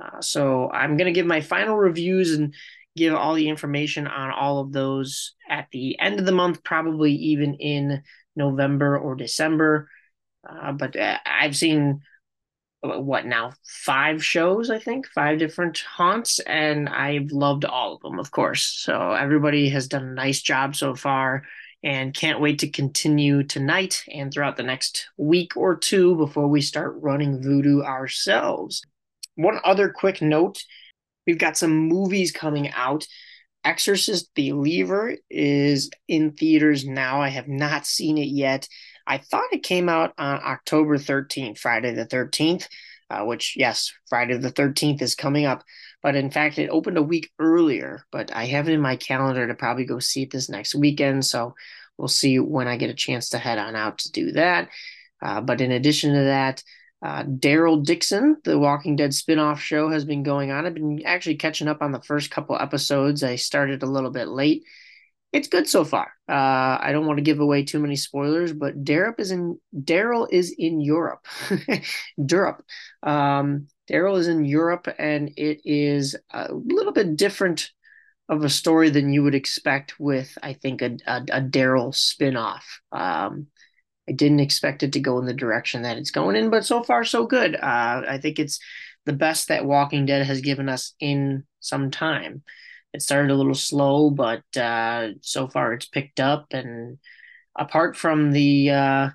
Uh, 0.00 0.20
so 0.20 0.70
I'm 0.70 0.96
going 0.96 1.06
to 1.06 1.18
give 1.18 1.26
my 1.26 1.40
final 1.40 1.76
reviews 1.76 2.34
and 2.34 2.54
give 2.96 3.14
all 3.14 3.34
the 3.34 3.48
information 3.48 4.06
on 4.06 4.30
all 4.30 4.60
of 4.60 4.72
those 4.72 5.34
at 5.48 5.68
the 5.72 5.98
end 5.98 6.20
of 6.20 6.26
the 6.26 6.32
month, 6.32 6.62
probably 6.62 7.12
even 7.12 7.54
in 7.54 8.02
November 8.36 8.98
or 8.98 9.14
December. 9.14 9.88
Uh, 10.48 10.72
but 10.72 10.94
uh, 10.96 11.18
I've 11.24 11.56
seen 11.56 12.02
what 12.82 13.24
now 13.24 13.52
five 13.64 14.24
shows 14.24 14.68
i 14.68 14.78
think 14.78 15.06
five 15.06 15.38
different 15.38 15.78
haunts 15.78 16.40
and 16.40 16.88
i've 16.88 17.30
loved 17.30 17.64
all 17.64 17.94
of 17.94 18.00
them 18.02 18.18
of 18.18 18.30
course. 18.30 18.62
So 18.62 19.12
everybody 19.12 19.68
has 19.70 19.88
done 19.88 20.04
a 20.04 20.14
nice 20.14 20.40
job 20.40 20.76
so 20.76 20.94
far 20.94 21.42
and 21.82 22.14
can't 22.14 22.40
wait 22.40 22.60
to 22.60 22.70
continue 22.70 23.42
tonight 23.42 24.04
and 24.12 24.32
throughout 24.32 24.56
the 24.56 24.62
next 24.62 25.08
week 25.16 25.56
or 25.56 25.76
two 25.76 26.14
before 26.14 26.46
we 26.46 26.60
start 26.60 26.94
running 27.00 27.42
voodoo 27.42 27.82
ourselves. 27.82 28.82
One 29.34 29.58
other 29.64 29.90
quick 29.90 30.22
note 30.22 30.62
we've 31.26 31.38
got 31.38 31.56
some 31.56 31.88
movies 31.88 32.30
coming 32.30 32.70
out. 32.70 33.06
Exorcist 33.64 34.30
believer 34.34 35.16
is 35.30 35.90
in 36.08 36.32
theaters 36.32 36.86
now. 36.86 37.20
I 37.20 37.28
have 37.28 37.48
not 37.48 37.86
seen 37.86 38.18
it 38.18 38.28
yet 38.28 38.68
I 39.06 39.18
thought 39.18 39.52
it 39.52 39.62
came 39.62 39.88
out 39.88 40.14
on 40.18 40.40
October 40.44 40.98
13th, 40.98 41.58
Friday 41.58 41.94
the 41.94 42.06
13th, 42.06 42.68
uh, 43.10 43.24
which, 43.24 43.56
yes, 43.56 43.92
Friday 44.08 44.36
the 44.38 44.52
13th 44.52 45.02
is 45.02 45.14
coming 45.14 45.46
up. 45.46 45.64
But 46.02 46.16
in 46.16 46.30
fact, 46.30 46.58
it 46.58 46.68
opened 46.68 46.98
a 46.98 47.02
week 47.02 47.30
earlier. 47.38 48.04
But 48.10 48.34
I 48.34 48.46
have 48.46 48.68
it 48.68 48.72
in 48.72 48.80
my 48.80 48.96
calendar 48.96 49.46
to 49.46 49.54
probably 49.54 49.84
go 49.84 49.98
see 49.98 50.22
it 50.22 50.30
this 50.30 50.48
next 50.48 50.74
weekend. 50.74 51.24
So 51.24 51.54
we'll 51.96 52.08
see 52.08 52.38
when 52.38 52.68
I 52.68 52.76
get 52.76 52.90
a 52.90 52.94
chance 52.94 53.30
to 53.30 53.38
head 53.38 53.58
on 53.58 53.76
out 53.76 53.98
to 53.98 54.12
do 54.12 54.32
that. 54.32 54.68
Uh, 55.20 55.40
but 55.40 55.60
in 55.60 55.70
addition 55.70 56.14
to 56.14 56.24
that, 56.24 56.62
uh, 57.02 57.24
Daryl 57.24 57.84
Dixon, 57.84 58.36
the 58.44 58.58
Walking 58.58 58.96
Dead 58.96 59.10
spinoff 59.10 59.58
show, 59.58 59.88
has 59.90 60.04
been 60.04 60.22
going 60.22 60.50
on. 60.52 60.66
I've 60.66 60.74
been 60.74 61.02
actually 61.04 61.36
catching 61.36 61.68
up 61.68 61.82
on 61.82 61.92
the 61.92 62.02
first 62.02 62.30
couple 62.30 62.56
episodes. 62.56 63.24
I 63.24 63.36
started 63.36 63.82
a 63.82 63.86
little 63.86 64.10
bit 64.10 64.28
late 64.28 64.64
it's 65.32 65.48
good 65.48 65.66
so 65.66 65.84
far. 65.84 66.12
Uh, 66.28 66.78
I 66.80 66.90
don't 66.92 67.06
want 67.06 67.16
to 67.18 67.24
give 67.24 67.40
away 67.40 67.64
too 67.64 67.78
many 67.78 67.96
spoilers, 67.96 68.52
but 68.52 68.84
Daryl 68.84 69.18
is 69.18 69.30
in 69.30 69.58
Daryl 69.74 70.28
is 70.30 70.54
in 70.56 70.80
Europe. 70.80 71.26
Durup. 72.20 72.60
Um, 73.02 73.68
Daryl 73.90 74.18
is 74.18 74.28
in 74.28 74.44
Europe, 74.44 74.88
and 74.98 75.30
it 75.36 75.60
is 75.64 76.16
a 76.30 76.52
little 76.52 76.92
bit 76.92 77.16
different 77.16 77.70
of 78.28 78.44
a 78.44 78.50
story 78.50 78.90
than 78.90 79.12
you 79.12 79.22
would 79.22 79.34
expect 79.34 79.98
with, 79.98 80.36
I 80.42 80.52
think, 80.52 80.82
a, 80.82 80.96
a, 81.06 81.16
a 81.32 81.40
Daryl 81.40 81.94
spinoff. 81.94 82.62
Um, 82.92 83.46
I 84.08 84.12
didn't 84.12 84.40
expect 84.40 84.82
it 84.82 84.92
to 84.92 85.00
go 85.00 85.18
in 85.18 85.26
the 85.26 85.34
direction 85.34 85.82
that 85.82 85.96
it's 85.96 86.10
going 86.10 86.36
in, 86.36 86.50
but 86.50 86.64
so 86.64 86.82
far 86.82 87.04
so 87.04 87.26
good. 87.26 87.54
Uh, 87.54 88.02
I 88.08 88.18
think 88.20 88.38
it's 88.38 88.58
the 89.06 89.12
best 89.12 89.48
that 89.48 89.64
Walking 89.64 90.06
Dead 90.06 90.26
has 90.26 90.40
given 90.40 90.68
us 90.68 90.94
in 91.00 91.44
some 91.60 91.90
time 91.90 92.42
it 92.92 93.02
started 93.02 93.30
a 93.30 93.36
little 93.36 93.54
slow, 93.54 94.10
but 94.10 94.44
uh, 94.56 95.10
so 95.20 95.48
far 95.48 95.72
it's 95.74 95.86
picked 95.86 96.20
up. 96.20 96.46
And 96.52 96.98
apart 97.58 97.96
from 97.96 98.32
the 98.32 98.70
uh, 98.70 99.10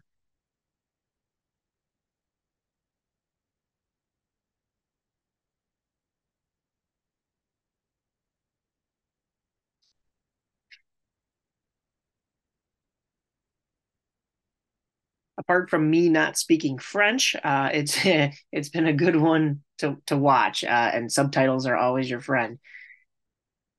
apart 15.37 15.69
from 15.69 15.89
me 15.89 16.09
not 16.09 16.37
speaking 16.37 16.77
French, 16.77 17.35
uh, 17.43 17.69
it's 17.73 17.97
it's 18.51 18.69
been 18.69 18.87
a 18.87 18.93
good 18.93 19.15
one 19.15 19.61
to 19.79 19.97
to 20.07 20.17
watch, 20.17 20.63
uh, 20.63 20.67
and 20.93 21.11
subtitles 21.11 21.65
are 21.65 21.75
always 21.77 22.09
your 22.09 22.21
friend 22.21 22.59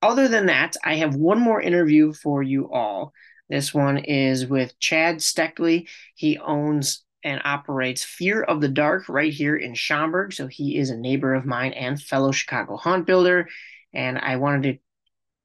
other 0.03 0.29
than 0.29 0.47
that, 0.47 0.77
I 0.85 0.97
have 0.97 1.15
one 1.15 1.41
more 1.41 1.61
interview 1.61 2.13
for 2.13 2.43
you 2.43 2.71
all. 2.73 3.13
This 3.49 3.73
one 3.73 3.99
is 3.99 4.47
with 4.47 4.79
Chad 4.79 5.17
Stechly. 5.17 5.89
He 6.15 6.39
owns 6.39 7.05
and 7.25 7.41
operates 7.45 8.05
Fear 8.05 8.43
of 8.43 8.61
the 8.61 8.69
Dark 8.69 9.09
right 9.09 9.33
here 9.33 9.57
in 9.57 9.75
Schaumburg. 9.75 10.33
So 10.33 10.47
he 10.47 10.77
is 10.77 10.91
a 10.91 10.97
neighbor 10.97 11.35
of 11.35 11.47
mine 11.47 11.73
and 11.73 12.01
fellow 12.01 12.31
Chicago 12.31 12.77
haunt 12.77 13.07
builder. 13.07 13.49
And 13.93 14.19
I 14.19 14.37
wanted 14.37 14.63
to 14.63 14.79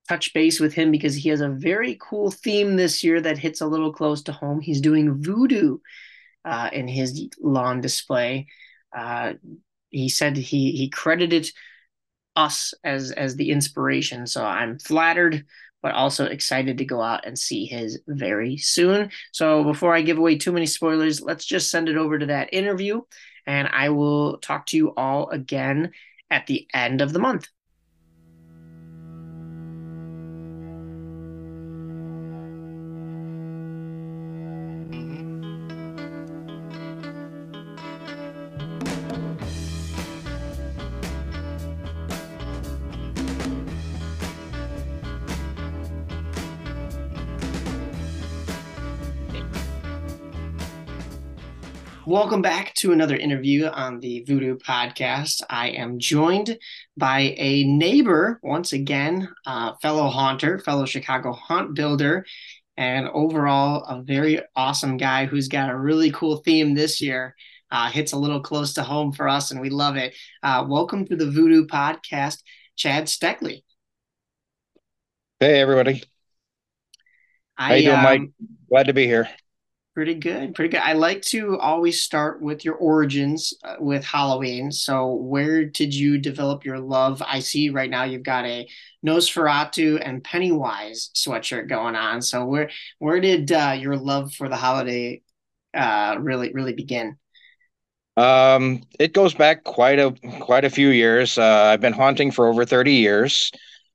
touch 0.08 0.34
base 0.34 0.60
with 0.60 0.74
him 0.74 0.92
because 0.92 1.16
he 1.16 1.30
has 1.30 1.42
a 1.42 1.50
very 1.50 1.98
cool 2.00 2.30
theme 2.30 2.76
this 2.76 3.04
year 3.04 3.22
that 3.22 3.38
hits 3.38 3.62
a 3.62 3.68
little 3.68 3.94
close 3.94 4.24
to 4.24 4.32
home. 4.32 4.60
He's 4.60 4.82
doing 4.82 5.24
voodoo 5.24 5.78
uh, 6.46 6.70
in 6.72 6.88
his 6.88 7.30
lawn 7.42 7.82
display. 7.82 8.48
Uh, 8.96 9.34
he 9.90 10.10
said 10.10 10.36
he 10.36 10.72
he 10.72 10.90
credited 10.90 11.50
us 12.36 12.74
as 12.84 13.12
as 13.12 13.36
the 13.36 13.52
inspiration. 13.52 14.26
So 14.28 14.44
I'm 14.44 14.80
flattered, 14.80 15.46
but 15.82 15.94
also 15.94 16.26
excited 16.26 16.78
to 16.78 16.86
go 16.86 17.02
out 17.02 17.26
and 17.26 17.38
see 17.38 17.66
his 17.66 18.00
very 18.08 18.58
soon. 18.58 19.12
So 19.32 19.64
before 19.64 19.94
I 19.96 20.02
give 20.02 20.18
away 20.18 20.38
too 20.38 20.52
many 20.52 20.66
spoilers, 20.66 21.22
let's 21.22 21.46
just 21.46 21.70
send 21.70 21.90
it 21.90 21.98
over 21.98 22.18
to 22.18 22.28
that 22.28 22.54
interview, 22.54 23.02
and 23.46 23.68
I 23.68 23.90
will 23.90 24.38
talk 24.38 24.66
to 24.68 24.78
you 24.78 24.94
all 24.96 25.30
again 25.30 25.92
at 26.30 26.48
the 26.48 26.68
end 26.74 27.02
of 27.02 27.14
the 27.14 27.20
month. 27.20 27.48
Welcome 52.14 52.44
back 52.44 52.76
to 52.76 52.92
another 52.92 53.16
interview 53.16 53.66
on 53.66 54.00
the 54.00 54.24
Voodoo 54.28 54.56
Podcast. 54.56 55.42
I 55.50 55.70
am 55.70 55.98
joined 55.98 56.60
by 56.96 57.34
a 57.40 57.64
neighbor, 57.64 58.40
once 58.44 58.72
again, 58.72 59.30
uh, 59.48 59.74
fellow 59.82 60.10
haunter, 60.10 60.60
fellow 60.60 60.86
Chicago 60.86 61.32
haunt 61.32 61.74
builder, 61.74 62.24
and 62.78 63.08
overall 63.08 63.84
a 63.86 64.04
very 64.04 64.40
awesome 64.56 64.98
guy 64.98 65.26
who's 65.26 65.48
got 65.48 65.72
a 65.72 65.76
really 65.76 66.12
cool 66.12 66.38
theme 66.38 66.76
this 66.76 67.02
year. 67.02 67.36
Uh, 67.72 67.90
hits 67.90 68.12
a 68.12 68.18
little 68.18 68.42
close 68.42 68.74
to 68.74 68.84
home 68.84 69.12
for 69.12 69.28
us, 69.28 69.50
and 69.50 69.60
we 69.60 69.72
love 69.72 69.96
it. 69.96 70.14
Uh, 70.44 70.64
welcome 70.70 71.08
to 71.08 71.16
the 71.16 71.32
Voodoo 71.32 71.66
Podcast, 71.66 72.44
Chad 72.76 73.06
Stechly. 73.06 73.64
Hey, 75.40 75.60
everybody. 75.60 76.04
How 77.56 77.74
you 77.74 77.86
doing, 77.86 77.98
um, 77.98 78.04
Mike? 78.04 78.22
Glad 78.70 78.86
to 78.86 78.94
be 78.94 79.08
here. 79.08 79.28
Pretty 79.94 80.16
good, 80.16 80.56
pretty 80.56 80.70
good. 80.70 80.82
I 80.82 80.94
like 80.94 81.22
to 81.24 81.60
always 81.60 82.02
start 82.02 82.42
with 82.42 82.66
your 82.66 82.74
origins 82.74 83.54
uh, 83.64 83.76
with 83.80 84.04
Halloween. 84.04 84.72
So, 84.72 85.14
where 85.14 85.66
did 85.66 85.94
you 85.94 86.18
develop 86.18 86.66
your 86.66 86.80
love? 86.80 87.22
I 87.24 87.42
see 87.42 87.70
right 87.70 87.92
now 87.92 88.04
you've 88.04 88.24
got 88.24 88.44
a 88.46 88.68
Nosferatu 89.06 90.02
and 90.04 90.24
Pennywise 90.24 91.12
sweatshirt 91.14 91.70
going 91.70 91.96
on. 91.96 92.24
So, 92.24 92.44
where 92.44 92.72
where 92.98 93.20
did 93.20 93.52
uh, 93.52 93.76
your 93.80 93.96
love 93.96 94.34
for 94.34 94.50
the 94.50 94.56
holiday 94.56 95.22
uh, 95.76 96.18
really 96.20 96.52
really 96.54 96.74
begin? 96.74 97.18
Um, 98.18 98.82
it 99.00 99.14
goes 99.14 99.36
back 99.36 99.64
quite 99.64 100.00
a 100.00 100.12
quite 100.40 100.66
a 100.66 100.72
few 100.72 100.90
years. 100.90 101.38
Uh, 101.38 101.70
I've 101.72 101.82
been 101.82 101.94
haunting 101.94 102.32
for 102.32 102.48
over 102.48 102.66
thirty 102.66 102.94
years. 102.94 103.52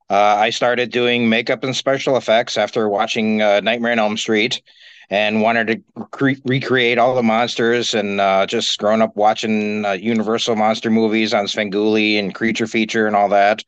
Uh, 0.09 0.15
I 0.39 0.49
started 0.51 0.91
doing 0.91 1.27
makeup 1.27 1.65
and 1.65 1.75
special 1.75 2.15
effects 2.15 2.57
after 2.57 2.87
watching 2.87 3.41
uh, 3.41 3.59
Nightmare 3.59 3.91
on 3.91 3.99
Elm 3.99 4.17
Street 4.17 4.61
and 5.09 5.41
wanted 5.41 5.67
to 5.67 6.05
cre- 6.11 6.41
recreate 6.45 6.97
all 6.97 7.15
the 7.15 7.23
monsters 7.23 7.93
and 7.93 8.21
uh, 8.21 8.45
just 8.45 8.77
growing 8.79 9.01
up 9.01 9.15
watching 9.15 9.85
uh, 9.85 9.93
Universal 9.93 10.55
monster 10.55 10.89
movies 10.89 11.33
on 11.33 11.45
Svengoolie 11.45 12.19
and 12.19 12.35
Creature 12.35 12.67
Feature 12.67 13.07
and 13.07 13.15
all 13.15 13.29
that. 13.29 13.63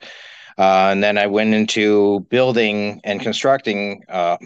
Uh, 0.57 0.89
and 0.91 1.03
then 1.03 1.17
I 1.17 1.27
went 1.27 1.53
into 1.53 2.21
building 2.29 3.01
and 3.03 3.21
constructing 3.21 4.03
uh, 4.09 4.37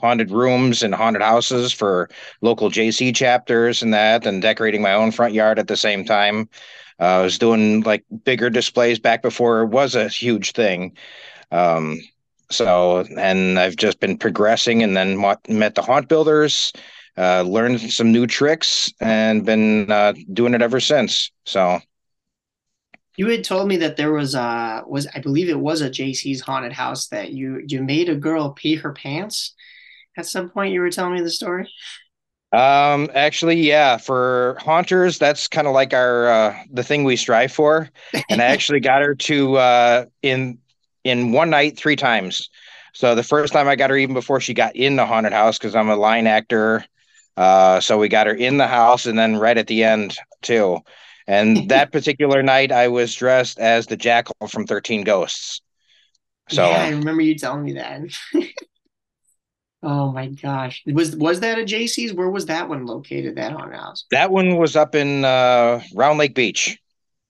haunted 0.00 0.30
rooms 0.30 0.82
and 0.82 0.94
haunted 0.94 1.22
houses 1.22 1.72
for 1.72 2.08
local 2.40 2.70
JC 2.70 3.14
chapters 3.14 3.82
and 3.82 3.94
that, 3.94 4.26
and 4.26 4.42
decorating 4.42 4.82
my 4.82 4.94
own 4.94 5.12
front 5.12 5.34
yard 5.34 5.58
at 5.58 5.68
the 5.68 5.76
same 5.76 6.04
time. 6.04 6.48
Uh, 7.00 7.04
I 7.04 7.22
was 7.22 7.38
doing 7.38 7.82
like 7.82 8.04
bigger 8.24 8.50
displays 8.50 8.98
back 8.98 9.22
before 9.22 9.62
it 9.62 9.68
was 9.68 9.94
a 9.94 10.08
huge 10.08 10.52
thing. 10.52 10.96
Um, 11.52 12.00
so, 12.52 13.00
and 13.18 13.58
I've 13.58 13.76
just 13.76 14.00
been 14.00 14.18
progressing 14.18 14.82
and 14.82 14.96
then 14.96 15.18
met 15.48 15.74
the 15.74 15.82
haunt 15.82 16.08
builders, 16.08 16.72
uh, 17.16 17.42
learned 17.42 17.80
some 17.80 18.12
new 18.12 18.26
tricks, 18.26 18.92
and 19.00 19.44
been 19.44 19.90
uh, 19.90 20.14
doing 20.32 20.54
it 20.54 20.62
ever 20.62 20.80
since. 20.80 21.30
So, 21.44 21.80
you 23.16 23.28
had 23.28 23.44
told 23.44 23.68
me 23.68 23.76
that 23.78 23.96
there 23.96 24.12
was 24.12 24.34
a 24.34 24.82
was 24.86 25.06
I 25.14 25.20
believe 25.20 25.48
it 25.48 25.58
was 25.58 25.82
a 25.82 25.90
Jaycees 25.90 26.40
haunted 26.40 26.72
house 26.72 27.08
that 27.08 27.32
you 27.32 27.62
you 27.66 27.82
made 27.82 28.08
a 28.08 28.16
girl 28.16 28.50
pee 28.50 28.76
her 28.76 28.92
pants. 28.92 29.54
At 30.16 30.26
some 30.26 30.50
point, 30.50 30.72
you 30.72 30.80
were 30.80 30.90
telling 30.90 31.14
me 31.14 31.20
the 31.22 31.30
story. 31.30 31.68
Um, 32.52 33.10
actually, 33.14 33.62
yeah, 33.62 33.96
for 33.96 34.58
haunters, 34.60 35.18
that's 35.18 35.48
kind 35.48 35.66
of 35.66 35.72
like 35.72 35.94
our 35.94 36.28
uh, 36.28 36.56
the 36.70 36.82
thing 36.82 37.04
we 37.04 37.16
strive 37.16 37.50
for. 37.50 37.88
And 38.28 38.42
I 38.42 38.44
actually 38.46 38.80
got 38.80 39.02
her 39.02 39.14
to 39.14 39.56
uh, 39.56 40.04
in 40.22 40.58
in 41.04 41.32
one 41.32 41.50
night 41.50 41.76
three 41.76 41.96
times. 41.96 42.48
So 42.94 43.14
the 43.14 43.22
first 43.22 43.52
time 43.52 43.68
I 43.68 43.76
got 43.76 43.90
her 43.90 43.96
even 43.96 44.14
before 44.14 44.40
she 44.40 44.54
got 44.54 44.76
in 44.76 44.96
the 44.96 45.06
haunted 45.06 45.32
house 45.32 45.58
because 45.58 45.74
I'm 45.74 45.88
a 45.88 45.96
line 45.96 46.26
actor. 46.26 46.84
Uh, 47.36 47.80
so 47.80 47.98
we 47.98 48.08
got 48.08 48.26
her 48.26 48.34
in 48.34 48.58
the 48.58 48.66
house 48.66 49.06
and 49.06 49.18
then 49.18 49.36
right 49.36 49.56
at 49.56 49.66
the 49.66 49.84
end 49.84 50.16
too. 50.42 50.80
And 51.26 51.68
that 51.70 51.92
particular 51.92 52.42
night, 52.42 52.72
I 52.72 52.88
was 52.88 53.14
dressed 53.14 53.58
as 53.58 53.86
the 53.86 53.96
jackal 53.96 54.48
from 54.48 54.66
Thirteen 54.66 55.04
Ghosts. 55.04 55.62
So 56.50 56.66
yeah, 56.68 56.82
I 56.82 56.88
remember 56.90 57.22
you 57.22 57.36
telling 57.36 57.64
me 57.64 57.74
that. 57.74 58.02
oh 59.82 60.12
my 60.12 60.28
gosh, 60.28 60.82
was 60.86 61.16
was 61.16 61.40
that 61.40 61.58
a 61.58 61.62
Jaycees? 61.62 62.14
Where 62.14 62.30
was 62.30 62.46
that 62.46 62.68
one 62.68 62.84
located? 62.84 63.36
That 63.36 63.52
haunted 63.52 63.78
house? 63.78 64.04
That 64.10 64.30
one 64.30 64.56
was 64.56 64.76
up 64.76 64.94
in 64.94 65.24
uh, 65.24 65.80
Round 65.94 66.18
Lake 66.18 66.34
Beach. 66.34 66.78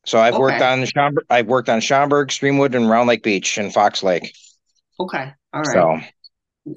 So 0.04 0.18
I've 0.18 0.34
okay. 0.34 0.40
worked 0.40 0.62
on 0.62 0.84
Schaumburg, 0.84 1.24
I've 1.30 1.46
worked 1.46 1.68
on 1.68 1.80
Schaumburg, 1.80 2.28
Streamwood, 2.28 2.74
and 2.74 2.90
Round 2.90 3.08
Lake 3.08 3.22
Beach 3.22 3.58
and 3.58 3.72
Fox 3.72 4.02
Lake. 4.02 4.34
Okay, 4.98 5.32
all 5.52 5.62
right. 5.62 5.72
So, 5.72 6.00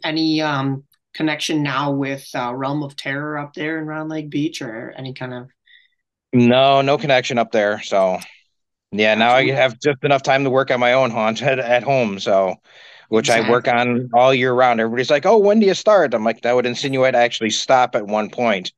any 0.03 0.41
um 0.41 0.83
connection 1.13 1.63
now 1.63 1.91
with 1.91 2.27
uh, 2.35 2.53
Realm 2.53 2.83
of 2.83 2.95
Terror 2.95 3.37
up 3.37 3.53
there 3.53 3.79
in 3.79 3.85
Round 3.85 4.09
Lake 4.09 4.29
Beach, 4.29 4.61
or 4.61 4.93
any 4.95 5.13
kind 5.13 5.33
of? 5.33 5.47
No, 6.33 6.81
no 6.81 6.97
connection 6.97 7.37
up 7.37 7.51
there. 7.51 7.81
So, 7.81 8.19
yeah, 8.91 9.15
now 9.15 9.33
I 9.33 9.49
have 9.51 9.79
just 9.79 10.03
enough 10.03 10.21
time 10.21 10.43
to 10.43 10.49
work 10.49 10.69
on 10.69 10.79
my 10.79 10.93
own 10.93 11.09
haunt 11.09 11.41
at, 11.43 11.57
at 11.57 11.83
home. 11.83 12.19
So, 12.19 12.55
which 13.09 13.27
exactly. 13.29 13.47
I 13.47 13.51
work 13.51 13.67
on 13.67 14.09
all 14.13 14.33
year 14.35 14.53
round. 14.53 14.79
Everybody's 14.79 15.09
like, 15.09 15.25
"Oh, 15.25 15.39
when 15.39 15.59
do 15.59 15.65
you 15.65 15.73
start?" 15.73 16.13
I'm 16.13 16.23
like, 16.23 16.41
that 16.41 16.55
would 16.55 16.67
insinuate 16.67 17.15
I 17.15 17.23
actually 17.23 17.49
stop 17.49 17.95
at 17.95 18.05
one 18.05 18.29
point 18.29 18.71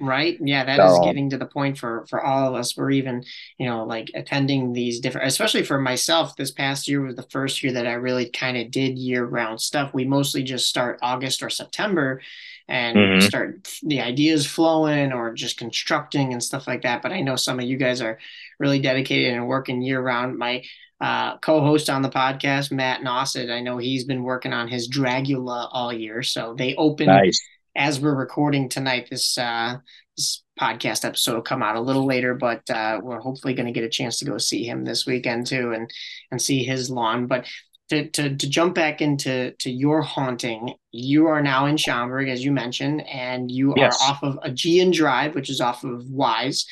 right? 0.00 0.36
Yeah 0.40 0.64
that 0.64 0.76
so, 0.76 0.92
is 0.92 1.06
getting 1.06 1.30
to 1.30 1.38
the 1.38 1.46
point 1.46 1.78
for 1.78 2.06
for 2.08 2.22
all 2.22 2.48
of 2.48 2.54
us. 2.54 2.76
We're 2.76 2.90
even 2.92 3.24
you 3.58 3.66
know 3.66 3.84
like 3.84 4.10
attending 4.14 4.72
these 4.72 5.00
different 5.00 5.26
especially 5.26 5.62
for 5.62 5.78
myself 5.78 6.36
this 6.36 6.50
past 6.50 6.88
year 6.88 7.00
was 7.00 7.16
the 7.16 7.22
first 7.24 7.62
year 7.62 7.72
that 7.72 7.86
i 7.86 7.92
really 7.92 8.28
kind 8.30 8.56
of 8.56 8.70
did 8.70 8.98
year 8.98 9.24
round 9.24 9.60
stuff. 9.60 9.94
We 9.94 10.04
mostly 10.04 10.42
just 10.42 10.68
start 10.68 10.98
august 11.02 11.42
or 11.42 11.50
september 11.50 12.20
and 12.68 12.96
mm-hmm. 12.96 13.26
start 13.26 13.68
the 13.82 14.00
ideas 14.00 14.46
flowing 14.46 15.12
or 15.12 15.32
just 15.32 15.56
constructing 15.56 16.32
and 16.32 16.42
stuff 16.42 16.66
like 16.66 16.82
that. 16.82 17.02
But 17.02 17.12
i 17.12 17.20
know 17.20 17.36
some 17.36 17.58
of 17.58 17.66
you 17.66 17.76
guys 17.76 18.00
are 18.00 18.18
really 18.58 18.80
dedicated 18.80 19.34
and 19.34 19.48
working 19.48 19.82
year 19.82 20.00
round 20.00 20.36
my 20.36 20.62
uh, 21.00 21.38
co-host 21.38 21.88
on 21.88 22.02
the 22.02 22.08
podcast, 22.08 22.72
Matt 22.72 23.02
Nosset. 23.02 23.52
I 23.52 23.60
know 23.60 23.78
he's 23.78 24.02
been 24.02 24.24
working 24.24 24.52
on 24.52 24.66
his 24.66 24.90
Dragula 24.90 25.68
all 25.70 25.92
year, 25.92 26.24
so 26.24 26.54
they 26.58 26.74
open 26.74 27.06
nice 27.06 27.40
as 27.78 28.00
we're 28.00 28.14
recording 28.14 28.68
tonight, 28.68 29.08
this 29.08 29.38
uh, 29.38 29.76
this 30.16 30.42
podcast 30.60 31.04
episode 31.04 31.34
will 31.34 31.42
come 31.42 31.62
out 31.62 31.76
a 31.76 31.80
little 31.80 32.04
later, 32.04 32.34
but 32.34 32.68
uh, 32.68 32.98
we're 33.00 33.20
hopefully 33.20 33.54
going 33.54 33.66
to 33.66 33.72
get 33.72 33.84
a 33.84 33.88
chance 33.88 34.18
to 34.18 34.24
go 34.24 34.36
see 34.36 34.64
him 34.64 34.84
this 34.84 35.06
weekend 35.06 35.46
too, 35.46 35.72
and 35.72 35.90
and 36.30 36.42
see 36.42 36.64
his 36.64 36.90
lawn. 36.90 37.26
But 37.28 37.46
to, 37.90 38.08
to, 38.10 38.36
to 38.36 38.48
jump 38.50 38.74
back 38.74 39.00
into 39.00 39.52
to 39.60 39.70
your 39.70 40.02
haunting, 40.02 40.74
you 40.90 41.28
are 41.28 41.40
now 41.40 41.66
in 41.66 41.76
Schaumburg, 41.78 42.28
as 42.28 42.44
you 42.44 42.52
mentioned, 42.52 43.06
and 43.06 43.50
you 43.50 43.72
yes. 43.76 44.02
are 44.02 44.10
off 44.10 44.22
of 44.22 44.38
Aegean 44.42 44.90
Drive, 44.90 45.34
which 45.34 45.48
is 45.48 45.60
off 45.60 45.84
of 45.84 46.04
Wise, 46.10 46.66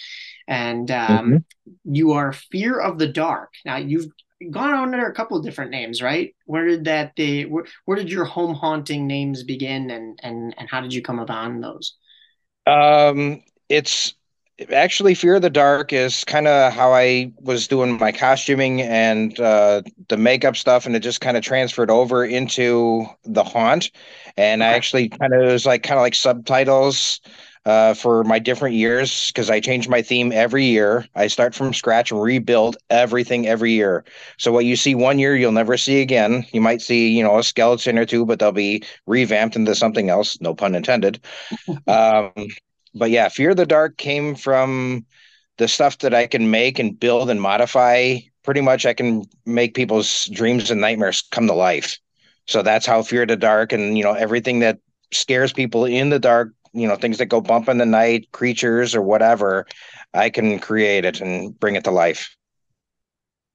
and 0.49 0.91
um, 0.91 1.09
mm-hmm. 1.09 1.95
you 1.95 2.13
are 2.13 2.33
Fear 2.33 2.81
of 2.81 2.99
the 2.99 3.09
Dark. 3.09 3.53
Now 3.65 3.77
you've 3.77 4.09
gone 4.51 4.75
under 4.75 5.07
a 5.07 5.15
couple 5.15 5.37
of 5.37 5.45
different 5.45 5.71
names, 5.71 6.03
right? 6.03 6.35
Where 6.45 6.67
did 6.67 6.85
that 6.85 7.13
the 7.17 7.47
where, 7.47 7.65
where 7.85 7.97
did 7.97 8.11
your 8.11 8.25
home 8.25 8.55
haunting 8.55 9.07
names 9.07 9.43
begin, 9.43 9.91
and 9.91 10.19
and 10.23 10.55
and 10.59 10.69
how 10.69 10.81
did 10.81 10.93
you 10.93 11.03
come 11.03 11.19
upon 11.19 11.61
those? 11.61 11.97
Um, 12.67 13.43
it's 13.69 14.15
actually 14.73 15.15
Fear 15.15 15.37
of 15.37 15.43
the 15.43 15.51
Dark 15.51 15.93
is 15.93 16.25
kind 16.25 16.49
of 16.49 16.73
how 16.73 16.93
I 16.93 17.33
was 17.41 17.69
doing 17.69 17.99
my 17.99 18.13
costuming 18.13 18.81
and 18.83 19.39
uh, 19.39 19.83
the 20.09 20.17
makeup 20.17 20.57
stuff, 20.57 20.87
and 20.87 20.97
it 20.97 21.01
just 21.01 21.21
kind 21.21 21.37
of 21.37 21.43
transferred 21.43 21.91
over 21.91 22.25
into 22.25 23.07
the 23.25 23.45
haunt. 23.45 23.91
And 24.37 24.63
okay. 24.63 24.71
I 24.71 24.75
actually 24.75 25.09
kind 25.09 25.35
of 25.35 25.53
was 25.53 25.67
like 25.67 25.83
kind 25.83 25.99
of 25.99 26.03
like 26.03 26.15
subtitles 26.15 27.21
uh, 27.67 27.95
for 27.95 28.23
my 28.25 28.39
different 28.39 28.77
years 28.77 29.27
because 29.27 29.51
I 29.51 29.59
change 29.59 29.89
my 29.89 30.01
theme 30.01 30.31
every 30.33 30.65
year. 30.65 31.05
I 31.17 31.27
start 31.27 31.53
from 31.55 31.75
scratch 31.75 32.13
and 32.13 32.23
rebuild 32.23 32.77
everything 32.91 33.49
every 33.49 33.73
year. 33.73 34.05
So 34.39 34.53
what 34.53 34.65
you 34.65 34.77
see 34.77 34.95
one 34.95 35.19
year, 35.19 35.37
you'll 35.37 35.51
never 35.53 35.77
see 35.77 36.01
again. 36.01 36.47
You 36.53 36.61
might 36.61 36.81
see, 36.81 37.09
you 37.09 37.25
know, 37.25 37.39
a 37.39 37.43
skeleton 37.43 37.99
or 37.99 38.07
two, 38.07 38.25
but 38.25 38.39
they'll 38.39 38.53
be 38.53 38.85
revamped 39.07 39.57
into 39.57 39.75
something 39.75 40.09
else. 40.09 40.41
No 40.41 40.55
pun 40.55 40.77
intended. 40.77 41.21
um, 41.89 42.33
but 42.95 43.11
yeah, 43.11 43.29
Fear 43.29 43.55
the 43.57 43.67
Dark 43.67 43.97
came 43.99 44.37
from 44.37 45.05
the 45.59 45.67
stuff 45.67 45.99
that 45.99 46.15
I 46.15 46.29
can 46.29 46.51
make 46.51 46.79
and 46.79 46.99
build 46.99 47.31
and 47.31 47.43
modify. 47.43 48.19
Pretty 48.45 48.61
much, 48.61 48.87
I 48.87 48.95
can 48.95 49.25
make 49.45 49.75
people's 49.75 50.27
dreams 50.27 50.71
and 50.71 50.81
nightmares 50.81 51.25
come 51.33 51.49
to 51.49 51.53
life. 51.53 51.99
So 52.47 52.63
that's 52.63 52.87
how 52.87 53.03
Fear 53.03 53.27
the 53.27 53.37
Dark 53.37 53.73
and 53.73 53.99
you 53.99 54.05
know 54.05 54.13
everything 54.13 54.61
that 54.61 54.79
scares 55.13 55.53
people 55.53 55.85
in 55.85 56.11
the 56.11 56.19
dark 56.19 56.53
you 56.77 56.87
know 56.87 56.97
things 56.97 57.19
that 57.19 57.27
go 57.27 57.41
bump 57.41 57.69
in 57.69 57.79
the 57.79 57.87
night 57.87 58.31
creatures 58.33 58.95
or 58.95 59.03
whatever 59.03 59.67
i 60.13 60.29
can 60.29 60.59
create 60.59 61.05
it 61.05 61.21
and 61.21 61.59
bring 61.59 61.75
it 61.77 61.85
to 61.85 61.91
life. 61.91 62.37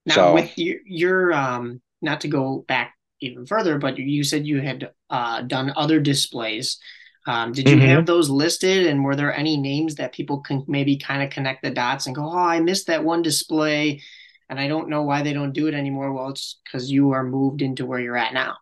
Now 0.05 0.15
so, 0.15 0.33
with 0.33 0.57
your, 0.57 0.79
your 0.85 1.33
um 1.33 1.81
not 2.01 2.21
to 2.21 2.27
go 2.27 2.65
back 2.67 2.95
even 3.19 3.45
further 3.45 3.77
but 3.77 3.97
you 3.97 4.23
said 4.23 4.47
you 4.47 4.61
had 4.61 4.91
uh, 5.09 5.43
done 5.43 5.73
other 5.75 5.99
displays. 5.99 6.79
Um, 7.27 7.51
did 7.51 7.69
you 7.69 7.75
mm-hmm. 7.75 7.85
have 7.85 8.07
those 8.07 8.31
listed 8.31 8.87
and 8.87 9.03
were 9.03 9.15
there 9.15 9.31
any 9.31 9.55
names 9.55 9.93
that 9.95 10.11
people 10.11 10.39
can 10.39 10.65
maybe 10.67 10.97
kind 10.97 11.21
of 11.21 11.29
connect 11.29 11.61
the 11.61 11.69
dots 11.69 12.07
and 12.07 12.15
go 12.15 12.25
oh 12.25 12.35
i 12.35 12.59
missed 12.59 12.87
that 12.87 13.03
one 13.03 13.21
display 13.21 14.01
and 14.49 14.59
i 14.59 14.67
don't 14.67 14.89
know 14.89 15.03
why 15.03 15.21
they 15.21 15.33
don't 15.33 15.53
do 15.53 15.67
it 15.67 15.75
anymore. 15.75 16.11
Well 16.13 16.29
it's 16.29 16.59
because 16.63 16.89
you 16.89 17.11
are 17.11 17.23
moved 17.23 17.61
into 17.61 17.85
where 17.85 17.99
you're 17.99 18.17
at 18.17 18.33
now 18.33 18.57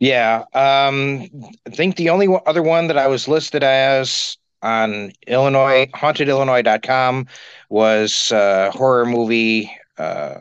yeah. 0.00 0.44
Um, 0.52 1.28
I 1.66 1.70
think 1.70 1.96
the 1.96 2.10
only 2.10 2.26
other 2.46 2.62
one 2.62 2.88
that 2.88 2.98
I 2.98 3.06
was 3.06 3.28
listed 3.28 3.62
as 3.62 4.36
on 4.62 5.12
Illinois, 5.26 5.86
hauntedillinois.com 5.94 7.26
was 7.68 8.32
uh, 8.32 8.70
horror 8.72 9.06
movie 9.06 9.70
uh, 9.98 10.40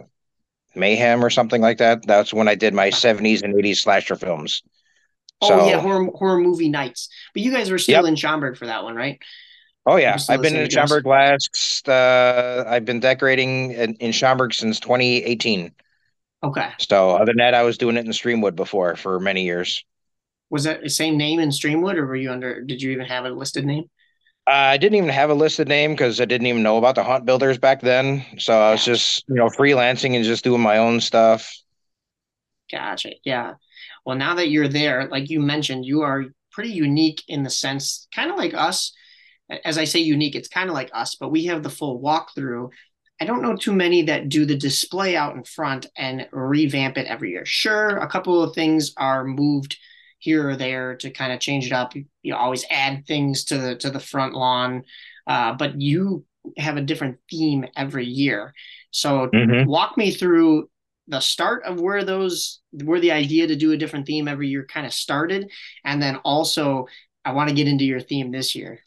Mayhem 0.75 1.23
or 1.23 1.29
something 1.29 1.61
like 1.61 1.77
that. 1.77 2.05
That's 2.07 2.33
when 2.33 2.47
I 2.47 2.55
did 2.55 2.73
my 2.73 2.89
70s 2.89 3.43
and 3.43 3.53
80s 3.53 3.77
slasher 3.77 4.15
films. 4.15 4.63
Oh, 5.41 5.47
so, 5.47 5.67
yeah, 5.67 5.79
horror, 5.79 6.05
horror 6.15 6.39
movie 6.39 6.69
nights. 6.69 7.09
But 7.33 7.43
you 7.43 7.51
guys 7.51 7.69
were 7.69 7.77
still 7.77 8.03
yep. 8.03 8.09
in 8.09 8.15
Schaumburg 8.15 8.57
for 8.57 8.65
that 8.65 8.83
one, 8.83 8.95
right? 8.95 9.19
Oh 9.85 9.95
yeah, 9.95 10.17
I've 10.29 10.41
been 10.41 10.55
in 10.55 10.69
Schaumburg 10.69 11.05
last. 11.05 11.87
Uh, 11.87 12.63
I've 12.67 12.85
been 12.85 12.99
decorating 12.99 13.71
in, 13.71 13.95
in 13.95 14.11
Schaumburg 14.11 14.53
since 14.53 14.79
2018. 14.79 15.71
Okay. 16.43 16.69
So 16.79 17.11
other 17.11 17.25
than 17.25 17.37
that, 17.37 17.53
I 17.53 17.63
was 17.63 17.77
doing 17.77 17.97
it 17.97 18.05
in 18.05 18.11
Streamwood 18.11 18.55
before 18.55 18.95
for 18.95 19.19
many 19.19 19.43
years. 19.43 19.83
Was 20.49 20.63
that 20.63 20.81
the 20.81 20.89
same 20.89 21.17
name 21.17 21.39
in 21.39 21.49
Streamwood, 21.49 21.95
or 21.95 22.05
were 22.05 22.15
you 22.15 22.31
under? 22.31 22.61
Did 22.61 22.81
you 22.81 22.91
even 22.91 23.05
have 23.05 23.25
a 23.25 23.29
listed 23.29 23.65
name? 23.65 23.85
Uh, 24.47 24.51
I 24.51 24.77
didn't 24.77 24.95
even 24.95 25.09
have 25.09 25.29
a 25.29 25.35
listed 25.35 25.67
name 25.67 25.91
because 25.91 26.19
I 26.19 26.25
didn't 26.25 26.47
even 26.47 26.63
know 26.63 26.77
about 26.77 26.95
the 26.95 27.03
haunt 27.03 27.25
builders 27.25 27.57
back 27.59 27.81
then. 27.81 28.25
So 28.39 28.59
I 28.59 28.71
was 28.71 28.83
just 28.83 29.23
you 29.27 29.35
know 29.35 29.47
freelancing 29.47 30.15
and 30.15 30.25
just 30.25 30.43
doing 30.43 30.61
my 30.61 30.77
own 30.77 31.01
stuff. 31.01 31.53
Gotcha. 32.71 33.11
Yeah. 33.23 33.53
Well, 34.05 34.15
now 34.17 34.35
that 34.35 34.49
you're 34.49 34.67
there, 34.67 35.07
like 35.07 35.29
you 35.29 35.39
mentioned, 35.39 35.85
you 35.85 36.01
are 36.01 36.25
pretty 36.51 36.71
unique 36.71 37.21
in 37.27 37.43
the 37.43 37.49
sense, 37.49 38.07
kind 38.13 38.31
of 38.31 38.37
like 38.37 38.53
us. 38.53 38.93
As 39.65 39.77
I 39.77 39.83
say 39.83 39.99
unique, 39.99 40.35
it's 40.35 40.47
kind 40.47 40.69
of 40.69 40.73
like 40.73 40.89
us, 40.93 41.15
but 41.19 41.29
we 41.29 41.45
have 41.45 41.63
the 41.63 41.69
full 41.69 42.01
walkthrough 42.01 42.69
I 43.21 43.25
don't 43.25 43.41
know 43.41 43.55
too 43.55 43.73
many 43.73 44.03
that 44.03 44.29
do 44.29 44.45
the 44.45 44.55
display 44.55 45.15
out 45.15 45.35
in 45.35 45.43
front 45.43 45.87
and 45.97 46.27
revamp 46.31 46.97
it 46.97 47.07
every 47.07 47.31
year. 47.31 47.45
Sure, 47.45 47.97
a 47.97 48.07
couple 48.07 48.41
of 48.41 48.55
things 48.55 48.93
are 48.97 49.25
moved 49.25 49.77
here 50.19 50.49
or 50.49 50.55
there 50.55 50.95
to 50.97 51.09
kind 51.09 51.33
of 51.33 51.39
change 51.39 51.65
it 51.65 51.73
up. 51.73 51.93
You 52.23 52.35
always 52.35 52.65
add 52.69 53.05
things 53.05 53.45
to 53.45 53.57
the 53.57 53.75
to 53.77 53.89
the 53.89 53.99
front 53.99 54.35
lawn, 54.35 54.83
uh, 55.27 55.53
but 55.53 55.79
you 55.81 56.25
have 56.57 56.77
a 56.77 56.81
different 56.81 57.17
theme 57.29 57.65
every 57.75 58.05
year. 58.05 58.53
So 58.91 59.27
mm-hmm. 59.27 59.69
walk 59.69 59.97
me 59.97 60.11
through 60.11 60.69
the 61.07 61.19
start 61.19 61.63
of 61.63 61.81
where 61.81 62.03
those 62.03 62.61
where 62.71 62.99
the 62.99 63.11
idea 63.11 63.47
to 63.47 63.55
do 63.55 63.71
a 63.71 63.77
different 63.77 64.05
theme 64.05 64.27
every 64.27 64.47
year 64.47 64.65
kind 64.65 64.85
of 64.85 64.93
started, 64.93 65.51
and 65.83 66.01
then 66.01 66.17
also 66.17 66.87
I 67.25 67.33
want 67.33 67.49
to 67.49 67.55
get 67.55 67.67
into 67.67 67.85
your 67.85 67.99
theme 67.99 68.31
this 68.31 68.55
year. 68.55 68.79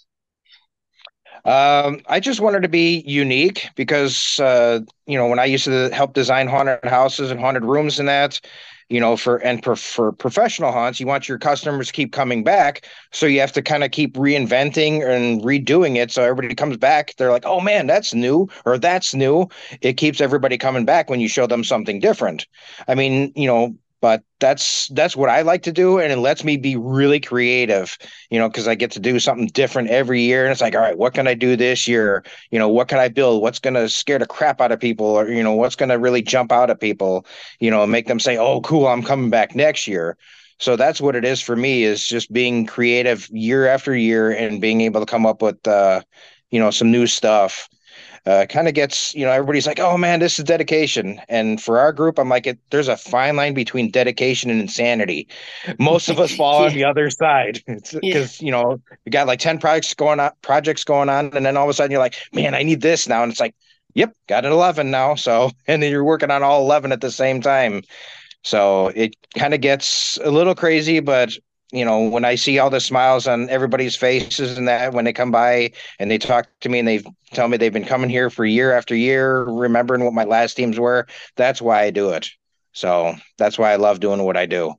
Um, 1.45 2.01
I 2.07 2.21
just 2.21 2.41
wanted 2.41 2.63
to 2.63 2.69
be 2.69 3.03
unique 3.07 3.69
because, 3.75 4.39
uh, 4.39 4.81
you 5.07 5.19
know, 5.19 5.27
when 5.27 5.41
I 5.41 5.45
used 5.47 5.65
to 5.65 5.91
help 5.93 6.15
design 6.15 6.47
haunted 6.47 6.85
houses 6.85 7.31
and 7.33 7.41
haunted 7.41 7.65
rooms 7.65 7.99
and 7.99 8.09
that, 8.09 8.41
you 8.89 9.01
know, 9.01 9.17
for 9.17 9.39
and 9.39 9.65
for, 9.65 9.75
for 9.75 10.13
professional 10.13 10.71
haunts, 10.71 11.01
you 11.01 11.07
want 11.07 11.29
your 11.29 11.39
customers 11.39 11.89
to 11.89 11.93
keep 11.93 12.13
coming 12.13 12.45
back. 12.45 12.87
So 13.11 13.27
you 13.27 13.41
have 13.41 13.53
to 13.53 13.63
kind 13.63 13.83
of 13.83 13.91
keep 13.91 14.15
reinventing 14.15 15.05
and 15.05 15.43
redoing 15.43 15.97
it. 15.97 16.13
So 16.13 16.23
everybody 16.23 16.55
comes 16.55 16.77
back. 16.77 17.15
They're 17.17 17.33
like, 17.33 17.47
oh 17.47 17.61
man, 17.61 17.89
that's 17.89 18.15
new 18.15 18.49
or 18.65 18.79
that's 18.79 19.13
new. 19.15 19.49
It 19.81 19.95
keeps 19.95 20.21
everybody 20.21 20.59
coming 20.59 20.85
back 20.85 21.11
when 21.11 21.21
you 21.21 21.29
show 21.29 21.49
them 21.49 21.65
something 21.65 21.99
different. 21.99 22.47
I 22.87 22.95
mean, 22.95 23.33
you 23.35 23.49
know, 23.49 23.75
but 24.03 24.25
that's 24.41 24.89
that's 24.89 25.17
what 25.17 25.31
I 25.31 25.43
like 25.43 25.63
to 25.65 25.73
do, 25.73 26.01
and 26.01 26.13
it 26.13 26.19
lets 26.19 26.45
me 26.45 26.59
be 26.59 26.77
really 26.77 27.21
creative, 27.21 27.97
you 28.31 28.39
know, 28.39 28.51
because 28.51 28.69
I 28.69 28.75
get 28.75 28.93
to 28.93 29.01
do 29.01 29.21
something 29.21 29.47
different 29.49 29.91
every 29.91 30.23
year, 30.23 30.45
and 30.45 30.53
it's 30.53 30.61
like, 30.61 30.75
all 30.75 30.83
right, 30.83 30.99
what 30.99 31.15
can 31.15 31.29
I 31.29 31.35
do 31.35 31.57
this 31.57 31.89
year? 31.89 32.25
You 32.51 32.59
know, 32.59 32.69
what 32.69 32.89
can 32.89 32.99
I 32.99 33.09
build? 33.09 33.43
What's 33.43 33.61
gonna 33.61 33.89
scare 33.89 34.19
the 34.19 34.27
crap 34.27 34.61
out 34.61 34.73
of 34.73 34.81
people, 34.81 35.07
or 35.07 35.29
you 35.31 35.43
know, 35.43 35.55
what's 35.55 35.77
gonna 35.77 35.99
really 35.99 36.23
jump 36.23 36.53
out 36.53 36.71
at 36.71 36.81
people? 36.81 37.27
You 37.61 37.71
know, 37.71 37.87
make 37.87 38.09
them 38.09 38.21
say, 38.21 38.37
oh, 38.37 38.61
cool, 38.63 38.89
I'm 38.89 39.03
coming 39.03 39.31
back 39.31 39.55
next 39.57 39.87
year. 39.89 40.19
So 40.59 40.77
that's 40.77 41.01
what 41.01 41.17
it 41.17 41.25
is 41.25 41.41
for 41.41 41.57
me 41.57 41.85
is 41.85 42.07
just 42.07 42.33
being 42.33 42.67
creative 42.67 43.29
year 43.31 43.67
after 43.67 43.97
year 43.97 44.31
and 44.31 44.61
being 44.61 44.81
able 44.83 45.01
to 45.01 45.07
come 45.07 45.27
up 45.27 45.43
with, 45.43 45.67
uh, 45.67 46.03
you 46.51 46.61
know, 46.61 46.71
some 46.71 46.91
new 46.93 47.07
stuff 47.07 47.69
uh, 48.25 48.47
kind 48.49 48.69
of 48.69 48.75
gets 48.75 49.15
you 49.15 49.25
know 49.25 49.33
everybody's 49.33 49.67
like 49.67 49.81
oh 49.81 49.97
man 49.97 50.21
this 50.21 50.39
is 50.39 50.45
dedication 50.45 51.21
and 51.29 51.61
for 51.61 51.79
our 51.79 51.93
group 51.93 52.19
i'm 52.19 52.29
like 52.29 52.47
it, 52.47 52.59
there's 52.71 52.89
a 52.89 52.97
fine 52.97 53.35
line 53.35 53.53
between 53.53 53.91
dedication 53.91 54.49
and 54.49 54.61
insanity 54.61 55.27
most 55.79 56.09
of 56.09 56.21
us 56.21 56.35
fall 56.35 56.61
yeah. 56.61 56.67
on 56.69 56.75
the 56.75 56.85
other 56.85 57.11
side 57.11 57.61
because 57.67 58.41
yeah. 58.41 58.45
you 58.47 58.53
know 58.53 58.81
you 59.05 59.11
got 59.11 59.27
like 59.27 59.41
10 59.41 59.59
projects 59.59 59.93
going 59.95 60.21
on 60.21 60.31
projects 60.43 60.85
going 60.85 61.09
on 61.09 61.35
and 61.35 61.45
then 61.45 61.57
all 61.57 61.65
of 61.65 61.71
a 61.71 61.75
sudden 61.75 61.91
you're 61.91 62.01
like 62.01 62.17
man 62.33 62.55
i 62.55 62.63
need 62.63 62.81
this 62.81 63.09
now 63.09 63.23
and 63.23 63.33
it's 63.33 63.41
like 63.41 63.55
yep 63.95 64.15
got 64.29 64.45
an 64.45 64.53
11 64.53 64.91
now 64.91 65.15
so 65.17 65.51
and 65.67 65.83
then 65.83 65.91
you're 65.91 66.05
working 66.05 66.31
on 66.31 66.43
all 66.43 66.63
11 66.63 66.93
at 66.93 67.01
the 67.01 67.11
same 67.11 67.41
time 67.41 67.83
so 68.45 68.89
it 68.89 69.17
kind 69.37 69.55
of 69.55 69.61
gets 69.61 70.17
a 70.23 70.31
little 70.31 70.55
crazy 70.55 71.01
but 71.01 71.33
you 71.73 71.85
know, 71.85 72.03
when 72.03 72.25
I 72.25 72.35
see 72.35 72.59
all 72.59 72.71
the 72.71 72.81
smiles 72.81 73.27
on 73.27 73.49
everybody's 73.49 73.97
faces 73.97 74.59
and 74.59 74.69
that 74.69 74.93
when 74.93 75.05
they 75.05 75.13
come 75.13 75.31
by 75.31 75.73
and 75.99 76.11
they 76.11 76.19
talk 76.19 76.47
to 76.61 76.69
me 76.69 76.79
and 76.79 76.87
they 76.87 77.03
tell 77.33 77.49
me 77.49 77.57
they've 77.57 77.73
been 77.73 77.85
coming 77.85 78.11
here 78.11 78.29
for 78.29 78.45
year 78.45 78.73
after 78.73 78.95
year, 78.95 79.43
remembering 79.45 80.05
what 80.05 80.13
my 80.13 80.25
last 80.25 80.55
teams 80.55 80.79
were, 80.79 81.07
that's 81.35 81.63
why 81.63 81.83
I 81.83 81.91
do 81.91 82.11
it. 82.11 82.31
So 82.73 83.15
that's 83.39 83.59
why 83.59 83.73
I 83.73 83.77
love 83.77 84.01
doing 84.01 84.23
what 84.23 84.37
I 84.37 84.47
do. 84.47 84.75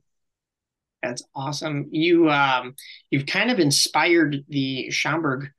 That's 1.02 1.22
awesome. 1.34 1.88
You 1.90 2.30
um 2.30 2.74
you've 3.10 3.26
kind 3.26 3.50
of 3.50 3.58
inspired 3.58 4.44
the 4.48 4.90
Schaumburg 4.90 5.50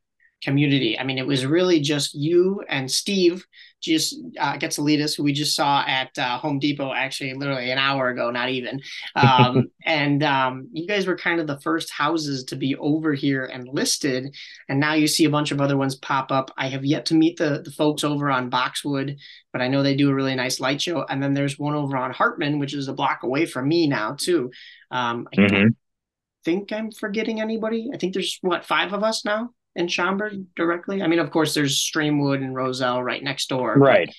community. 0.44 0.98
I 0.98 1.04
mean, 1.04 1.18
it 1.18 1.28
was 1.28 1.46
really 1.46 1.82
just 1.82 2.16
you 2.16 2.64
and 2.70 2.90
Steve 2.90 3.46
just 3.86 4.16
uh, 4.40 4.58
Getsalitas, 4.58 5.16
who 5.16 5.24
we 5.24 5.34
just 5.34 5.56
saw 5.56 5.84
at 5.88 6.18
uh, 6.18 6.38
Home 6.40 6.60
Depot 6.60 6.94
actually 6.94 7.34
literally 7.34 7.72
an 7.72 7.78
hour 7.78 8.10
ago, 8.10 8.32
not 8.32 8.50
even. 8.50 8.82
Um, 9.16 9.72
and 9.86 10.24
um, 10.24 10.68
you 10.72 10.88
guys 10.88 11.08
were 11.08 11.18
kind 11.18 11.40
of 11.40 11.48
the 11.48 11.60
first 11.62 11.92
houses 11.92 12.44
to 12.46 12.56
be 12.56 12.76
over 12.76 13.14
here 13.14 13.46
and 13.46 13.68
listed. 13.68 14.36
And 14.70 14.80
now 14.80 14.94
you 14.94 15.08
see 15.08 15.26
a 15.26 15.30
bunch 15.30 15.52
of 15.52 15.62
other 15.62 15.78
ones 15.78 15.96
pop 15.96 16.32
up. 16.32 16.52
I 16.58 16.68
have 16.68 16.86
yet 16.86 17.06
to 17.08 17.16
meet 17.16 17.38
the, 17.38 17.62
the 17.64 17.72
folks 17.72 18.04
over 18.04 18.30
on 18.30 18.50
Boxwood, 18.50 19.18
but 19.52 19.62
I 19.62 19.68
know 19.68 19.84
they 19.84 19.96
do 19.96 20.10
a 20.10 20.14
really 20.14 20.36
nice 20.36 20.60
light 20.60 20.82
show. 20.82 21.06
And 21.10 21.24
then 21.24 21.34
there's 21.34 21.58
one 21.58 21.76
over 21.76 21.98
on 21.98 22.12
Hartman, 22.12 22.60
which 22.60 22.74
is 22.74 22.88
a 22.88 22.94
block 22.94 23.24
away 23.24 23.46
from 23.46 23.68
me 23.68 23.88
now, 23.88 24.16
too. 24.18 24.52
Um, 24.92 25.28
I 25.34 25.38
mm-hmm. 25.38 25.68
think 26.44 26.72
I'm 26.72 26.92
forgetting 26.92 27.42
anybody. 27.42 27.90
I 27.94 27.98
think 27.98 28.14
there's 28.14 28.38
what, 28.42 28.66
five 28.66 28.94
of 28.94 29.04
us 29.04 29.26
now? 29.26 29.52
In 29.76 29.88
Schaumburg 29.88 30.46
directly? 30.56 31.02
I 31.02 31.08
mean, 31.08 31.20
of 31.20 31.32
course, 31.32 31.54
there's 31.54 31.78
Streamwood 31.78 32.38
and 32.38 32.56
Roselle 32.56 33.04
right 33.04 33.24
next 33.24 33.50
door. 33.50 33.76
Right. 33.78 34.08
But, 34.08 34.16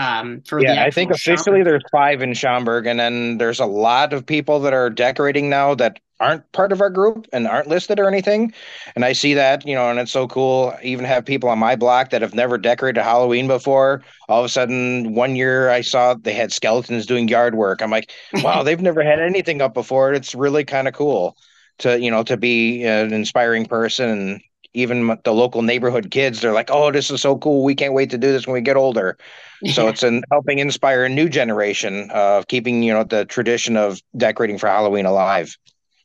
um, 0.00 0.42
for 0.42 0.60
yeah, 0.60 0.84
I 0.84 0.90
think 0.90 1.10
officially 1.10 1.58
Schaumburg. 1.60 1.64
there's 1.64 1.84
five 1.90 2.22
in 2.22 2.34
Schaumburg, 2.34 2.86
and 2.86 3.00
then 3.00 3.38
there's 3.38 3.60
a 3.60 3.66
lot 3.66 4.12
of 4.12 4.26
people 4.26 4.60
that 4.60 4.74
are 4.74 4.90
decorating 4.90 5.48
now 5.48 5.74
that 5.76 5.98
aren't 6.20 6.50
part 6.52 6.72
of 6.72 6.80
our 6.80 6.90
group 6.90 7.26
and 7.32 7.46
aren't 7.46 7.68
listed 7.68 8.00
or 8.00 8.08
anything. 8.08 8.52
And 8.96 9.04
I 9.04 9.12
see 9.12 9.34
that, 9.34 9.66
you 9.66 9.74
know, 9.74 9.88
and 9.90 9.98
it's 10.00 10.10
so 10.10 10.26
cool. 10.26 10.74
I 10.76 10.82
even 10.82 11.04
have 11.04 11.24
people 11.24 11.48
on 11.48 11.58
my 11.58 11.76
block 11.76 12.10
that 12.10 12.22
have 12.22 12.34
never 12.34 12.58
decorated 12.58 13.02
Halloween 13.02 13.46
before. 13.46 14.02
All 14.28 14.40
of 14.40 14.44
a 14.44 14.48
sudden, 14.48 15.14
one 15.14 15.36
year 15.36 15.70
I 15.70 15.80
saw 15.80 16.14
they 16.14 16.32
had 16.32 16.52
skeletons 16.52 17.06
doing 17.06 17.28
yard 17.28 17.54
work. 17.54 17.82
I'm 17.82 17.90
like, 17.90 18.12
wow, 18.42 18.62
they've 18.62 18.80
never 18.80 19.02
had 19.02 19.20
anything 19.20 19.62
up 19.62 19.74
before. 19.74 20.12
It's 20.12 20.34
really 20.34 20.64
kind 20.64 20.88
of 20.88 20.94
cool 20.94 21.36
to, 21.78 22.00
you 22.00 22.10
know, 22.10 22.24
to 22.24 22.36
be 22.36 22.84
an 22.84 23.12
inspiring 23.12 23.66
person 23.66 24.08
and 24.08 24.40
even 24.74 25.18
the 25.24 25.32
local 25.32 25.62
neighborhood 25.62 26.10
kids 26.10 26.40
they're 26.40 26.52
like 26.52 26.70
oh 26.70 26.90
this 26.90 27.10
is 27.10 27.20
so 27.20 27.36
cool. 27.38 27.64
We 27.64 27.74
can't 27.74 27.94
wait 27.94 28.10
to 28.10 28.18
do 28.18 28.32
this 28.32 28.46
when 28.46 28.54
we 28.54 28.60
get 28.60 28.76
older. 28.76 29.16
Yeah. 29.62 29.72
so 29.74 29.88
it's 29.88 30.02
in 30.02 30.22
helping 30.30 30.58
inspire 30.58 31.04
a 31.04 31.08
new 31.08 31.28
generation 31.28 32.10
of 32.10 32.46
keeping 32.48 32.82
you 32.82 32.92
know 32.92 33.04
the 33.04 33.24
tradition 33.24 33.76
of 33.76 34.00
decorating 34.16 34.58
for 34.58 34.68
halloween 34.68 35.06
alive. 35.06 35.56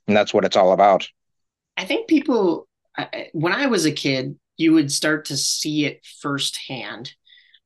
And 0.07 0.17
that's 0.17 0.33
what 0.33 0.45
it's 0.45 0.57
all 0.57 0.73
about. 0.73 1.07
I 1.77 1.85
think 1.85 2.07
people 2.07 2.67
when 3.33 3.53
i 3.53 3.65
was 3.65 3.85
a 3.85 3.91
kid 3.91 4.37
you 4.57 4.73
would 4.73 4.91
start 4.91 5.25
to 5.25 5.37
see 5.37 5.85
it 5.85 6.05
firsthand 6.21 7.13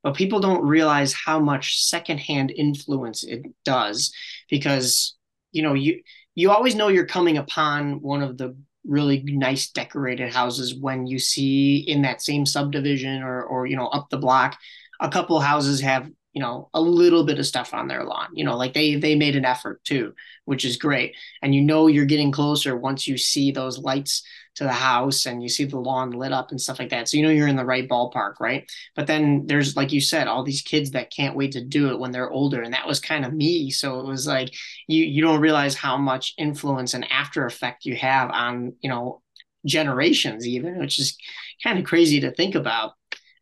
but 0.04 0.16
people 0.16 0.40
don't 0.40 0.66
realize 0.66 1.14
how 1.14 1.40
much 1.40 1.84
secondhand 1.84 2.52
influence 2.52 3.24
it 3.24 3.46
does 3.66 4.14
because 4.50 5.18
you 5.52 5.62
know 5.62 5.74
you 5.74 6.02
you 6.36 6.52
always 6.52 6.76
know 6.76 6.88
you're 6.88 7.06
coming 7.06 7.38
upon 7.38 8.02
one 8.02 8.22
of 8.22 8.38
the 8.38 8.56
really 8.88 9.22
nice 9.26 9.70
decorated 9.70 10.34
houses 10.34 10.76
when 10.76 11.08
you 11.08 11.20
see 11.20 11.78
in 11.78 12.02
that 12.04 12.22
same 12.22 12.46
subdivision 12.46 13.22
or 13.22 13.44
or 13.44 13.66
you 13.66 13.76
know 13.76 13.88
up 13.88 14.10
the 14.10 14.18
block 14.18 14.58
a 15.00 15.10
couple 15.10 15.40
houses 15.40 15.82
have 15.82 16.10
you 16.34 16.42
know 16.42 16.70
a 16.74 16.82
little 16.82 17.24
bit 17.26 17.40
of 17.40 17.46
stuff 17.46 17.74
on 17.74 17.88
their 17.88 18.04
lawn 18.04 18.28
you 18.34 18.44
know 18.44 18.56
like 18.56 18.74
they 18.74 18.96
they 18.96 19.16
made 19.16 19.36
an 19.36 19.46
effort 19.46 19.84
too 19.84 20.14
which 20.48 20.64
is 20.64 20.78
great. 20.78 21.14
And 21.42 21.54
you 21.54 21.62
know 21.62 21.88
you're 21.88 22.06
getting 22.06 22.32
closer 22.32 22.76
once 22.76 23.06
you 23.06 23.18
see 23.18 23.52
those 23.52 23.78
lights 23.78 24.24
to 24.58 24.64
the 24.64 24.72
house 24.72 25.28
and 25.28 25.44
you 25.44 25.50
see 25.50 25.66
the 25.66 25.80
lawn 25.80 26.10
lit 26.10 26.32
up 26.32 26.50
and 26.50 26.60
stuff 26.60 26.80
like 26.80 26.90
that. 26.90 27.08
So 27.08 27.16
you 27.16 27.24
know 27.24 27.30
you're 27.30 27.48
in 27.48 27.56
the 27.56 27.66
right 27.66 27.88
ballpark, 27.88 28.40
right? 28.40 28.70
But 28.96 29.06
then 29.06 29.46
there's 29.46 29.76
like 29.76 29.92
you 29.92 30.02
said, 30.02 30.28
all 30.28 30.44
these 30.44 30.64
kids 30.64 30.92
that 30.92 31.12
can't 31.12 31.36
wait 31.36 31.52
to 31.52 31.64
do 31.64 31.92
it 31.92 32.00
when 32.00 32.12
they're 32.12 32.32
older, 32.32 32.64
and 32.64 32.74
that 32.74 32.88
was 32.88 33.00
kind 33.00 33.24
of 33.24 33.34
me. 33.34 33.70
So 33.70 34.00
it 34.00 34.08
was 34.08 34.26
like 34.26 34.52
you 34.88 35.06
you 35.06 35.22
don't 35.22 35.42
realize 35.42 35.76
how 35.76 35.96
much 35.96 36.34
influence 36.40 36.96
and 36.96 37.10
after 37.12 37.46
effect 37.46 37.86
you 37.86 37.96
have 37.98 38.32
on 38.32 38.74
you 38.82 38.90
know 38.90 39.22
generations 39.64 40.48
even, 40.48 40.80
which 40.80 40.98
is 40.98 41.16
kind 41.64 41.78
of 41.78 41.86
crazy 41.86 42.20
to 42.22 42.32
think 42.32 42.56
about. 42.56 42.94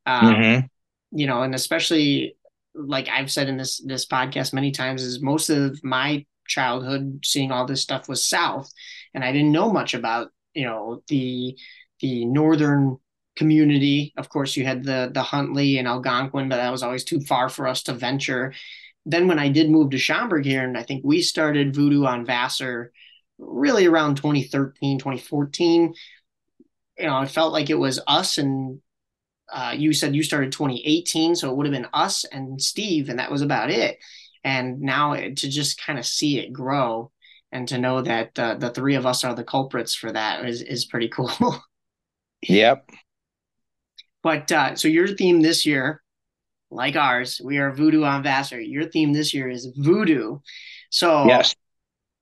Um, 0.06 0.36
mm-hmm. 0.36 0.66
You 1.18 1.28
know, 1.28 1.44
and 1.44 1.56
especially 1.56 2.36
like 2.74 3.08
I've 3.08 3.32
said 3.32 3.48
in 3.48 3.56
this 3.56 3.82
this 3.86 4.06
podcast 4.06 4.54
many 4.54 4.72
times, 4.72 5.02
is 5.02 5.22
most 5.22 5.50
of 5.50 5.82
my 5.82 6.26
childhood 6.46 7.22
seeing 7.24 7.54
all 7.54 7.66
this 7.66 7.82
stuff 7.82 8.08
was 8.08 8.24
south 8.24 8.72
and 9.16 9.24
i 9.24 9.32
didn't 9.32 9.52
know 9.52 9.74
much 9.74 9.96
about 9.96 10.30
you 10.56 10.66
know 10.66 11.04
the 11.08 11.58
the 12.00 12.26
northern 12.26 12.98
community. 13.36 14.14
Of 14.18 14.30
course, 14.30 14.56
you 14.56 14.66
had 14.66 14.84
the 14.84 15.12
the 15.14 15.24
Huntley 15.24 15.78
and 15.78 15.88
Algonquin, 15.88 16.50
but 16.50 16.58
that 16.58 16.72
was 16.72 16.84
always 16.84 17.04
too 17.04 17.20
far 17.22 17.50
for 17.50 17.68
us 17.68 17.84
to 17.84 17.94
venture. 17.94 18.54
Then 19.06 19.28
when 19.28 19.38
I 19.38 19.50
did 19.50 19.70
move 19.70 19.92
to 19.92 19.98
Schaumburg 20.00 20.46
here, 20.46 20.64
and 20.64 20.78
I 20.78 20.84
think 20.84 21.04
we 21.06 21.22
started 21.22 21.76
Voodoo 21.76 22.06
on 22.06 22.26
Vassar 22.26 22.92
really 23.38 23.86
around 23.86 24.16
2013, 24.16 24.98
2014. 24.98 25.94
You 26.98 27.06
know, 27.06 27.22
it 27.22 27.30
felt 27.30 27.54
like 27.54 27.70
it 27.70 27.76
was 27.76 28.00
us 28.08 28.38
and 28.38 28.80
uh, 29.52 29.74
you 29.78 29.94
said 29.94 30.16
you 30.16 30.24
started 30.24 30.52
2018, 30.52 31.36
so 31.36 31.52
it 31.52 31.56
would 31.56 31.68
have 31.68 31.74
been 31.74 31.88
us 31.94 32.24
and 32.26 32.62
Steve, 32.62 33.10
and 33.10 33.20
that 33.20 33.32
was 33.32 33.42
about 33.42 33.70
it. 33.70 34.00
And 34.44 34.82
now 34.82 35.14
it, 35.14 35.38
to 35.38 35.50
just 35.50 35.82
kind 35.82 36.00
of 36.00 36.06
see 36.06 36.40
it 36.40 36.54
grow 36.54 37.12
and 37.56 37.70
to 37.70 37.78
know 37.78 38.02
that 38.02 38.38
uh, 38.38 38.56
the 38.56 38.70
three 38.70 38.96
of 38.96 39.06
us 39.06 39.24
are 39.24 39.34
the 39.34 39.44
culprits 39.44 39.96
for 39.96 40.12
that 40.12 40.46
is 40.46 40.62
is 40.62 40.84
pretty 40.84 41.08
cool. 41.08 41.32
yep. 42.42 42.90
But 44.22 44.52
uh, 44.52 44.76
so 44.76 44.90
your 44.90 45.08
theme 45.08 45.42
this 45.42 45.66
year, 45.66 46.02
like 46.70 46.98
ours, 46.98 47.40
we 47.42 47.58
are 47.58 47.74
Voodoo 47.74 48.04
on 48.04 48.24
Vassar. 48.24 48.60
Your 48.60 48.90
theme 48.90 49.14
this 49.14 49.34
year 49.34 49.50
is 49.50 49.72
Voodoo. 49.78 50.40
So 50.90 51.26
yes. 51.28 51.56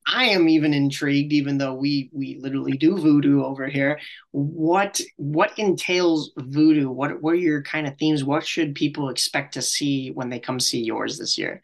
I 0.08 0.26
am 0.26 0.48
even 0.50 0.72
intrigued, 0.72 1.34
even 1.34 1.58
though 1.58 1.74
we 1.74 2.12
we 2.14 2.38
literally 2.40 2.78
do 2.78 2.98
voodoo 2.98 3.44
over 3.44 3.68
here. 3.68 4.00
What 4.32 5.02
what 5.18 5.58
entails 5.58 6.32
voodoo? 6.38 6.92
What 6.92 7.24
what 7.24 7.32
are 7.34 7.38
your 7.38 7.64
kind 7.64 7.88
of 7.88 7.98
themes? 7.98 8.24
What 8.24 8.46
should 8.46 8.76
people 8.76 9.10
expect 9.10 9.56
to 9.56 9.64
see 9.64 10.12
when 10.12 10.30
they 10.30 10.40
come 10.40 10.60
see 10.60 10.84
yours 10.84 11.18
this 11.18 11.40
year? 11.40 11.64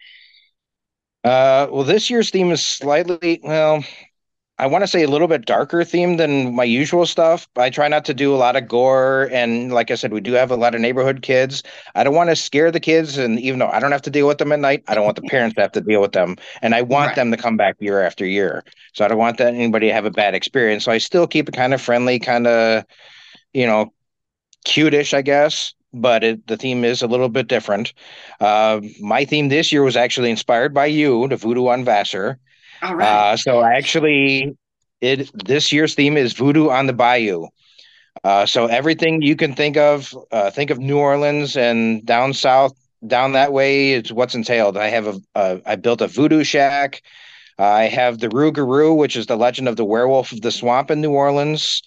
Uh, 1.23 1.67
well, 1.69 1.83
this 1.83 2.09
year's 2.09 2.29
theme 2.29 2.51
is 2.51 2.63
slightly 2.63 3.39
well. 3.43 3.83
I 4.57 4.67
want 4.67 4.83
to 4.83 4.87
say 4.87 5.03
a 5.03 5.07
little 5.07 5.29
bit 5.29 5.45
darker 5.45 5.85
theme 5.85 6.17
than 6.17 6.53
my 6.53 6.65
usual 6.65 7.05
stuff. 7.05 7.47
I 7.55 7.69
try 7.69 7.87
not 7.87 8.03
to 8.05 8.13
do 8.13 8.35
a 8.35 8.37
lot 8.37 8.57
of 8.57 8.67
gore, 8.67 9.29
and 9.31 9.71
like 9.71 9.89
I 9.89 9.95
said, 9.95 10.11
we 10.11 10.19
do 10.19 10.33
have 10.33 10.51
a 10.51 10.57
lot 10.57 10.75
of 10.75 10.81
neighborhood 10.81 11.21
kids. 11.21 11.63
I 11.95 12.03
don't 12.03 12.13
want 12.13 12.29
to 12.29 12.35
scare 12.35 12.69
the 12.69 12.79
kids, 12.79 13.17
and 13.17 13.39
even 13.39 13.59
though 13.59 13.69
I 13.69 13.79
don't 13.79 13.93
have 13.93 14.01
to 14.01 14.09
deal 14.09 14.27
with 14.27 14.37
them 14.37 14.51
at 14.51 14.59
night, 14.59 14.83
I 14.89 14.95
don't 14.95 15.05
want 15.05 15.15
the 15.15 15.21
parents 15.29 15.55
to 15.55 15.61
have 15.61 15.71
to 15.73 15.81
deal 15.81 16.01
with 16.01 16.11
them, 16.11 16.35
and 16.61 16.75
I 16.75 16.81
want 16.81 17.07
right. 17.07 17.15
them 17.15 17.31
to 17.31 17.37
come 17.37 17.55
back 17.55 17.77
year 17.79 18.01
after 18.01 18.25
year. 18.25 18.65
So 18.93 19.05
I 19.05 19.07
don't 19.07 19.17
want 19.17 19.37
that 19.37 19.53
anybody 19.53 19.87
to 19.87 19.93
have 19.93 20.05
a 20.05 20.11
bad 20.11 20.35
experience. 20.35 20.83
So 20.83 20.91
I 20.91 20.97
still 20.97 21.25
keep 21.25 21.47
it 21.47 21.55
kind 21.55 21.73
of 21.73 21.81
friendly, 21.81 22.19
kind 22.19 22.45
of, 22.45 22.83
you 23.53 23.65
know, 23.65 23.93
cutish, 24.65 25.13
I 25.13 25.21
guess 25.21 25.73
but 25.93 26.23
it, 26.23 26.47
the 26.47 26.57
theme 26.57 26.83
is 26.83 27.01
a 27.01 27.07
little 27.07 27.29
bit 27.29 27.47
different. 27.47 27.93
Uh, 28.39 28.81
my 29.01 29.25
theme 29.25 29.49
this 29.49 29.71
year 29.71 29.83
was 29.83 29.97
actually 29.97 30.29
inspired 30.29 30.73
by 30.73 30.85
you, 30.85 31.27
the 31.27 31.35
Voodoo 31.35 31.67
on 31.67 31.83
Vassar. 31.83 32.37
All 32.81 32.95
right. 32.95 33.07
Uh, 33.07 33.37
so 33.37 33.63
actually, 33.63 34.57
it 35.01 35.29
this 35.45 35.71
year's 35.71 35.95
theme 35.95 36.17
is 36.17 36.33
Voodoo 36.33 36.69
on 36.69 36.87
the 36.87 36.93
Bayou. 36.93 37.47
Uh, 38.23 38.45
so 38.45 38.65
everything 38.65 39.21
you 39.21 39.35
can 39.35 39.53
think 39.53 39.77
of, 39.77 40.13
uh, 40.31 40.49
think 40.51 40.69
of 40.69 40.79
New 40.79 40.97
Orleans 40.97 41.55
and 41.55 42.05
down 42.05 42.33
south, 42.33 42.73
down 43.05 43.31
that 43.33 43.53
way 43.53 43.93
is 43.93 44.11
what's 44.11 44.35
entailed. 44.35 44.77
I 44.77 44.87
have 44.87 45.07
a, 45.07 45.19
a 45.35 45.61
I 45.65 45.75
built 45.75 46.01
a 46.01 46.07
voodoo 46.07 46.43
shack. 46.43 47.01
I 47.57 47.83
have 47.83 48.19
the 48.19 48.29
Rougarou, 48.29 48.95
which 48.95 49.15
is 49.15 49.25
the 49.25 49.35
legend 49.37 49.67
of 49.67 49.75
the 49.75 49.85
werewolf 49.85 50.31
of 50.31 50.41
the 50.41 50.51
swamp 50.51 50.91
in 50.91 51.01
New 51.01 51.11
Orleans. 51.11 51.81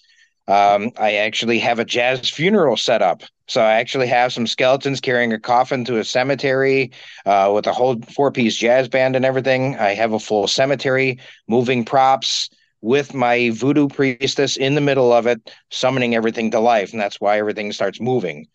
Um, 0.48 0.90
I 0.98 1.14
actually 1.14 1.58
have 1.60 1.78
a 1.78 1.84
jazz 1.84 2.28
funeral 2.28 2.76
set 2.76 3.02
up. 3.02 3.22
So 3.46 3.60
I 3.60 3.74
actually 3.74 4.06
have 4.08 4.32
some 4.32 4.46
skeletons 4.46 5.00
carrying 5.00 5.32
a 5.32 5.38
coffin 5.38 5.84
to 5.84 5.98
a 5.98 6.04
cemetery 6.04 6.90
uh, 7.26 7.50
with 7.54 7.66
a 7.66 7.72
whole 7.72 8.00
four 8.14 8.32
piece 8.32 8.56
jazz 8.56 8.88
band 8.88 9.14
and 9.14 9.24
everything. 9.24 9.76
I 9.76 9.94
have 9.94 10.12
a 10.12 10.18
full 10.18 10.48
cemetery, 10.48 11.18
moving 11.48 11.84
props 11.84 12.48
with 12.80 13.14
my 13.14 13.50
voodoo 13.50 13.88
priestess 13.88 14.56
in 14.56 14.74
the 14.74 14.80
middle 14.80 15.12
of 15.12 15.26
it, 15.26 15.52
summoning 15.70 16.14
everything 16.14 16.50
to 16.50 16.60
life. 16.60 16.92
And 16.92 17.00
that's 17.00 17.20
why 17.20 17.38
everything 17.38 17.72
starts 17.72 18.00
moving. 18.00 18.48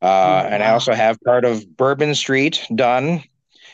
Uh, 0.00 0.44
oh, 0.44 0.48
and 0.48 0.62
I 0.62 0.70
also 0.70 0.92
have 0.92 1.18
part 1.22 1.44
of 1.44 1.76
Bourbon 1.76 2.14
Street 2.14 2.64
done, 2.74 3.24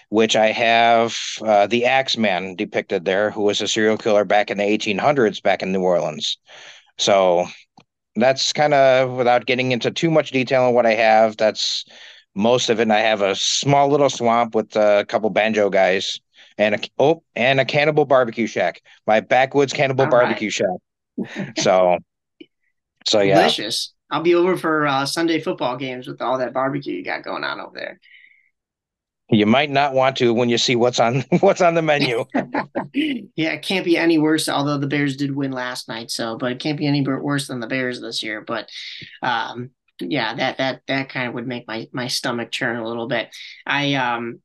which 0.09 0.37
I 0.37 0.53
have 0.53 1.16
uh, 1.43 1.66
the 1.66 1.85
Axeman 1.87 2.57
depicted 2.57 3.05
there, 3.05 3.31
who 3.31 3.43
was 3.43 3.61
a 3.61 3.69
serial 3.69 3.99
killer 3.99 4.24
back 4.24 4.51
in 4.51 4.59
the 4.59 4.65
1800s 4.65 5.43
back 5.43 5.62
in 5.62 5.73
New 5.73 5.82
Orleans. 5.82 6.39
So 7.01 7.47
that's 8.14 8.52
kind 8.52 8.74
of 8.74 9.12
without 9.12 9.47
getting 9.47 9.72
into 9.72 9.90
too 9.90 10.10
much 10.10 10.32
detail 10.32 10.64
on 10.64 10.74
what 10.74 10.85
I 10.85 10.94
have. 10.94 11.39
That's 11.39 11.86
most 12.35 12.68
of 12.68 12.78
it. 12.78 12.82
And 12.82 12.93
I 12.93 13.01
have 13.01 13.22
a 13.22 13.35
small 13.35 13.89
little 13.89 14.10
swamp 14.10 14.55
with 14.55 14.77
a 14.77 15.06
couple 15.09 15.31
banjo 15.31 15.70
guys 15.70 16.20
and 16.59 16.74
a 16.74 16.78
oh 16.98 17.22
and 17.35 17.59
a 17.59 17.64
cannibal 17.64 18.05
barbecue 18.05 18.47
shack. 18.47 18.82
My 19.06 19.20
backwoods 19.20 19.72
cannibal 19.72 20.05
All 20.05 20.10
barbecue 20.10 20.51
right. 21.18 21.27
shack. 21.32 21.55
So 21.59 21.97
so 23.06 23.20
yeah. 23.20 23.36
Delicious. 23.36 23.94
I'll 24.10 24.22
be 24.22 24.35
over 24.35 24.56
for 24.56 24.86
uh, 24.86 25.06
Sunday 25.06 25.40
football 25.40 25.77
games 25.77 26.06
with 26.06 26.20
all 26.20 26.36
that 26.39 26.52
barbecue 26.52 26.97
you 26.97 27.05
got 27.05 27.24
going 27.24 27.44
on 27.44 27.60
over 27.60 27.77
there. 27.77 28.01
You 29.31 29.47
might 29.47 29.70
not 29.70 29.94
want 29.94 30.16
to 30.16 30.35
when 30.35 30.48
you 30.48 30.59
see 30.59 30.77
what's 30.77 30.98
on 30.98 31.24
what's 31.40 31.61
on 31.61 31.74
the 31.74 31.82
menu. 31.82 32.24
yeah, 32.93 33.52
it 33.52 33.62
can't 33.62 33.85
be 33.85 33.97
any 33.97 34.19
worse. 34.19 34.48
Although 34.48 34.78
the 34.78 34.86
Bears 34.86 35.16
did 35.16 35.35
win 35.35 35.52
last 35.52 35.89
night, 35.89 36.11
so 36.11 36.36
but 36.36 36.52
it 36.52 36.61
can't 36.61 36.78
be 36.78 36.86
any 36.86 37.07
worse 37.07 37.47
than 37.47 37.61
the 37.61 37.66
Bears 37.66 38.01
this 38.01 38.23
year. 38.23 38.40
But 38.40 38.69
um, 39.23 39.70
yeah, 40.01 40.35
that 40.35 40.59
that 40.59 40.82
that 40.89 41.09
kind 41.09 41.28
of 41.28 41.35
would 41.35 41.47
make 41.47 41.69
my 41.69 41.89
my 41.93 42.09
stomach 42.09 42.51
churn 42.51 42.77
a 42.77 42.86
little 42.86 43.07
bit. 43.07 43.28
I 43.66 43.94
um, 43.94 44.40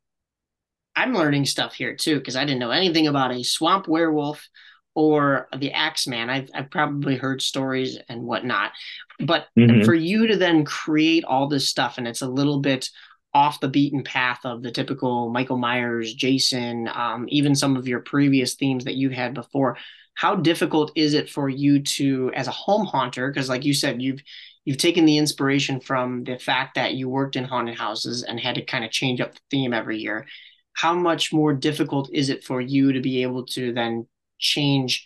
I'm 0.95 1.13
learning 1.13 1.45
stuff 1.45 1.73
here 1.73 1.95
too 1.95 2.17
because 2.17 2.35
I 2.35 2.45
didn't 2.45 2.59
know 2.59 2.71
anything 2.71 3.07
about 3.07 3.33
a 3.33 3.43
swamp 3.43 3.87
werewolf 3.87 4.47
or 4.93 5.47
the 5.57 5.73
Axeman. 5.73 6.29
I've 6.29 6.49
I've 6.53 6.69
probably 6.69 7.17
heard 7.17 7.41
stories 7.41 7.97
and 8.07 8.23
whatnot, 8.23 8.71
but 9.19 9.47
mm-hmm. 9.57 9.83
for 9.83 9.93
you 9.93 10.27
to 10.27 10.37
then 10.37 10.63
create 10.63 11.25
all 11.25 11.47
this 11.47 11.67
stuff 11.67 11.97
and 11.97 12.07
it's 12.07 12.21
a 12.21 12.29
little 12.29 12.59
bit 12.59 12.89
off 13.35 13.59
the 13.59 13.67
beaten 13.67 14.01
path 14.01 14.39
of 14.45 14.63
the 14.63 14.71
typical 14.71 15.29
Michael 15.29 15.57
Myers, 15.57 16.13
Jason, 16.13 16.87
um, 16.87 17.25
even 17.27 17.53
some 17.53 17.75
of 17.75 17.85
your 17.85 17.99
previous 17.99 18.55
themes 18.55 18.85
that 18.85 18.95
you 18.95 19.09
had 19.09 19.33
before. 19.33 19.77
How 20.13 20.35
difficult 20.35 20.93
is 20.95 21.13
it 21.13 21.29
for 21.29 21.49
you 21.49 21.81
to, 21.81 22.31
as 22.33 22.47
a 22.47 22.51
home 22.51 22.85
haunter, 22.85 23.29
because 23.29 23.49
like 23.49 23.65
you 23.65 23.73
said, 23.73 24.01
you've 24.01 24.21
you've 24.63 24.77
taken 24.77 25.03
the 25.03 25.17
inspiration 25.17 25.81
from 25.81 26.23
the 26.23 26.39
fact 26.39 26.75
that 26.75 26.93
you 26.93 27.09
worked 27.09 27.35
in 27.35 27.43
haunted 27.43 27.77
houses 27.77 28.23
and 28.23 28.39
had 28.39 28.55
to 28.55 28.63
kind 28.63 28.85
of 28.85 28.89
change 28.89 29.19
up 29.19 29.33
the 29.33 29.41
theme 29.51 29.73
every 29.73 29.99
year. 29.99 30.25
How 30.71 30.93
much 30.93 31.33
more 31.33 31.53
difficult 31.53 32.09
is 32.13 32.29
it 32.29 32.43
for 32.43 32.61
you 32.61 32.93
to 32.93 33.01
be 33.01 33.21
able 33.21 33.45
to 33.47 33.73
then 33.73 34.07
change 34.39 35.05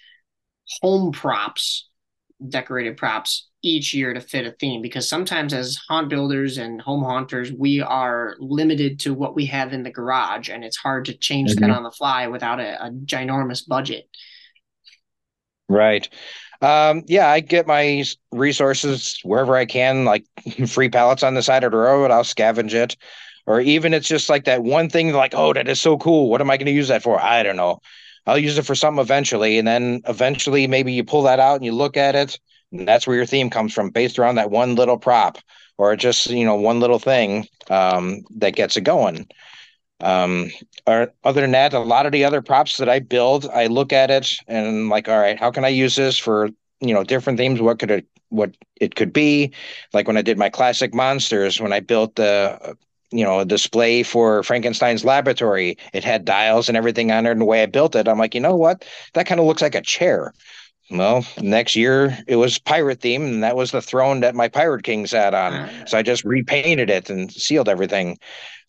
home 0.82 1.12
props, 1.12 1.90
decorated 2.48 2.96
props 2.96 3.49
each 3.62 3.94
year 3.94 4.14
to 4.14 4.22
fit 4.22 4.46
a 4.46 4.52
theme 4.52 4.82
because 4.82 5.10
sometimes 5.10 5.54
as 5.54 5.76
haunt 5.88 6.10
builders 6.10 6.58
and 6.58 6.82
home 6.82 7.04
haunters 7.04 7.52
we 7.52 7.82
are 7.82 8.36
limited 8.40 9.00
to 9.00 9.14
what 9.14 9.36
we 9.36 9.46
have 9.46 9.74
in 9.74 9.84
the 9.84 9.92
garage 9.92 10.50
and 10.50 10.64
it's 10.64 10.78
hard 10.78 11.06
to 11.06 11.18
change 11.18 11.52
mm-hmm. 11.52 11.66
that 11.66 11.76
on 11.76 11.84
the 11.84 11.92
fly 11.92 12.28
without 12.28 12.60
a, 12.60 12.86
a 12.86 12.90
ginormous 12.90 13.68
budget. 13.68 14.08
Right. 15.68 16.08
Um, 16.62 17.04
yeah 17.08 17.30
i 17.30 17.40
get 17.40 17.68
my 17.68 18.04
resources 18.34 19.18
wherever 19.24 19.56
i 19.56 19.66
can 19.66 20.04
like 20.04 20.26
free 20.68 20.90
pallets 20.90 21.24
on 21.24 21.34
the 21.34 21.42
side 21.42 21.64
of 21.64 21.72
the 21.72 21.78
road 21.78 22.12
i'll 22.12 22.24
scavenge 22.24 22.74
it. 22.74 22.98
Or 23.48 23.62
even 23.62 23.94
it's 23.94 24.08
just 24.08 24.30
like 24.30 24.44
that 24.46 24.62
one 24.62 24.90
thing 24.90 25.14
like 25.14 25.34
oh 25.34 25.54
that 25.54 25.68
is 25.68 25.82
so 25.82 25.98
cool. 25.98 26.30
What 26.30 26.42
am 26.42 26.50
i 26.50 26.58
going 26.58 26.66
to 26.66 26.72
use 26.72 26.90
that 26.90 27.04
for? 27.04 27.20
I 27.20 27.44
don't 27.44 27.56
know. 27.56 27.80
I'll 28.26 28.38
use 28.38 28.58
it 28.58 28.66
for 28.66 28.76
something 28.76 29.02
eventually 29.02 29.58
and 29.58 29.68
then 29.68 30.02
eventually 30.08 30.68
maybe 30.68 30.94
you 30.94 31.04
pull 31.04 31.24
that 31.24 31.40
out 31.40 31.56
and 31.56 31.66
you 31.66 31.72
look 31.72 31.98
at 31.98 32.16
it 32.16 32.40
and 32.72 32.88
that's 32.88 33.08
where 33.08 33.16
your 33.16 33.26
theme 33.26 33.50
comes 33.50 33.74
from, 33.74 33.90
based 33.90 34.20
around 34.20 34.36
that 34.36 34.52
one 34.52 34.76
little 34.76 34.98
prop 34.98 35.38
or 35.78 35.96
just 35.96 36.30
you 36.30 36.46
know 36.46 36.56
one 36.56 36.80
little 36.80 37.00
thing 37.00 37.48
um, 37.70 38.22
that 38.38 38.56
gets 38.56 38.78
it 38.78 38.82
going. 38.82 39.28
Um, 40.02 40.50
or 40.88 41.14
other 41.24 41.42
than 41.42 41.52
that, 41.52 41.74
a 41.74 41.80
lot 41.80 42.06
of 42.06 42.14
the 42.14 42.24
other 42.24 42.42
props 42.42 42.78
that 42.78 42.88
I 42.88 43.00
build, 43.00 43.48
I 43.54 43.68
look 43.68 43.92
at 43.92 44.10
it 44.10 44.32
and 44.48 44.66
I'm 44.68 44.90
like, 44.90 45.10
all 45.10 45.20
right, 45.20 45.38
how 45.38 45.52
can 45.52 45.66
I 45.66 45.70
use 45.70 45.96
this 45.96 46.18
for 46.18 46.50
you 46.80 46.94
know 46.94 47.04
different 47.04 47.38
themes? 47.38 47.62
What 47.62 47.80
could 47.80 47.92
it 47.92 48.06
what 48.30 48.56
it 48.80 48.96
could 48.96 49.12
be? 49.12 49.54
Like 49.94 50.08
when 50.08 50.18
I 50.18 50.22
did 50.22 50.38
my 50.38 50.50
classic 50.50 50.94
monsters, 50.94 51.60
when 51.60 51.74
I 51.74 51.82
built 51.82 52.16
the 52.16 52.78
you 53.12 53.26
know 53.26 53.40
a 53.40 53.46
display 53.46 54.04
for 54.04 54.42
Frankenstein's 54.44 55.04
laboratory, 55.04 55.78
it 55.94 56.04
had 56.06 56.24
dials 56.26 56.70
and 56.70 56.78
everything 56.78 57.12
on 57.12 57.26
it. 57.26 57.32
And 57.32 57.42
the 57.42 57.46
way 57.46 57.62
I 57.62 57.66
built 57.66 57.96
it, 57.96 58.08
I'm 58.08 58.20
like, 58.20 58.34
you 58.36 58.42
know 58.42 58.56
what? 58.56 58.86
That 59.16 59.26
kind 59.26 59.40
of 59.42 59.48
looks 59.48 59.62
like 59.62 59.76
a 59.76 59.82
chair 59.82 60.34
well, 60.92 61.26
next 61.42 61.76
year 61.76 62.18
it 62.28 62.38
was 62.38 62.58
pirate 62.58 63.02
theme, 63.02 63.24
and 63.24 63.44
that 63.44 63.56
was 63.56 63.72
the 63.72 63.82
throne 63.82 64.22
that 64.22 64.36
my 64.36 64.48
Pirate 64.48 64.84
King 64.84 65.06
sat 65.06 65.34
on. 65.34 65.54
Ah. 65.54 65.70
So 65.86 65.98
I 65.98 66.02
just 66.02 66.24
repainted 66.24 66.90
it 66.90 67.10
and 67.10 67.32
sealed 67.32 67.70
everything. 67.70 68.18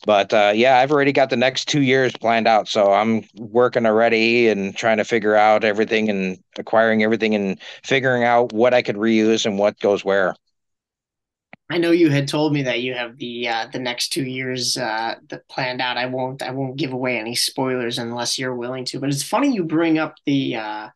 But 0.07 0.33
uh, 0.33 0.53
yeah, 0.55 0.79
I've 0.79 0.93
already 0.93 1.13
got 1.13 1.31
the 1.31 1.37
next 1.37 1.69
two 1.69 1.83
years 1.83 2.13
planned 2.13 2.49
out. 2.49 2.69
So 2.69 2.93
I'm 2.93 3.25
working 3.37 3.87
already 3.87 4.49
and 4.49 4.75
trying 4.75 4.97
to 4.97 5.05
figure 5.05 5.35
out 5.35 5.65
everything 5.65 6.09
and 6.09 6.39
acquiring 6.59 7.03
everything 7.03 7.35
and 7.35 7.59
figuring 7.85 8.25
out 8.25 8.53
what 8.53 8.73
I 8.73 8.83
could 8.83 8.97
reuse 8.97 9.45
and 9.45 9.59
what 9.59 9.79
goes 9.81 10.05
where. 10.05 10.35
I 11.71 11.79
know 11.79 11.93
you 11.93 12.11
had 12.11 12.27
told 12.27 12.53
me 12.53 12.63
that 12.65 12.81
you 12.81 12.95
have 12.95 13.17
the 13.17 13.49
uh, 13.49 13.67
the 13.73 13.79
next 13.79 14.09
two 14.09 14.25
years 14.25 14.77
uh, 14.77 15.15
planned 15.49 15.81
out. 15.81 15.97
I 15.97 16.07
won't 16.07 16.43
I 16.43 16.51
won't 16.51 16.77
give 16.77 16.93
away 16.93 17.19
any 17.19 17.37
spoilers 17.37 17.99
unless 17.99 18.39
you're 18.39 18.57
willing 18.57 18.85
to. 18.87 18.99
But 18.99 19.11
it's 19.11 19.23
funny 19.23 19.55
you 19.55 19.65
bring 19.65 19.97
up 19.97 20.17
the 20.27 20.57
uh, 20.57 20.89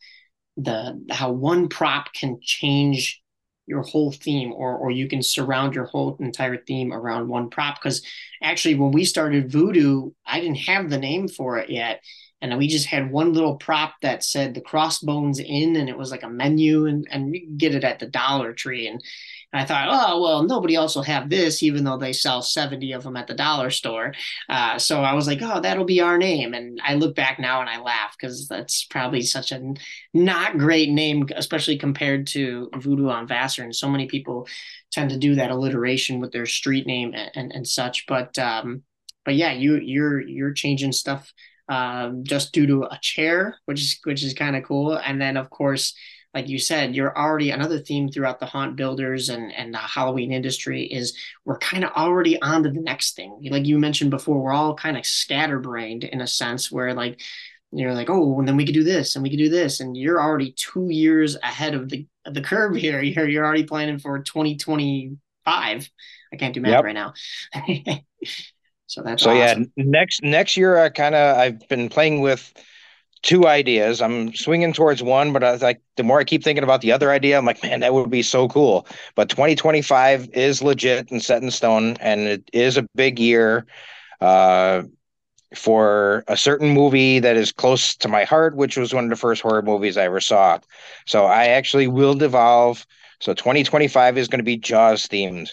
the 0.56 1.04
how 1.10 1.32
one 1.32 1.68
prop 1.68 2.12
can 2.12 2.38
change 2.40 3.22
your 3.66 3.82
whole 3.82 4.12
theme 4.12 4.52
or 4.52 4.76
or 4.76 4.90
you 4.90 5.08
can 5.08 5.22
surround 5.22 5.74
your 5.74 5.86
whole 5.86 6.16
entire 6.20 6.56
theme 6.56 6.92
around 6.92 7.28
one 7.28 7.50
prop. 7.50 7.80
Because 7.80 8.02
actually 8.42 8.74
when 8.74 8.92
we 8.92 9.04
started 9.04 9.50
voodoo 9.50 10.10
i 10.26 10.40
didn't 10.40 10.58
have 10.58 10.90
the 10.90 10.98
name 10.98 11.28
for 11.28 11.58
it 11.58 11.70
yet. 11.70 12.02
And 12.42 12.58
we 12.58 12.68
just 12.68 12.86
had 12.86 13.10
one 13.10 13.32
little 13.32 13.56
prop 13.56 13.94
that 14.02 14.22
said 14.22 14.52
the 14.52 14.60
crossbones 14.60 15.38
in 15.38 15.76
and 15.76 15.88
it 15.88 15.96
was 15.96 16.10
like 16.10 16.22
a 16.22 16.28
menu 16.28 16.86
and 16.86 17.06
and 17.10 17.34
you 17.34 17.48
get 17.56 17.74
it 17.74 17.84
at 17.84 17.98
the 17.98 18.06
dollar 18.06 18.52
tree. 18.52 18.86
And 18.86 19.02
and 19.54 19.62
I 19.62 19.66
thought, 19.66 19.86
oh, 19.88 20.20
well, 20.20 20.42
nobody 20.42 20.74
else 20.74 20.96
will 20.96 21.04
have 21.04 21.30
this, 21.30 21.62
even 21.62 21.84
though 21.84 21.96
they 21.96 22.12
sell 22.12 22.42
70 22.42 22.90
of 22.90 23.04
them 23.04 23.16
at 23.16 23.28
the 23.28 23.34
dollar 23.34 23.70
store. 23.70 24.12
Uh, 24.48 24.80
so 24.80 25.00
I 25.02 25.14
was 25.14 25.28
like, 25.28 25.38
oh, 25.42 25.60
that'll 25.60 25.84
be 25.84 26.00
our 26.00 26.18
name. 26.18 26.54
And 26.54 26.80
I 26.82 26.94
look 26.94 27.14
back 27.14 27.38
now 27.38 27.60
and 27.60 27.70
I 27.70 27.80
laugh 27.80 28.16
because 28.20 28.48
that's 28.48 28.82
probably 28.82 29.22
such 29.22 29.52
a 29.52 29.74
not 30.12 30.58
great 30.58 30.90
name, 30.90 31.28
especially 31.36 31.78
compared 31.78 32.26
to 32.28 32.68
Voodoo 32.74 33.08
on 33.08 33.28
Vassar. 33.28 33.62
And 33.62 33.76
so 33.76 33.88
many 33.88 34.06
people 34.06 34.48
tend 34.90 35.10
to 35.10 35.18
do 35.18 35.36
that 35.36 35.52
alliteration 35.52 36.18
with 36.18 36.32
their 36.32 36.46
street 36.46 36.84
name 36.84 37.14
and, 37.14 37.30
and, 37.36 37.52
and 37.52 37.66
such. 37.66 38.06
But 38.08 38.36
um, 38.40 38.82
but 39.24 39.36
yeah, 39.36 39.52
you 39.52 39.76
you're 39.76 40.20
you're 40.20 40.52
changing 40.52 40.90
stuff 40.90 41.32
um, 41.68 42.24
just 42.24 42.52
due 42.52 42.66
to 42.66 42.82
a 42.90 42.98
chair, 43.00 43.56
which 43.66 43.80
is 43.80 44.00
which 44.02 44.24
is 44.24 44.34
kind 44.34 44.56
of 44.56 44.64
cool. 44.64 44.96
And 44.96 45.22
then 45.22 45.36
of 45.36 45.48
course 45.48 45.94
like 46.34 46.48
you 46.48 46.58
said, 46.58 46.96
you're 46.96 47.16
already 47.16 47.50
another 47.50 47.78
theme 47.78 48.10
throughout 48.10 48.40
the 48.40 48.46
haunt 48.46 48.74
builders 48.74 49.28
and 49.28 49.52
and 49.52 49.72
the 49.72 49.78
Halloween 49.78 50.32
industry 50.32 50.82
is 50.82 51.16
we're 51.44 51.58
kind 51.58 51.84
of 51.84 51.92
already 51.92 52.40
on 52.42 52.64
to 52.64 52.70
the 52.70 52.80
next 52.80 53.14
thing. 53.14 53.38
Like 53.50 53.66
you 53.66 53.78
mentioned 53.78 54.10
before, 54.10 54.40
we're 54.40 54.52
all 54.52 54.74
kind 54.74 54.96
of 54.96 55.06
scatterbrained 55.06 56.02
in 56.02 56.20
a 56.20 56.26
sense 56.26 56.72
where 56.72 56.92
like 56.92 57.20
you're 57.70 57.94
like, 57.94 58.10
oh, 58.10 58.38
and 58.38 58.48
then 58.48 58.56
we 58.56 58.66
could 58.66 58.74
do 58.74 58.84
this 58.84 59.14
and 59.14 59.22
we 59.22 59.30
could 59.30 59.38
do 59.38 59.48
this, 59.48 59.78
and 59.78 59.96
you're 59.96 60.20
already 60.20 60.52
two 60.52 60.88
years 60.90 61.36
ahead 61.36 61.74
of 61.74 61.88
the 61.88 62.06
of 62.24 62.34
the 62.34 62.42
curve 62.42 62.74
here. 62.74 63.00
You're 63.02 63.28
you're 63.28 63.44
already 63.44 63.64
planning 63.64 63.98
for 63.98 64.18
2025. 64.18 65.90
I 66.32 66.36
can't 66.36 66.54
do 66.54 66.60
math 66.60 66.72
yep. 66.72 66.84
right 66.84 66.94
now. 66.94 67.14
so 68.86 69.02
that's 69.02 69.22
so 69.22 69.30
awesome. 69.30 69.72
yeah. 69.76 69.84
Next 69.84 70.22
next 70.24 70.56
year, 70.56 70.78
I 70.78 70.88
kind 70.88 71.14
of 71.14 71.36
I've 71.36 71.68
been 71.68 71.88
playing 71.88 72.20
with 72.20 72.52
two 73.24 73.46
ideas. 73.46 74.00
I'm 74.00 74.34
swinging 74.34 74.72
towards 74.72 75.02
one, 75.02 75.32
but 75.32 75.42
I 75.42 75.50
was 75.50 75.62
like, 75.62 75.80
the 75.96 76.04
more 76.04 76.20
I 76.20 76.24
keep 76.24 76.44
thinking 76.44 76.62
about 76.62 76.82
the 76.82 76.92
other 76.92 77.10
idea, 77.10 77.36
I'm 77.36 77.46
like, 77.46 77.62
man, 77.62 77.80
that 77.80 77.94
would 77.94 78.10
be 78.10 78.22
so 78.22 78.48
cool. 78.48 78.86
But 79.16 79.30
2025 79.30 80.28
is 80.34 80.62
legit 80.62 81.10
and 81.10 81.22
set 81.22 81.42
in 81.42 81.50
stone, 81.50 81.96
and 82.00 82.20
it 82.20 82.48
is 82.52 82.76
a 82.76 82.86
big 82.94 83.18
year 83.18 83.66
uh, 84.20 84.82
for 85.56 86.22
a 86.28 86.36
certain 86.36 86.68
movie 86.68 87.18
that 87.18 87.36
is 87.36 87.50
close 87.50 87.96
to 87.96 88.08
my 88.08 88.24
heart, 88.24 88.56
which 88.56 88.76
was 88.76 88.94
one 88.94 89.04
of 89.04 89.10
the 89.10 89.16
first 89.16 89.42
horror 89.42 89.62
movies 89.62 89.96
I 89.96 90.04
ever 90.04 90.20
saw. 90.20 90.58
So 91.06 91.24
I 91.24 91.46
actually 91.46 91.88
will 91.88 92.14
devolve. 92.14 92.86
So 93.20 93.32
2025 93.32 94.18
is 94.18 94.28
going 94.28 94.40
to 94.40 94.44
be 94.44 94.58
Jaws 94.58 95.08
themed. 95.08 95.48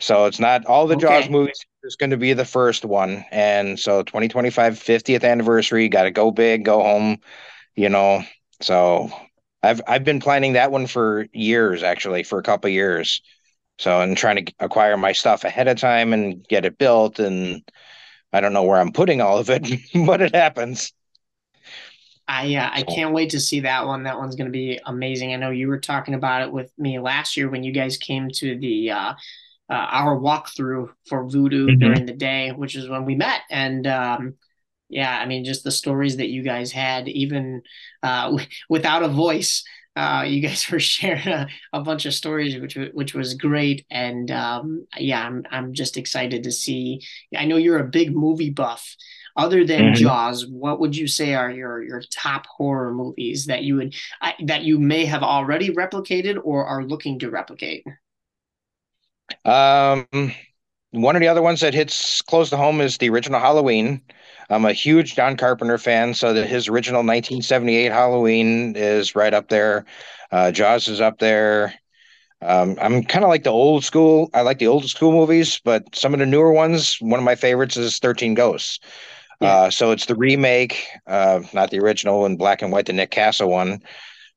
So 0.00 0.24
it's 0.24 0.40
not 0.40 0.64
all 0.64 0.86
the 0.86 0.96
okay. 0.96 1.02
Jaws 1.06 1.28
movies 1.28 1.64
is 1.84 1.96
going 1.96 2.10
to 2.10 2.16
be 2.16 2.32
the 2.32 2.44
first 2.44 2.84
one. 2.84 3.24
And 3.30 3.78
so 3.78 4.02
2025 4.02 4.78
50th 4.78 5.24
anniversary, 5.24 5.88
got 5.88 6.04
to 6.04 6.10
go 6.10 6.30
big, 6.30 6.64
go 6.64 6.82
home, 6.82 7.18
you 7.76 7.88
know. 7.88 8.24
So 8.60 9.10
I've 9.62 9.80
I've 9.86 10.04
been 10.04 10.20
planning 10.20 10.54
that 10.54 10.72
one 10.72 10.86
for 10.86 11.26
years 11.32 11.82
actually, 11.82 12.22
for 12.24 12.38
a 12.38 12.42
couple 12.42 12.70
years. 12.70 13.22
So 13.78 14.00
and 14.00 14.16
trying 14.16 14.46
to 14.46 14.52
acquire 14.60 14.96
my 14.96 15.12
stuff 15.12 15.44
ahead 15.44 15.68
of 15.68 15.78
time 15.78 16.12
and 16.12 16.46
get 16.48 16.64
it 16.64 16.78
built 16.78 17.18
and 17.18 17.62
I 18.32 18.40
don't 18.40 18.52
know 18.52 18.62
where 18.64 18.80
I'm 18.80 18.92
putting 18.92 19.20
all 19.20 19.38
of 19.38 19.50
it, 19.50 19.66
but 20.06 20.22
it 20.22 20.34
happens. 20.34 20.92
I 22.28 22.54
uh, 22.54 22.70
I 22.72 22.82
can't 22.82 23.12
wait 23.12 23.30
to 23.30 23.40
see 23.40 23.60
that 23.60 23.86
one. 23.86 24.04
That 24.04 24.18
one's 24.18 24.36
going 24.36 24.46
to 24.46 24.52
be 24.52 24.80
amazing. 24.86 25.32
I 25.32 25.36
know 25.36 25.50
you 25.50 25.68
were 25.68 25.80
talking 25.80 26.14
about 26.14 26.42
it 26.42 26.52
with 26.52 26.72
me 26.78 26.98
last 26.98 27.36
year 27.36 27.50
when 27.50 27.64
you 27.64 27.72
guys 27.72 27.96
came 27.96 28.30
to 28.30 28.58
the 28.58 28.90
uh, 28.90 29.14
uh, 29.72 29.88
our 29.90 30.18
walkthrough 30.18 30.90
for 31.08 31.26
Voodoo 31.26 31.66
mm-hmm. 31.66 31.78
during 31.78 32.04
the 32.04 32.12
day, 32.12 32.50
which 32.50 32.76
is 32.76 32.90
when 32.90 33.06
we 33.06 33.14
met. 33.14 33.40
And 33.50 33.86
um, 33.86 34.34
yeah, 34.90 35.18
I 35.18 35.24
mean, 35.24 35.46
just 35.46 35.64
the 35.64 35.70
stories 35.70 36.18
that 36.18 36.28
you 36.28 36.42
guys 36.42 36.70
had, 36.70 37.08
even 37.08 37.62
uh, 38.02 38.24
w- 38.24 38.46
without 38.68 39.02
a 39.02 39.08
voice, 39.08 39.64
uh, 39.96 40.24
you 40.28 40.42
guys 40.42 40.68
were 40.70 40.78
sharing 40.78 41.26
a, 41.26 41.48
a, 41.72 41.80
bunch 41.80 42.04
of 42.04 42.12
stories, 42.12 42.60
which 42.60 42.76
which 42.92 43.14
was 43.14 43.32
great. 43.32 43.86
And 43.90 44.30
um, 44.30 44.86
yeah, 44.98 45.26
I'm 45.26 45.44
I'm 45.50 45.72
just 45.72 45.96
excited 45.96 46.42
to 46.44 46.52
see. 46.52 47.00
I 47.34 47.46
know 47.46 47.56
you're 47.56 47.78
a 47.78 47.88
big 47.88 48.14
movie 48.14 48.50
buff. 48.50 48.94
Other 49.34 49.64
than 49.64 49.80
mm-hmm. 49.80 49.94
Jaws, 49.94 50.46
what 50.46 50.80
would 50.80 50.94
you 50.94 51.06
say 51.06 51.32
are 51.32 51.50
your 51.50 51.82
your 51.82 52.02
top 52.10 52.44
horror 52.46 52.92
movies 52.92 53.46
that 53.46 53.62
you 53.62 53.76
would 53.76 53.94
I, 54.20 54.34
that 54.44 54.64
you 54.64 54.78
may 54.78 55.06
have 55.06 55.22
already 55.22 55.70
replicated 55.70 56.38
or 56.44 56.66
are 56.66 56.84
looking 56.84 57.18
to 57.20 57.30
replicate? 57.30 57.86
Um, 59.44 60.06
one 60.92 61.16
of 61.16 61.20
the 61.20 61.28
other 61.28 61.42
ones 61.42 61.60
that 61.60 61.74
hits 61.74 62.20
close 62.22 62.50
to 62.50 62.56
home 62.56 62.80
is 62.80 62.98
the 62.98 63.08
original 63.08 63.40
Halloween. 63.40 64.02
I'm 64.50 64.64
a 64.64 64.72
huge 64.72 65.14
John 65.14 65.36
Carpenter 65.36 65.78
fan, 65.78 66.12
so 66.14 66.34
that 66.34 66.46
his 66.46 66.68
original 66.68 66.98
1978 66.98 67.90
Halloween 67.90 68.76
is 68.76 69.14
right 69.14 69.32
up 69.32 69.48
there. 69.48 69.86
Uh, 70.30 70.52
Jaws 70.52 70.88
is 70.88 71.00
up 71.00 71.18
there. 71.18 71.74
Um, 72.42 72.76
I'm 72.80 73.04
kind 73.04 73.24
of 73.24 73.30
like 73.30 73.44
the 73.44 73.50
old 73.50 73.84
school. 73.84 74.28
I 74.34 74.42
like 74.42 74.58
the 74.58 74.66
old 74.66 74.88
school 74.88 75.12
movies, 75.12 75.60
but 75.64 75.94
some 75.94 76.12
of 76.12 76.20
the 76.20 76.26
newer 76.26 76.52
ones. 76.52 76.96
One 77.00 77.20
of 77.20 77.24
my 77.24 77.36
favorites 77.36 77.76
is 77.76 77.98
13 77.98 78.34
Ghosts. 78.34 78.80
Yeah. 79.40 79.48
Uh, 79.48 79.70
so 79.70 79.92
it's 79.92 80.06
the 80.06 80.16
remake, 80.16 80.86
uh, 81.06 81.40
not 81.52 81.70
the 81.70 81.78
original 81.78 82.26
in 82.26 82.36
black 82.36 82.62
and 82.62 82.72
white, 82.72 82.86
the 82.86 82.92
Nick 82.92 83.10
Castle 83.10 83.48
one. 83.48 83.82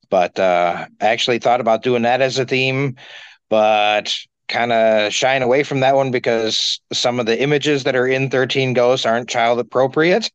But 0.08 0.38
uh, 0.38 0.86
I 1.00 1.06
actually 1.06 1.40
thought 1.40 1.60
about 1.60 1.82
doing 1.82 2.02
that 2.02 2.20
as 2.20 2.38
a 2.38 2.44
theme, 2.44 2.96
but 3.50 4.14
kind 4.48 4.72
of 4.72 5.12
shying 5.12 5.42
away 5.42 5.62
from 5.62 5.80
that 5.80 5.96
one 5.96 6.10
because 6.10 6.80
some 6.92 7.18
of 7.20 7.26
the 7.26 7.40
images 7.40 7.84
that 7.84 7.96
are 7.96 8.06
in 8.06 8.30
13 8.30 8.74
Ghosts 8.74 9.06
aren't 9.06 9.28
child 9.28 9.58
appropriate. 9.58 10.30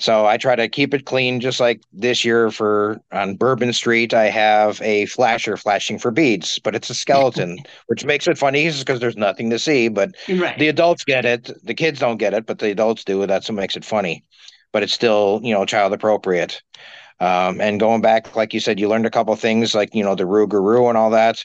So 0.00 0.26
I 0.26 0.36
try 0.36 0.54
to 0.54 0.68
keep 0.68 0.94
it 0.94 1.06
clean, 1.06 1.40
just 1.40 1.58
like 1.58 1.80
this 1.92 2.24
year 2.24 2.52
for 2.52 3.00
on 3.10 3.34
Bourbon 3.34 3.72
Street, 3.72 4.14
I 4.14 4.26
have 4.26 4.80
a 4.80 5.06
flasher 5.06 5.56
flashing 5.56 5.98
for 5.98 6.12
beads, 6.12 6.60
but 6.60 6.76
it's 6.76 6.88
a 6.88 6.94
skeleton, 6.94 7.58
which 7.88 8.04
makes 8.04 8.28
it 8.28 8.38
funny 8.38 8.70
because 8.70 9.00
there's 9.00 9.16
nothing 9.16 9.50
to 9.50 9.58
see. 9.58 9.88
But 9.88 10.14
right. 10.28 10.56
the 10.56 10.68
adults 10.68 11.04
get 11.04 11.24
it, 11.24 11.50
the 11.64 11.74
kids 11.74 11.98
don't 11.98 12.18
get 12.18 12.32
it, 12.32 12.46
but 12.46 12.60
the 12.60 12.70
adults 12.70 13.02
do. 13.02 13.26
That's 13.26 13.48
what 13.48 13.56
makes 13.56 13.76
it 13.76 13.84
funny. 13.84 14.22
But 14.72 14.84
it's 14.84 14.92
still, 14.92 15.40
you 15.42 15.52
know, 15.52 15.64
child 15.64 15.92
appropriate. 15.92 16.62
Um, 17.18 17.60
and 17.60 17.80
going 17.80 18.00
back, 18.00 18.36
like 18.36 18.54
you 18.54 18.60
said, 18.60 18.78
you 18.78 18.88
learned 18.88 19.06
a 19.06 19.10
couple 19.10 19.34
things 19.34 19.74
like 19.74 19.92
you 19.96 20.04
know 20.04 20.14
the 20.14 20.24
Rougarou 20.24 20.88
and 20.88 20.96
all 20.96 21.10
that 21.10 21.44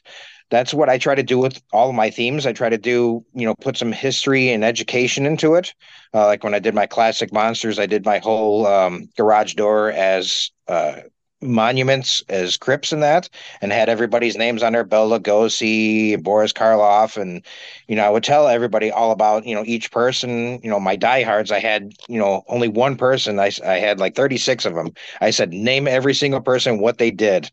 that's 0.53 0.73
what 0.73 0.89
I 0.89 0.99
try 0.99 1.15
to 1.15 1.23
do 1.23 1.39
with 1.39 1.59
all 1.73 1.89
of 1.89 1.95
my 1.95 2.11
themes. 2.11 2.45
I 2.45 2.53
try 2.53 2.69
to 2.69 2.77
do, 2.77 3.25
you 3.34 3.45
know, 3.45 3.55
put 3.55 3.75
some 3.75 3.91
history 3.91 4.51
and 4.51 4.63
education 4.63 5.25
into 5.25 5.55
it. 5.55 5.73
Uh, 6.13 6.27
like 6.27 6.43
when 6.43 6.53
I 6.53 6.59
did 6.59 6.75
my 6.75 6.85
classic 6.85 7.34
monsters, 7.34 7.80
I 7.80 7.88
did 7.88 8.05
my 8.05 8.19
whole 8.19 8.67
um, 8.67 9.09
garage 9.17 9.55
door 9.55 9.91
as 9.91 10.51
uh, 10.67 10.97
monuments, 11.41 12.23
as 12.30 12.55
crypts 12.55 12.91
and 12.93 13.01
that, 13.01 13.30
and 13.61 13.71
had 13.71 13.89
everybody's 13.89 14.38
names 14.38 14.61
on 14.63 14.73
there, 14.73 14.84
Bela 14.84 15.19
Lugosi, 15.19 16.21
Boris 16.21 16.53
Karloff, 16.53 17.17
and 17.19 17.43
you 17.88 17.95
know, 17.95 18.05
I 18.05 18.09
would 18.11 18.23
tell 18.23 18.47
everybody 18.47 18.91
all 18.91 19.11
about, 19.11 19.45
you 19.47 19.55
know, 19.55 19.63
each 19.65 19.91
person. 19.91 20.59
You 20.63 20.69
know, 20.69 20.80
my 20.80 20.95
diehards, 20.95 21.51
I 21.51 21.59
had, 21.59 21.93
you 22.07 22.19
know, 22.19 22.43
only 22.47 22.67
one 22.69 22.95
person. 22.95 23.39
I 23.39 23.51
I 23.65 23.80
had 23.80 23.99
like 23.99 24.15
thirty 24.15 24.38
six 24.38 24.65
of 24.65 24.75
them. 24.75 24.91
I 25.19 25.31
said, 25.31 25.51
name 25.51 25.88
every 25.88 26.13
single 26.13 26.41
person 26.41 26.80
what 26.80 26.99
they 26.99 27.11
did, 27.11 27.51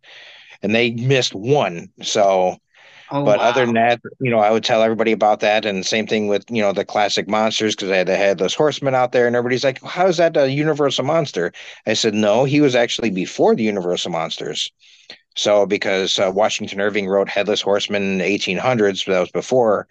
and 0.63 0.75
they 0.75 0.91
missed 0.93 1.35
one. 1.35 1.89
So 2.03 2.59
Oh, 3.13 3.25
but 3.25 3.41
wow. 3.41 3.47
other 3.47 3.67
than 3.67 3.75
that, 3.75 4.01
you 4.21 4.31
know, 4.31 4.39
I 4.39 4.53
would 4.53 4.63
tell 4.63 4.83
everybody 4.83 5.11
about 5.11 5.41
that. 5.41 5.65
And 5.65 5.85
same 5.85 6.07
thing 6.07 6.29
with, 6.29 6.45
you 6.49 6.63
know, 6.63 6.73
the 6.73 6.85
classic 6.85 7.29
monsters 7.29 7.75
because 7.75 7.91
I 7.91 7.97
had 7.97 8.07
the 8.07 8.17
headless 8.17 8.55
horseman 8.55 8.95
out 8.95 9.11
there 9.11 9.27
and 9.27 9.35
everybody's 9.35 9.65
like, 9.65 9.83
how 9.83 10.07
is 10.07 10.19
that 10.19 10.37
a 10.37 10.49
universal 10.51 11.05
monster? 11.05 11.53
I 11.87 11.95
said, 11.95 12.15
no, 12.15 12.45
he 12.45 12.61
was 12.61 12.77
actually 12.77 13.11
before 13.11 13.57
the 13.57 13.65
universal 13.65 14.13
monsters. 14.13 14.71
So 15.35 15.67
because 15.67 16.19
uh, 16.19 16.31
Washington 16.33 16.81
Irving 16.81 17.09
wrote 17.09 17.29
Headless 17.29 17.63
Horseman 17.63 18.03
in 18.03 18.19
the 18.19 18.25
1800s, 18.25 19.05
that 19.07 19.21
was 19.21 19.31
before 19.31 19.89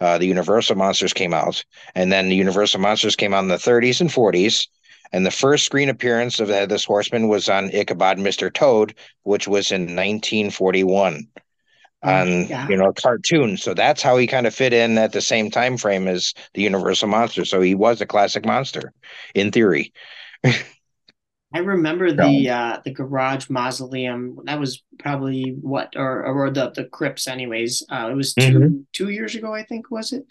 uh, 0.00 0.18
the 0.18 0.26
Universal 0.26 0.76
monsters 0.76 1.12
came 1.12 1.34
out. 1.34 1.64
And 1.94 2.12
then 2.12 2.28
the 2.28 2.36
Universal 2.36 2.80
monsters 2.80 3.16
came 3.16 3.34
out 3.34 3.42
in 3.42 3.48
the 3.48 3.56
30s 3.56 4.00
and 4.00 4.10
40s. 4.10 4.68
And 5.12 5.26
the 5.26 5.30
first 5.32 5.66
screen 5.66 5.88
appearance 5.88 6.38
of 6.38 6.46
the 6.48 6.54
Headless 6.54 6.84
Horseman 6.84 7.28
was 7.28 7.48
on 7.48 7.70
Ichabod 7.70 8.18
Mr. 8.18 8.52
Toad, 8.52 8.94
which 9.24 9.48
was 9.48 9.72
in 9.72 9.82
1941 9.82 11.26
on 12.02 12.46
yeah. 12.46 12.68
you 12.68 12.76
know 12.76 12.92
cartoon. 12.92 13.56
So 13.56 13.74
that's 13.74 14.02
how 14.02 14.16
he 14.16 14.26
kind 14.26 14.46
of 14.46 14.54
fit 14.54 14.72
in 14.72 14.96
at 14.98 15.12
the 15.12 15.20
same 15.20 15.50
time 15.50 15.76
frame 15.76 16.08
as 16.08 16.32
the 16.54 16.62
universal 16.62 17.08
monster. 17.08 17.44
So 17.44 17.60
he 17.60 17.74
was 17.74 18.00
a 18.00 18.06
classic 18.06 18.44
monster 18.44 18.92
in 19.34 19.50
theory. 19.50 19.92
I 21.52 21.58
remember 21.58 22.12
the 22.12 22.48
uh 22.48 22.78
the 22.84 22.92
garage 22.92 23.50
mausoleum. 23.50 24.38
That 24.44 24.60
was 24.60 24.82
probably 24.98 25.56
what 25.60 25.94
or 25.96 26.24
or 26.24 26.50
the 26.50 26.70
the 26.70 26.84
crypts 26.84 27.26
anyways. 27.26 27.84
Uh 27.90 28.08
it 28.10 28.14
was 28.14 28.34
2 28.34 28.40
mm-hmm. 28.42 28.76
two 28.92 29.08
years 29.08 29.34
ago 29.34 29.52
i 29.52 29.64
think 29.64 29.90
was 29.90 30.12
it? 30.12 30.24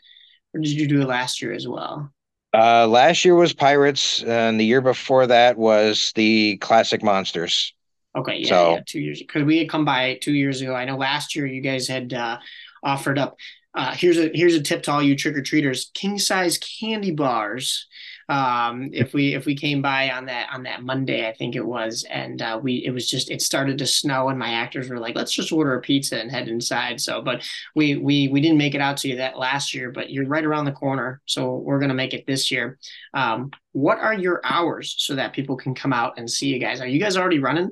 Or 0.53 0.61
did 0.61 0.71
you 0.71 0.87
do 0.87 1.01
it 1.01 1.07
last 1.07 1.41
year 1.41 1.51
as 1.51 1.67
well? 1.67 2.11
Uh 2.53 2.87
last 2.87 3.25
year 3.25 3.35
was 3.35 3.53
pirates 3.53 4.23
and 4.23 4.59
the 4.59 4.65
year 4.65 4.81
before 4.81 5.27
that 5.27 5.57
was 5.57 6.13
the 6.15 6.57
classic 6.57 7.03
monsters 7.03 7.73
Okay, 8.15 8.37
yeah, 8.39 8.49
so, 8.49 8.71
yeah 8.71 8.81
two 8.85 8.99
years 8.99 9.19
because 9.19 9.43
we 9.43 9.59
had 9.59 9.69
come 9.69 9.85
by 9.85 10.17
two 10.21 10.33
years 10.33 10.61
ago. 10.61 10.75
I 10.75 10.85
know 10.85 10.97
last 10.97 11.35
year 11.35 11.45
you 11.45 11.61
guys 11.61 11.87
had 11.87 12.13
uh, 12.13 12.39
offered 12.83 13.19
up. 13.19 13.37
Uh, 13.75 13.93
here's 13.93 14.17
a 14.17 14.31
here's 14.33 14.55
a 14.55 14.61
tip 14.61 14.81
to 14.83 14.91
all 14.91 15.01
you 15.01 15.15
trick 15.15 15.37
or 15.37 15.43
treaters: 15.43 15.91
king 15.93 16.17
size 16.17 16.57
candy 16.57 17.11
bars. 17.11 17.87
Um, 18.27 18.89
if 18.93 19.13
we 19.13 19.35
if 19.35 19.45
we 19.45 19.55
came 19.55 19.81
by 19.81 20.09
on 20.09 20.25
that 20.25 20.49
on 20.51 20.63
that 20.63 20.83
Monday, 20.83 21.27
I 21.27 21.33
think 21.33 21.55
it 21.55 21.65
was, 21.65 22.03
and 22.09 22.41
uh, 22.41 22.59
we 22.61 22.83
it 22.85 22.91
was 22.91 23.07
just 23.07 23.29
it 23.29 23.41
started 23.43 23.77
to 23.77 23.85
snow, 23.85 24.29
and 24.29 24.39
my 24.39 24.49
actors 24.49 24.89
were 24.89 24.99
like, 24.99 25.15
"Let's 25.15 25.31
just 25.31 25.51
order 25.51 25.75
a 25.75 25.81
pizza 25.81 26.19
and 26.19 26.31
head 26.31 26.47
inside." 26.47 26.99
So, 26.99 27.21
but 27.21 27.43
we 27.75 27.95
we 27.97 28.27
we 28.27 28.41
didn't 28.41 28.57
make 28.57 28.73
it 28.73 28.81
out 28.81 28.97
to 28.97 29.07
you 29.07 29.17
that 29.17 29.37
last 29.37 29.73
year, 29.73 29.91
but 29.91 30.11
you're 30.11 30.27
right 30.27 30.45
around 30.45 30.65
the 30.65 30.71
corner, 30.71 31.21
so 31.25 31.55
we're 31.57 31.79
gonna 31.79 31.93
make 31.93 32.13
it 32.15 32.25
this 32.25 32.49
year. 32.49 32.79
Um, 33.13 33.51
what 33.71 33.99
are 33.99 34.13
your 34.13 34.41
hours 34.43 34.95
so 34.97 35.15
that 35.15 35.33
people 35.33 35.57
can 35.57 35.75
come 35.75 35.93
out 35.93 36.17
and 36.17 36.29
see 36.29 36.47
you 36.47 36.59
guys? 36.59 36.81
Are 36.81 36.87
you 36.87 36.99
guys 36.99 37.17
already 37.17 37.39
running? 37.39 37.69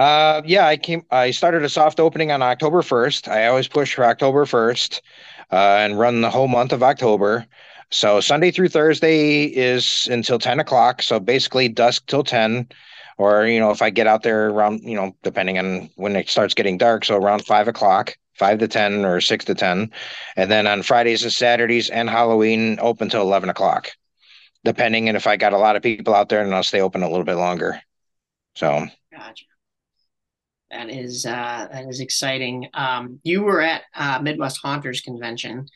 Uh, 0.00 0.40
yeah, 0.46 0.66
I 0.66 0.78
came. 0.78 1.04
I 1.10 1.30
started 1.30 1.62
a 1.62 1.68
soft 1.68 2.00
opening 2.00 2.32
on 2.32 2.40
October 2.40 2.80
first. 2.80 3.28
I 3.28 3.48
always 3.48 3.68
push 3.68 3.94
for 3.94 4.06
October 4.06 4.46
first, 4.46 5.02
uh, 5.52 5.76
and 5.80 5.98
run 5.98 6.22
the 6.22 6.30
whole 6.30 6.48
month 6.48 6.72
of 6.72 6.82
October. 6.82 7.46
So 7.90 8.18
Sunday 8.20 8.50
through 8.50 8.70
Thursday 8.70 9.44
is 9.44 10.08
until 10.10 10.38
ten 10.38 10.58
o'clock. 10.58 11.02
So 11.02 11.20
basically 11.20 11.68
dusk 11.68 12.06
till 12.06 12.24
ten, 12.24 12.66
or 13.18 13.44
you 13.44 13.60
know 13.60 13.72
if 13.72 13.82
I 13.82 13.90
get 13.90 14.06
out 14.06 14.22
there 14.22 14.48
around 14.48 14.80
you 14.84 14.96
know 14.96 15.14
depending 15.22 15.58
on 15.58 15.90
when 15.96 16.16
it 16.16 16.30
starts 16.30 16.54
getting 16.54 16.78
dark, 16.78 17.04
so 17.04 17.16
around 17.16 17.44
five 17.44 17.68
o'clock, 17.68 18.16
five 18.38 18.58
to 18.60 18.68
ten 18.68 19.04
or 19.04 19.20
six 19.20 19.44
to 19.44 19.54
ten, 19.54 19.90
and 20.34 20.50
then 20.50 20.66
on 20.66 20.82
Fridays 20.82 21.24
and 21.24 21.32
Saturdays 21.32 21.90
and 21.90 22.08
Halloween 22.08 22.78
open 22.80 23.10
till 23.10 23.20
eleven 23.20 23.50
o'clock, 23.50 23.90
depending. 24.64 25.08
And 25.08 25.16
if 25.18 25.26
I 25.26 25.36
got 25.36 25.52
a 25.52 25.58
lot 25.58 25.76
of 25.76 25.82
people 25.82 26.14
out 26.14 26.30
there, 26.30 26.40
and 26.42 26.54
I'll 26.54 26.62
stay 26.62 26.80
open 26.80 27.02
a 27.02 27.10
little 27.10 27.26
bit 27.26 27.36
longer. 27.36 27.82
So. 28.54 28.86
Gotcha. 29.12 29.44
That 30.70 30.88
is 30.88 31.26
uh, 31.26 31.68
that 31.72 31.86
is 31.88 32.00
exciting. 32.00 32.68
Um, 32.74 33.18
you 33.24 33.42
were 33.42 33.60
at 33.60 33.82
uh, 33.94 34.20
Midwest 34.20 34.60
Haunters 34.62 35.00
convention 35.00 35.66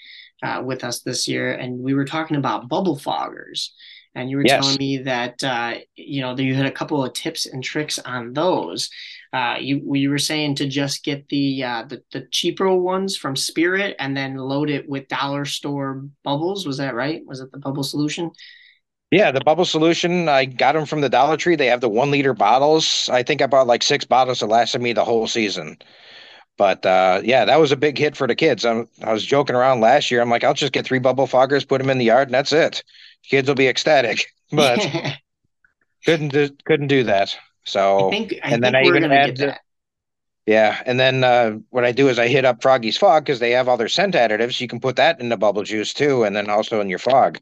uh, 0.43 0.63
with 0.65 0.85
us 0.85 1.01
this 1.01 1.27
year, 1.27 1.53
and 1.53 1.81
we 1.81 1.95
were 1.95 2.05
talking 2.05 2.37
about 2.37 2.69
bubble 2.69 2.97
foggers. 2.97 3.71
And 4.17 4.31
you 4.31 4.37
were 4.37 4.45
yes. 4.47 4.63
telling 4.63 4.79
me 4.79 4.99
that 4.99 5.43
uh, 5.43 5.75
you 5.97 6.21
know 6.21 6.37
that 6.37 6.45
you 6.45 6.55
had 6.55 6.67
a 6.67 6.71
couple 6.71 7.05
of 7.05 7.13
tips 7.13 7.47
and 7.47 7.65
tricks 7.65 7.99
on 7.99 8.33
those. 8.33 8.89
Uh, 9.33 9.57
you 9.59 9.83
we 9.85 10.07
were 10.07 10.19
saying 10.19 10.55
to 10.55 10.69
just 10.69 11.03
get 11.03 11.29
the, 11.29 11.65
uh, 11.65 11.85
the 11.89 12.01
the 12.13 12.29
cheaper 12.31 12.73
ones 12.73 13.17
from 13.17 13.35
Spirit 13.35 13.97
and 13.99 14.17
then 14.17 14.37
load 14.37 14.71
it 14.71 14.89
with 14.89 15.09
dollar 15.09 15.45
store 15.45 16.05
bubbles. 16.23 16.65
Was 16.65 16.77
that 16.77 16.95
right? 16.95 17.27
Was 17.27 17.41
it 17.41 17.51
the 17.51 17.59
bubble 17.59 17.83
solution? 17.83 18.31
Yeah, 19.11 19.31
the 19.31 19.41
bubble 19.41 19.65
solution, 19.65 20.29
I 20.29 20.45
got 20.45 20.73
them 20.73 20.87
from 20.87 21.01
the 21.01 21.09
Dollar 21.09 21.37
Tree. 21.37 21.57
They 21.57 21.67
have 21.67 21.81
the 21.81 21.89
one 21.89 22.11
liter 22.11 22.35
bottles. 22.35 23.09
I 23.13 23.23
think 23.23 23.43
I 23.43 23.47
bought 23.47 23.67
like 23.67 23.83
six 23.83 24.05
bottles 24.05 24.41
that 24.41 24.47
lasted 24.47 24.81
me 24.83 24.93
the 24.93 25.05
whole 25.05 25.29
season. 25.29 25.79
But 26.57 26.85
uh, 26.87 27.21
yeah, 27.25 27.45
that 27.45 27.61
was 27.61 27.73
a 27.73 27.77
big 27.77 27.99
hit 27.99 28.17
for 28.17 28.27
the 28.27 28.35
kids. 28.35 28.65
I'm, 28.65 28.89
I 29.03 29.13
was 29.13 29.25
joking 29.25 29.57
around 29.57 29.81
last 29.81 30.11
year. 30.11 30.21
I'm 30.21 30.31
like, 30.31 30.45
I'll 30.45 30.55
just 30.55 30.73
get 30.73 30.87
three 30.87 30.99
bubble 30.99 31.27
foggers, 31.27 31.67
put 31.67 31.79
them 31.81 31.91
in 31.91 31.99
the 31.99 32.05
yard, 32.07 32.29
and 32.29 32.35
that's 32.35 32.53
it. 32.53 32.83
Kids 33.29 33.49
will 33.49 33.55
be 33.55 33.69
ecstatic. 33.69 34.27
But 34.53 34.79
couldn't 36.05 36.29
do, 36.29 36.51
couldn't 36.65 36.87
do 36.87 37.05
that. 37.05 37.37
So 37.65 38.09
I 38.09 38.11
think, 38.11 38.35
I 38.45 38.51
and 38.51 38.63
then 38.63 38.77
I 38.77 38.85
even 38.85 39.11
had 39.11 39.37
the, 39.37 39.57
yeah, 40.47 40.81
and 40.85 41.01
then 41.01 41.25
uh, 41.25 41.53
what 41.71 41.85
I 41.85 41.93
do 41.93 42.09
is 42.09 42.19
I 42.19 42.29
hit 42.29 42.45
up 42.45 42.63
Froggy's 42.63 42.99
Fog 42.99 43.25
because 43.25 43.41
they 43.41 43.53
have 43.53 43.67
all 43.67 43.79
their 43.79 43.89
scent 43.89 44.15
additives. 44.15 44.61
You 44.61 44.69
can 44.69 44.79
put 44.79 44.97
that 44.97 45.19
in 45.19 45.31
the 45.31 45.39
bubble 45.39 45.63
juice 45.63 45.95
too, 45.95 46.23
and 46.23 46.37
then 46.37 46.51
also 46.51 46.81
in 46.81 46.91
your 46.91 46.99
fog. 46.99 47.41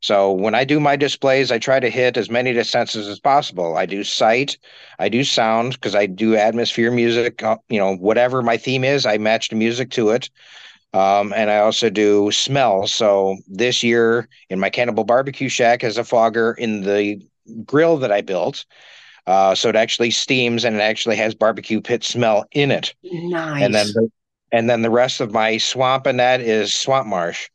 So 0.00 0.30
when 0.32 0.54
I 0.54 0.64
do 0.64 0.78
my 0.78 0.96
displays, 0.96 1.50
I 1.50 1.58
try 1.58 1.80
to 1.80 1.90
hit 1.90 2.16
as 2.16 2.30
many 2.30 2.50
of 2.50 2.56
the 2.56 2.64
senses 2.64 3.08
as 3.08 3.18
possible. 3.18 3.76
I 3.76 3.86
do 3.86 4.04
sight, 4.04 4.58
I 4.98 5.08
do 5.08 5.24
sound 5.24 5.72
because 5.72 5.94
I 5.94 6.06
do 6.06 6.36
atmosphere 6.36 6.90
music. 6.90 7.42
Uh, 7.42 7.56
you 7.68 7.78
know, 7.78 7.96
whatever 7.96 8.42
my 8.42 8.56
theme 8.56 8.84
is, 8.84 9.06
I 9.06 9.18
match 9.18 9.48
the 9.48 9.56
music 9.56 9.90
to 9.92 10.10
it. 10.10 10.30
Um, 10.92 11.32
and 11.34 11.50
I 11.50 11.58
also 11.58 11.90
do 11.90 12.30
smell. 12.30 12.86
So 12.86 13.36
this 13.48 13.82
year 13.82 14.28
in 14.48 14.60
my 14.60 14.70
Cannibal 14.70 15.04
Barbecue 15.04 15.48
Shack 15.48 15.84
as 15.84 15.98
a 15.98 16.04
fogger 16.04 16.52
in 16.52 16.82
the 16.82 17.20
grill 17.64 17.98
that 17.98 18.12
I 18.12 18.20
built. 18.20 18.64
Uh, 19.26 19.54
so 19.54 19.68
it 19.68 19.76
actually 19.76 20.10
steams 20.10 20.64
and 20.64 20.76
it 20.76 20.80
actually 20.80 21.16
has 21.16 21.34
barbecue 21.34 21.80
pit 21.80 22.04
smell 22.04 22.44
in 22.52 22.70
it. 22.70 22.94
Nice. 23.02 23.62
And 23.62 23.74
then 23.74 23.86
the, 23.88 24.10
and 24.52 24.70
then 24.70 24.82
the 24.82 24.90
rest 24.90 25.20
of 25.20 25.32
my 25.32 25.58
swamp 25.58 26.06
and 26.06 26.20
that 26.20 26.40
is 26.40 26.74
swamp 26.74 27.08
marsh. 27.08 27.48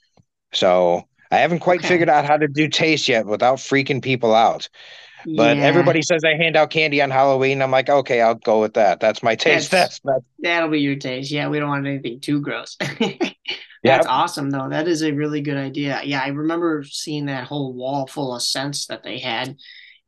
So 0.54 1.08
I 1.32 1.38
haven't 1.38 1.60
quite 1.60 1.80
Okay. 1.80 1.88
figured 1.88 2.10
out 2.10 2.26
how 2.26 2.38
to 2.38 2.48
do 2.48 2.68
taste 2.68 3.08
yet 3.08 3.26
without 3.26 3.58
freaking 3.58 4.02
people 4.02 4.36
out. 4.36 4.68
But 5.36 5.58
Yeah, 5.58 5.64
everybody 5.64 6.02
says 6.02 6.24
I 6.26 6.36
hand 6.36 6.56
out 6.58 6.72
candy 6.72 7.02
on 7.02 7.12
Halloween. 7.12 7.62
I'm 7.62 7.70
like, 7.72 7.90
okay, 7.90 8.22
I'll 8.22 8.36
go 8.36 8.60
with 8.60 8.74
that. 8.74 9.00
That's 9.00 9.22
my 9.22 9.36
taste 9.36 9.72
That's- 9.72 10.00
test. 10.00 10.24
That'll 10.40 10.70
be 10.70 10.80
your 10.82 10.96
taste. 10.96 11.32
Yeah, 11.32 11.48
we 11.48 11.60
don't 11.60 11.70
want 11.70 11.86
anything 11.88 12.20
too 12.20 12.42
gross. 12.42 12.76
Yeah. 13.00 13.16
That's 13.84 14.08
awesome 14.08 14.50
though. 14.50 14.68
That 14.70 14.88
is 14.88 15.04
a 15.04 15.12
really 15.12 15.42
good 15.42 15.58
idea. 15.58 16.02
Yeah, 16.04 16.22
I 16.24 16.28
remember 16.30 16.84
seeing 16.84 17.28
that 17.28 17.46
whole 17.46 17.74
wall 17.74 18.08
full 18.08 18.36
of 18.36 18.42
scents 18.42 18.88
that 18.88 19.04
they 19.04 19.20
had 19.20 19.58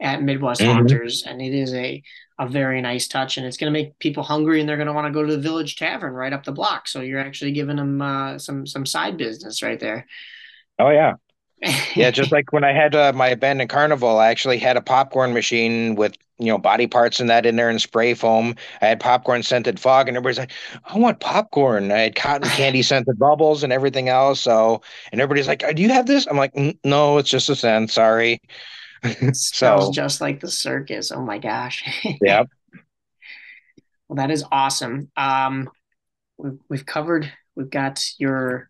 at 0.02 0.22
Midwest 0.22 0.62
Mhm. 0.62 0.74
Haunters, 0.74 1.24
and 1.26 1.42
it 1.42 1.54
is 1.54 1.74
a 1.74 2.04
a 2.40 2.48
very 2.48 2.82
nice 2.82 3.08
touch, 3.08 3.38
and 3.38 3.46
it's 3.46 3.58
going 3.58 3.72
to 3.72 3.80
make 3.80 3.98
people 4.00 4.24
hungry, 4.24 4.60
and 4.60 4.68
they're 4.68 4.76
going 4.76 4.88
to 4.88 4.94
want 4.94 5.06
to 5.06 5.14
go 5.14 5.24
to 5.24 5.32
the 5.36 5.42
Village 5.42 5.76
Tavern 5.76 6.14
right 6.14 6.34
up 6.34 6.44
the 6.44 6.52
block. 6.52 6.88
So 6.88 7.02
you're 7.02 7.20
actually 7.20 7.52
giving 7.52 7.76
them 7.76 8.02
uh, 8.02 8.40
some 8.40 8.66
some 8.66 8.88
side 8.88 9.18
business 9.18 9.62
right 9.62 9.80
there. 9.80 10.08
Oh 10.80 10.90
yeah, 10.90 11.16
yeah. 11.96 12.12
Just 12.12 12.32
like 12.32 12.52
when 12.52 12.64
I 12.64 12.74
had 12.74 12.96
uh, 12.96 13.14
my 13.14 13.28
abandoned 13.30 13.70
carnival, 13.70 14.20
I 14.20 14.28
actually 14.30 14.58
had 14.58 14.78
a 14.78 14.82
popcorn 14.82 15.34
machine 15.34 15.96
with 15.96 16.16
you 16.38 16.48
know 16.48 16.58
body 16.58 16.88
parts 16.88 17.20
and 17.20 17.30
that 17.30 17.46
in 17.46 17.56
there 17.56 17.70
and 17.70 17.82
spray 17.82 18.14
foam. 18.14 18.56
I 18.82 18.88
had 18.88 19.00
popcorn 19.00 19.44
scented 19.44 19.80
fog, 19.80 20.08
and 20.08 20.18
everybody's 20.18 20.40
like, 20.40 20.52
"I 20.86 20.98
want 20.98 21.20
popcorn." 21.20 21.92
I 21.92 22.00
had 22.00 22.16
cotton 22.16 22.50
candy 22.58 22.82
scented 22.82 23.18
bubbles 23.18 23.64
and 23.64 23.72
everything 23.72 24.10
else. 24.10 24.42
So, 24.42 24.82
and 25.12 25.22
everybody's 25.22 25.48
like, 25.48 25.64
"Do 25.76 25.82
you 25.82 25.90
have 25.90 26.06
this?" 26.06 26.28
I'm 26.28 26.38
like, 26.38 26.54
"Mm, 26.54 26.78
"No, 26.84 27.18
it's 27.18 27.30
just 27.30 27.50
a 27.50 27.56
scent. 27.56 27.92
Sorry." 27.92 28.42
It 29.04 29.36
smells 29.36 29.88
so, 29.88 29.92
just 29.92 30.22
like 30.22 30.40
the 30.40 30.52
circus. 30.52 31.12
Oh 31.12 31.22
my 31.22 31.38
gosh. 31.38 31.84
yeah. 32.22 32.44
Well, 34.08 34.18
that 34.18 34.32
is 34.32 34.44
awesome. 34.52 35.10
Um, 35.18 35.70
we've, 36.38 36.60
we've 36.70 36.86
covered. 36.86 37.32
We've 37.56 37.70
got 37.70 38.04
your 38.18 38.70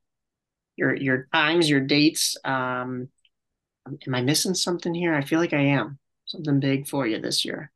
your 0.76 0.96
your 0.96 1.28
times, 1.34 1.70
your 1.70 1.82
dates. 1.82 2.38
Um, 2.46 3.10
am 4.08 4.16
I 4.16 4.22
missing 4.22 4.54
something 4.56 4.94
here? 4.94 5.16
I 5.16 5.24
feel 5.24 5.40
like 5.40 5.54
I 5.54 5.62
am. 5.62 6.00
Something 6.26 6.60
big 6.60 6.88
for 6.88 7.08
you 7.08 7.20
this 7.20 7.46
year, 7.46 7.72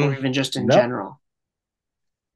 or 0.00 0.12
Um, 0.12 0.18
even 0.18 0.32
just 0.34 0.54
in 0.56 0.68
no. 0.68 0.70
general. 0.70 1.20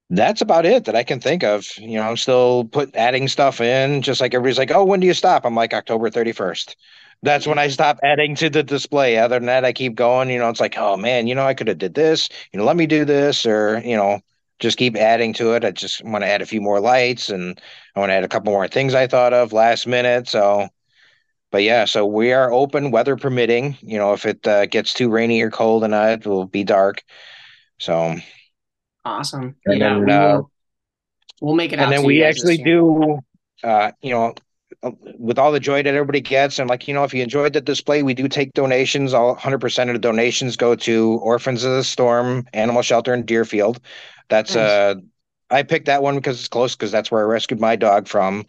That's 0.08 0.40
about 0.40 0.66
it 0.66 0.84
that 0.84 0.94
I 0.94 1.02
can 1.02 1.20
think 1.20 1.42
of. 1.42 1.66
You 1.78 1.96
know, 1.98 2.02
I'm 2.08 2.16
still 2.16 2.64
put 2.64 2.94
adding 2.94 3.26
stuff 3.26 3.60
in, 3.60 4.02
just 4.02 4.20
like 4.20 4.34
everybody's 4.34 4.58
like, 4.58 4.70
"Oh, 4.70 4.84
when 4.84 5.00
do 5.00 5.06
you 5.06 5.14
stop?" 5.14 5.44
I'm 5.44 5.56
like 5.56 5.74
October 5.74 6.10
31st. 6.10 6.76
That's 7.22 7.46
when 7.46 7.58
I 7.58 7.68
stop 7.68 7.98
adding 8.04 8.36
to 8.36 8.48
the 8.50 8.62
display. 8.62 9.18
Other 9.18 9.36
than 9.36 9.46
that, 9.46 9.64
I 9.64 9.72
keep 9.72 9.96
going. 9.96 10.30
You 10.30 10.38
know, 10.38 10.48
it's 10.48 10.60
like, 10.60 10.76
oh 10.78 10.96
man, 10.96 11.26
you 11.26 11.34
know, 11.34 11.44
I 11.46 11.54
could 11.54 11.66
have 11.68 11.78
did 11.78 11.94
this. 11.94 12.28
You 12.52 12.58
know, 12.60 12.64
let 12.64 12.76
me 12.76 12.86
do 12.86 13.04
this, 13.04 13.46
or 13.46 13.80
you 13.84 13.96
know, 13.96 14.20
just 14.58 14.78
keep 14.78 14.96
adding 14.96 15.32
to 15.34 15.54
it. 15.54 15.64
I 15.64 15.70
just 15.70 16.04
want 16.04 16.22
to 16.22 16.28
add 16.28 16.42
a 16.42 16.46
few 16.46 16.60
more 16.60 16.80
lights, 16.80 17.28
and 17.30 17.60
I 17.94 18.00
want 18.00 18.10
to 18.10 18.14
add 18.14 18.24
a 18.24 18.28
couple 18.28 18.52
more 18.52 18.68
things 18.68 18.94
I 18.94 19.06
thought 19.06 19.32
of 19.32 19.52
last 19.52 19.86
minute. 19.86 20.28
So, 20.28 20.68
but 21.50 21.62
yeah, 21.62 21.84
so 21.84 22.06
we 22.06 22.32
are 22.32 22.52
open, 22.52 22.90
weather 22.90 23.16
permitting. 23.16 23.76
You 23.80 23.98
know, 23.98 24.12
if 24.12 24.26
it 24.26 24.46
uh, 24.46 24.66
gets 24.66 24.94
too 24.94 25.10
rainy 25.10 25.40
or 25.42 25.50
cold, 25.50 25.84
and 25.84 25.94
it 25.94 26.26
will 26.26 26.46
be 26.46 26.64
dark. 26.64 27.02
So. 27.78 28.16
Awesome. 29.04 29.54
And 29.66 29.78
yeah, 29.78 29.88
then, 29.94 30.04
we 30.04 30.12
uh, 30.12 30.36
will. 30.36 30.50
We'll 31.40 31.54
make 31.54 31.72
it 31.72 31.78
out 31.78 31.84
and 31.84 31.92
then 31.92 32.04
we 32.04 32.22
actually 32.22 32.58
do 32.58 33.18
uh 33.62 33.92
you 34.00 34.10
know 34.10 34.34
uh, 34.82 34.90
with 35.18 35.38
all 35.38 35.52
the 35.52 35.60
joy 35.60 35.82
that 35.82 35.94
everybody 35.94 36.20
gets 36.20 36.58
and 36.58 36.68
like 36.68 36.88
you 36.88 36.94
know 36.94 37.04
if 37.04 37.14
you 37.14 37.22
enjoyed 37.22 37.52
the 37.52 37.60
display 37.60 38.02
we 38.02 38.14
do 38.14 38.28
take 38.28 38.52
donations 38.52 39.14
all 39.14 39.36
100% 39.36 39.88
of 39.88 39.92
the 39.94 39.98
donations 39.98 40.56
go 40.56 40.74
to 40.74 41.18
orphans 41.22 41.64
of 41.64 41.72
the 41.72 41.84
storm 41.84 42.46
animal 42.52 42.82
shelter 42.82 43.14
in 43.14 43.24
deerfield 43.24 43.80
that's 44.28 44.54
Nice. 44.54 44.70
uh 44.70 44.94
i 45.50 45.62
picked 45.62 45.86
that 45.86 46.02
one 46.02 46.16
because 46.16 46.38
it's 46.38 46.48
close 46.48 46.74
because 46.74 46.90
that's 46.92 47.10
where 47.10 47.20
i 47.22 47.24
rescued 47.24 47.60
my 47.60 47.76
dog 47.76 48.08
from 48.08 48.44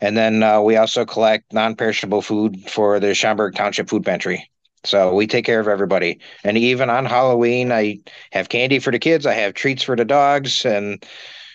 and 0.00 0.16
then 0.16 0.42
uh, 0.42 0.60
we 0.60 0.76
also 0.76 1.04
collect 1.04 1.52
non-perishable 1.52 2.22
food 2.22 2.58
for 2.68 3.00
the 3.00 3.14
schaumburg 3.14 3.54
township 3.54 3.88
food 3.88 4.04
pantry 4.04 4.50
so 4.84 5.14
we 5.14 5.26
take 5.26 5.44
care 5.44 5.60
of 5.60 5.68
everybody 5.68 6.18
and 6.44 6.58
even 6.58 6.90
on 6.90 7.04
halloween 7.06 7.72
i 7.72 7.98
have 8.32 8.48
candy 8.48 8.78
for 8.78 8.90
the 8.90 8.98
kids 8.98 9.26
i 9.26 9.34
have 9.34 9.54
treats 9.54 9.82
for 9.82 9.96
the 9.96 10.04
dogs 10.04 10.64
and 10.64 11.04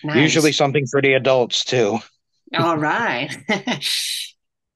Nice. 0.04 0.22
usually 0.22 0.52
something 0.52 0.86
for 0.86 1.02
the 1.02 1.14
adults 1.14 1.64
too 1.64 1.98
All 2.56 2.76
right. 2.90 3.36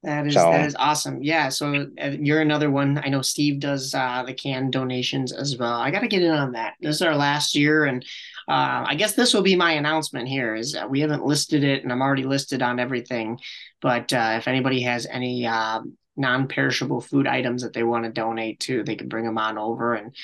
That 0.05 0.27
is 0.27 0.35
So- 0.35 0.51
that 0.51 0.67
is 0.67 0.75
awesome. 0.75 1.23
Yeah, 1.23 1.49
so 1.49 1.87
uh, 2.03 2.11
you're 2.19 2.41
another 2.41 2.73
one. 2.73 3.01
I 3.05 3.09
know 3.09 3.23
Steve 3.23 3.61
does 3.61 3.95
uh, 3.95 4.25
the 4.27 4.35
canned 4.35 4.73
donations 4.73 5.31
as 5.33 5.57
well. 5.57 5.75
I 5.75 5.93
got 5.93 6.01
to 6.01 6.09
get 6.09 6.23
in 6.23 6.33
on 6.33 6.53
that. 6.53 6.75
This 6.81 6.97
is 6.97 7.03
our 7.03 7.15
last 7.15 7.55
year, 7.55 7.85
and 7.85 8.05
uh, 8.49 8.85
I 8.87 8.95
guess 8.97 9.15
this 9.15 9.35
will 9.35 9.43
be 9.43 9.57
my 9.57 9.73
announcement 9.73 10.29
here. 10.29 10.55
Is 10.55 10.77
we 10.89 11.01
haven't 11.01 11.25
listed 11.25 11.65
it, 11.65 11.83
and 11.83 11.93
I'm 11.93 12.03
already 12.03 12.25
listed 12.25 12.63
on 12.63 12.81
everything. 12.81 13.39
But 13.81 14.13
uh, 14.13 14.35
if 14.39 14.49
anybody 14.49 14.83
has 14.83 15.07
any 15.07 15.47
uh, 15.47 15.81
non-perishable 16.17 17.01
food 17.01 17.27
items 17.27 17.63
that 17.63 17.73
they 17.73 17.83
want 17.83 18.05
to 18.05 18.11
donate 18.11 18.61
to, 18.61 18.83
they 18.83 18.97
can 18.97 19.09
bring 19.09 19.25
them 19.25 19.39
on 19.39 19.59
over, 19.59 19.95
and 19.95 20.15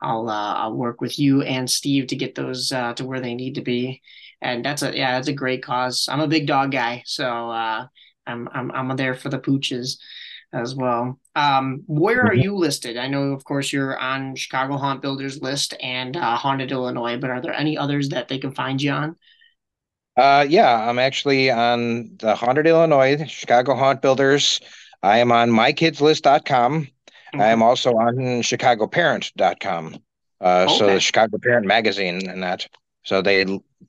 I'll 0.00 0.28
uh, 0.28 0.54
I'll 0.54 0.74
work 0.74 1.00
with 1.00 1.18
you 1.18 1.42
and 1.42 1.70
Steve 1.70 2.08
to 2.08 2.16
get 2.16 2.34
those 2.34 2.72
uh, 2.72 2.94
to 2.94 3.04
where 3.04 3.20
they 3.20 3.34
need 3.34 3.54
to 3.54 3.62
be. 3.62 4.02
And 4.40 4.64
that's 4.64 4.82
a 4.82 4.96
yeah, 4.96 5.12
that's 5.12 5.28
a 5.28 5.32
great 5.32 5.62
cause. 5.62 6.08
I'm 6.10 6.20
a 6.20 6.28
big 6.28 6.46
dog 6.46 6.72
guy, 6.72 7.02
so. 7.06 7.50
Uh, 7.50 7.86
I'm 8.28 8.48
I'm 8.52 8.70
I'm 8.70 8.96
there 8.96 9.14
for 9.14 9.30
the 9.30 9.38
pooches 9.38 9.96
as 10.52 10.74
well. 10.74 11.18
Um, 11.34 11.82
where 11.86 12.22
are 12.22 12.34
Mhm. 12.34 12.42
you 12.42 12.56
listed? 12.56 12.96
I 12.96 13.08
know, 13.08 13.32
of 13.32 13.44
course, 13.44 13.72
you're 13.72 13.98
on 13.98 14.34
Chicago 14.34 14.76
Haunt 14.76 15.02
Builders 15.02 15.42
list 15.42 15.74
and 15.82 16.16
uh, 16.16 16.36
Haunted 16.36 16.72
Illinois, 16.72 17.16
but 17.18 17.30
are 17.30 17.40
there 17.40 17.52
any 17.54 17.76
others 17.76 18.08
that 18.10 18.28
they 18.28 18.38
can 18.38 18.52
find 18.52 18.80
you 18.80 18.92
on? 18.92 19.16
Uh, 20.16 20.44
yeah, 20.48 20.88
I'm 20.88 20.98
actually 20.98 21.50
on 21.50 22.16
the 22.18 22.34
Haunted 22.34 22.66
Illinois, 22.66 23.24
Chicago 23.28 23.74
Haunt 23.76 24.02
Builders. 24.02 24.60
I 25.02 25.18
am 25.18 25.30
on 25.30 25.50
mykidslist.com. 25.50 26.88
I 27.34 27.46
am 27.48 27.62
also 27.62 27.92
on 27.92 28.16
chicagoparent.com. 28.42 29.96
Uh, 30.40 30.68
so 30.68 30.86
the 30.86 31.00
Chicago 31.00 31.38
Parent 31.38 31.66
magazine 31.66 32.28
and 32.28 32.42
that. 32.42 32.66
So 33.04 33.22
they 33.22 33.44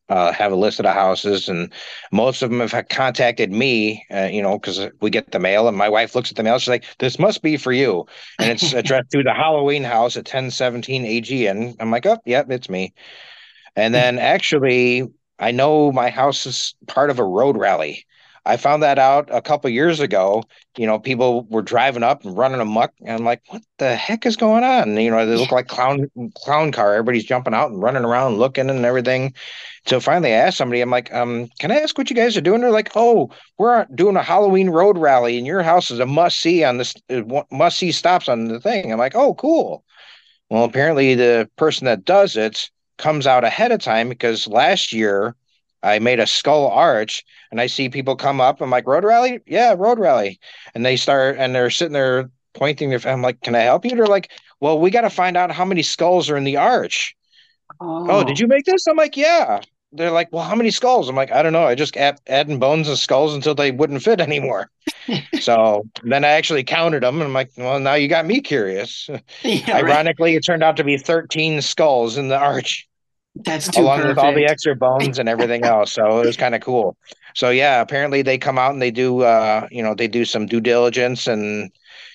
uh, 0.10 0.32
have 0.32 0.52
a 0.52 0.56
list 0.56 0.80
of 0.80 0.84
the 0.84 0.92
houses, 0.92 1.50
and 1.50 1.72
most 2.12 2.42
of 2.42 2.50
them 2.50 2.60
have 2.68 2.88
contacted 2.90 3.52
me, 3.52 4.06
uh, 4.12 4.30
you 4.32 4.42
know, 4.42 4.58
because 4.58 4.88
we 5.02 5.10
get 5.10 5.32
the 5.32 5.40
mail, 5.40 5.68
and 5.68 5.78
my 5.78 5.90
wife 5.90 6.16
looks 6.16 6.32
at 6.32 6.38
the 6.38 6.44
mail. 6.44 6.58
She's 6.60 6.70
like, 6.70 6.86
"This 7.00 7.20
must 7.20 7.42
be 7.42 7.58
for 7.58 7.72
you," 7.72 8.06
and 8.40 8.52
it's 8.52 8.74
addressed 8.74 9.12
to 9.12 9.24
the 9.24 9.34
Halloween 9.34 9.84
house 9.84 10.18
at 10.18 10.26
1017 10.26 11.06
AG, 11.06 11.48
and 11.48 11.76
I'm 11.80 11.92
like, 11.92 12.06
"Oh, 12.06 12.18
yep, 12.26 12.50
it's 12.50 12.70
me." 12.70 12.94
And 13.76 13.94
then 13.94 14.20
actually, 14.20 15.04
I 15.40 15.52
know 15.52 15.92
my 15.92 16.10
house 16.10 16.46
is 16.46 16.76
part 16.88 17.10
of 17.10 17.20
a 17.20 17.24
road 17.24 17.58
rally. 17.58 18.06
I 18.50 18.58
found 18.58 18.82
that 18.82 18.98
out 18.98 19.30
a 19.32 19.42
couple 19.42 19.70
years 19.70 20.00
ago. 20.00 20.44
You 20.76 20.88
know, 20.88 20.98
people 20.98 21.44
were 21.50 21.62
driving 21.62 22.02
up 22.02 22.26
and 22.26 22.36
running 22.36 22.60
amok, 22.60 22.92
and 23.02 23.12
I'm 23.12 23.24
like, 23.24 23.42
"What 23.50 23.62
the 23.78 23.96
heck 23.96 24.26
is 24.26 24.36
going 24.36 24.64
on?" 24.64 24.98
You 24.98 25.12
know, 25.12 25.26
they 25.26 25.36
look 25.36 25.52
like 25.52 25.68
clown 25.68 26.10
clown 26.36 26.72
car. 26.72 26.94
Everybody's 26.94 27.26
jumping 27.26 27.54
out 27.54 27.70
and 27.72 27.82
running 27.82 28.06
around, 28.06 28.40
looking 28.40 28.70
and 28.70 28.86
everything. 28.86 29.34
So 29.86 30.00
finally, 30.00 30.34
I 30.34 30.38
asked 30.38 30.58
somebody, 30.58 30.82
"I'm 30.82 30.90
like, 30.90 31.14
um, 31.14 31.48
can 31.60 31.72
I 31.72 31.76
ask 31.76 31.98
what 31.98 32.10
you 32.10 32.16
guys 32.16 32.36
are 32.38 32.42
doing?" 32.42 32.62
They're 32.62 32.72
like, 32.72 32.92
"Oh, 32.96 33.30
we're 33.60 33.86
doing 33.94 34.16
a 34.16 34.24
Halloween 34.24 34.72
road 34.72 34.98
rally, 34.98 35.38
and 35.38 35.46
your 35.46 35.62
house 35.62 35.92
is 35.92 36.00
a 36.00 36.06
must 36.08 36.40
see 36.40 36.64
on 36.64 36.78
this 36.78 36.96
must 37.52 37.78
see 37.78 37.92
stops 37.92 38.28
on 38.28 38.46
the 38.46 38.60
thing." 38.60 38.92
I'm 38.92 39.00
like, 39.00 39.16
"Oh, 39.16 39.36
cool." 39.36 39.84
Well, 40.50 40.64
apparently, 40.64 41.14
the 41.14 41.50
person 41.56 41.86
that 41.86 42.04
does 42.06 42.36
it 42.36 42.70
comes 42.98 43.28
out 43.28 43.44
ahead 43.44 43.72
of 43.72 43.80
time 43.80 44.10
because 44.10 44.48
last 44.48 44.92
year 44.92 45.36
I 45.84 46.00
made 46.00 46.20
a 46.20 46.28
skull 46.28 46.68
arch 46.68 47.24
and 47.52 47.62
I 47.62 47.68
see 47.68 47.90
people 47.90 48.16
come 48.16 48.42
up. 48.42 48.62
I'm 48.62 48.70
like, 48.70 48.88
road 48.88 49.04
rally? 49.04 49.40
Yeah, 49.46 49.76
road 49.78 50.00
rally. 50.00 50.40
And 50.76 50.86
they 50.86 50.98
start 50.98 51.38
and 51.38 51.56
they're 51.56 51.70
sitting 51.70 51.94
there 51.94 52.30
pointing 52.54 52.90
their, 52.90 53.00
I'm 53.06 53.22
like, 53.22 53.42
can 53.42 53.56
I 53.56 53.62
help 53.62 53.86
you? 53.86 53.96
They're 53.96 54.08
like, 54.08 54.32
well, 54.60 54.80
we 54.80 54.92
got 54.92 55.02
to 55.02 55.10
find 55.10 55.38
out 55.38 55.52
how 55.52 55.66
many 55.66 55.82
skulls 55.82 56.30
are 56.30 56.38
in 56.38 56.44
the 56.44 56.58
arch. 56.58 57.16
Oh, 57.80 58.24
did 58.24 58.38
oh. 58.38 58.42
you 58.42 58.48
make 58.48 58.66
this? 58.66 58.88
I'm 58.88 58.98
like, 58.98 59.16
yeah. 59.16 59.62
They're 59.92 60.12
like, 60.12 60.28
well, 60.32 60.44
how 60.44 60.56
many 60.56 60.70
skulls? 60.70 61.10
I'm 61.10 61.16
like, 61.16 61.32
I 61.32 61.42
don't 61.42 61.54
know. 61.54 61.66
I 61.66 61.74
just 61.74 61.94
kept 61.94 62.22
adding 62.30 62.60
bones 62.60 62.88
and 62.88 62.98
skulls 62.98 63.34
until 63.34 63.56
they 63.56 63.72
wouldn't 63.72 64.04
fit 64.04 64.20
anymore. 64.20 64.70
so 65.40 65.88
then 66.04 66.24
I 66.24 66.30
actually 66.30 66.64
counted 66.64 67.02
them 67.02 67.16
and 67.16 67.24
I'm 67.24 67.34
like, 67.34 67.52
well, 67.58 67.80
now 67.80 67.96
you 67.96 68.08
got 68.08 68.26
me 68.26 68.42
curious. 68.42 69.10
Yeah, 69.44 69.72
right. 69.72 69.86
Ironically, 69.86 70.36
it 70.36 70.42
turned 70.42 70.64
out 70.64 70.78
to 70.78 70.84
be 70.84 70.98
13 70.98 71.62
skulls 71.62 72.18
in 72.18 72.28
the 72.28 72.38
arch 72.38 72.89
That's 73.46 73.70
too 73.70 73.82
along 73.82 74.06
with 74.08 74.18
all 74.18 74.34
the 74.34 74.46
extra 74.46 74.76
bones 74.76 75.20
and 75.20 75.30
everything 75.30 75.66
else. 75.66 75.94
So 75.94 76.22
it 76.22 76.26
was 76.26 76.38
kind 76.38 76.56
of 76.56 76.62
cool. 76.62 76.98
So 77.36 77.50
yeah, 77.50 77.82
apparently 77.82 78.22
they 78.22 78.38
come 78.38 78.58
out 78.58 78.74
and 78.74 78.82
they 78.82 78.92
do 78.92 79.22
uh, 79.22 79.68
you 79.72 79.84
know, 79.84 79.96
they 79.96 80.08
do 80.08 80.26
some 80.26 80.46
due 80.46 80.62
diligence 80.62 81.28
and 81.28 81.72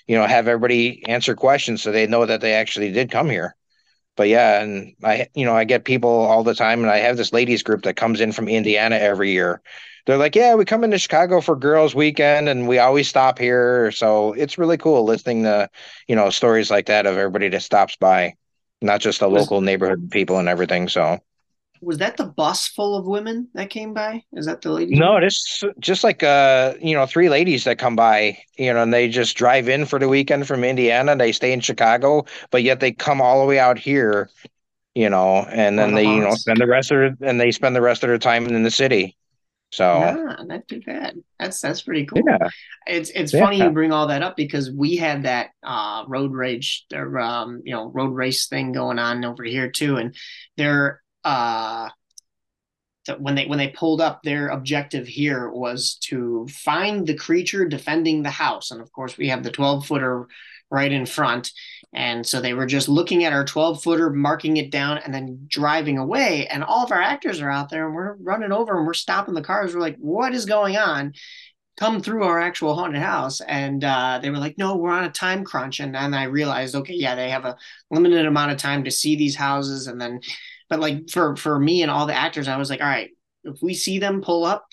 you 0.07 0.17
know, 0.17 0.27
have 0.27 0.49
everybody 0.49 1.03
answer 1.09 1.35
questions 1.35 1.83
so 1.83 1.91
they 1.93 2.07
know 2.07 2.27
that 2.27 2.41
they 2.43 2.53
actually 2.55 2.93
did 2.93 3.11
come 3.11 3.31
here. 3.31 3.57
but 4.17 4.29
yeah, 4.29 4.63
and 4.63 4.95
I, 5.03 5.29
you 5.35 5.45
know, 5.45 5.55
I 5.57 5.65
get 5.65 5.85
people 5.85 6.11
all 6.11 6.45
the 6.45 6.55
time, 6.55 6.83
and 6.83 6.91
I 6.91 6.99
have 6.99 7.17
this 7.17 7.33
ladies 7.33 7.63
group 7.63 7.83
that 7.83 7.97
comes 7.97 8.21
in 8.21 8.33
from 8.33 8.49
Indiana 8.49 8.97
every 8.97 9.33
year. 9.33 9.61
They're 10.07 10.19
like, 10.19 10.37
yeah, 10.37 10.55
we 10.55 10.65
come 10.65 10.85
into 10.85 10.99
Chicago 10.99 11.41
for 11.41 11.57
girls' 11.57 11.95
weekend, 11.95 12.49
and 12.49 12.69
we 12.69 12.79
always 12.79 13.09
stop 13.09 13.39
here. 13.39 13.91
So 13.93 14.33
it's 14.35 14.59
really 14.59 14.77
cool 14.79 15.05
listening 15.05 15.45
to, 15.45 15.69
you 16.09 16.15
know, 16.17 16.31
stories 16.31 16.71
like 16.71 16.87
that 16.87 17.07
of 17.07 17.17
everybody 17.17 17.49
that 17.49 17.63
stops 17.63 17.97
by, 17.97 18.35
not 18.83 19.01
just 19.01 19.21
the 19.21 19.29
local 19.29 19.61
neighborhood 19.61 20.11
people 20.11 20.39
and 20.39 20.49
everything. 20.49 20.89
So 20.89 21.21
was 21.85 21.99
that 21.99 22.17
the 22.17 22.25
bus 22.25 22.67
full 22.69 22.97
of 22.97 23.07
women 23.07 23.49
that 23.55 23.71
came 23.71 23.95
by? 23.95 24.23
Is 24.33 24.47
that 24.47 24.63
the 24.63 24.71
ladies? 24.73 24.99
No, 24.99 25.17
it's 25.17 25.63
just 25.79 26.05
like 26.05 26.23
uh, 26.23 26.75
you 26.81 26.95
know, 26.95 27.07
three 27.07 27.29
ladies 27.29 27.65
that 27.65 27.79
come 27.79 27.97
by, 27.97 28.39
you 28.57 28.73
know, 28.73 28.83
and 28.83 28.93
they 28.93 29.09
just 29.09 29.37
drive 29.37 29.69
in 29.69 29.85
for 29.85 29.99
the 29.99 30.09
weekend 30.09 30.47
from 30.47 30.65
Indiana. 30.65 31.17
They 31.17 31.33
stay 31.33 31.53
in 31.53 31.61
Chicago, 31.61 32.25
but 32.51 32.63
yet 32.63 32.81
they 32.81 32.93
come 32.93 33.21
all 33.21 33.41
the 33.41 33.47
way 33.47 33.59
out 33.59 33.79
here, 33.79 34.31
you 34.95 35.11
know, 35.11 35.47
and 35.51 35.79
then 35.79 35.95
they, 35.95 36.05
you 36.05 36.21
know, 36.21 36.35
spend 36.35 36.59
the 36.59 36.67
rest 36.67 36.91
of 36.91 37.19
their, 37.19 37.29
and 37.29 37.41
they 37.41 37.51
spend 37.51 37.77
the 37.77 37.83
rest 37.83 38.03
of 38.03 38.09
their 38.09 38.19
time 38.19 38.47
in 38.47 38.63
the 38.63 38.71
city. 38.71 39.17
So 39.75 39.99
yeah, 39.99 40.37
not 40.45 40.69
too 40.69 40.81
bad. 40.81 41.17
That's 41.39 41.61
that's 41.61 41.83
pretty 41.83 42.07
cool. 42.07 42.23
Yeah. 42.25 42.49
It's 42.87 43.11
it's 43.11 43.33
yeah. 43.33 43.41
funny 43.41 43.59
you 43.59 43.71
bring 43.71 43.93
all 43.93 44.07
that 44.07 44.23
up 44.23 44.37
because 44.37 44.71
we 44.71 44.97
had 44.97 45.25
that 45.25 45.51
uh 45.65 46.05
road 46.07 46.33
rage 46.33 46.87
or 46.95 47.19
um 47.19 47.61
you 47.65 47.75
know 47.75 47.91
road 47.91 48.15
race 48.15 48.47
thing 48.47 48.71
going 48.71 49.01
on 49.01 49.25
over 49.25 49.43
here 49.43 49.69
too, 49.71 49.97
and 49.97 50.15
there 50.57 51.03
uh, 51.25 51.89
when 53.19 53.35
they 53.35 53.47
when 53.47 53.59
they 53.59 53.69
pulled 53.69 54.01
up, 54.01 54.23
their 54.23 54.49
objective 54.49 55.07
here 55.07 55.51
was 55.51 55.97
to 56.05 56.47
find 56.49 57.07
the 57.07 57.15
creature 57.15 57.67
defending 57.67 58.23
the 58.23 58.31
house, 58.31 58.71
and 58.71 58.81
of 58.81 58.93
course 58.93 59.19
we 59.19 59.29
have 59.29 59.43
the 59.43 59.51
twelve 59.51 59.87
footer 59.87 60.29
right 60.71 60.91
in 60.91 61.07
front, 61.07 61.51
and 61.93 62.27
so 62.27 62.41
they 62.41 62.55
were 62.55 62.67
just 62.67 62.89
looking 62.89 63.25
at 63.25 63.33
our 63.33 63.45
twelve 63.45 63.83
footer, 63.83 64.11
marking 64.11 64.57
it 64.57 64.71
down, 64.71 64.99
and 64.99 65.15
then 65.15 65.47
driving 65.49 65.99
away. 65.99 66.47
And 66.47 66.65
all 66.65 66.85
of 66.85 66.93
our 66.93 67.03
actors 67.03 67.41
are 67.41 67.51
out 67.51 67.71
there, 67.71 67.87
and 67.87 67.95
we're 67.95 68.15
running 68.15 68.53
over, 68.53 68.77
and 68.77 68.87
we're 68.87 68.95
stopping 68.95 69.35
the 69.35 69.43
cars. 69.43 69.75
We're 69.75 69.81
like, 69.81 69.97
"What 69.99 70.35
is 70.35 70.47
going 70.47 70.77
on?" 70.77 71.13
come 71.77 72.01
through 72.01 72.23
our 72.23 72.39
actual 72.39 72.77
haunted 72.77 73.03
house 73.03 73.41
and 73.41 73.83
uh, 73.83 74.21
they 74.23 74.31
were 74.31 74.39
like 74.39 74.57
no 74.57 74.77
we're 74.77 74.93
on 74.93 75.03
a 75.03 75.11
time 75.11 75.43
crunch 75.43 75.81
and 75.81 75.93
then 75.93 76.15
i 76.15 76.23
realized 76.23 76.77
okay 76.77 76.95
yeah 76.95 77.17
they 77.17 77.29
have 77.29 77.45
a 77.45 77.57
limited 77.91 78.27
amount 78.27 78.53
of 78.53 78.57
time 78.57 78.85
to 78.85 78.93
see 78.93 79.17
these 79.17 79.35
houses 79.35 79.89
and 79.89 80.01
then 80.01 80.21
but 80.69 80.81
like 80.81 81.09
for 81.11 81.37
for 81.37 81.59
me 81.59 81.83
and 81.83 81.91
all 81.91 82.07
the 82.07 82.15
actors, 82.15 82.49
I 82.49 82.57
was 82.57 82.71
like, 82.71 82.81
all 82.81 82.87
right, 82.87 83.11
if 83.45 83.63
we 83.63 83.75
see 83.75 83.99
them 83.99 84.23
pull 84.23 84.45
up, 84.45 84.67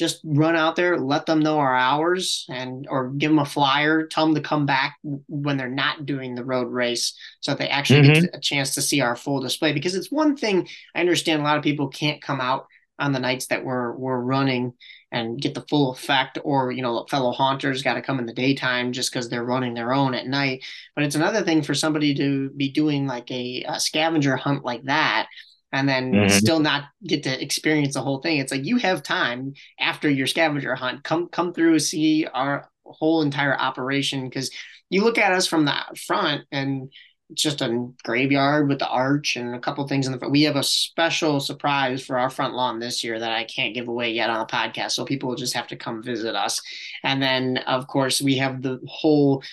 just 0.00 0.22
run 0.24 0.56
out 0.56 0.76
there, 0.76 0.98
let 0.98 1.26
them 1.26 1.40
know 1.40 1.58
our 1.58 1.76
hours, 1.76 2.46
and 2.48 2.86
or 2.88 3.10
give 3.10 3.30
them 3.30 3.38
a 3.38 3.44
flyer, 3.44 4.06
tell 4.06 4.24
them 4.24 4.34
to 4.34 4.40
come 4.40 4.64
back 4.64 4.96
when 5.02 5.58
they're 5.58 5.68
not 5.68 6.06
doing 6.06 6.34
the 6.34 6.44
road 6.44 6.72
race, 6.72 7.14
so 7.40 7.52
that 7.52 7.58
they 7.58 7.68
actually 7.68 8.08
mm-hmm. 8.08 8.22
get 8.22 8.34
a 8.34 8.40
chance 8.40 8.74
to 8.74 8.82
see 8.82 9.02
our 9.02 9.14
full 9.14 9.40
display. 9.40 9.74
Because 9.74 9.94
it's 9.94 10.10
one 10.10 10.36
thing 10.36 10.66
I 10.94 11.00
understand 11.00 11.42
a 11.42 11.44
lot 11.44 11.58
of 11.58 11.62
people 11.62 11.88
can't 11.88 12.22
come 12.22 12.40
out 12.40 12.66
on 12.98 13.12
the 13.12 13.20
nights 13.20 13.46
that 13.48 13.64
we're 13.64 13.92
we're 13.92 14.20
running 14.20 14.72
and 15.12 15.40
get 15.40 15.54
the 15.54 15.64
full 15.68 15.92
effect 15.92 16.38
or 16.44 16.70
you 16.70 16.82
know 16.82 17.04
fellow 17.10 17.32
haunters 17.32 17.82
got 17.82 17.94
to 17.94 18.02
come 18.02 18.18
in 18.18 18.26
the 18.26 18.32
daytime 18.32 18.92
just 18.92 19.12
because 19.12 19.28
they're 19.28 19.44
running 19.44 19.74
their 19.74 19.92
own 19.92 20.14
at 20.14 20.26
night 20.26 20.62
but 20.94 21.02
it's 21.02 21.14
another 21.14 21.42
thing 21.42 21.62
for 21.62 21.74
somebody 21.74 22.14
to 22.14 22.50
be 22.50 22.70
doing 22.70 23.06
like 23.06 23.30
a, 23.30 23.64
a 23.68 23.80
scavenger 23.80 24.36
hunt 24.36 24.64
like 24.64 24.84
that 24.84 25.28
and 25.72 25.88
then 25.88 26.12
mm-hmm. 26.12 26.28
still 26.28 26.60
not 26.60 26.84
get 27.04 27.22
to 27.22 27.42
experience 27.42 27.94
the 27.94 28.02
whole 28.02 28.20
thing 28.20 28.38
it's 28.38 28.52
like 28.52 28.64
you 28.64 28.76
have 28.76 29.02
time 29.02 29.52
after 29.78 30.08
your 30.08 30.26
scavenger 30.26 30.74
hunt 30.74 31.02
come 31.04 31.28
come 31.28 31.52
through 31.52 31.78
see 31.78 32.26
our 32.32 32.68
whole 32.84 33.22
entire 33.22 33.56
operation 33.58 34.28
because 34.28 34.50
you 34.88 35.04
look 35.04 35.18
at 35.18 35.32
us 35.32 35.46
from 35.46 35.64
the 35.64 35.74
front 36.06 36.42
and 36.50 36.90
it's 37.30 37.42
just 37.42 37.60
a 37.60 37.88
graveyard 38.02 38.68
with 38.68 38.80
the 38.80 38.88
arch 38.88 39.36
and 39.36 39.54
a 39.54 39.60
couple 39.60 39.86
things 39.86 40.06
in 40.06 40.12
the 40.12 40.18
front. 40.18 40.32
We 40.32 40.42
have 40.42 40.56
a 40.56 40.64
special 40.64 41.38
surprise 41.38 42.04
for 42.04 42.18
our 42.18 42.28
front 42.28 42.54
lawn 42.54 42.80
this 42.80 43.04
year 43.04 43.18
that 43.18 43.30
I 43.30 43.44
can't 43.44 43.74
give 43.74 43.86
away 43.86 44.10
yet 44.10 44.30
on 44.30 44.40
the 44.40 44.52
podcast. 44.52 44.92
So 44.92 45.04
people 45.04 45.28
will 45.28 45.36
just 45.36 45.54
have 45.54 45.68
to 45.68 45.76
come 45.76 46.02
visit 46.02 46.34
us. 46.34 46.60
And 47.04 47.22
then, 47.22 47.58
of 47.68 47.86
course, 47.86 48.20
we 48.20 48.36
have 48.38 48.62
the 48.62 48.80
whole 48.88 49.44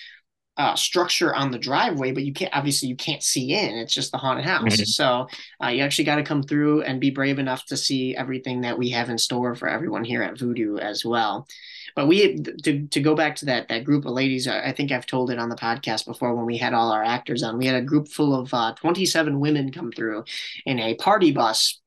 uh, 0.58 0.74
structure 0.74 1.34
on 1.34 1.52
the 1.52 1.58
driveway, 1.58 2.10
but 2.10 2.24
you 2.24 2.32
can't 2.32 2.54
obviously 2.54 2.88
you 2.88 2.96
can't 2.96 3.22
see 3.22 3.54
in. 3.54 3.76
It's 3.76 3.94
just 3.94 4.10
the 4.10 4.18
haunted 4.18 4.44
house. 4.44 4.64
Mm-hmm. 4.64 4.84
So 4.84 5.28
uh, 5.62 5.68
you 5.68 5.82
actually 5.82 6.04
got 6.04 6.16
to 6.16 6.24
come 6.24 6.42
through 6.42 6.82
and 6.82 7.00
be 7.00 7.10
brave 7.10 7.38
enough 7.38 7.64
to 7.66 7.76
see 7.76 8.16
everything 8.16 8.62
that 8.62 8.76
we 8.76 8.90
have 8.90 9.08
in 9.08 9.18
store 9.18 9.54
for 9.54 9.68
everyone 9.68 10.02
here 10.02 10.22
at 10.22 10.36
Voodoo 10.36 10.76
as 10.78 11.04
well. 11.04 11.46
But 11.94 12.08
we 12.08 12.42
to 12.42 12.86
to 12.88 13.00
go 13.00 13.14
back 13.14 13.36
to 13.36 13.44
that 13.46 13.68
that 13.68 13.84
group 13.84 14.04
of 14.04 14.12
ladies. 14.12 14.48
I 14.48 14.72
think 14.72 14.90
I've 14.90 15.06
told 15.06 15.30
it 15.30 15.38
on 15.38 15.48
the 15.48 15.56
podcast 15.56 16.06
before 16.06 16.34
when 16.34 16.46
we 16.46 16.56
had 16.56 16.74
all 16.74 16.90
our 16.90 17.04
actors 17.04 17.42
on. 17.42 17.56
We 17.56 17.66
had 17.66 17.76
a 17.76 17.82
group 17.84 18.08
full 18.08 18.34
of 18.34 18.52
uh, 18.52 18.74
twenty 18.74 19.06
seven 19.06 19.40
women 19.40 19.70
come 19.70 19.92
through 19.92 20.24
in 20.66 20.80
a 20.80 20.94
party 20.96 21.30
bus, 21.30 21.80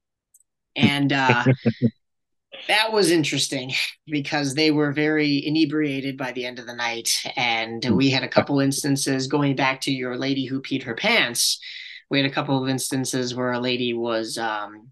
and. 0.75 1.11
Uh, 1.11 1.43
that 2.67 2.91
was 2.91 3.11
interesting 3.11 3.71
because 4.07 4.53
they 4.53 4.71
were 4.71 4.91
very 4.91 5.45
inebriated 5.45 6.17
by 6.17 6.31
the 6.31 6.45
end 6.45 6.59
of 6.59 6.67
the 6.67 6.75
night 6.75 7.23
and 7.35 7.85
we 7.91 8.09
had 8.09 8.23
a 8.23 8.27
couple 8.27 8.59
instances 8.59 9.27
going 9.27 9.55
back 9.55 9.81
to 9.81 9.91
your 9.91 10.17
lady 10.17 10.45
who 10.45 10.61
peed 10.61 10.83
her 10.83 10.95
pants 10.95 11.59
we 12.11 12.19
had 12.19 12.29
a 12.29 12.33
couple 12.33 12.61
of 12.61 12.69
instances 12.69 13.33
where 13.33 13.53
a 13.53 13.59
lady 13.59 13.93
was 13.93 14.37
um, 14.37 14.91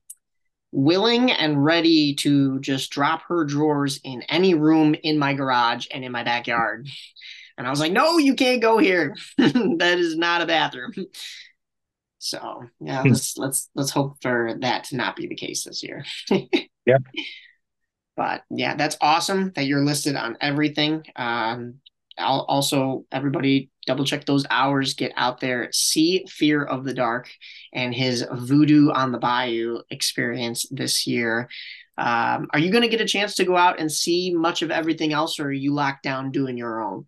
willing 0.72 1.32
and 1.32 1.64
ready 1.64 2.16
to 2.16 2.60
just 2.62 2.92
drop 2.92 3.24
her 3.28 3.44
drawers 3.44 4.00
in 4.06 4.22
any 4.24 4.54
room 4.54 4.96
in 5.04 5.20
my 5.20 5.34
garage 5.34 5.86
and 5.92 6.06
in 6.06 6.14
my 6.14 6.24
backyard. 6.24 6.88
And 7.58 7.68
I 7.68 7.70
was 7.70 7.82
like, 7.82 7.92
no, 7.92 8.18
you 8.18 8.36
can't 8.36 8.62
go 8.62 8.78
here. 8.78 9.16
that 9.38 9.96
is 9.98 10.16
not 10.16 10.42
a 10.42 10.46
bathroom. 10.46 10.94
So 12.20 12.64
yeah, 12.80 13.02
hmm. 13.02 13.10
let's 13.10 13.38
let's 13.38 13.70
let's 13.76 13.92
hope 13.92 14.18
for 14.22 14.56
that 14.62 14.86
to 14.86 14.96
not 14.96 15.16
be 15.18 15.28
the 15.28 15.36
case 15.36 15.66
this 15.66 15.84
year. 15.84 16.06
yep. 16.30 17.02
But 18.20 18.44
yeah, 18.50 18.76
that's 18.76 18.98
awesome 19.00 19.54
that 19.56 19.66
you're 19.66 19.86
listed 19.86 20.18
on 20.18 20.38
everything. 20.42 21.06
Um, 21.16 21.76
I'll 22.18 22.42
also 22.50 23.06
everybody 23.14 23.70
double 23.88 24.04
check 24.04 24.26
those 24.26 24.46
hours, 24.50 24.94
get 24.94 25.14
out 25.16 25.40
there, 25.40 25.70
see 25.72 26.26
Fear 26.28 26.66
of 26.66 26.84
the 26.84 26.94
Dark 26.94 27.30
and 27.72 27.96
his 27.96 28.26
Voodoo 28.30 28.92
on 28.92 29.14
the 29.14 29.20
Bayou 29.20 29.80
experience 29.90 30.66
this 30.70 31.08
year. 31.08 31.48
Um, 31.98 32.50
are 32.52 32.60
you 32.60 32.72
going 32.74 32.82
to 32.82 32.90
get 32.90 33.00
a 33.00 33.06
chance 33.06 33.36
to 33.36 33.46
go 33.46 33.56
out 33.56 33.80
and 33.80 33.90
see 33.90 34.34
much 34.34 34.64
of 34.64 34.70
everything 34.70 35.14
else, 35.14 35.40
or 35.40 35.46
are 35.46 35.54
you 35.54 35.74
locked 35.74 36.04
down 36.04 36.32
doing 36.32 36.58
your 36.58 36.82
own? 36.82 37.06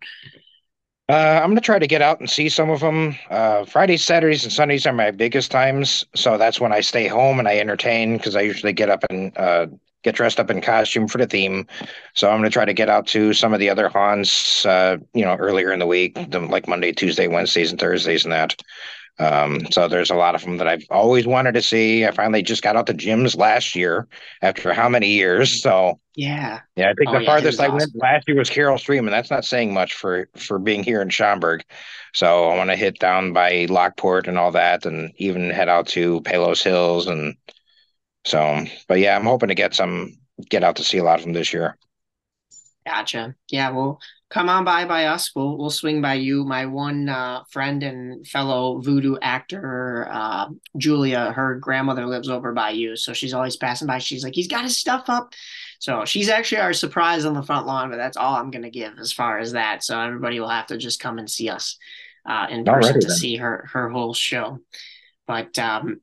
Uh, 1.10 1.40
I'm 1.42 1.50
going 1.50 1.56
to 1.56 1.60
try 1.60 1.78
to 1.78 1.86
get 1.86 2.00
out 2.00 2.20
and 2.20 2.30
see 2.30 2.48
some 2.48 2.70
of 2.70 2.80
them. 2.80 3.14
Uh, 3.28 3.66
Fridays, 3.66 4.02
Saturdays, 4.02 4.44
and 4.44 4.52
Sundays 4.52 4.86
are 4.86 4.94
my 4.94 5.10
biggest 5.10 5.50
times. 5.50 6.06
So 6.14 6.38
that's 6.38 6.58
when 6.58 6.72
I 6.72 6.80
stay 6.80 7.06
home 7.06 7.38
and 7.38 7.46
I 7.46 7.58
entertain 7.58 8.16
because 8.16 8.34
I 8.34 8.40
usually 8.40 8.72
get 8.72 8.88
up 8.88 9.04
and 9.10 9.36
uh, 9.36 9.66
get 10.02 10.14
dressed 10.14 10.40
up 10.40 10.50
in 10.50 10.60
costume 10.60 11.08
for 11.08 11.18
the 11.18 11.26
theme. 11.26 11.66
So 12.14 12.28
I'm 12.28 12.38
going 12.38 12.50
to 12.50 12.52
try 12.52 12.64
to 12.64 12.74
get 12.74 12.88
out 12.88 13.06
to 13.08 13.32
some 13.32 13.54
of 13.54 13.60
the 13.60 13.70
other 13.70 13.88
haunts, 13.88 14.66
uh, 14.66 14.98
you 15.14 15.24
know, 15.24 15.36
earlier 15.36 15.72
in 15.72 15.78
the 15.78 15.86
week, 15.86 16.18
like 16.32 16.68
Monday, 16.68 16.92
Tuesday, 16.92 17.28
Wednesdays, 17.28 17.70
and 17.70 17.80
Thursdays, 17.80 18.24
and 18.24 18.32
that. 18.32 18.56
Um, 19.18 19.70
so 19.70 19.88
there's 19.88 20.10
a 20.10 20.14
lot 20.14 20.34
of 20.34 20.42
them 20.42 20.56
that 20.56 20.66
I've 20.66 20.86
always 20.90 21.26
wanted 21.26 21.52
to 21.52 21.62
see. 21.62 22.06
I 22.06 22.10
finally 22.10 22.42
just 22.42 22.62
got 22.62 22.76
out 22.76 22.86
to 22.86 22.94
gyms 22.94 23.36
last 23.36 23.76
year 23.76 24.08
after 24.40 24.72
how 24.72 24.88
many 24.88 25.08
years? 25.08 25.62
So 25.62 26.00
yeah, 26.14 26.60
yeah. 26.76 26.90
I 26.90 26.94
think 26.94 27.10
oh, 27.10 27.12
the 27.12 27.20
yeah, 27.20 27.26
farthest 27.26 27.60
I 27.60 27.66
awesome. 27.66 27.76
went 27.76 27.90
last 27.96 28.28
year 28.28 28.38
was 28.38 28.50
Carol 28.50 28.78
Stream, 28.78 29.06
and 29.06 29.12
that's 29.12 29.30
not 29.30 29.44
saying 29.44 29.72
much 29.72 29.94
for 29.94 30.28
for 30.36 30.58
being 30.58 30.82
here 30.82 31.02
in 31.02 31.10
Schaumburg. 31.10 31.62
So 32.14 32.48
I 32.48 32.56
want 32.56 32.70
to 32.70 32.76
hit 32.76 32.98
down 32.98 33.32
by 33.32 33.66
Lockport 33.68 34.28
and 34.28 34.38
all 34.38 34.50
that, 34.52 34.86
and 34.86 35.12
even 35.16 35.50
head 35.50 35.68
out 35.68 35.86
to 35.88 36.20
Palos 36.22 36.62
Hills 36.62 37.06
and 37.06 37.36
so, 38.24 38.64
but 38.88 38.98
yeah, 38.98 39.16
I'm 39.16 39.24
hoping 39.24 39.48
to 39.48 39.54
get 39.54 39.74
some, 39.74 40.18
get 40.48 40.64
out 40.64 40.76
to 40.76 40.84
see 40.84 40.98
a 40.98 41.04
lot 41.04 41.18
of 41.18 41.24
them 41.24 41.32
this 41.32 41.52
year. 41.52 41.76
Gotcha. 42.86 43.34
Yeah, 43.48 43.70
well, 43.70 44.00
come 44.28 44.48
on 44.48 44.64
by 44.64 44.84
by 44.86 45.06
us. 45.06 45.30
We'll 45.36 45.56
we'll 45.56 45.70
swing 45.70 46.02
by 46.02 46.14
you. 46.14 46.44
My 46.44 46.66
one 46.66 47.08
uh, 47.08 47.44
friend 47.50 47.82
and 47.82 48.26
fellow 48.26 48.80
voodoo 48.80 49.16
actor, 49.22 50.08
uh, 50.10 50.48
Julia, 50.76 51.30
her 51.30 51.56
grandmother 51.56 52.06
lives 52.06 52.28
over 52.28 52.52
by 52.52 52.70
you, 52.70 52.96
so 52.96 53.12
she's 53.12 53.34
always 53.34 53.56
passing 53.56 53.86
by. 53.86 53.98
She's 53.98 54.24
like, 54.24 54.34
he's 54.34 54.48
got 54.48 54.64
his 54.64 54.78
stuff 54.78 55.04
up. 55.08 55.32
So 55.78 56.04
she's 56.04 56.28
actually 56.28 56.60
our 56.60 56.72
surprise 56.72 57.24
on 57.24 57.34
the 57.34 57.42
front 57.42 57.66
lawn, 57.66 57.90
but 57.90 57.96
that's 57.96 58.16
all 58.16 58.34
I'm 58.34 58.50
gonna 58.50 58.70
give 58.70 58.98
as 58.98 59.12
far 59.12 59.38
as 59.38 59.52
that. 59.52 59.84
So 59.84 60.00
everybody 60.00 60.40
will 60.40 60.48
have 60.48 60.66
to 60.66 60.76
just 60.76 60.98
come 60.98 61.18
and 61.18 61.30
see 61.30 61.48
us 61.48 61.76
uh, 62.26 62.46
in 62.50 62.64
person 62.64 63.00
to 63.00 63.06
then. 63.06 63.16
see 63.16 63.36
her 63.36 63.68
her 63.72 63.90
whole 63.90 64.14
show. 64.14 64.58
But 65.28 65.56
um, 65.60 66.00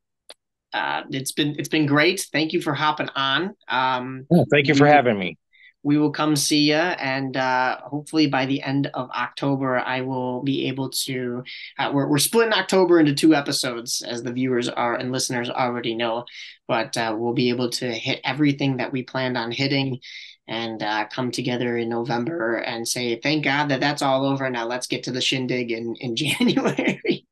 uh, 0.73 1.03
it's 1.11 1.31
been 1.31 1.55
it's 1.57 1.69
been 1.69 1.85
great. 1.85 2.27
Thank 2.31 2.53
you 2.53 2.61
for 2.61 2.73
hopping 2.73 3.09
on. 3.15 3.55
Um, 3.67 4.25
oh, 4.31 4.45
thank 4.51 4.67
you 4.67 4.75
for 4.75 4.85
we, 4.85 4.89
having 4.89 5.17
me. 5.17 5.37
We 5.81 5.97
will 5.97 6.11
come 6.11 6.35
see 6.35 6.69
you, 6.69 6.75
and 6.75 7.35
uh, 7.35 7.79
hopefully 7.81 8.27
by 8.27 8.45
the 8.45 8.61
end 8.61 8.87
of 8.93 9.09
October, 9.11 9.79
I 9.79 10.01
will 10.01 10.43
be 10.43 10.67
able 10.67 10.89
to. 10.89 11.43
Uh, 11.77 11.91
we're 11.93 12.07
we're 12.07 12.19
splitting 12.19 12.53
October 12.53 12.99
into 12.99 13.13
two 13.13 13.33
episodes, 13.33 14.01
as 14.01 14.21
the 14.21 14.33
viewers 14.33 14.69
are 14.69 14.95
and 14.95 15.11
listeners 15.11 15.49
already 15.49 15.95
know, 15.95 16.25
but 16.67 16.95
uh, 16.97 17.15
we'll 17.17 17.33
be 17.33 17.49
able 17.49 17.69
to 17.71 17.91
hit 17.91 18.21
everything 18.23 18.77
that 18.77 18.91
we 18.91 19.03
planned 19.03 19.37
on 19.37 19.51
hitting. 19.51 19.99
And 20.47 20.81
uh, 20.81 21.05
come 21.11 21.29
together 21.29 21.77
in 21.77 21.89
November 21.89 22.55
and 22.55 22.87
say, 22.87 23.19
thank 23.19 23.43
God 23.43 23.69
that 23.69 23.81
that's 23.81 24.01
all 24.01 24.25
over. 24.25 24.49
Now 24.49 24.65
let's 24.65 24.87
get 24.87 25.03
to 25.03 25.11
the 25.11 25.21
shindig 25.21 25.71
in, 25.71 25.95
in 25.99 26.15
January. 26.15 27.23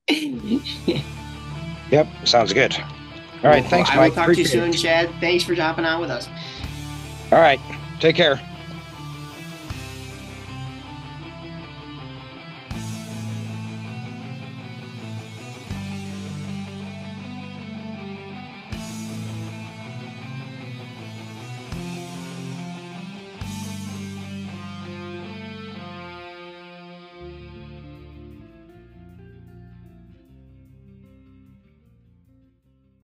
Yep, 1.90 2.08
sounds 2.26 2.54
good. 2.54 2.78
All 3.44 3.52
right, 3.52 3.64
thanks, 3.66 3.90
I 3.90 3.96
Mike. 3.96 4.10
will 4.10 4.16
talk 4.16 4.34
to 4.34 4.40
you 4.40 4.46
soon, 4.46 4.70
it. 4.72 4.78
Chad. 4.78 5.10
Thanks 5.20 5.44
for 5.44 5.54
dropping 5.54 5.86
on 5.86 6.02
with 6.02 6.10
us. 6.10 6.28
All 7.32 7.40
right, 7.40 7.60
take 8.00 8.16
care. 8.16 8.40